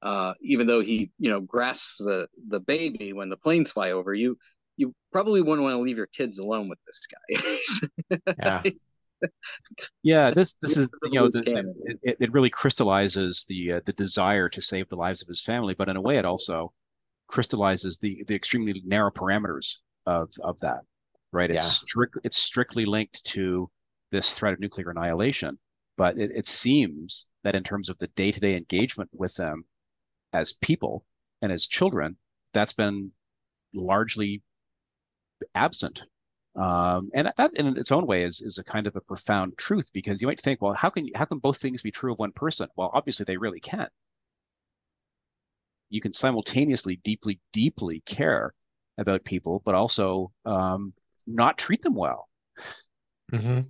uh 0.01 0.33
even 0.41 0.67
though 0.67 0.81
he 0.81 1.11
you 1.17 1.29
know 1.29 1.41
grasps 1.41 1.97
the 1.97 2.27
the 2.47 2.59
baby 2.59 3.13
when 3.13 3.29
the 3.29 3.37
planes 3.37 3.71
fly 3.71 3.91
over 3.91 4.13
you 4.13 4.37
you 4.77 4.93
probably 5.11 5.41
wouldn't 5.41 5.63
want 5.63 5.73
to 5.73 5.81
leave 5.81 5.97
your 5.97 6.07
kids 6.07 6.37
alone 6.37 6.69
with 6.69 6.79
this 6.85 7.07
guy 7.07 8.19
Yeah. 8.37 8.63
Yeah, 10.03 10.31
this 10.31 10.55
this 10.61 10.77
is 10.77 10.89
you 11.05 11.19
know 11.19 11.29
the, 11.29 11.41
the, 11.41 11.97
it, 12.03 12.17
it 12.19 12.33
really 12.33 12.49
crystallizes 12.49 13.45
the 13.47 13.73
uh, 13.73 13.81
the 13.85 13.93
desire 13.93 14.49
to 14.49 14.61
save 14.61 14.87
the 14.89 14.95
lives 14.95 15.21
of 15.21 15.27
his 15.27 15.41
family, 15.41 15.73
but 15.73 15.89
in 15.89 15.95
a 15.95 16.01
way, 16.01 16.17
it 16.17 16.25
also 16.25 16.73
crystallizes 17.27 17.97
the 17.97 18.23
the 18.27 18.35
extremely 18.35 18.81
narrow 18.85 19.09
parameters 19.09 19.79
of 20.05 20.31
of 20.43 20.59
that. 20.59 20.81
Right? 21.31 21.51
It's 21.51 21.65
yeah. 21.65 21.85
strict, 21.85 22.17
it's 22.23 22.37
strictly 22.37 22.85
linked 22.85 23.23
to 23.25 23.69
this 24.11 24.33
threat 24.33 24.53
of 24.53 24.59
nuclear 24.59 24.89
annihilation. 24.89 25.57
But 25.97 26.17
it, 26.17 26.31
it 26.35 26.45
seems 26.45 27.27
that 27.43 27.55
in 27.55 27.63
terms 27.63 27.89
of 27.89 27.97
the 27.97 28.07
day-to-day 28.07 28.55
engagement 28.55 29.09
with 29.13 29.33
them 29.35 29.63
as 30.33 30.53
people 30.53 31.05
and 31.41 31.51
as 31.51 31.67
children, 31.67 32.17
that's 32.53 32.73
been 32.73 33.11
largely 33.73 34.41
absent. 35.53 36.05
Um, 36.55 37.09
and 37.13 37.31
that, 37.35 37.53
in 37.55 37.77
its 37.77 37.91
own 37.91 38.07
way, 38.07 38.23
is 38.23 38.41
is 38.41 38.57
a 38.57 38.63
kind 38.63 38.87
of 38.87 38.95
a 38.95 39.01
profound 39.01 39.57
truth 39.57 39.89
because 39.93 40.21
you 40.21 40.27
might 40.27 40.39
think, 40.39 40.61
well, 40.61 40.73
how 40.73 40.89
can 40.89 41.07
how 41.13 41.25
can 41.25 41.39
both 41.39 41.57
things 41.57 41.81
be 41.81 41.91
true 41.91 42.13
of 42.13 42.19
one 42.19 42.31
person? 42.31 42.69
Well, 42.77 42.91
obviously 42.93 43.25
they 43.25 43.37
really 43.37 43.59
can. 43.59 43.89
You 45.89 46.01
can 46.01 46.13
simultaneously 46.13 46.97
deeply, 47.03 47.39
deeply 47.53 48.01
care 48.05 48.51
about 48.97 49.25
people, 49.25 49.61
but 49.65 49.75
also 49.75 50.31
um, 50.45 50.93
not 51.27 51.57
treat 51.57 51.81
them 51.81 51.95
well. 51.95 52.27
Mm-hmm. 53.31 53.61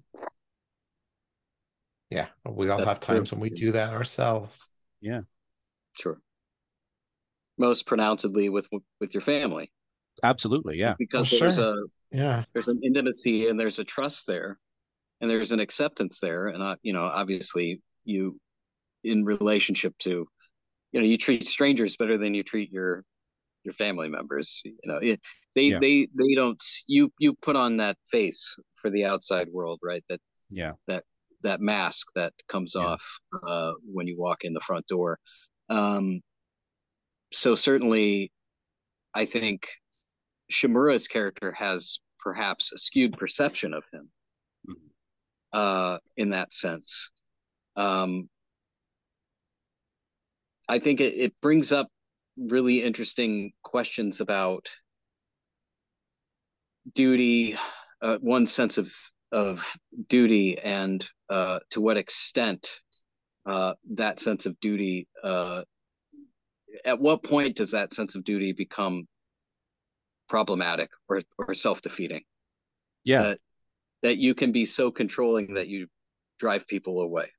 Yeah, 2.09 2.27
we 2.45 2.69
all 2.69 2.77
That's 2.77 2.87
have 2.87 2.99
times 2.99 3.29
true. 3.29 3.37
when 3.37 3.41
we 3.41 3.49
do 3.49 3.71
that 3.71 3.93
ourselves. 3.93 4.69
Yeah, 5.01 5.21
sure. 5.93 6.19
Most 7.57 7.85
pronouncedly 7.85 8.49
with 8.49 8.67
with 8.99 9.13
your 9.13 9.21
family. 9.21 9.71
Absolutely, 10.23 10.77
yeah. 10.77 10.95
Because 10.97 11.31
well, 11.31 11.39
there's 11.41 11.55
sure. 11.55 11.73
a 11.73 11.75
yeah 12.11 12.43
there's 12.53 12.67
an 12.67 12.81
intimacy 12.83 13.47
and 13.47 13.59
there's 13.59 13.79
a 13.79 13.83
trust 13.83 14.27
there, 14.27 14.59
and 15.19 15.29
there's 15.29 15.51
an 15.51 15.59
acceptance 15.59 16.19
there, 16.21 16.47
and 16.47 16.61
I, 16.63 16.75
you 16.83 16.93
know 16.93 17.03
obviously 17.03 17.81
you 18.03 18.39
in 19.03 19.25
relationship 19.25 19.97
to 19.99 20.27
you 20.91 20.99
know 20.99 21.05
you 21.05 21.17
treat 21.17 21.45
strangers 21.47 21.97
better 21.97 22.17
than 22.17 22.33
you 22.33 22.43
treat 22.43 22.71
your 22.71 23.03
your 23.65 23.73
family 23.73 24.07
members 24.07 24.61
you 24.63 24.75
know 24.85 24.99
it, 25.01 25.19
they 25.55 25.63
yeah. 25.63 25.79
they 25.79 26.07
they 26.17 26.35
don't 26.35 26.61
you 26.87 27.11
you 27.19 27.33
put 27.41 27.55
on 27.55 27.77
that 27.77 27.97
face 28.11 28.55
for 28.75 28.89
the 28.89 29.03
outside 29.03 29.47
world 29.51 29.79
right 29.83 30.03
that 30.07 30.21
yeah 30.51 30.71
that 30.87 31.03
that 31.41 31.59
mask 31.59 32.07
that 32.15 32.33
comes 32.47 32.73
yeah. 32.75 32.83
off 32.83 33.19
uh, 33.43 33.71
when 33.91 34.07
you 34.07 34.17
walk 34.17 34.43
in 34.43 34.53
the 34.53 34.59
front 34.59 34.85
door 34.87 35.19
um 35.69 36.21
so 37.33 37.55
certainly 37.55 38.31
i 39.13 39.25
think 39.25 39.67
shimura's 40.51 41.07
character 41.07 41.51
has 41.51 41.99
perhaps 42.19 42.71
a 42.71 42.77
skewed 42.77 43.17
perception 43.17 43.73
of 43.73 43.83
him 43.91 44.09
mm-hmm. 44.69 45.59
uh 45.59 45.97
in 46.17 46.29
that 46.29 46.53
sense 46.53 47.11
um 47.75 48.29
i 50.69 50.77
think 50.77 51.01
it, 51.01 51.13
it 51.15 51.33
brings 51.41 51.71
up 51.71 51.87
really 52.37 52.83
interesting 52.83 53.53
questions 53.63 54.21
about 54.21 54.67
duty, 56.93 57.57
uh, 58.01 58.17
one 58.21 58.47
sense 58.47 58.77
of 58.77 58.93
of 59.31 59.65
duty, 60.07 60.57
and 60.59 61.07
uh, 61.29 61.59
to 61.71 61.81
what 61.81 61.97
extent 61.97 62.67
uh, 63.45 63.73
that 63.93 64.19
sense 64.19 64.45
of 64.45 64.59
duty. 64.59 65.07
Uh, 65.23 65.63
at 66.83 66.99
what 66.99 67.23
point 67.23 67.55
does 67.55 67.71
that 67.71 67.93
sense 67.93 68.15
of 68.15 68.23
duty 68.23 68.51
become 68.51 69.07
problematic 70.27 70.89
or 71.07 71.21
or 71.37 71.53
self 71.53 71.81
defeating? 71.81 72.23
Yeah, 73.03 73.21
that, 73.23 73.39
that 74.03 74.17
you 74.17 74.33
can 74.33 74.51
be 74.51 74.65
so 74.65 74.91
controlling 74.91 75.53
that 75.55 75.67
you 75.67 75.87
drive 76.39 76.67
people 76.67 77.01
away. 77.01 77.31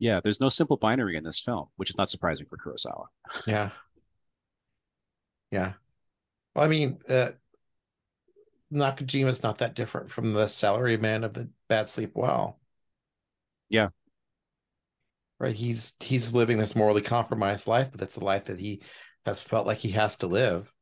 Yeah, 0.00 0.20
there's 0.24 0.40
no 0.40 0.48
simple 0.48 0.78
binary 0.78 1.16
in 1.16 1.24
this 1.24 1.40
film, 1.40 1.66
which 1.76 1.90
is 1.90 1.98
not 1.98 2.08
surprising 2.08 2.46
for 2.46 2.56
Kurosawa. 2.56 3.04
Yeah. 3.46 3.70
Yeah. 5.50 5.74
Well, 6.54 6.64
I 6.64 6.68
mean, 6.68 7.00
uh, 7.08 7.32
Nakajima's 8.72 9.42
not 9.42 9.58
that 9.58 9.74
different 9.74 10.10
from 10.10 10.32
the 10.32 10.44
salaryman 10.46 11.24
of 11.24 11.34
the 11.34 11.50
Bad 11.68 11.88
Sleep 11.90 12.12
Well. 12.14 12.58
Yeah. 13.68 13.90
Right. 15.38 15.54
He's 15.54 15.94
he's 16.00 16.34
living 16.34 16.58
this 16.58 16.76
morally 16.76 17.00
compromised 17.02 17.66
life, 17.66 17.88
but 17.90 17.98
that's 18.00 18.16
the 18.16 18.24
life 18.24 18.44
that 18.46 18.60
he 18.60 18.82
has 19.24 19.40
felt 19.40 19.66
like 19.66 19.78
he 19.78 19.90
has 19.92 20.16
to 20.18 20.26
live. 20.26 20.72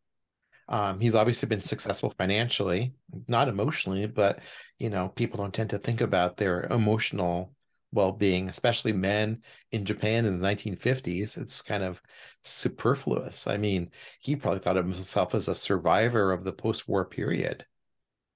Um, 0.69 1.01
he's 1.01 1.15
obviously 1.15 1.49
been 1.49 1.61
successful 1.61 2.15
financially, 2.19 2.95
not 3.29 3.49
emotionally, 3.49 4.07
but 4.07 4.41
you 4.79 4.91
know, 4.91 5.09
people 5.11 5.39
don't 5.39 5.55
tend 5.55 5.71
to 5.71 5.79
think 5.79 6.01
about 6.01 6.37
their 6.37 6.65
emotional 6.65 7.55
well-being 7.93 8.49
especially 8.49 8.93
men 8.93 9.43
in 9.73 9.85
japan 9.85 10.27
in 10.27 10.39
the 10.39 10.47
1950s 10.47 11.39
it's 11.39 11.63
kind 11.63 11.83
of 11.83 12.01
superfluous. 12.43 13.47
I 13.47 13.57
mean 13.57 13.91
he 14.21 14.37
probably 14.37 14.61
thought 14.61 14.77
of 14.77 14.85
himself 14.85 15.35
as 15.35 15.49
a 15.49 15.55
survivor 15.55 16.33
of 16.33 16.45
the 16.45 16.53
post-war 16.53 17.05
period. 17.07 17.67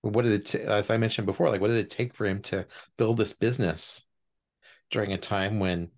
What 0.02 0.22
did 0.22 0.32
it 0.32 0.46
t- 0.46 0.60
as 0.60 0.90
i 0.90 0.96
mentioned 0.96 1.26
before 1.26 1.48
like 1.48 1.60
what 1.60 1.68
did 1.68 1.76
it 1.76 1.90
take 1.90 2.14
for 2.14 2.26
him 2.26 2.42
to 2.42 2.66
build 2.96 3.16
this 3.18 3.32
business 3.34 4.04
during 4.90 5.12
a 5.12 5.18
time 5.18 5.58
when 5.58 5.90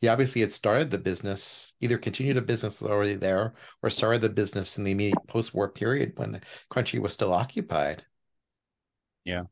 he 0.00 0.08
obviously 0.08 0.40
had 0.40 0.52
started 0.52 0.90
the 0.90 0.98
business 0.98 1.76
either 1.80 1.98
continued 1.98 2.36
a 2.36 2.42
business 2.42 2.82
already 2.82 3.14
there 3.14 3.54
or 3.82 3.90
started 3.90 4.20
the 4.22 4.28
business 4.28 4.78
in 4.78 4.84
the 4.84 4.90
immediate 4.90 5.26
post-war 5.28 5.68
period 5.70 6.12
when 6.16 6.32
the 6.32 6.40
country 6.70 6.98
was 6.98 7.12
still 7.12 7.32
occupied? 7.32 8.04
Yeah. 9.24 9.44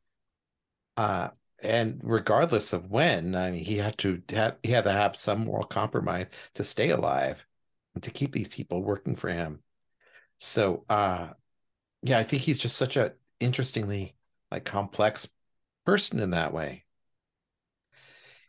Uh 0.96 1.30
and 1.62 2.00
regardless 2.02 2.72
of 2.72 2.90
when, 2.90 3.34
I 3.34 3.50
mean, 3.50 3.64
he 3.64 3.76
had 3.76 3.98
to 3.98 4.22
have, 4.30 4.56
he 4.62 4.72
had 4.72 4.84
to 4.84 4.92
have 4.92 5.16
some 5.16 5.44
moral 5.44 5.64
compromise 5.66 6.26
to 6.54 6.64
stay 6.64 6.90
alive 6.90 7.44
and 7.94 8.02
to 8.02 8.10
keep 8.10 8.32
these 8.32 8.48
people 8.48 8.82
working 8.82 9.16
for 9.16 9.28
him. 9.28 9.60
So, 10.38 10.84
uh, 10.88 11.28
yeah, 12.02 12.18
I 12.18 12.24
think 12.24 12.42
he's 12.42 12.58
just 12.58 12.76
such 12.76 12.96
a 12.96 13.14
interestingly 13.40 14.16
like 14.50 14.64
complex 14.64 15.28
person 15.84 16.20
in 16.20 16.30
that 16.30 16.52
way. 16.52 16.84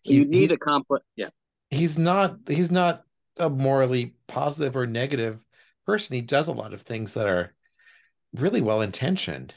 He, 0.04 0.16
you 0.16 0.26
need 0.26 0.50
he, 0.50 0.56
a 0.56 0.58
complex, 0.58 1.06
yeah. 1.16 1.30
He's 1.70 1.98
not 1.98 2.38
he's 2.48 2.72
not 2.72 3.04
a 3.38 3.50
morally 3.50 4.16
positive 4.28 4.76
or 4.76 4.88
negative 4.88 5.46
person. 5.86 6.16
He 6.16 6.22
does 6.22 6.48
a 6.48 6.54
lot 6.54 6.74
of 6.74 6.82
things 6.82 7.14
that 7.14 7.28
are 7.28 7.54
really 8.34 8.62
well 8.62 8.82
intentioned 8.82 9.54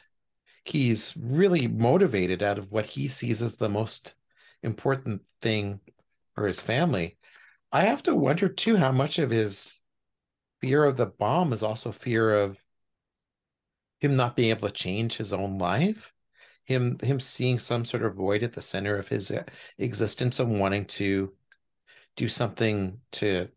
he's 0.64 1.14
really 1.16 1.66
motivated 1.66 2.42
out 2.42 2.58
of 2.58 2.72
what 2.72 2.86
he 2.86 3.08
sees 3.08 3.42
as 3.42 3.56
the 3.56 3.68
most 3.68 4.14
important 4.62 5.22
thing 5.40 5.80
for 6.34 6.46
his 6.46 6.60
family. 6.60 7.18
I 7.70 7.82
have 7.82 8.02
to 8.04 8.14
wonder 8.14 8.48
too 8.48 8.76
how 8.76 8.92
much 8.92 9.18
of 9.18 9.30
his 9.30 9.82
fear 10.60 10.84
of 10.84 10.96
the 10.96 11.06
bomb 11.06 11.52
is 11.52 11.62
also 11.62 11.92
fear 11.92 12.34
of 12.34 12.58
him 14.00 14.16
not 14.16 14.36
being 14.36 14.50
able 14.50 14.68
to 14.68 14.74
change 14.74 15.16
his 15.16 15.32
own 15.32 15.58
life 15.58 16.12
him 16.64 16.98
him 17.00 17.20
seeing 17.20 17.58
some 17.58 17.84
sort 17.84 18.02
of 18.02 18.14
void 18.14 18.42
at 18.42 18.54
the 18.54 18.60
center 18.60 18.96
of 18.96 19.06
his 19.06 19.30
uh, 19.30 19.42
existence 19.76 20.40
and 20.40 20.58
wanting 20.58 20.86
to 20.86 21.30
do 22.16 22.26
something 22.26 22.98
to 23.12 23.48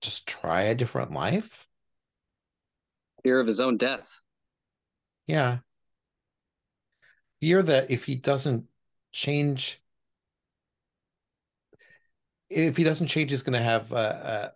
just 0.00 0.26
try 0.26 0.62
a 0.62 0.74
different 0.74 1.12
life. 1.12 1.66
Fear 3.22 3.40
of 3.40 3.46
his 3.46 3.60
own 3.60 3.76
death. 3.76 4.20
Yeah 5.26 5.58
fear 7.44 7.62
that 7.62 7.90
if 7.90 8.04
he 8.04 8.14
doesn't 8.14 8.64
change 9.12 9.82
if 12.48 12.74
he 12.74 12.84
doesn't 12.84 13.08
change 13.08 13.30
he's 13.30 13.42
going 13.42 13.52
to 13.52 13.62
have 13.62 13.92
uh, 13.92 13.96
uh, 13.96 14.50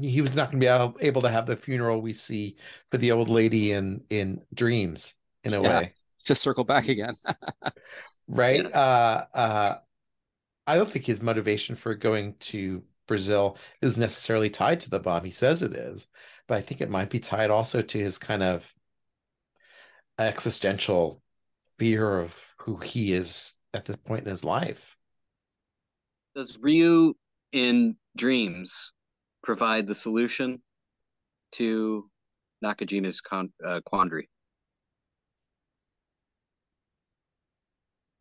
he 0.00 0.20
was 0.20 0.34
not 0.34 0.50
going 0.50 0.60
to 0.60 0.66
be 0.98 1.06
able, 1.06 1.22
to 1.22 1.28
have 1.28 1.46
the 1.46 1.54
funeral 1.54 2.00
we 2.00 2.12
see 2.12 2.56
for 2.90 2.98
the 2.98 3.12
old 3.12 3.28
lady 3.28 3.70
in 3.70 4.02
in 4.10 4.42
dreams 4.52 5.14
in 5.44 5.54
a 5.54 5.62
yeah, 5.62 5.78
way. 5.78 5.94
To 6.24 6.34
circle 6.34 6.64
back 6.64 6.88
again. 6.88 7.14
Right? 8.26 8.64
Uh 8.64 9.26
uh 9.34 9.76
i 10.66 10.76
don't 10.76 10.90
think 10.90 11.04
his 11.04 11.22
motivation 11.22 11.76
for 11.76 11.94
going 11.94 12.34
to 12.40 12.82
brazil 13.06 13.58
is 13.82 13.98
necessarily 13.98 14.48
tied 14.48 14.80
to 14.80 14.90
the 14.90 14.98
bomb. 14.98 15.24
He 15.24 15.30
says 15.30 15.62
it 15.62 15.74
is 15.74 16.08
but 16.48 16.56
i 16.56 16.62
think 16.62 16.80
it 16.80 16.88
might 16.90 17.10
be 17.10 17.20
tied 17.20 17.50
also 17.50 17.82
to 17.82 17.98
his 17.98 18.16
kind 18.16 18.42
of 18.42 18.74
existential 20.18 21.22
fear 21.78 22.20
of 22.20 22.34
who 22.58 22.76
he 22.76 23.12
is 23.12 23.54
at 23.72 23.84
this 23.84 23.96
point 23.96 24.24
in 24.24 24.30
his 24.30 24.44
life. 24.44 24.96
Does 26.34 26.58
Ryu 26.60 27.14
in 27.52 27.96
Dreams 28.16 28.92
provide 29.42 29.86
the 29.86 29.94
solution 29.94 30.62
to 31.52 32.08
Nakajima's 32.64 33.20
con- 33.20 33.52
uh, 33.64 33.80
quandary? 33.84 34.28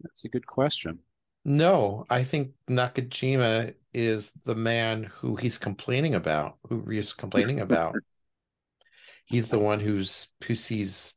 That's 0.02 0.26
a 0.26 0.30
good 0.30 0.46
question. 0.46 1.00
No, 1.46 2.06
I 2.10 2.24
think 2.24 2.52
Nakajima 2.70 3.74
is 3.94 4.32
the 4.44 4.56
man 4.56 5.04
who 5.04 5.36
he's 5.36 5.58
complaining 5.58 6.16
about, 6.16 6.58
who 6.70 6.78
Ryu's 6.78 7.14
complaining 7.14 7.60
about. 7.62 7.96
he's 9.26 9.48
the 9.48 9.60
one 9.60 9.80
who's 9.80 10.32
who 10.44 10.56
sees 10.56 11.16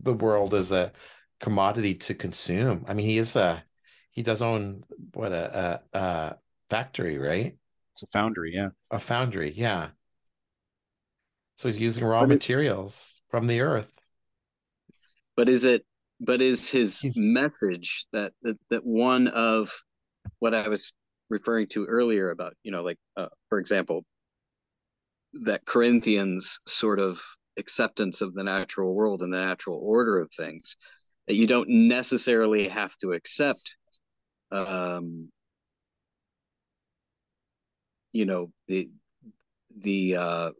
the 0.00 0.14
world 0.14 0.54
as 0.54 0.72
a 0.72 0.92
commodity 1.40 1.94
to 1.94 2.14
consume. 2.14 2.84
I 2.88 2.94
mean, 2.94 3.06
he 3.06 3.18
is 3.18 3.36
a 3.36 3.62
he 4.10 4.22
does 4.22 4.42
own 4.42 4.84
what 5.14 5.32
a, 5.32 5.80
a, 5.94 5.98
a 5.98 6.36
factory, 6.70 7.18
right? 7.18 7.56
It's 7.92 8.02
a 8.02 8.06
foundry, 8.06 8.52
yeah. 8.54 8.68
A 8.90 8.98
foundry, 8.98 9.52
yeah. 9.52 9.88
So 11.56 11.68
he's 11.68 11.78
using 11.78 12.04
raw 12.04 12.20
but 12.20 12.28
materials 12.28 13.20
it, 13.20 13.30
from 13.30 13.46
the 13.46 13.60
earth. 13.60 13.92
But 15.36 15.48
is 15.48 15.64
it 15.64 15.84
but 16.20 16.40
is 16.40 16.68
his 16.68 17.00
He's- 17.00 17.16
message 17.16 18.06
that, 18.12 18.32
that 18.42 18.58
that 18.70 18.84
one 18.84 19.28
of 19.28 19.70
what 20.40 20.54
I 20.54 20.68
was 20.68 20.92
referring 21.30 21.66
to 21.68 21.84
earlier 21.84 22.30
about 22.30 22.54
you 22.62 22.72
know 22.72 22.82
like 22.82 22.98
uh, 23.16 23.28
for 23.48 23.58
example 23.58 24.04
that 25.44 25.64
Corinthians 25.64 26.60
sort 26.66 26.98
of 26.98 27.20
acceptance 27.58 28.20
of 28.20 28.34
the 28.34 28.42
natural 28.44 28.94
world 28.94 29.22
and 29.22 29.32
the 29.32 29.38
natural 29.38 29.78
order 29.82 30.18
of 30.18 30.30
things 30.32 30.76
that 31.28 31.34
you 31.34 31.46
don't 31.46 31.68
necessarily 31.68 32.68
have 32.68 32.96
to 32.96 33.12
accept 33.12 33.76
um 34.50 35.30
you 38.12 38.24
know 38.24 38.50
the 38.66 38.88
the 39.76 40.16
uh 40.16 40.50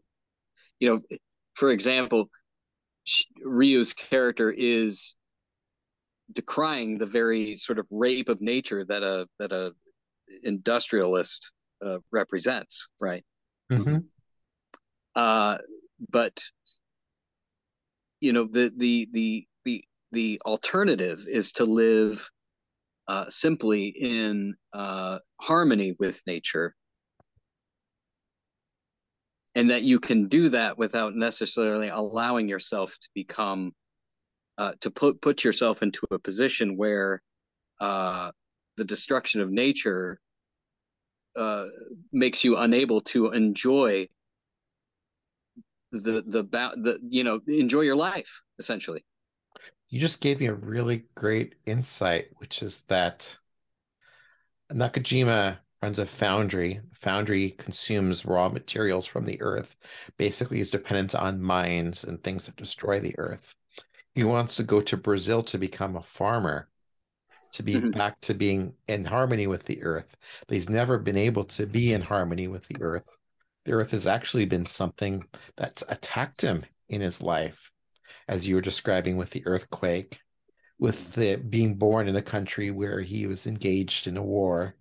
you 0.79 0.89
know 0.89 1.17
for 1.55 1.71
example 1.71 2.29
Ryu's 3.43 3.93
character 3.93 4.51
is 4.55 5.15
decrying 6.31 6.99
the 6.99 7.07
very 7.07 7.55
sort 7.55 7.79
of 7.79 7.87
rape 7.89 8.29
of 8.29 8.39
nature 8.39 8.85
that 8.85 9.01
a 9.01 9.27
that 9.39 9.51
a 9.51 9.73
industrialist 10.43 11.51
uh, 11.83 11.97
represents 12.11 12.89
right 13.01 13.25
Mhm. 13.71 14.05
uh 15.15 15.57
but 16.11 16.39
you 18.21 18.31
know 18.31 18.45
the 18.45 18.71
the 18.77 19.09
the 19.11 19.47
the 20.11 20.41
alternative 20.45 21.25
is 21.27 21.51
to 21.53 21.65
live 21.65 22.29
uh 23.07 23.25
simply 23.29 23.87
in 23.87 24.55
uh 24.73 25.19
harmony 25.41 25.95
with 25.99 26.21
nature. 26.27 26.75
And 29.55 29.71
that 29.71 29.81
you 29.81 29.99
can 29.99 30.27
do 30.27 30.49
that 30.49 30.77
without 30.77 31.15
necessarily 31.15 31.89
allowing 31.89 32.47
yourself 32.47 32.97
to 32.99 33.09
become 33.15 33.73
uh 34.57 34.73
to 34.81 34.91
put 34.91 35.21
put 35.21 35.43
yourself 35.43 35.81
into 35.83 36.05
a 36.11 36.19
position 36.19 36.77
where 36.77 37.21
uh 37.79 38.31
the 38.77 38.85
destruction 38.85 39.41
of 39.41 39.49
nature 39.49 40.19
uh 41.35 41.65
makes 42.11 42.43
you 42.43 42.57
unable 42.57 43.01
to 43.01 43.31
enjoy 43.31 44.07
the 45.91 46.23
the 46.27 46.43
the 46.43 46.99
you 47.09 47.23
know 47.23 47.39
enjoy 47.47 47.81
your 47.81 47.95
life 47.95 48.41
essentially 48.59 49.03
You 49.89 49.99
just 49.99 50.21
gave 50.21 50.39
me 50.39 50.45
a 50.45 50.53
really 50.53 51.05
great 51.15 51.55
insight, 51.65 52.29
which 52.37 52.61
is 52.61 52.83
that 52.83 53.37
Nakajima 54.71 55.57
runs 55.81 55.97
a 55.97 56.05
foundry. 56.05 56.79
Foundry 57.01 57.51
consumes 57.51 58.25
raw 58.25 58.49
materials 58.49 59.07
from 59.07 59.25
the 59.25 59.41
earth, 59.41 59.75
basically 60.17 60.59
is 60.59 60.69
dependent 60.69 61.15
on 61.15 61.41
mines 61.41 62.03
and 62.03 62.23
things 62.23 62.43
that 62.43 62.55
destroy 62.55 62.99
the 62.99 63.17
earth. 63.17 63.55
He 64.13 64.23
wants 64.23 64.57
to 64.57 64.63
go 64.63 64.81
to 64.81 64.97
Brazil 64.97 65.41
to 65.43 65.57
become 65.57 65.95
a 65.95 66.03
farmer, 66.03 66.69
to 67.53 67.63
be 67.63 67.75
Mhm. 67.75 67.91
back 67.93 68.19
to 68.21 68.33
being 68.35 68.75
in 68.87 69.05
harmony 69.05 69.47
with 69.47 69.63
the 69.65 69.81
earth. 69.81 70.15
But 70.47 70.53
he's 70.53 70.69
never 70.69 70.99
been 70.99 71.17
able 71.17 71.45
to 71.45 71.65
be 71.65 71.93
in 71.93 72.01
harmony 72.01 72.47
with 72.47 72.67
the 72.67 72.77
earth. 72.81 73.17
The 73.65 73.73
earth 73.73 73.91
has 73.91 74.05
actually 74.05 74.45
been 74.45 74.67
something 74.67 75.27
that's 75.55 75.83
attacked 75.87 76.41
him 76.41 76.65
in 76.89 77.01
his 77.01 77.21
life, 77.21 77.71
as 78.29 78.47
you 78.47 78.53
were 78.55 78.61
describing 78.61 79.17
with 79.17 79.31
the 79.31 79.45
earthquake, 79.47 80.21
with 80.77 81.13
the 81.13 81.35
being 81.35 81.75
born 81.75 82.07
in 82.07 82.15
a 82.15 82.21
country 82.21 82.69
where 82.69 83.01
he 83.01 83.25
was 83.25 83.47
engaged 83.47 84.05
in 84.07 84.15
a 84.15 84.23
war. 84.23 84.75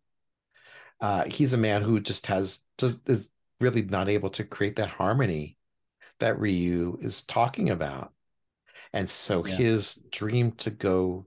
Uh, 1.01 1.25
he's 1.25 1.55
a 1.55 1.59
man 1.59 1.83
who 1.83 1.99
just 1.99 2.27
has 2.27 2.61
just 2.77 3.09
is 3.09 3.31
really 3.59 3.83
not 3.83 4.09
able 4.09 4.31
to 4.31 4.45
create 4.45 4.77
that 4.77 4.91
harmony 4.91 5.57
that 6.21 6.39
Ryu 6.39 6.99
is 7.01 7.23
talking 7.23 7.71
about. 7.71 8.13
And 8.93 9.09
so 9.09 9.45
Yeah. 9.45 9.57
his 9.57 9.95
dream 10.11 10.53
to 10.53 10.71
go 10.71 11.27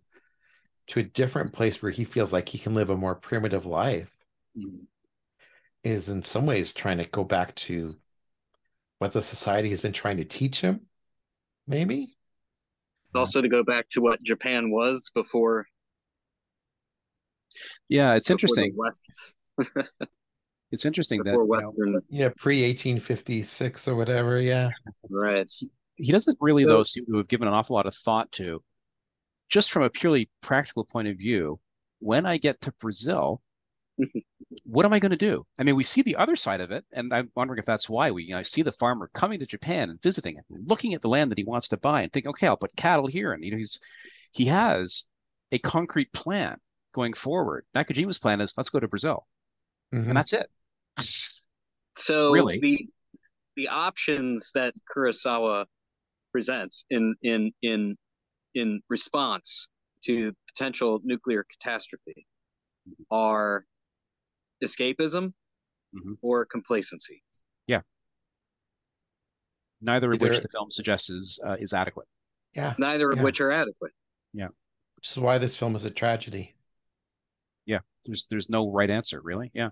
to 0.87 0.99
a 0.99 1.03
different 1.03 1.53
place 1.53 1.81
where 1.81 1.91
he 1.91 2.03
feels 2.03 2.31
like 2.31 2.47
he 2.47 2.59
can 2.59 2.75
live 2.75 2.89
a 2.91 2.97
more 2.97 3.15
primitive 3.15 3.65
life 3.65 4.11
is 5.83 6.09
in 6.09 6.21
some 6.21 6.45
ways 6.45 6.73
trying 6.73 6.99
to 6.99 7.09
go 7.09 7.23
back 7.23 7.55
to 7.55 7.89
what 8.99 9.13
the 9.13 9.21
society 9.21 9.71
has 9.71 9.81
been 9.81 9.93
trying 9.93 10.17
to 10.17 10.25
teach 10.25 10.61
him, 10.61 10.81
maybe. 11.71 12.15
also 13.15 13.41
to 13.41 13.49
go 13.49 13.63
back 13.63 13.89
to 13.89 14.01
what 14.01 14.21
japan 14.23 14.69
was 14.71 15.09
before 15.15 15.65
Yeah, 17.89 18.13
it's 18.15 18.27
before 18.27 18.35
interesting. 18.35 18.73
the 18.75 18.77
west 18.77 19.91
It's 20.71 20.85
interesting 20.85 21.21
that 21.23 21.31
before 21.31 21.61
you 21.61 21.91
know, 21.91 21.99
Yeah, 22.09 22.29
pre 22.37 22.63
1856 22.63 23.89
or 23.89 23.95
whatever. 23.95 24.39
Yeah. 24.39 24.69
right 25.09 25.49
he 25.97 26.11
doesn't 26.11 26.37
really 26.39 26.63
So- 26.63 26.69
though 26.69 26.83
seem 26.83 27.05
to 27.07 27.17
have 27.17 27.27
given 27.27 27.47
an 27.47 27.53
awful 27.53 27.75
lot 27.75 27.85
of 27.87 27.93
thought 27.93 28.31
to 28.33 28.63
just 29.49 29.71
from 29.71 29.83
a 29.83 29.89
purely 29.89 30.29
practical 30.41 30.85
point 30.85 31.09
of 31.09 31.17
view 31.17 31.59
when 31.99 32.25
i 32.25 32.37
get 32.37 32.61
to 32.61 32.71
brazil 32.79 33.41
what 34.63 34.85
am 34.85 34.93
i 34.93 34.99
going 34.99 35.11
to 35.11 35.17
do 35.17 35.45
i 35.59 35.63
mean 35.63 35.75
we 35.75 35.83
see 35.83 36.01
the 36.01 36.15
other 36.15 36.35
side 36.35 36.61
of 36.61 36.71
it 36.71 36.83
and 36.93 37.13
i'm 37.13 37.29
wondering 37.35 37.59
if 37.59 37.65
that's 37.65 37.89
why 37.89 38.11
we 38.11 38.23
you 38.23 38.31
know 38.31 38.39
I 38.39 38.41
see 38.43 38.61
the 38.61 38.71
farmer 38.71 39.09
coming 39.13 39.39
to 39.39 39.45
japan 39.45 39.89
and 39.89 40.01
visiting 40.01 40.35
it 40.35 40.43
looking 40.49 40.93
at 40.93 41.01
the 41.01 41.09
land 41.09 41.31
that 41.31 41.37
he 41.37 41.43
wants 41.43 41.67
to 41.69 41.77
buy 41.77 42.01
and 42.01 42.11
think 42.11 42.27
okay 42.27 42.47
i'll 42.47 42.57
put 42.57 42.75
cattle 42.75 43.07
here 43.07 43.33
and 43.33 43.43
you 43.43 43.51
know 43.51 43.57
he's 43.57 43.79
he 44.33 44.45
has 44.45 45.03
a 45.51 45.57
concrete 45.59 46.11
plan 46.13 46.57
going 46.93 47.13
forward 47.13 47.65
nakajima's 47.75 48.19
plan 48.19 48.41
is 48.41 48.53
let's 48.57 48.69
go 48.69 48.79
to 48.79 48.87
brazil 48.87 49.25
Mhm. 49.93 50.07
and 50.07 50.17
that's 50.17 50.33
it 50.33 50.47
so 51.95 52.31
Really? 52.31 52.59
the 52.59 52.87
the 53.55 53.67
options 53.67 54.51
that 54.53 54.73
kurosawa 54.93 55.65
presents 56.31 56.85
in 56.89 57.15
in 57.21 57.51
in 57.61 57.97
in 58.55 58.81
response 58.89 59.67
to 60.05 60.33
potential 60.47 60.99
nuclear 61.03 61.45
catastrophe 61.51 62.25
are 63.09 63.65
escapism 64.63 65.33
Mhm. 65.93 66.17
or 66.21 66.45
complacency 66.45 67.23
Yeah. 67.67 67.81
neither 69.81 70.11
of 70.11 70.21
which 70.21 70.39
the 70.41 70.47
film 70.49 70.69
suggests 70.71 71.09
is 71.09 71.39
uh, 71.45 71.57
is 71.59 71.73
adequate 71.73 72.07
Yeah. 72.53 72.75
neither 72.77 73.11
of 73.11 73.17
Yeah. 73.17 73.23
which 73.23 73.41
are 73.41 73.51
adequate 73.51 73.93
Yeah. 74.33 74.49
Which 74.95 75.09
is 75.11 75.17
why 75.17 75.37
this 75.39 75.57
film 75.57 75.75
is 75.75 75.83
a 75.83 75.89
tragedy. 75.89 76.55
Yeah. 77.65 77.79
There's 78.05 78.25
there's 78.29 78.49
no 78.49 78.71
right 78.71 78.89
answer 78.89 79.19
really 79.21 79.51
yeah 79.53 79.69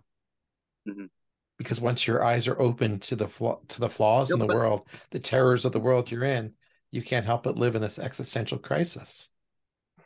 Because 1.57 1.79
once 1.79 2.07
your 2.07 2.23
eyes 2.23 2.47
are 2.47 2.59
open 2.59 2.99
to 3.01 3.15
the 3.15 3.27
flaw 3.27 3.61
to 3.69 3.79
the 3.79 3.89
flaws 3.89 4.31
in 4.31 4.39
the 4.39 4.47
but- 4.47 4.55
world, 4.55 4.87
the 5.11 5.19
terrors 5.19 5.65
of 5.65 5.71
the 5.71 5.79
world 5.79 6.09
you're 6.11 6.23
in, 6.23 6.55
you 6.91 7.01
can't 7.03 7.25
help 7.25 7.43
but 7.43 7.57
live 7.57 7.75
in 7.75 7.81
this 7.81 7.99
existential 7.99 8.57
crisis. 8.59 9.31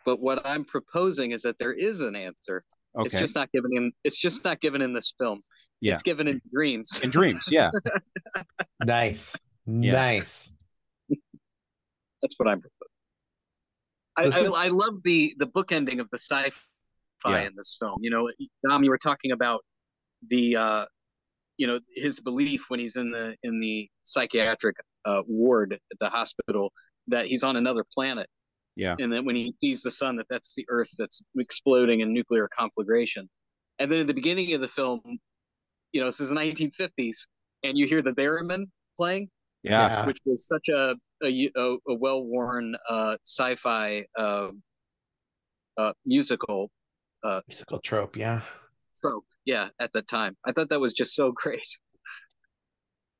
but 0.05 0.19
what 0.19 0.45
i'm 0.45 0.65
proposing 0.65 1.31
is 1.31 1.43
that 1.43 1.57
there 1.57 1.71
is 1.71 2.01
an 2.01 2.13
answer 2.15 2.65
okay 2.97 3.05
it's 3.05 3.13
just 3.19 3.35
not 3.35 3.51
given 3.51 3.71
in 3.73 3.91
it's 4.03 4.19
just 4.19 4.43
not 4.45 4.59
given 4.61 4.81
in 4.81 4.93
this 4.93 5.13
film 5.19 5.41
Yeah. 5.81 5.93
it's 5.93 6.03
given 6.03 6.27
in 6.27 6.41
dreams 6.53 6.99
in 7.03 7.09
dreams 7.09 7.41
yeah 7.47 7.71
Nice. 8.85 9.35
Yeah. 9.65 9.91
Nice. 9.93 10.51
that's 12.21 12.35
what 12.37 12.47
i'm 12.49 12.61
So 12.61 12.69
I, 14.17 14.23
is- 14.25 14.35
I, 14.35 14.65
I 14.65 14.67
love 14.67 15.01
the 15.03 15.33
the 15.37 15.47
book 15.47 15.71
ending 15.71 15.99
of 15.99 16.07
the 16.11 16.17
sci-fi 16.17 16.51
Yeah. 17.41 17.47
in 17.47 17.53
this 17.55 17.75
film 17.79 17.97
you 18.01 18.09
know 18.09 18.29
dom 18.67 18.83
you 18.83 18.89
were 18.89 18.97
talking 18.97 19.31
about 19.31 19.61
the 20.29 20.55
uh 20.55 20.85
you 21.57 21.67
know 21.67 21.79
his 21.95 22.19
belief 22.19 22.65
when 22.69 22.79
he's 22.79 22.95
in 22.95 23.11
the 23.11 23.35
in 23.43 23.59
the 23.59 23.89
psychiatric 24.03 24.75
uh 25.05 25.21
ward 25.27 25.73
at 25.73 25.99
the 25.99 26.09
hospital 26.09 26.71
that 27.07 27.25
he's 27.27 27.43
on 27.43 27.55
another 27.55 27.83
planet 27.93 28.27
Yeah. 28.75 28.95
and 28.99 29.11
then 29.13 29.23
when 29.25 29.35
he 29.35 29.53
sees 29.61 29.83
the 29.83 29.91
sun 29.91 30.15
that 30.17 30.25
that's 30.29 30.55
the 30.55 30.65
earth 30.69 30.89
that's 30.97 31.21
exploding 31.37 31.99
in 32.01 32.11
nuclear 32.13 32.49
conflagration 32.57 33.29
and 33.79 33.91
then 33.91 33.99
at 34.01 34.07
the 34.07 34.13
beginning 34.13 34.53
of 34.53 34.61
the 34.61 34.67
film 34.67 34.99
you 35.91 36.01
know 36.01 36.07
this 36.07 36.19
is 36.19 36.29
the 36.29 36.35
1950s 36.35 37.27
and 37.63 37.77
you 37.77 37.85
hear 37.85 38.01
the 38.01 38.13
theremin 38.13 38.65
playing 38.97 39.29
yeah 39.61 40.05
which 40.07 40.17
was 40.25 40.47
such 40.47 40.69
a 40.69 40.95
a, 41.23 41.49
a, 41.55 41.77
a 41.87 41.95
well-worn 41.95 42.75
uh, 42.89 43.15
sci-fi 43.23 44.03
uh, 44.17 44.49
uh, 45.77 45.93
musical 46.05 46.69
Musical 47.47 47.79
trope, 47.79 48.17
yeah. 48.17 48.41
trope. 48.99 49.23
Yeah, 49.45 49.69
at 49.79 49.93
the 49.93 50.01
time, 50.01 50.35
I 50.45 50.51
thought 50.51 50.67
that 50.69 50.79
was 50.81 50.91
just 50.91 51.15
so 51.15 51.31
great. 51.35 51.65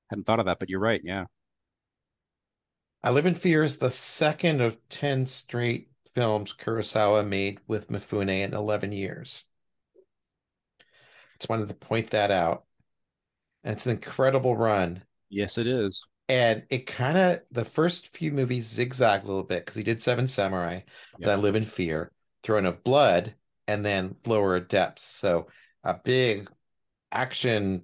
hadn't 0.09 0.25
thought 0.25 0.39
of 0.39 0.45
that 0.47 0.59
but 0.59 0.69
you're 0.69 0.81
right 0.81 0.99
yeah 1.05 1.23
I 3.03 3.11
Live 3.11 3.25
in 3.25 3.33
Fear 3.33 3.63
is 3.63 3.77
the 3.77 3.91
second 3.91 4.61
of 4.61 4.77
10 4.89 5.25
straight 5.27 5.89
films 6.13 6.53
Kurosawa 6.53 7.27
made 7.27 7.59
with 7.67 7.89
Mifune 7.89 8.29
in 8.29 8.53
11 8.53 8.91
years. 8.91 9.47
Just 11.39 11.49
wanted 11.49 11.67
to 11.67 11.73
point 11.73 12.11
that 12.11 12.31
out. 12.31 12.63
And 13.63 13.73
it's 13.73 13.85
an 13.85 13.93
incredible 13.93 14.55
run. 14.55 15.03
yes 15.29 15.57
it 15.57 15.67
is 15.67 16.05
And 16.29 16.63
it 16.69 16.85
kind 16.85 17.17
of, 17.17 17.41
the 17.51 17.65
first 17.65 18.15
few 18.15 18.31
movies 18.31 18.67
zigzag 18.67 19.23
a 19.23 19.27
little 19.27 19.43
bit 19.43 19.65
because 19.65 19.75
he 19.77 19.83
did 19.83 20.01
Seven 20.01 20.27
Samurai, 20.27 20.81
Yeah. 21.17 21.27
then 21.27 21.39
I 21.39 21.41
Live 21.41 21.55
in 21.55 21.65
Fear, 21.65 22.11
Throne 22.43 22.65
of 22.65 22.83
Blood, 22.83 23.35
and 23.67 23.85
then 23.85 24.15
Lower 24.25 24.59
Depths. 24.61 25.03
So 25.03 25.47
a 25.83 25.93
big 25.95 26.49
action 27.11 27.83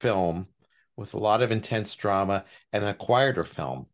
film 0.00 0.48
with 0.96 1.14
a 1.14 1.18
lot 1.18 1.42
of 1.42 1.50
intense 1.52 1.94
drama 1.96 2.44
and 2.72 2.84
a 2.84 2.92
quieter 2.94 3.44
film. 3.44 3.86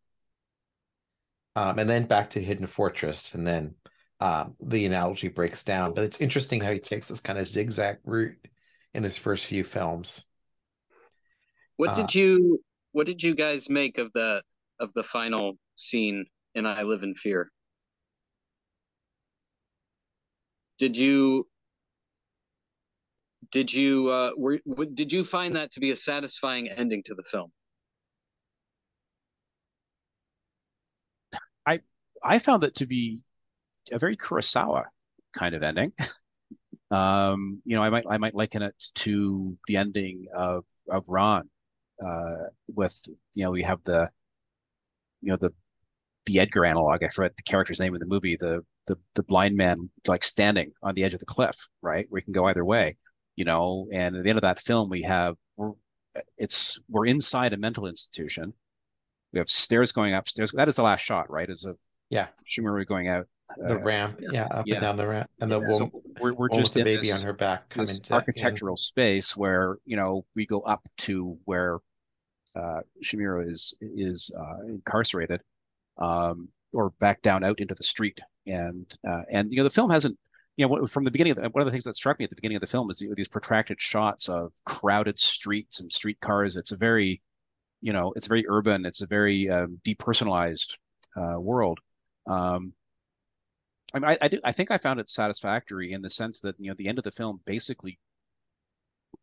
Um, 1.55 1.79
and 1.79 1.89
then 1.89 2.05
back 2.05 2.31
to 2.31 2.41
Hidden 2.41 2.67
Fortress, 2.67 3.35
and 3.35 3.45
then 3.45 3.75
um, 4.19 4.55
the 4.61 4.85
analogy 4.85 5.27
breaks 5.27 5.63
down. 5.63 5.93
But 5.93 6.05
it's 6.05 6.21
interesting 6.21 6.61
how 6.61 6.71
he 6.71 6.79
takes 6.79 7.07
this 7.09 7.19
kind 7.19 7.37
of 7.37 7.47
zigzag 7.47 7.97
route 8.05 8.37
in 8.93 9.03
his 9.03 9.17
first 9.17 9.45
few 9.45 9.63
films. 9.63 10.25
What 11.77 11.89
uh, 11.89 11.95
did 11.95 12.15
you 12.15 12.59
What 12.91 13.05
did 13.05 13.21
you 13.21 13.35
guys 13.35 13.69
make 13.69 13.97
of 13.97 14.11
the 14.13 14.41
of 14.79 14.93
the 14.93 15.03
final 15.03 15.57
scene 15.75 16.25
in 16.55 16.65
I 16.65 16.83
Live 16.83 17.03
in 17.03 17.13
Fear? 17.15 17.51
Did 20.77 20.97
you 20.97 21.47
did 23.51 23.71
you 23.71 24.09
uh, 24.09 24.31
were, 24.35 24.59
did 24.93 25.11
you 25.11 25.23
find 25.23 25.55
that 25.55 25.71
to 25.71 25.79
be 25.79 25.91
a 25.91 25.95
satisfying 25.95 26.69
ending 26.69 27.03
to 27.03 27.13
the 27.13 27.23
film? 27.23 27.51
I 32.23 32.39
found 32.39 32.63
it 32.63 32.75
to 32.75 32.85
be 32.85 33.23
a 33.91 33.99
very 33.99 34.15
Kurosawa 34.15 34.85
kind 35.33 35.55
of 35.55 35.63
ending. 35.63 35.93
um, 36.91 37.61
you 37.65 37.75
know, 37.75 37.83
I 37.83 37.89
might 37.89 38.05
I 38.09 38.17
might 38.17 38.35
liken 38.35 38.61
it 38.61 38.75
to 38.95 39.57
the 39.67 39.77
ending 39.77 40.27
of 40.33 40.65
of 40.89 41.05
Ran, 41.07 41.49
uh, 42.03 42.49
with 42.73 42.97
you 43.35 43.43
know 43.43 43.51
we 43.51 43.63
have 43.63 43.83
the 43.83 44.09
you 45.21 45.31
know 45.31 45.37
the 45.37 45.53
the 46.25 46.39
Edgar 46.39 46.65
analog. 46.65 47.03
I 47.03 47.09
forget 47.09 47.35
the 47.35 47.43
character's 47.43 47.79
name 47.79 47.93
in 47.93 47.99
the 47.99 48.05
movie. 48.05 48.37
The 48.39 48.63
the 48.87 48.97
the 49.15 49.23
blind 49.23 49.55
man 49.55 49.89
like 50.07 50.23
standing 50.23 50.71
on 50.81 50.95
the 50.95 51.03
edge 51.03 51.13
of 51.13 51.19
the 51.19 51.25
cliff, 51.25 51.67
right, 51.81 52.05
where 52.09 52.19
he 52.19 52.25
can 52.25 52.33
go 52.33 52.45
either 52.45 52.65
way. 52.65 52.97
You 53.35 53.45
know, 53.45 53.87
and 53.91 54.15
at 54.15 54.23
the 54.23 54.29
end 54.29 54.37
of 54.37 54.43
that 54.43 54.61
film, 54.61 54.89
we 54.89 55.01
have 55.03 55.35
we're 55.57 55.73
it's 56.37 56.79
we're 56.89 57.07
inside 57.07 57.53
a 57.53 57.57
mental 57.57 57.87
institution. 57.87 58.53
We 59.31 59.39
have 59.39 59.49
stairs 59.49 59.91
going 59.91 60.13
upstairs. 60.13 60.51
That 60.51 60.67
is 60.67 60.75
the 60.75 60.83
last 60.83 61.01
shot, 61.01 61.29
right? 61.31 61.49
Is 61.49 61.65
a 61.65 61.75
yeah, 62.09 62.27
Shimura 62.57 62.85
going 62.85 63.07
out 63.07 63.27
the 63.57 63.75
uh, 63.75 63.79
ramp, 63.79 64.19
yeah, 64.19 64.45
up 64.45 64.65
yeah. 64.67 64.75
and 64.75 64.81
down 64.81 64.95
the 64.95 65.07
ramp, 65.07 65.29
and 65.39 65.51
the 65.51 65.59
yeah, 65.59 65.67
woman, 65.67 65.91
so 65.91 66.01
we're, 66.19 66.33
we're 66.33 66.49
just 66.49 66.73
the 66.73 66.83
baby 66.83 67.11
on 67.11 67.21
her 67.21 67.33
back 67.33 67.69
coming 67.69 67.89
to 67.89 68.13
architectural 68.13 68.75
in. 68.75 68.85
space 68.85 69.35
where 69.35 69.77
you 69.85 69.95
know 69.95 70.25
we 70.35 70.45
go 70.45 70.61
up 70.61 70.87
to 70.97 71.37
where 71.45 71.79
uh, 72.55 72.81
is 73.01 73.75
is 73.81 74.31
uh, 74.39 74.67
incarcerated, 74.67 75.41
um, 75.97 76.49
or 76.73 76.91
back 76.99 77.21
down 77.21 77.43
out 77.43 77.59
into 77.59 77.75
the 77.75 77.83
street, 77.83 78.19
and 78.47 78.97
uh, 79.07 79.23
and 79.29 79.51
you 79.51 79.57
know 79.57 79.63
the 79.63 79.69
film 79.69 79.89
hasn't 79.89 80.17
you 80.57 80.67
know 80.67 80.85
from 80.85 81.03
the 81.03 81.11
beginning 81.11 81.31
of 81.31 81.37
the, 81.37 81.49
one 81.49 81.61
of 81.61 81.65
the 81.65 81.71
things 81.71 81.83
that 81.83 81.95
struck 81.95 82.19
me 82.19 82.23
at 82.23 82.29
the 82.29 82.35
beginning 82.35 82.57
of 82.57 82.61
the 82.61 82.67
film 82.67 82.89
is 82.89 83.03
these 83.15 83.27
protracted 83.27 83.79
shots 83.81 84.29
of 84.29 84.51
crowded 84.65 85.19
streets 85.19 85.79
and 85.79 85.91
streetcars. 85.91 86.55
It's 86.55 86.71
a 86.71 86.77
very 86.77 87.21
you 87.81 87.93
know 87.93 88.13
it's 88.15 88.27
very 88.27 88.45
urban. 88.47 88.85
It's 88.85 89.01
a 89.01 89.07
very 89.07 89.49
um, 89.49 89.79
depersonalized 89.85 90.77
uh, 91.15 91.39
world. 91.39 91.79
Um, 92.27 92.73
I 93.93 93.99
mean, 93.99 94.09
I, 94.09 94.17
I, 94.21 94.27
do, 94.27 94.39
I 94.43 94.51
think 94.51 94.71
I 94.71 94.77
found 94.77 94.99
it 94.99 95.09
satisfactory 95.09 95.93
in 95.93 96.01
the 96.01 96.09
sense 96.09 96.39
that 96.41 96.55
you 96.59 96.69
know 96.69 96.75
the 96.77 96.87
end 96.87 96.97
of 96.97 97.03
the 97.03 97.11
film 97.11 97.41
basically 97.45 97.99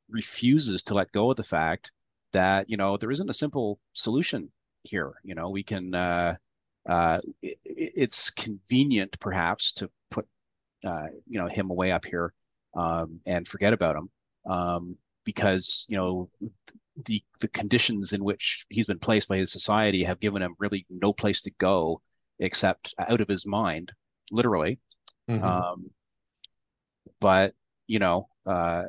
refuses 0.09 0.83
to 0.85 0.95
let 0.95 1.13
go 1.13 1.31
of 1.31 1.37
the 1.37 1.43
fact 1.43 1.93
that 2.33 2.69
you 2.71 2.77
know 2.77 2.97
there 2.97 3.11
isn't 3.11 3.31
a 3.31 3.35
simple 3.35 3.81
solution 3.93 4.51
here. 4.85 5.15
You 5.25 5.35
know, 5.35 5.51
we 5.51 5.63
can. 5.63 5.95
Uh, 5.95 6.37
uh, 6.89 7.21
it, 7.43 7.59
it's 7.65 8.31
convenient, 8.31 9.19
perhaps, 9.21 9.73
to 9.73 9.91
put 10.11 10.27
uh, 10.85 11.09
you 11.27 11.39
know 11.39 11.49
him 11.49 11.71
away 11.71 11.93
up 11.93 12.05
here 12.05 12.33
um, 12.75 13.21
and 13.27 13.47
forget 13.47 13.73
about 13.73 13.97
him 13.97 14.11
um, 14.47 14.97
because 15.25 15.87
you 15.89 15.97
know 15.97 16.29
the 17.05 17.23
the 17.41 17.49
conditions 17.49 18.13
in 18.13 18.25
which 18.25 18.67
he's 18.69 18.87
been 18.87 18.99
placed 18.99 19.29
by 19.29 19.37
his 19.37 19.53
society 19.53 20.03
have 20.03 20.21
given 20.21 20.43
him 20.43 20.55
really 20.59 20.87
no 20.91 21.13
place 21.13 21.43
to 21.43 21.51
go 21.59 22.01
except 22.41 22.95
out 22.99 23.21
of 23.21 23.29
his 23.29 23.47
mind 23.47 23.93
literally. 24.31 24.79
Mm-hmm. 25.29 25.45
Um, 25.45 25.91
but 27.21 27.55
you 27.87 27.99
know, 27.99 28.29
uh, 28.47 28.85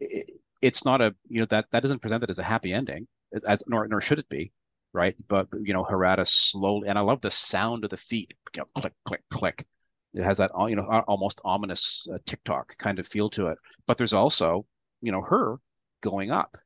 it, 0.00 0.30
it's 0.62 0.84
not 0.84 1.00
a 1.00 1.14
you 1.28 1.40
know 1.40 1.46
that 1.46 1.66
that 1.70 1.82
doesn't 1.82 2.00
present 2.00 2.24
it 2.24 2.30
as 2.30 2.38
a 2.38 2.42
happy 2.42 2.72
ending, 2.72 3.06
as, 3.32 3.44
as 3.44 3.62
nor 3.66 3.86
nor 3.86 4.00
should 4.00 4.18
it 4.18 4.28
be, 4.28 4.52
right? 4.92 5.14
But 5.28 5.48
you 5.62 5.74
know, 5.74 5.84
Harada 5.84 6.26
slowly, 6.26 6.88
and 6.88 6.98
I 6.98 7.02
love 7.02 7.20
the 7.20 7.30
sound 7.30 7.84
of 7.84 7.90
the 7.90 7.96
feet, 7.96 8.32
you 8.54 8.62
know, 8.62 8.68
click, 8.74 8.94
click, 9.04 9.22
click. 9.30 9.64
It 10.14 10.24
has 10.24 10.38
that 10.38 10.52
you 10.68 10.76
know 10.76 10.84
almost 11.06 11.40
ominous 11.44 12.06
uh, 12.12 12.18
TikTok 12.26 12.76
kind 12.78 12.98
of 12.98 13.06
feel 13.06 13.28
to 13.30 13.48
it. 13.48 13.58
But 13.86 13.98
there's 13.98 14.12
also 14.12 14.64
you 15.02 15.12
know 15.12 15.22
her 15.22 15.56
going 16.00 16.30
up 16.30 16.56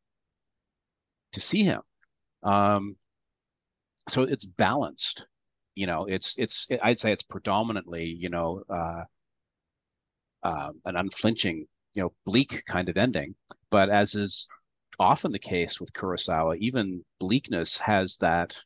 to 1.33 1.41
see 1.41 1.63
him. 1.63 1.81
Um, 2.43 2.95
so 4.09 4.23
it's 4.23 4.45
balanced 4.45 5.27
you 5.79 5.87
know, 5.87 6.07
it's 6.07 6.37
it's 6.41 6.67
I'd 6.83 6.99
say 6.99 7.13
it's 7.13 7.23
predominantly 7.23 8.05
you 8.05 8.31
know 8.31 8.65
uh, 8.69 9.05
uh, 10.43 10.73
an 10.85 10.97
unflinching 10.97 11.67
you 11.95 12.03
know 12.03 12.13
bleak 12.27 12.65
kind 12.67 12.89
of 12.89 12.97
ending. 12.97 13.37
But 13.71 13.89
as 13.89 14.17
is 14.17 14.49
often 14.99 15.31
the 15.31 15.39
case 15.39 15.81
with 15.81 15.93
Kurosawa, 15.93 16.57
even 16.59 17.05
bleakness 17.21 17.79
has 17.79 18.17
that 18.17 18.59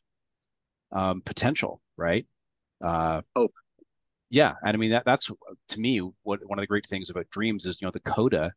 um, 0.91 1.21
potential, 1.21 1.81
right? 1.97 2.25
Uh, 2.83 3.21
oh, 3.35 3.49
yeah, 4.31 4.55
and 4.63 4.75
I 4.75 4.77
mean 4.77 4.89
that 4.89 5.05
that's 5.05 5.29
to 5.67 5.79
me 5.79 5.99
what 6.23 6.39
one 6.47 6.57
of 6.57 6.63
the 6.63 6.67
great 6.67 6.87
things 6.87 7.11
about 7.11 7.29
Dreams 7.29 7.67
is 7.67 7.79
you 7.79 7.85
know 7.85 7.91
the 7.91 7.99
coda 7.99 8.53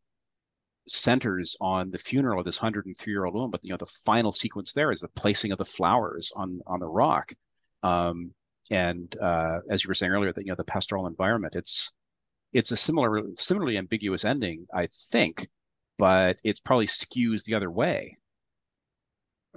centers 0.88 1.56
on 1.60 1.90
the 1.90 1.98
funeral 1.98 2.38
of 2.38 2.46
this 2.46 2.62
103 2.62 3.12
year 3.12 3.26
old 3.26 3.34
woman, 3.34 3.50
but 3.50 3.60
you 3.64 3.70
know 3.70 3.76
the 3.76 3.84
final 4.06 4.32
sequence 4.32 4.72
there 4.72 4.92
is 4.92 5.00
the 5.00 5.08
placing 5.08 5.52
of 5.52 5.58
the 5.58 5.64
flowers 5.66 6.32
on 6.34 6.60
on 6.66 6.80
the 6.80 6.88
rock. 6.88 7.34
Um, 7.82 8.32
and 8.70 9.14
uh, 9.20 9.60
as 9.70 9.84
you 9.84 9.88
were 9.88 9.94
saying 9.94 10.12
earlier, 10.12 10.32
that 10.32 10.44
you 10.44 10.50
know 10.50 10.56
the 10.56 10.64
pastoral 10.64 11.06
environment, 11.06 11.54
it's 11.56 11.92
it's 12.52 12.72
a 12.72 12.76
similar, 12.76 13.22
similarly 13.36 13.76
ambiguous 13.76 14.24
ending, 14.24 14.66
I 14.72 14.86
think, 15.10 15.48
but 15.98 16.38
it's 16.44 16.60
probably 16.60 16.86
skews 16.86 17.44
the 17.44 17.54
other 17.54 17.70
way 17.70 18.16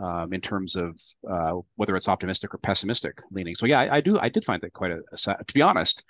um, 0.02 0.34
in 0.34 0.41
terms 0.41 0.76
of 0.76 0.99
uh, 1.30 1.56
whether 1.76 1.95
it's 1.95 2.07
optimistic 2.07 2.53
or 2.53 2.57
pessimistic 2.57 3.22
leaning. 3.31 3.56
So 3.56 3.65
yeah, 3.65 3.80
I, 3.80 3.98
I 3.98 4.02
do, 4.02 4.19
I 4.19 4.30
did 4.30 4.44
find 4.44 4.61
that 4.61 4.73
quite 4.73 4.91
a, 4.91 5.02
a 5.11 5.44
to 5.44 5.53
be 5.53 5.61
honest. 5.61 6.03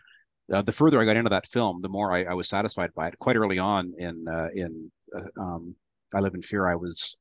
Uh, 0.51 0.63
the 0.63 0.71
further 0.71 0.99
I 0.99 1.05
got 1.05 1.15
into 1.15 1.29
that 1.29 1.45
film, 1.45 1.81
the 1.81 1.89
more 1.89 2.11
I, 2.11 2.23
I 2.23 2.33
was 2.33 2.49
satisfied 2.49 2.91
by 2.95 3.07
it. 3.07 3.19
Quite 3.19 3.35
early 3.35 3.59
on 3.59 3.93
in 3.99 4.27
uh, 4.27 4.47
in 4.55 4.91
uh, 5.15 5.41
um, 5.41 5.75
I 6.13 6.21
Live 6.21 6.33
in 6.33 6.41
Fear, 6.41 6.67
I 6.67 6.75
was 6.75 7.19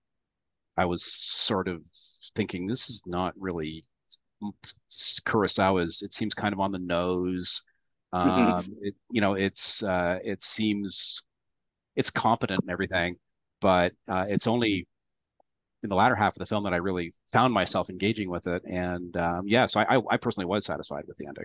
I 0.79 0.87
was 0.87 1.05
sort 1.05 1.69
of 1.69 1.85
thinking 2.35 2.67
this 2.67 2.89
is 2.89 3.03
not 3.05 3.35
really 3.37 3.85
Kurosawa's 5.27 6.03
it 6.03 6.15
seems 6.15 6.35
kind 6.35 6.53
of 6.53 6.61
on 6.61 6.73
the 6.73 6.79
nose. 6.79 7.63
Um, 8.13 8.65
it, 8.81 8.95
you 9.11 9.21
know, 9.21 9.35
it's 9.35 9.83
uh, 9.83 10.19
it 10.25 10.43
seems 10.43 11.27
it's 11.97 12.11
competent 12.11 12.61
and 12.63 12.71
everything, 12.71 13.17
but 13.61 13.93
uh, 14.09 14.27
it's 14.29 14.47
only 14.47 14.87
in 15.83 15.89
the 15.89 15.95
latter 15.95 16.15
half 16.15 16.35
of 16.35 16.39
the 16.39 16.47
film 16.47 16.65
that 16.65 16.73
I 16.73 16.79
really 16.79 17.13
found 17.33 17.53
myself 17.53 17.91
engaging 17.91 18.31
with 18.31 18.47
it. 18.47 18.63
And 18.67 19.17
um, 19.17 19.43
yeah, 19.47 19.67
so 19.67 19.81
I, 19.81 20.01
I 20.11 20.17
personally 20.17 20.47
was 20.47 20.65
satisfied 20.65 21.05
with 21.07 21.17
the 21.19 21.27
ending. 21.27 21.45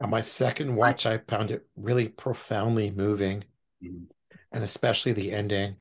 On 0.00 0.10
my 0.10 0.20
second 0.20 0.76
watch, 0.76 1.06
I 1.06 1.18
found 1.18 1.50
it 1.50 1.66
really 1.76 2.08
profoundly 2.08 2.90
moving, 2.90 3.44
mm-hmm. 3.82 4.04
and 4.52 4.64
especially 4.64 5.12
the 5.12 5.32
ending. 5.32 5.76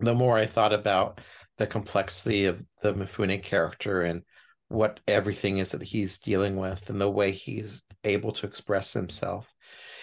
The 0.00 0.14
more 0.14 0.36
I 0.36 0.46
thought 0.46 0.72
about 0.72 1.20
the 1.60 1.66
complexity 1.66 2.46
of 2.46 2.64
the 2.80 2.94
Mifune 2.94 3.42
character 3.42 4.00
and 4.00 4.22
what 4.68 4.98
everything 5.06 5.58
is 5.58 5.72
that 5.72 5.82
he's 5.82 6.18
dealing 6.18 6.56
with 6.56 6.88
and 6.88 6.98
the 6.98 7.10
way 7.10 7.32
he's 7.32 7.82
able 8.02 8.32
to 8.32 8.46
express 8.46 8.94
himself. 8.94 9.46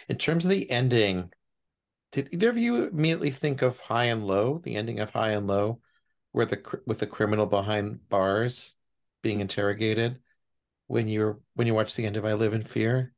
In 0.08 0.18
terms 0.18 0.46
of 0.46 0.52
the 0.52 0.70
ending, 0.70 1.32
did 2.12 2.30
either 2.32 2.52
of 2.52 2.60
you 2.60 2.84
immediately 2.84 3.32
think 3.32 3.64
of 3.64 3.80
High 3.80 4.06
and 4.06 4.28
Low, 4.28 4.60
the 4.64 4.76
ending 4.76 5.00
of 5.00 5.10
High 5.10 5.32
and 5.32 5.48
Low, 5.48 5.82
where 6.32 6.46
the 6.46 6.62
with 6.86 7.00
the 7.00 7.08
criminal 7.08 7.48
behind 7.48 8.08
bars 8.08 8.76
being 9.24 9.40
interrogated 9.40 10.20
when 10.86 11.08
you're 11.08 11.40
when 11.56 11.66
you 11.66 11.74
watch 11.74 11.96
the 11.96 12.06
end 12.06 12.18
of 12.18 12.26
I 12.26 12.34
Live 12.34 12.54
in 12.54 12.66
Fear? 12.66 13.14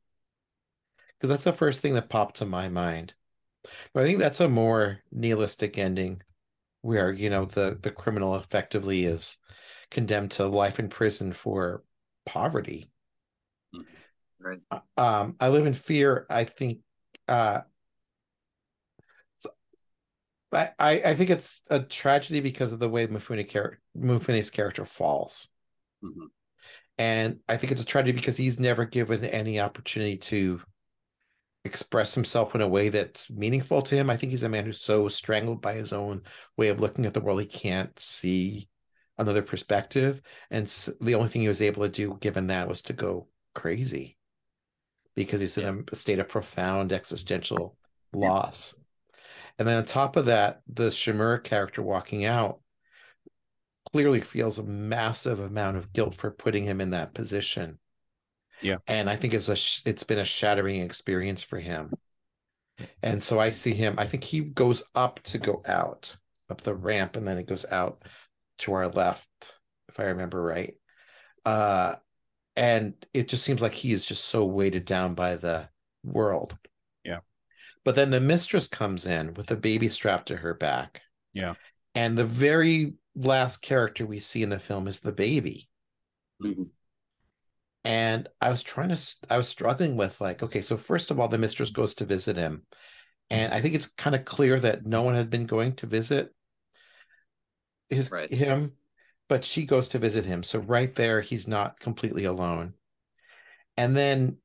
Because 1.18 1.28
that's 1.28 1.44
the 1.44 1.52
first 1.52 1.82
thing 1.82 1.92
that 1.92 2.08
popped 2.08 2.36
to 2.36 2.46
my 2.46 2.70
mind. 2.70 3.12
But 3.92 4.04
I 4.04 4.06
think 4.06 4.18
that's 4.18 4.40
a 4.40 4.48
more 4.48 5.00
nihilistic 5.12 5.76
ending 5.76 6.22
where 6.82 7.12
you 7.12 7.30
know 7.30 7.44
the 7.44 7.78
the 7.80 7.90
criminal 7.90 8.36
effectively 8.36 9.04
is 9.04 9.36
condemned 9.90 10.32
to 10.32 10.46
life 10.46 10.78
in 10.78 10.88
prison 10.88 11.32
for 11.32 11.82
poverty. 12.26 12.90
Mm-hmm. 13.74 14.46
Right. 14.46 14.58
Uh, 14.70 15.00
um, 15.00 15.36
I 15.40 15.48
live 15.48 15.66
in 15.66 15.74
fear. 15.74 16.26
I 16.30 16.44
think. 16.44 16.78
Uh, 17.28 17.60
I, 20.52 20.72
I 20.80 21.14
think 21.14 21.30
it's 21.30 21.62
a 21.70 21.78
tragedy 21.78 22.40
because 22.40 22.72
of 22.72 22.80
the 22.80 22.88
way 22.88 23.06
Mifune 23.06 23.48
char- 23.48 23.78
Mifune's 23.96 24.50
character 24.50 24.84
falls. 24.84 25.48
Mm-hmm. 26.02 26.26
And 26.98 27.38
I 27.48 27.56
think 27.56 27.70
it's 27.70 27.82
a 27.82 27.86
tragedy 27.86 28.12
because 28.12 28.36
he's 28.36 28.58
never 28.58 28.84
given 28.84 29.24
any 29.24 29.60
opportunity 29.60 30.16
to 30.16 30.60
express 31.64 32.14
himself 32.14 32.54
in 32.54 32.60
a 32.60 32.68
way 32.68 32.88
that's 32.88 33.30
meaningful 33.30 33.82
to 33.82 33.94
him. 33.94 34.08
I 34.08 34.16
think 34.16 34.30
he's 34.30 34.42
a 34.42 34.48
man 34.48 34.64
who's 34.64 34.80
so 34.80 35.08
strangled 35.08 35.60
by 35.60 35.74
his 35.74 35.92
own 35.92 36.22
way 36.56 36.68
of 36.68 36.80
looking 36.80 37.06
at 37.06 37.14
the 37.14 37.20
world 37.20 37.40
he 37.40 37.46
can't 37.46 37.96
see 37.98 38.68
another 39.18 39.42
perspective. 39.42 40.22
And 40.50 40.66
the 41.00 41.14
only 41.14 41.28
thing 41.28 41.42
he 41.42 41.48
was 41.48 41.62
able 41.62 41.82
to 41.82 41.88
do, 41.88 42.16
given 42.20 42.46
that, 42.48 42.68
was 42.68 42.82
to 42.82 42.92
go 42.92 43.28
crazy 43.54 44.16
because 45.14 45.40
he's 45.40 45.58
in 45.58 45.84
a 45.90 45.94
state 45.94 46.18
of 46.18 46.28
profound 46.28 46.92
existential 46.92 47.76
loss. 48.12 48.74
And 49.58 49.68
then 49.68 49.76
on 49.76 49.84
top 49.84 50.16
of 50.16 50.26
that, 50.26 50.62
the 50.66 50.88
Shimura 50.88 51.42
character 51.44 51.82
walking 51.82 52.24
out 52.24 52.60
clearly 53.92 54.20
feels 54.20 54.58
a 54.58 54.62
massive 54.62 55.40
amount 55.40 55.76
of 55.76 55.92
guilt 55.92 56.14
for 56.14 56.30
putting 56.30 56.64
him 56.64 56.80
in 56.80 56.90
that 56.90 57.12
position. 57.12 57.78
Yeah. 58.62 58.76
And 58.86 59.08
I 59.08 59.16
think 59.16 59.34
it's 59.34 59.48
a 59.48 59.88
it's 59.88 60.04
been 60.04 60.18
a 60.18 60.24
shattering 60.24 60.82
experience 60.82 61.42
for 61.42 61.58
him. 61.58 61.92
And 63.02 63.22
so 63.22 63.38
I 63.38 63.50
see 63.50 63.74
him, 63.74 63.96
I 63.98 64.06
think 64.06 64.24
he 64.24 64.40
goes 64.40 64.82
up 64.94 65.22
to 65.24 65.38
go 65.38 65.62
out 65.66 66.16
up 66.48 66.62
the 66.62 66.74
ramp 66.74 67.16
and 67.16 67.26
then 67.26 67.38
it 67.38 67.46
goes 67.46 67.64
out 67.70 68.02
to 68.58 68.72
our 68.72 68.88
left, 68.88 69.28
if 69.88 70.00
I 70.00 70.04
remember 70.04 70.42
right. 70.42 70.74
Uh 71.44 71.94
and 72.56 72.94
it 73.14 73.28
just 73.28 73.44
seems 73.44 73.62
like 73.62 73.72
he 73.72 73.92
is 73.92 74.04
just 74.04 74.24
so 74.24 74.44
weighted 74.44 74.84
down 74.84 75.14
by 75.14 75.36
the 75.36 75.68
world. 76.04 76.56
Yeah. 77.04 77.20
But 77.84 77.94
then 77.94 78.10
the 78.10 78.20
mistress 78.20 78.68
comes 78.68 79.06
in 79.06 79.34
with 79.34 79.50
a 79.50 79.56
baby 79.56 79.88
strapped 79.88 80.28
to 80.28 80.36
her 80.36 80.54
back. 80.54 81.02
Yeah. 81.32 81.54
And 81.94 82.16
the 82.16 82.24
very 82.24 82.94
last 83.14 83.58
character 83.58 84.06
we 84.06 84.18
see 84.18 84.42
in 84.42 84.50
the 84.50 84.58
film 84.58 84.88
is 84.88 85.00
the 85.00 85.12
baby. 85.12 85.68
Mm-hmm. 86.42 86.64
And 87.84 88.28
I 88.40 88.50
was 88.50 88.62
trying 88.62 88.90
to, 88.90 89.16
I 89.30 89.36
was 89.36 89.48
struggling 89.48 89.96
with 89.96 90.20
like, 90.20 90.42
okay, 90.42 90.60
so 90.60 90.76
first 90.76 91.10
of 91.10 91.18
all, 91.18 91.28
the 91.28 91.38
mistress 91.38 91.70
goes 91.70 91.94
to 91.94 92.04
visit 92.04 92.36
him. 92.36 92.62
And 93.30 93.54
I 93.54 93.60
think 93.60 93.74
it's 93.74 93.86
kind 93.86 94.14
of 94.14 94.24
clear 94.24 94.58
that 94.60 94.84
no 94.84 95.02
one 95.02 95.14
had 95.14 95.30
been 95.30 95.46
going 95.46 95.76
to 95.76 95.86
visit 95.86 96.34
his 97.88 98.10
right. 98.10 98.30
him, 98.30 98.72
but 99.28 99.44
she 99.44 99.64
goes 99.64 99.88
to 99.88 99.98
visit 99.98 100.24
him. 100.24 100.42
So 100.42 100.58
right 100.58 100.94
there, 100.94 101.20
he's 101.20 101.48
not 101.48 101.80
completely 101.80 102.24
alone. 102.24 102.74
And 103.76 103.96
then 103.96 104.38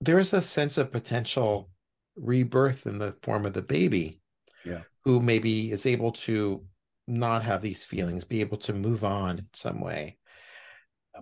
there's 0.00 0.34
a 0.34 0.42
sense 0.42 0.76
of 0.76 0.92
potential 0.92 1.70
rebirth 2.16 2.86
in 2.86 2.98
the 2.98 3.16
form 3.22 3.46
of 3.46 3.54
the 3.54 3.62
baby. 3.62 4.20
Yeah. 4.64 4.82
Who 5.04 5.20
maybe 5.20 5.72
is 5.72 5.86
able 5.86 6.12
to 6.12 6.64
not 7.08 7.42
have 7.42 7.62
these 7.62 7.82
feelings, 7.82 8.24
be 8.24 8.40
able 8.40 8.58
to 8.58 8.72
move 8.72 9.02
on 9.02 9.38
in 9.38 9.46
some 9.52 9.80
way. 9.80 10.18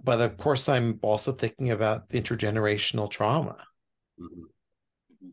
But 0.03 0.21
of 0.21 0.37
course, 0.37 0.69
I'm 0.69 0.99
also 1.03 1.33
thinking 1.33 1.71
about 1.71 2.11
intergenerational 2.11 3.11
trauma 3.11 3.57
mm-hmm. 4.21 5.29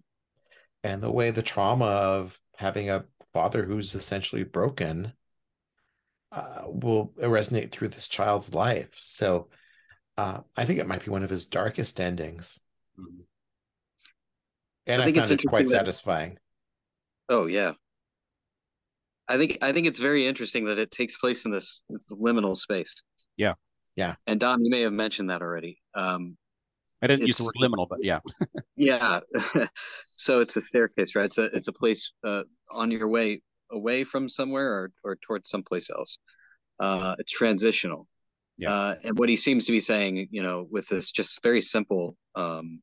and 0.83 1.01
the 1.01 1.11
way 1.11 1.31
the 1.31 1.43
trauma 1.43 1.85
of 1.85 2.39
having 2.55 2.89
a 2.89 3.05
father 3.33 3.63
who's 3.63 3.93
essentially 3.93 4.43
broken 4.43 5.13
uh, 6.31 6.63
will 6.65 7.13
resonate 7.19 7.71
through 7.71 7.89
this 7.89 8.07
child's 8.07 8.53
life. 8.53 8.89
So 8.97 9.49
uh, 10.17 10.39
I 10.55 10.65
think 10.65 10.79
it 10.79 10.87
might 10.87 11.05
be 11.05 11.11
one 11.11 11.23
of 11.23 11.29
his 11.29 11.45
darkest 11.45 11.99
endings. 11.99 12.59
Mm-hmm. 12.99 13.21
And 14.87 15.01
I, 15.01 15.05
I 15.05 15.05
think 15.05 15.17
it's 15.17 15.31
it 15.31 15.43
quite 15.47 15.67
that... 15.67 15.69
satisfying. 15.69 16.37
Oh 17.29 17.45
yeah, 17.45 17.73
I 19.27 19.37
think 19.37 19.57
I 19.61 19.73
think 19.73 19.85
it's 19.85 19.99
very 19.99 20.25
interesting 20.25 20.65
that 20.65 20.79
it 20.79 20.91
takes 20.91 21.17
place 21.17 21.45
in 21.45 21.51
this, 21.51 21.83
this 21.89 22.11
liminal 22.11 22.55
space. 22.55 23.03
Yeah, 23.35 23.53
yeah. 23.97 24.15
And 24.27 24.39
Dom, 24.39 24.63
you 24.63 24.69
may 24.69 24.81
have 24.81 24.93
mentioned 24.93 25.31
that 25.31 25.41
already. 25.41 25.81
Um, 25.95 26.37
I 27.01 27.07
didn't 27.07 27.27
use 27.27 27.37
the 27.37 27.43
word 27.43 27.55
liminal, 27.59 27.87
but 27.89 27.99
yeah. 28.03 28.19
yeah. 28.77 29.19
so 30.15 30.39
it's 30.39 30.55
a 30.55 30.61
staircase, 30.61 31.15
right? 31.15 31.25
It's 31.25 31.37
a 31.37 31.45
it's 31.45 31.67
a 31.67 31.73
place 31.73 32.13
uh, 32.23 32.43
on 32.71 32.91
your 32.91 33.07
way 33.07 33.41
away 33.71 34.03
from 34.03 34.29
somewhere 34.29 34.71
or 34.71 34.91
or 35.03 35.15
towards 35.17 35.49
someplace 35.49 35.89
else. 35.89 36.19
Uh, 36.79 37.15
it's 37.19 37.31
transitional. 37.31 38.07
Yeah. 38.57 38.71
Uh, 38.71 38.95
and 39.03 39.17
what 39.17 39.29
he 39.29 39.35
seems 39.35 39.65
to 39.65 39.71
be 39.71 39.79
saying, 39.79 40.29
you 40.31 40.41
know, 40.41 40.67
with 40.71 40.87
this 40.87 41.11
just 41.11 41.43
very 41.43 41.61
simple 41.61 42.15
um, 42.35 42.81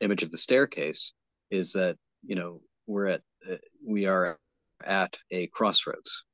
image 0.00 0.22
of 0.22 0.30
the 0.30 0.38
staircase, 0.38 1.12
is 1.50 1.72
that 1.72 1.96
you 2.24 2.36
know 2.36 2.60
we're 2.86 3.08
at 3.08 3.22
uh, 3.50 3.56
we 3.86 4.06
are 4.06 4.38
at 4.84 5.18
a 5.30 5.46
crossroads. 5.48 6.24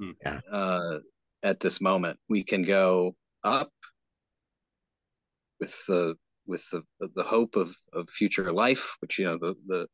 Hmm. 0.00 0.10
Yeah. 0.24 0.40
Uh, 0.50 0.98
at 1.42 1.60
this 1.60 1.80
moment, 1.80 2.18
we 2.28 2.42
can 2.42 2.62
go 2.62 3.14
up 3.44 3.70
with 5.60 5.74
the 5.86 6.16
with 6.46 6.64
the 6.70 6.82
the 7.14 7.22
hope 7.22 7.56
of 7.56 7.76
of 7.92 8.08
future 8.10 8.52
life, 8.52 8.96
which 9.00 9.18
you 9.18 9.26
know 9.26 9.36
the 9.36 9.54
the 9.66 9.86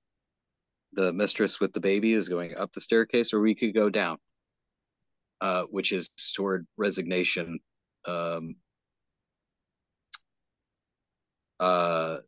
the 0.93 1.13
mistress 1.13 1.61
with 1.61 1.73
the 1.73 1.81
baby 1.81 2.13
is 2.13 2.29
going 2.29 2.57
up 2.57 2.73
the 2.73 2.81
staircase, 2.81 3.33
or 3.33 3.41
we 3.41 3.55
could 3.55 3.75
go 3.75 3.91
down, 3.91 4.19
uh, 5.41 5.65
which 5.65 5.93
is 5.93 6.11
toward 6.35 6.67
resignation. 6.77 7.59
Um, 8.07 8.57
uh, 11.61 12.19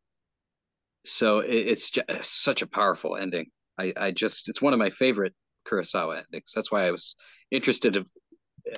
so 1.04 1.38
it, 1.40 1.54
it's 1.54 1.90
just, 1.90 2.06
such 2.42 2.62
a 2.62 2.66
powerful 2.66 3.16
ending. 3.16 3.46
I, 3.78 3.92
I 3.96 4.10
just 4.10 4.48
it's 4.48 4.62
one 4.62 4.72
of 4.72 4.78
my 4.78 4.90
favorite 4.90 5.34
Kurosawa 5.66 6.22
endings. 6.24 6.52
That's 6.54 6.72
why 6.72 6.86
I 6.86 6.90
was 6.90 7.14
interested 7.50 7.96
of 7.96 8.10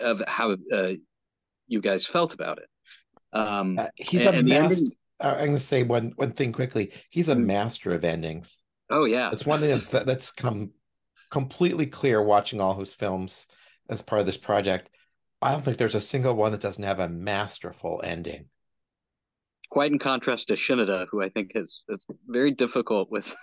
of 0.01 0.23
how 0.29 0.57
uh, 0.73 0.93
you 1.69 1.81
guys 1.81 2.07
felt 2.07 2.35
about 2.35 2.59
it. 2.59 2.69
Um, 3.33 3.79
uh, 3.79 3.87
he's 3.95 4.27
and, 4.27 4.37
a 4.37 4.43
master. 4.43 4.77
Ending... 4.77 4.93
Uh, 5.21 5.29
I'm 5.29 5.47
going 5.47 5.53
to 5.55 5.61
say 5.61 5.83
one 5.83 6.13
one 6.17 6.33
thing 6.33 6.53
quickly. 6.53 6.93
He's 7.11 7.29
a 7.29 7.35
mm-hmm. 7.35 7.47
master 7.47 7.93
of 7.93 8.05
endings. 8.05 8.59
Oh 8.91 9.05
yeah, 9.05 9.31
it's 9.33 9.47
one 9.47 9.61
thing 9.61 9.71
that's 9.71 9.91
that's 10.05 10.31
come 10.33 10.71
completely 11.31 11.87
clear 11.87 12.23
watching 12.23 12.61
all 12.61 12.79
his 12.79 12.93
films 12.93 13.47
as 13.89 14.03
part 14.03 14.21
of 14.21 14.27
this 14.27 14.37
project. 14.37 14.91
I 15.41 15.53
don't 15.53 15.65
think 15.65 15.77
there's 15.77 15.95
a 15.95 16.01
single 16.01 16.35
one 16.35 16.53
that 16.53 16.61
doesn't 16.61 16.83
have 16.83 17.01
a 17.01 17.09
masterful 17.09 18.01
ending. 18.03 18.47
Quite 19.71 19.93
in 19.93 19.99
contrast 19.99 20.49
to 20.49 20.55
Shinada, 20.55 21.07
who 21.11 21.23
I 21.23 21.29
think 21.29 21.53
is, 21.55 21.85
is 21.89 22.05
very 22.27 22.51
difficult 22.53 23.11
with 23.11 23.37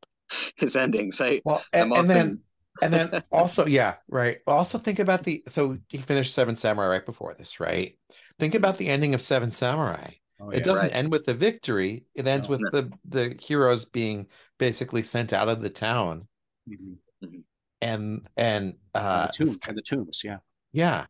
his 0.56 0.76
endings. 0.76 1.20
I, 1.20 1.40
well, 1.44 1.64
and, 1.72 1.92
often... 1.92 2.00
and 2.00 2.10
then 2.10 2.40
and 2.80 2.92
then 2.92 3.22
also, 3.30 3.66
yeah, 3.66 3.96
right. 4.08 4.38
Also 4.46 4.78
think 4.78 4.98
about 4.98 5.24
the 5.24 5.42
so 5.48 5.78
he 5.88 5.98
finished 5.98 6.34
Seven 6.34 6.56
Samurai 6.56 6.86
right 6.86 7.06
before 7.06 7.34
this, 7.34 7.60
right? 7.60 7.98
Think 8.38 8.54
about 8.54 8.78
the 8.78 8.88
ending 8.88 9.14
of 9.14 9.22
Seven 9.22 9.50
Samurai. 9.50 10.12
Oh, 10.40 10.50
yeah, 10.50 10.58
it 10.58 10.64
doesn't 10.64 10.86
right. 10.86 10.94
end 10.94 11.10
with 11.10 11.24
the 11.24 11.34
victory. 11.34 12.06
It 12.14 12.26
ends 12.26 12.48
no, 12.48 12.52
with 12.52 12.60
no. 12.60 12.70
the 12.70 12.92
the 13.04 13.36
heroes 13.40 13.84
being 13.84 14.28
basically 14.58 15.02
sent 15.02 15.32
out 15.32 15.48
of 15.48 15.60
the 15.60 15.70
town. 15.70 16.26
Mm-hmm. 16.68 17.26
mm-hmm. 17.26 17.40
And 17.80 18.28
and 18.36 18.74
uh 18.94 19.26
and 19.38 19.48
the, 19.48 19.52
tomb, 19.52 19.60
and 19.66 19.76
the 19.76 19.82
tombs, 19.82 20.20
yeah. 20.24 20.36
Yeah. 20.72 21.06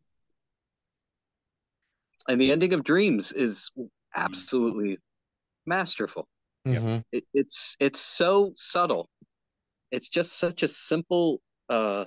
And 2.28 2.40
the 2.40 2.51
ending 2.51 2.72
of 2.72 2.82
Dreams 2.82 3.30
is 3.32 3.70
absolutely 4.14 4.98
masterful. 5.66 6.28
Mm-hmm. 6.66 6.98
It, 7.12 7.24
it's 7.34 7.76
it's 7.80 8.01
so 8.01 8.52
subtle. 8.55 9.10
It's 9.90 10.09
just 10.09 10.39
such 10.39 10.62
a 10.62 10.68
simple 10.68 11.40
uh 11.73 12.05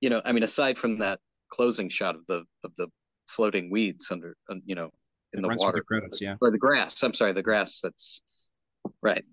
you 0.00 0.10
know 0.10 0.20
i 0.24 0.32
mean 0.32 0.42
aside 0.42 0.76
from 0.76 0.98
that 0.98 1.20
closing 1.48 1.88
shot 1.88 2.16
of 2.16 2.26
the 2.26 2.44
of 2.64 2.72
the 2.76 2.88
floating 3.28 3.70
weeds 3.70 4.08
under 4.10 4.36
you 4.64 4.74
know 4.74 4.90
in 5.32 5.42
the 5.42 5.48
water 5.48 5.78
the 5.78 5.82
credits, 5.82 6.20
yeah. 6.20 6.34
Or 6.40 6.50
the 6.50 6.58
grass 6.58 7.02
i'm 7.02 7.14
sorry 7.14 7.32
the 7.32 7.42
grass 7.42 7.80
that's 7.80 8.48
right. 9.02 9.24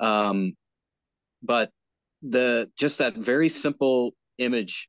Um 0.00 0.54
but 1.42 1.70
the 2.22 2.70
just 2.76 2.98
that 2.98 3.14
very 3.14 3.48
simple 3.48 4.12
image 4.38 4.88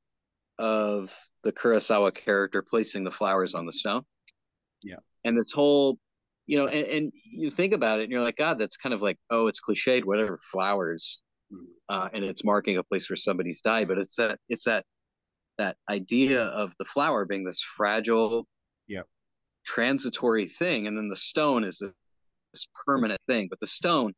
of 0.58 1.14
the 1.44 1.52
kurosawa 1.52 2.14
character 2.14 2.62
placing 2.62 3.04
the 3.04 3.12
flowers 3.12 3.54
on 3.54 3.66
the 3.66 3.72
stone. 3.72 4.04
Yeah. 4.84 4.98
And 5.24 5.38
this 5.38 5.52
whole 5.52 6.00
you 6.48 6.58
know 6.58 6.68
and, 6.68 6.88
and 6.88 7.12
you 7.24 7.50
think 7.50 7.74
about 7.74 8.00
it 8.00 8.04
and 8.04 8.12
you're 8.12 8.24
like 8.24 8.38
god 8.38 8.58
that's 8.58 8.78
kind 8.78 8.94
of 8.94 9.02
like 9.02 9.18
oh 9.30 9.48
it's 9.48 9.62
cliched 9.62 10.06
whatever 10.06 10.38
flowers 10.52 11.22
uh, 11.90 12.10
and 12.14 12.24
it's 12.24 12.44
marking 12.44 12.78
a 12.78 12.84
place 12.84 13.10
where 13.10 13.18
somebody's 13.18 13.62
died. 13.62 13.88
But 13.88 13.98
it's 13.98 14.16
that 14.16 14.40
it's 14.50 14.66
that 14.66 14.84
that 15.58 15.78
idea 15.90 16.44
of 16.44 16.74
the 16.78 16.86
flower 16.86 17.26
being 17.26 17.44
this 17.44 17.62
fragile, 17.62 18.46
yeah, 18.88 19.02
transitory 19.66 20.48
thing, 20.48 20.88
and 20.88 20.98
then 20.98 21.10
the 21.10 21.16
stone 21.16 21.64
is 21.64 21.80
this, 21.80 21.92
this 22.54 22.68
permanent 22.86 23.20
thing. 23.28 23.48
But 23.50 23.60
the 23.60 23.68
stone 23.68 24.14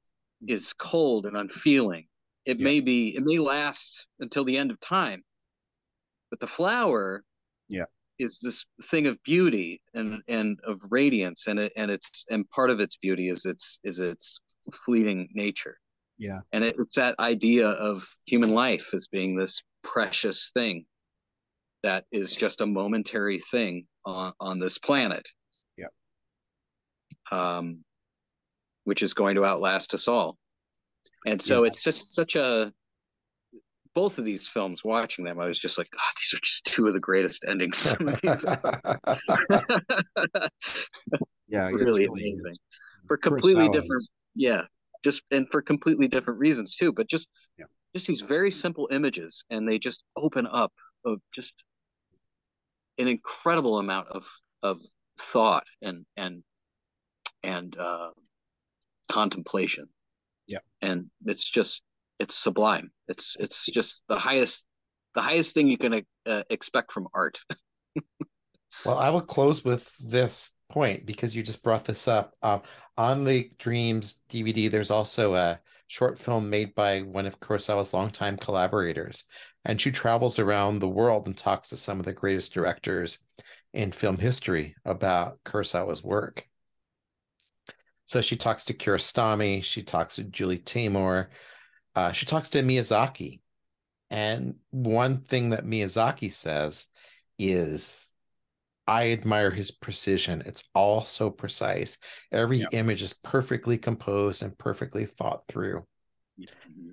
is 0.47 0.71
cold 0.77 1.25
and 1.25 1.37
unfeeling. 1.37 2.07
It 2.45 2.59
may 2.59 2.79
be 2.79 3.15
it 3.15 3.23
may 3.23 3.37
last 3.37 4.07
until 4.19 4.43
the 4.43 4.57
end 4.57 4.71
of 4.71 4.79
time, 4.79 5.23
but 6.29 6.39
the 6.39 6.47
flower, 6.47 7.23
yeah, 7.67 7.85
is 8.17 8.39
this 8.41 8.65
thing 8.83 9.07
of 9.07 9.21
beauty 9.23 9.81
and 9.93 10.21
and 10.27 10.59
of 10.63 10.81
radiance 10.89 11.47
and 11.47 11.59
it 11.59 11.73
and 11.75 11.91
it's 11.91 12.25
and 12.29 12.49
part 12.49 12.69
of 12.69 12.79
its 12.79 12.97
beauty 12.97 13.29
is 13.29 13.45
its 13.45 13.79
is 13.83 13.99
its 13.99 14.41
fleeting 14.85 15.29
nature 15.33 15.77
yeah. 16.19 16.41
And 16.51 16.65
it's 16.65 16.95
that 16.95 17.17
idea 17.17 17.69
of 17.69 18.05
human 18.25 18.53
life 18.53 18.93
as 18.93 19.07
being 19.07 19.35
this 19.35 19.63
precious 19.83 20.51
thing 20.53 20.85
that 21.81 22.03
is 22.11 22.35
just 22.35 22.59
a 22.59 22.65
momentary 22.65 23.39
thing 23.39 23.85
on, 24.05 24.33
on 24.39 24.59
this 24.59 24.77
planet. 24.77 25.27
Yeah. 25.77 25.87
Um, 27.31 27.85
which 28.83 29.01
is 29.01 29.13
going 29.13 29.35
to 29.35 29.45
outlast 29.45 29.93
us 29.93 30.09
all. 30.09 30.37
And 31.25 31.41
so 31.41 31.63
yeah. 31.63 31.69
it's 31.69 31.83
just 31.83 32.13
such 32.13 32.35
a 32.35 32.73
both 33.95 34.17
of 34.17 34.25
these 34.25 34.47
films, 34.47 34.83
watching 34.83 35.25
them, 35.25 35.39
I 35.39 35.47
was 35.47 35.57
just 35.57 35.77
like, 35.77 35.89
God, 35.89 36.01
these 36.17 36.37
are 36.37 36.41
just 36.41 36.65
two 36.65 36.87
of 36.87 36.93
the 36.93 36.99
greatest 36.99 37.45
endings. 37.47 37.95
yeah, 41.47 41.67
really 41.67 42.05
amazing 42.05 42.57
for 43.07 43.17
completely 43.17 43.69
different. 43.69 44.05
Yeah, 44.35 44.63
just 45.03 45.23
and 45.31 45.47
for 45.49 45.61
completely 45.61 46.07
different 46.07 46.39
reasons 46.39 46.75
too. 46.75 46.91
But 46.91 47.07
just 47.09 47.29
Yeah. 47.57 47.65
just 47.95 48.07
these 48.07 48.21
very 48.21 48.51
simple 48.51 48.87
images, 48.91 49.43
and 49.49 49.67
they 49.67 49.79
just 49.79 50.03
open 50.15 50.47
up 50.47 50.73
of 51.05 51.19
just 51.33 51.53
an 52.97 53.07
incredible 53.07 53.79
amount 53.79 54.09
of 54.09 54.25
of 54.63 54.81
thought 55.19 55.65
and 55.81 56.05
and 56.17 56.43
and 57.43 57.77
uh, 57.77 58.11
contemplation. 59.09 59.87
Yeah. 60.47 60.59
and 60.81 61.09
it's 61.25 61.47
just 61.47 61.83
it's 62.19 62.35
sublime. 62.35 62.91
It's 63.07 63.37
it's 63.39 63.65
just 63.67 64.03
the 64.09 64.17
highest 64.17 64.65
the 65.15 65.21
highest 65.21 65.53
thing 65.53 65.67
you 65.67 65.77
can 65.77 66.05
uh, 66.25 66.43
expect 66.49 66.91
from 66.91 67.07
art. 67.13 67.39
Well, 68.85 68.97
I 68.97 69.09
will 69.09 69.21
close 69.21 69.65
with 69.65 69.93
this 69.99 70.51
point 70.69 71.05
because 71.05 71.35
you 71.35 71.43
just 71.43 71.63
brought 71.63 71.85
this 71.85 72.07
up. 72.07 72.35
Um, 72.41 72.61
on 72.97 73.23
the 73.23 73.51
Dreams 73.57 74.19
DVD, 74.29 74.69
there's 74.69 74.91
also 74.91 75.35
a 75.35 75.59
short 75.87 76.19
film 76.19 76.49
made 76.49 76.75
by 76.75 77.01
one 77.01 77.25
of 77.25 77.39
Kurosawa's 77.39 77.93
longtime 77.93 78.37
collaborators, 78.37 79.25
and 79.65 79.81
she 79.81 79.91
travels 79.91 80.39
around 80.39 80.79
the 80.79 80.87
world 80.87 81.27
and 81.27 81.35
talks 81.35 81.69
to 81.69 81.77
some 81.77 81.99
of 81.99 82.05
the 82.05 82.13
greatest 82.13 82.53
directors 82.53 83.19
in 83.73 83.91
film 83.91 84.17
history 84.17 84.75
about 84.85 85.39
Kurosawa's 85.43 86.03
work. 86.03 86.45
So 88.05 88.21
she 88.21 88.37
talks 88.37 88.63
to 88.65 88.73
Kiarostami, 88.73 89.63
she 89.63 89.83
talks 89.83 90.15
to 90.15 90.23
Julie 90.23 90.59
Taymor, 90.59 91.27
uh, 91.95 92.11
she 92.11 92.25
talks 92.25 92.49
to 92.49 92.61
Miyazaki. 92.61 93.41
And 94.09 94.55
one 94.71 95.21
thing 95.21 95.51
that 95.51 95.65
Miyazaki 95.65 96.33
says 96.33 96.87
is, 97.37 98.08
I 98.89 99.11
admire 99.11 99.51
his 99.51 99.71
precision. 99.71 100.43
It's 100.45 100.67
all 100.75 101.05
so 101.05 101.29
precise. 101.29 101.97
Every 102.31 102.59
Yeah. 102.59 102.67
image 102.71 103.01
is 103.03 103.13
perfectly 103.13 103.77
composed 103.77 104.43
and 104.43 104.57
perfectly 104.57 105.05
thought 105.05 105.47
through. 105.47 105.85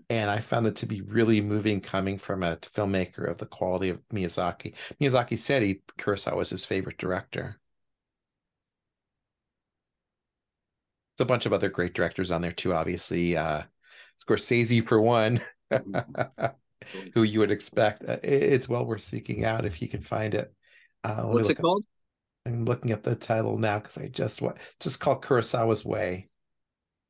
And 0.08 0.30
I 0.30 0.40
found 0.40 0.66
it 0.66 0.76
to 0.76 0.86
be 0.86 1.00
really 1.02 1.40
moving 1.40 1.80
coming 1.80 2.18
from 2.18 2.42
a 2.42 2.56
filmmaker 2.58 3.28
of 3.28 3.38
the 3.38 3.46
quality 3.46 3.88
of 3.88 4.00
Miyazaki. 4.10 4.74
Miyazaki 5.00 5.38
said 5.38 5.62
he 5.62 5.82
Kurosawa 5.98 6.36
was 6.36 6.50
his 6.50 6.64
favorite 6.64 6.98
director. 6.98 7.58
There's 11.16 11.24
a 11.24 11.28
bunch 11.28 11.46
of 11.46 11.52
other 11.52 11.68
great 11.68 11.94
directors 11.94 12.30
on 12.30 12.42
there 12.42 12.52
too, 12.52 12.74
obviously. 12.74 13.36
Uh, 13.36 13.62
Scorsese 14.18 14.86
for 14.86 15.00
one, 15.00 15.40
who 17.14 17.22
you 17.22 17.40
would 17.40 17.50
expect. 17.50 18.04
Uh, 18.08 18.18
it's 18.22 18.68
well 18.68 18.84
worth 18.86 19.02
seeking 19.02 19.44
out 19.44 19.64
if 19.64 19.82
you 19.82 19.88
can 19.88 20.02
find 20.02 20.34
it. 20.34 20.52
Uh, 21.06 21.22
What's 21.28 21.48
it 21.48 21.52
look 21.52 21.58
up- 21.58 21.62
called? 21.62 21.84
I'm 22.46 22.64
looking 22.64 22.92
up 22.92 23.02
the 23.02 23.14
title 23.16 23.58
now 23.58 23.78
because 23.80 23.98
I 23.98 24.08
just 24.08 24.40
what 24.40 24.58
just 24.78 25.00
called 25.00 25.22
Kurosawa's 25.22 25.84
Way. 25.84 26.28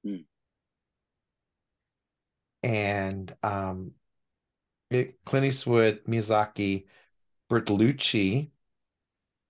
Hmm. 0.03 0.17
And 2.63 3.35
um 3.43 3.93
it, 4.91 5.19
Clint 5.25 5.47
Eastwood, 5.47 6.05
Miyazaki, 6.07 6.87
Bertolucci, 7.51 8.51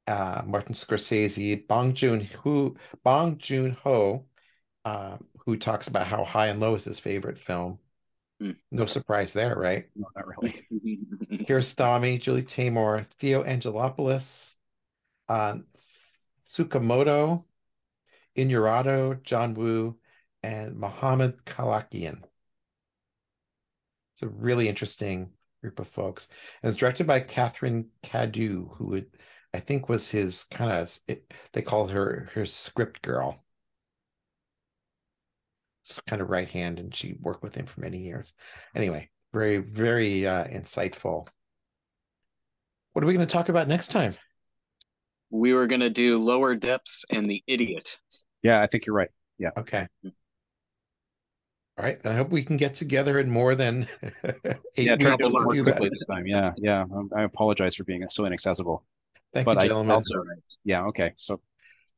uh, 0.06 0.42
Martin 0.46 0.74
Scorsese, 0.74 1.66
Bong 1.68 1.92
Joon 1.94 2.26
Ho, 2.42 2.74
Bong 3.04 3.36
Joon 3.38 3.72
Ho, 3.84 4.26
uh, 4.84 5.18
who 5.44 5.56
talks 5.56 5.88
about 5.88 6.06
how 6.06 6.24
High 6.24 6.46
and 6.48 6.58
Low 6.58 6.74
is 6.74 6.84
his 6.84 6.98
favorite 6.98 7.38
film. 7.38 7.78
Hmm. 8.40 8.52
No 8.70 8.86
surprise 8.86 9.32
there, 9.32 9.54
right? 9.54 9.86
No, 9.94 10.08
not 10.14 10.26
really. 10.26 10.54
Kiarostami, 11.44 12.20
Julie 12.20 12.42
Taymor, 12.42 13.06
Theo 13.18 13.42
Angelopoulos, 13.44 14.56
uh, 15.28 15.58
Tsukamoto, 16.44 17.44
Inurado, 18.36 19.22
John 19.22 19.54
Woo, 19.54 19.96
and 20.42 20.76
Mohammed 20.76 21.44
Kalakian. 21.44 22.22
It's 24.12 24.22
a 24.22 24.28
really 24.28 24.68
interesting 24.68 25.30
group 25.62 25.80
of 25.80 25.88
folks. 25.88 26.28
And 26.62 26.68
it's 26.68 26.78
directed 26.78 27.06
by 27.06 27.20
Catherine 27.20 27.88
Cadou, 28.02 28.76
who 28.76 28.86
would, 28.88 29.06
I 29.52 29.60
think 29.60 29.88
was 29.88 30.10
his 30.10 30.44
kind 30.44 30.70
of, 30.70 30.98
they 31.52 31.62
called 31.62 31.90
her 31.90 32.30
her 32.34 32.46
script 32.46 33.02
girl. 33.02 33.44
It's 35.86 36.00
kind 36.08 36.20
of 36.20 36.30
right 36.30 36.48
hand, 36.48 36.80
and 36.80 36.92
she 36.92 37.16
worked 37.20 37.44
with 37.44 37.54
him 37.54 37.64
for 37.66 37.80
many 37.80 37.98
years. 37.98 38.34
Anyway, 38.74 39.08
very, 39.32 39.58
very 39.58 40.26
uh, 40.26 40.44
insightful. 40.44 41.28
What 42.92 43.04
are 43.04 43.06
we 43.06 43.14
going 43.14 43.26
to 43.26 43.32
talk 43.32 43.48
about 43.48 43.68
next 43.68 43.92
time? 43.92 44.16
we 45.30 45.52
were 45.52 45.66
gonna 45.66 45.90
do 45.90 46.18
lower 46.18 46.54
depths 46.54 47.04
and 47.10 47.26
the 47.26 47.42
idiot. 47.46 47.98
Yeah, 48.42 48.62
I 48.62 48.66
think 48.66 48.86
you're 48.86 48.96
right. 48.96 49.10
Yeah. 49.38 49.50
Okay. 49.56 49.86
All 51.78 51.84
right. 51.84 52.04
I 52.06 52.14
hope 52.14 52.30
we 52.30 52.42
can 52.42 52.56
get 52.56 52.74
together 52.74 53.18
in 53.18 53.28
more 53.28 53.54
than 53.54 53.86
eight 54.76 54.86
yeah, 54.86 54.96
weeks 54.96 55.02
to 55.02 55.30
more 55.30 55.52
do 55.52 55.62
quickly 55.62 55.88
this 55.90 56.06
time. 56.08 56.26
Yeah, 56.26 56.52
yeah. 56.56 56.82
Um, 56.82 57.10
I 57.14 57.22
apologize 57.24 57.74
for 57.76 57.84
being 57.84 58.02
so 58.08 58.24
inaccessible. 58.24 58.84
Thank 59.34 59.44
But 59.44 59.56
you, 59.56 59.60
I 59.60 59.64
gentlemen. 59.64 59.90
also, 59.96 60.24
yeah, 60.64 60.84
okay. 60.86 61.12
So 61.16 61.40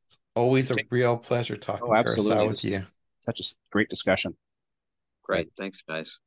it's 0.06 0.19
Always 0.35 0.70
a 0.70 0.77
real 0.90 1.16
pleasure 1.16 1.56
talking 1.56 1.86
Oh, 1.86 1.94
absolutely. 1.94 2.35
Kurosawa 2.35 2.48
with 2.48 2.65
you. 2.65 2.82
Such 3.29 3.41
a 3.41 3.45
great 3.71 3.89
discussion. 3.91 4.37
Great, 5.23 5.51
thanks, 5.57 5.83
guys. 5.83 6.19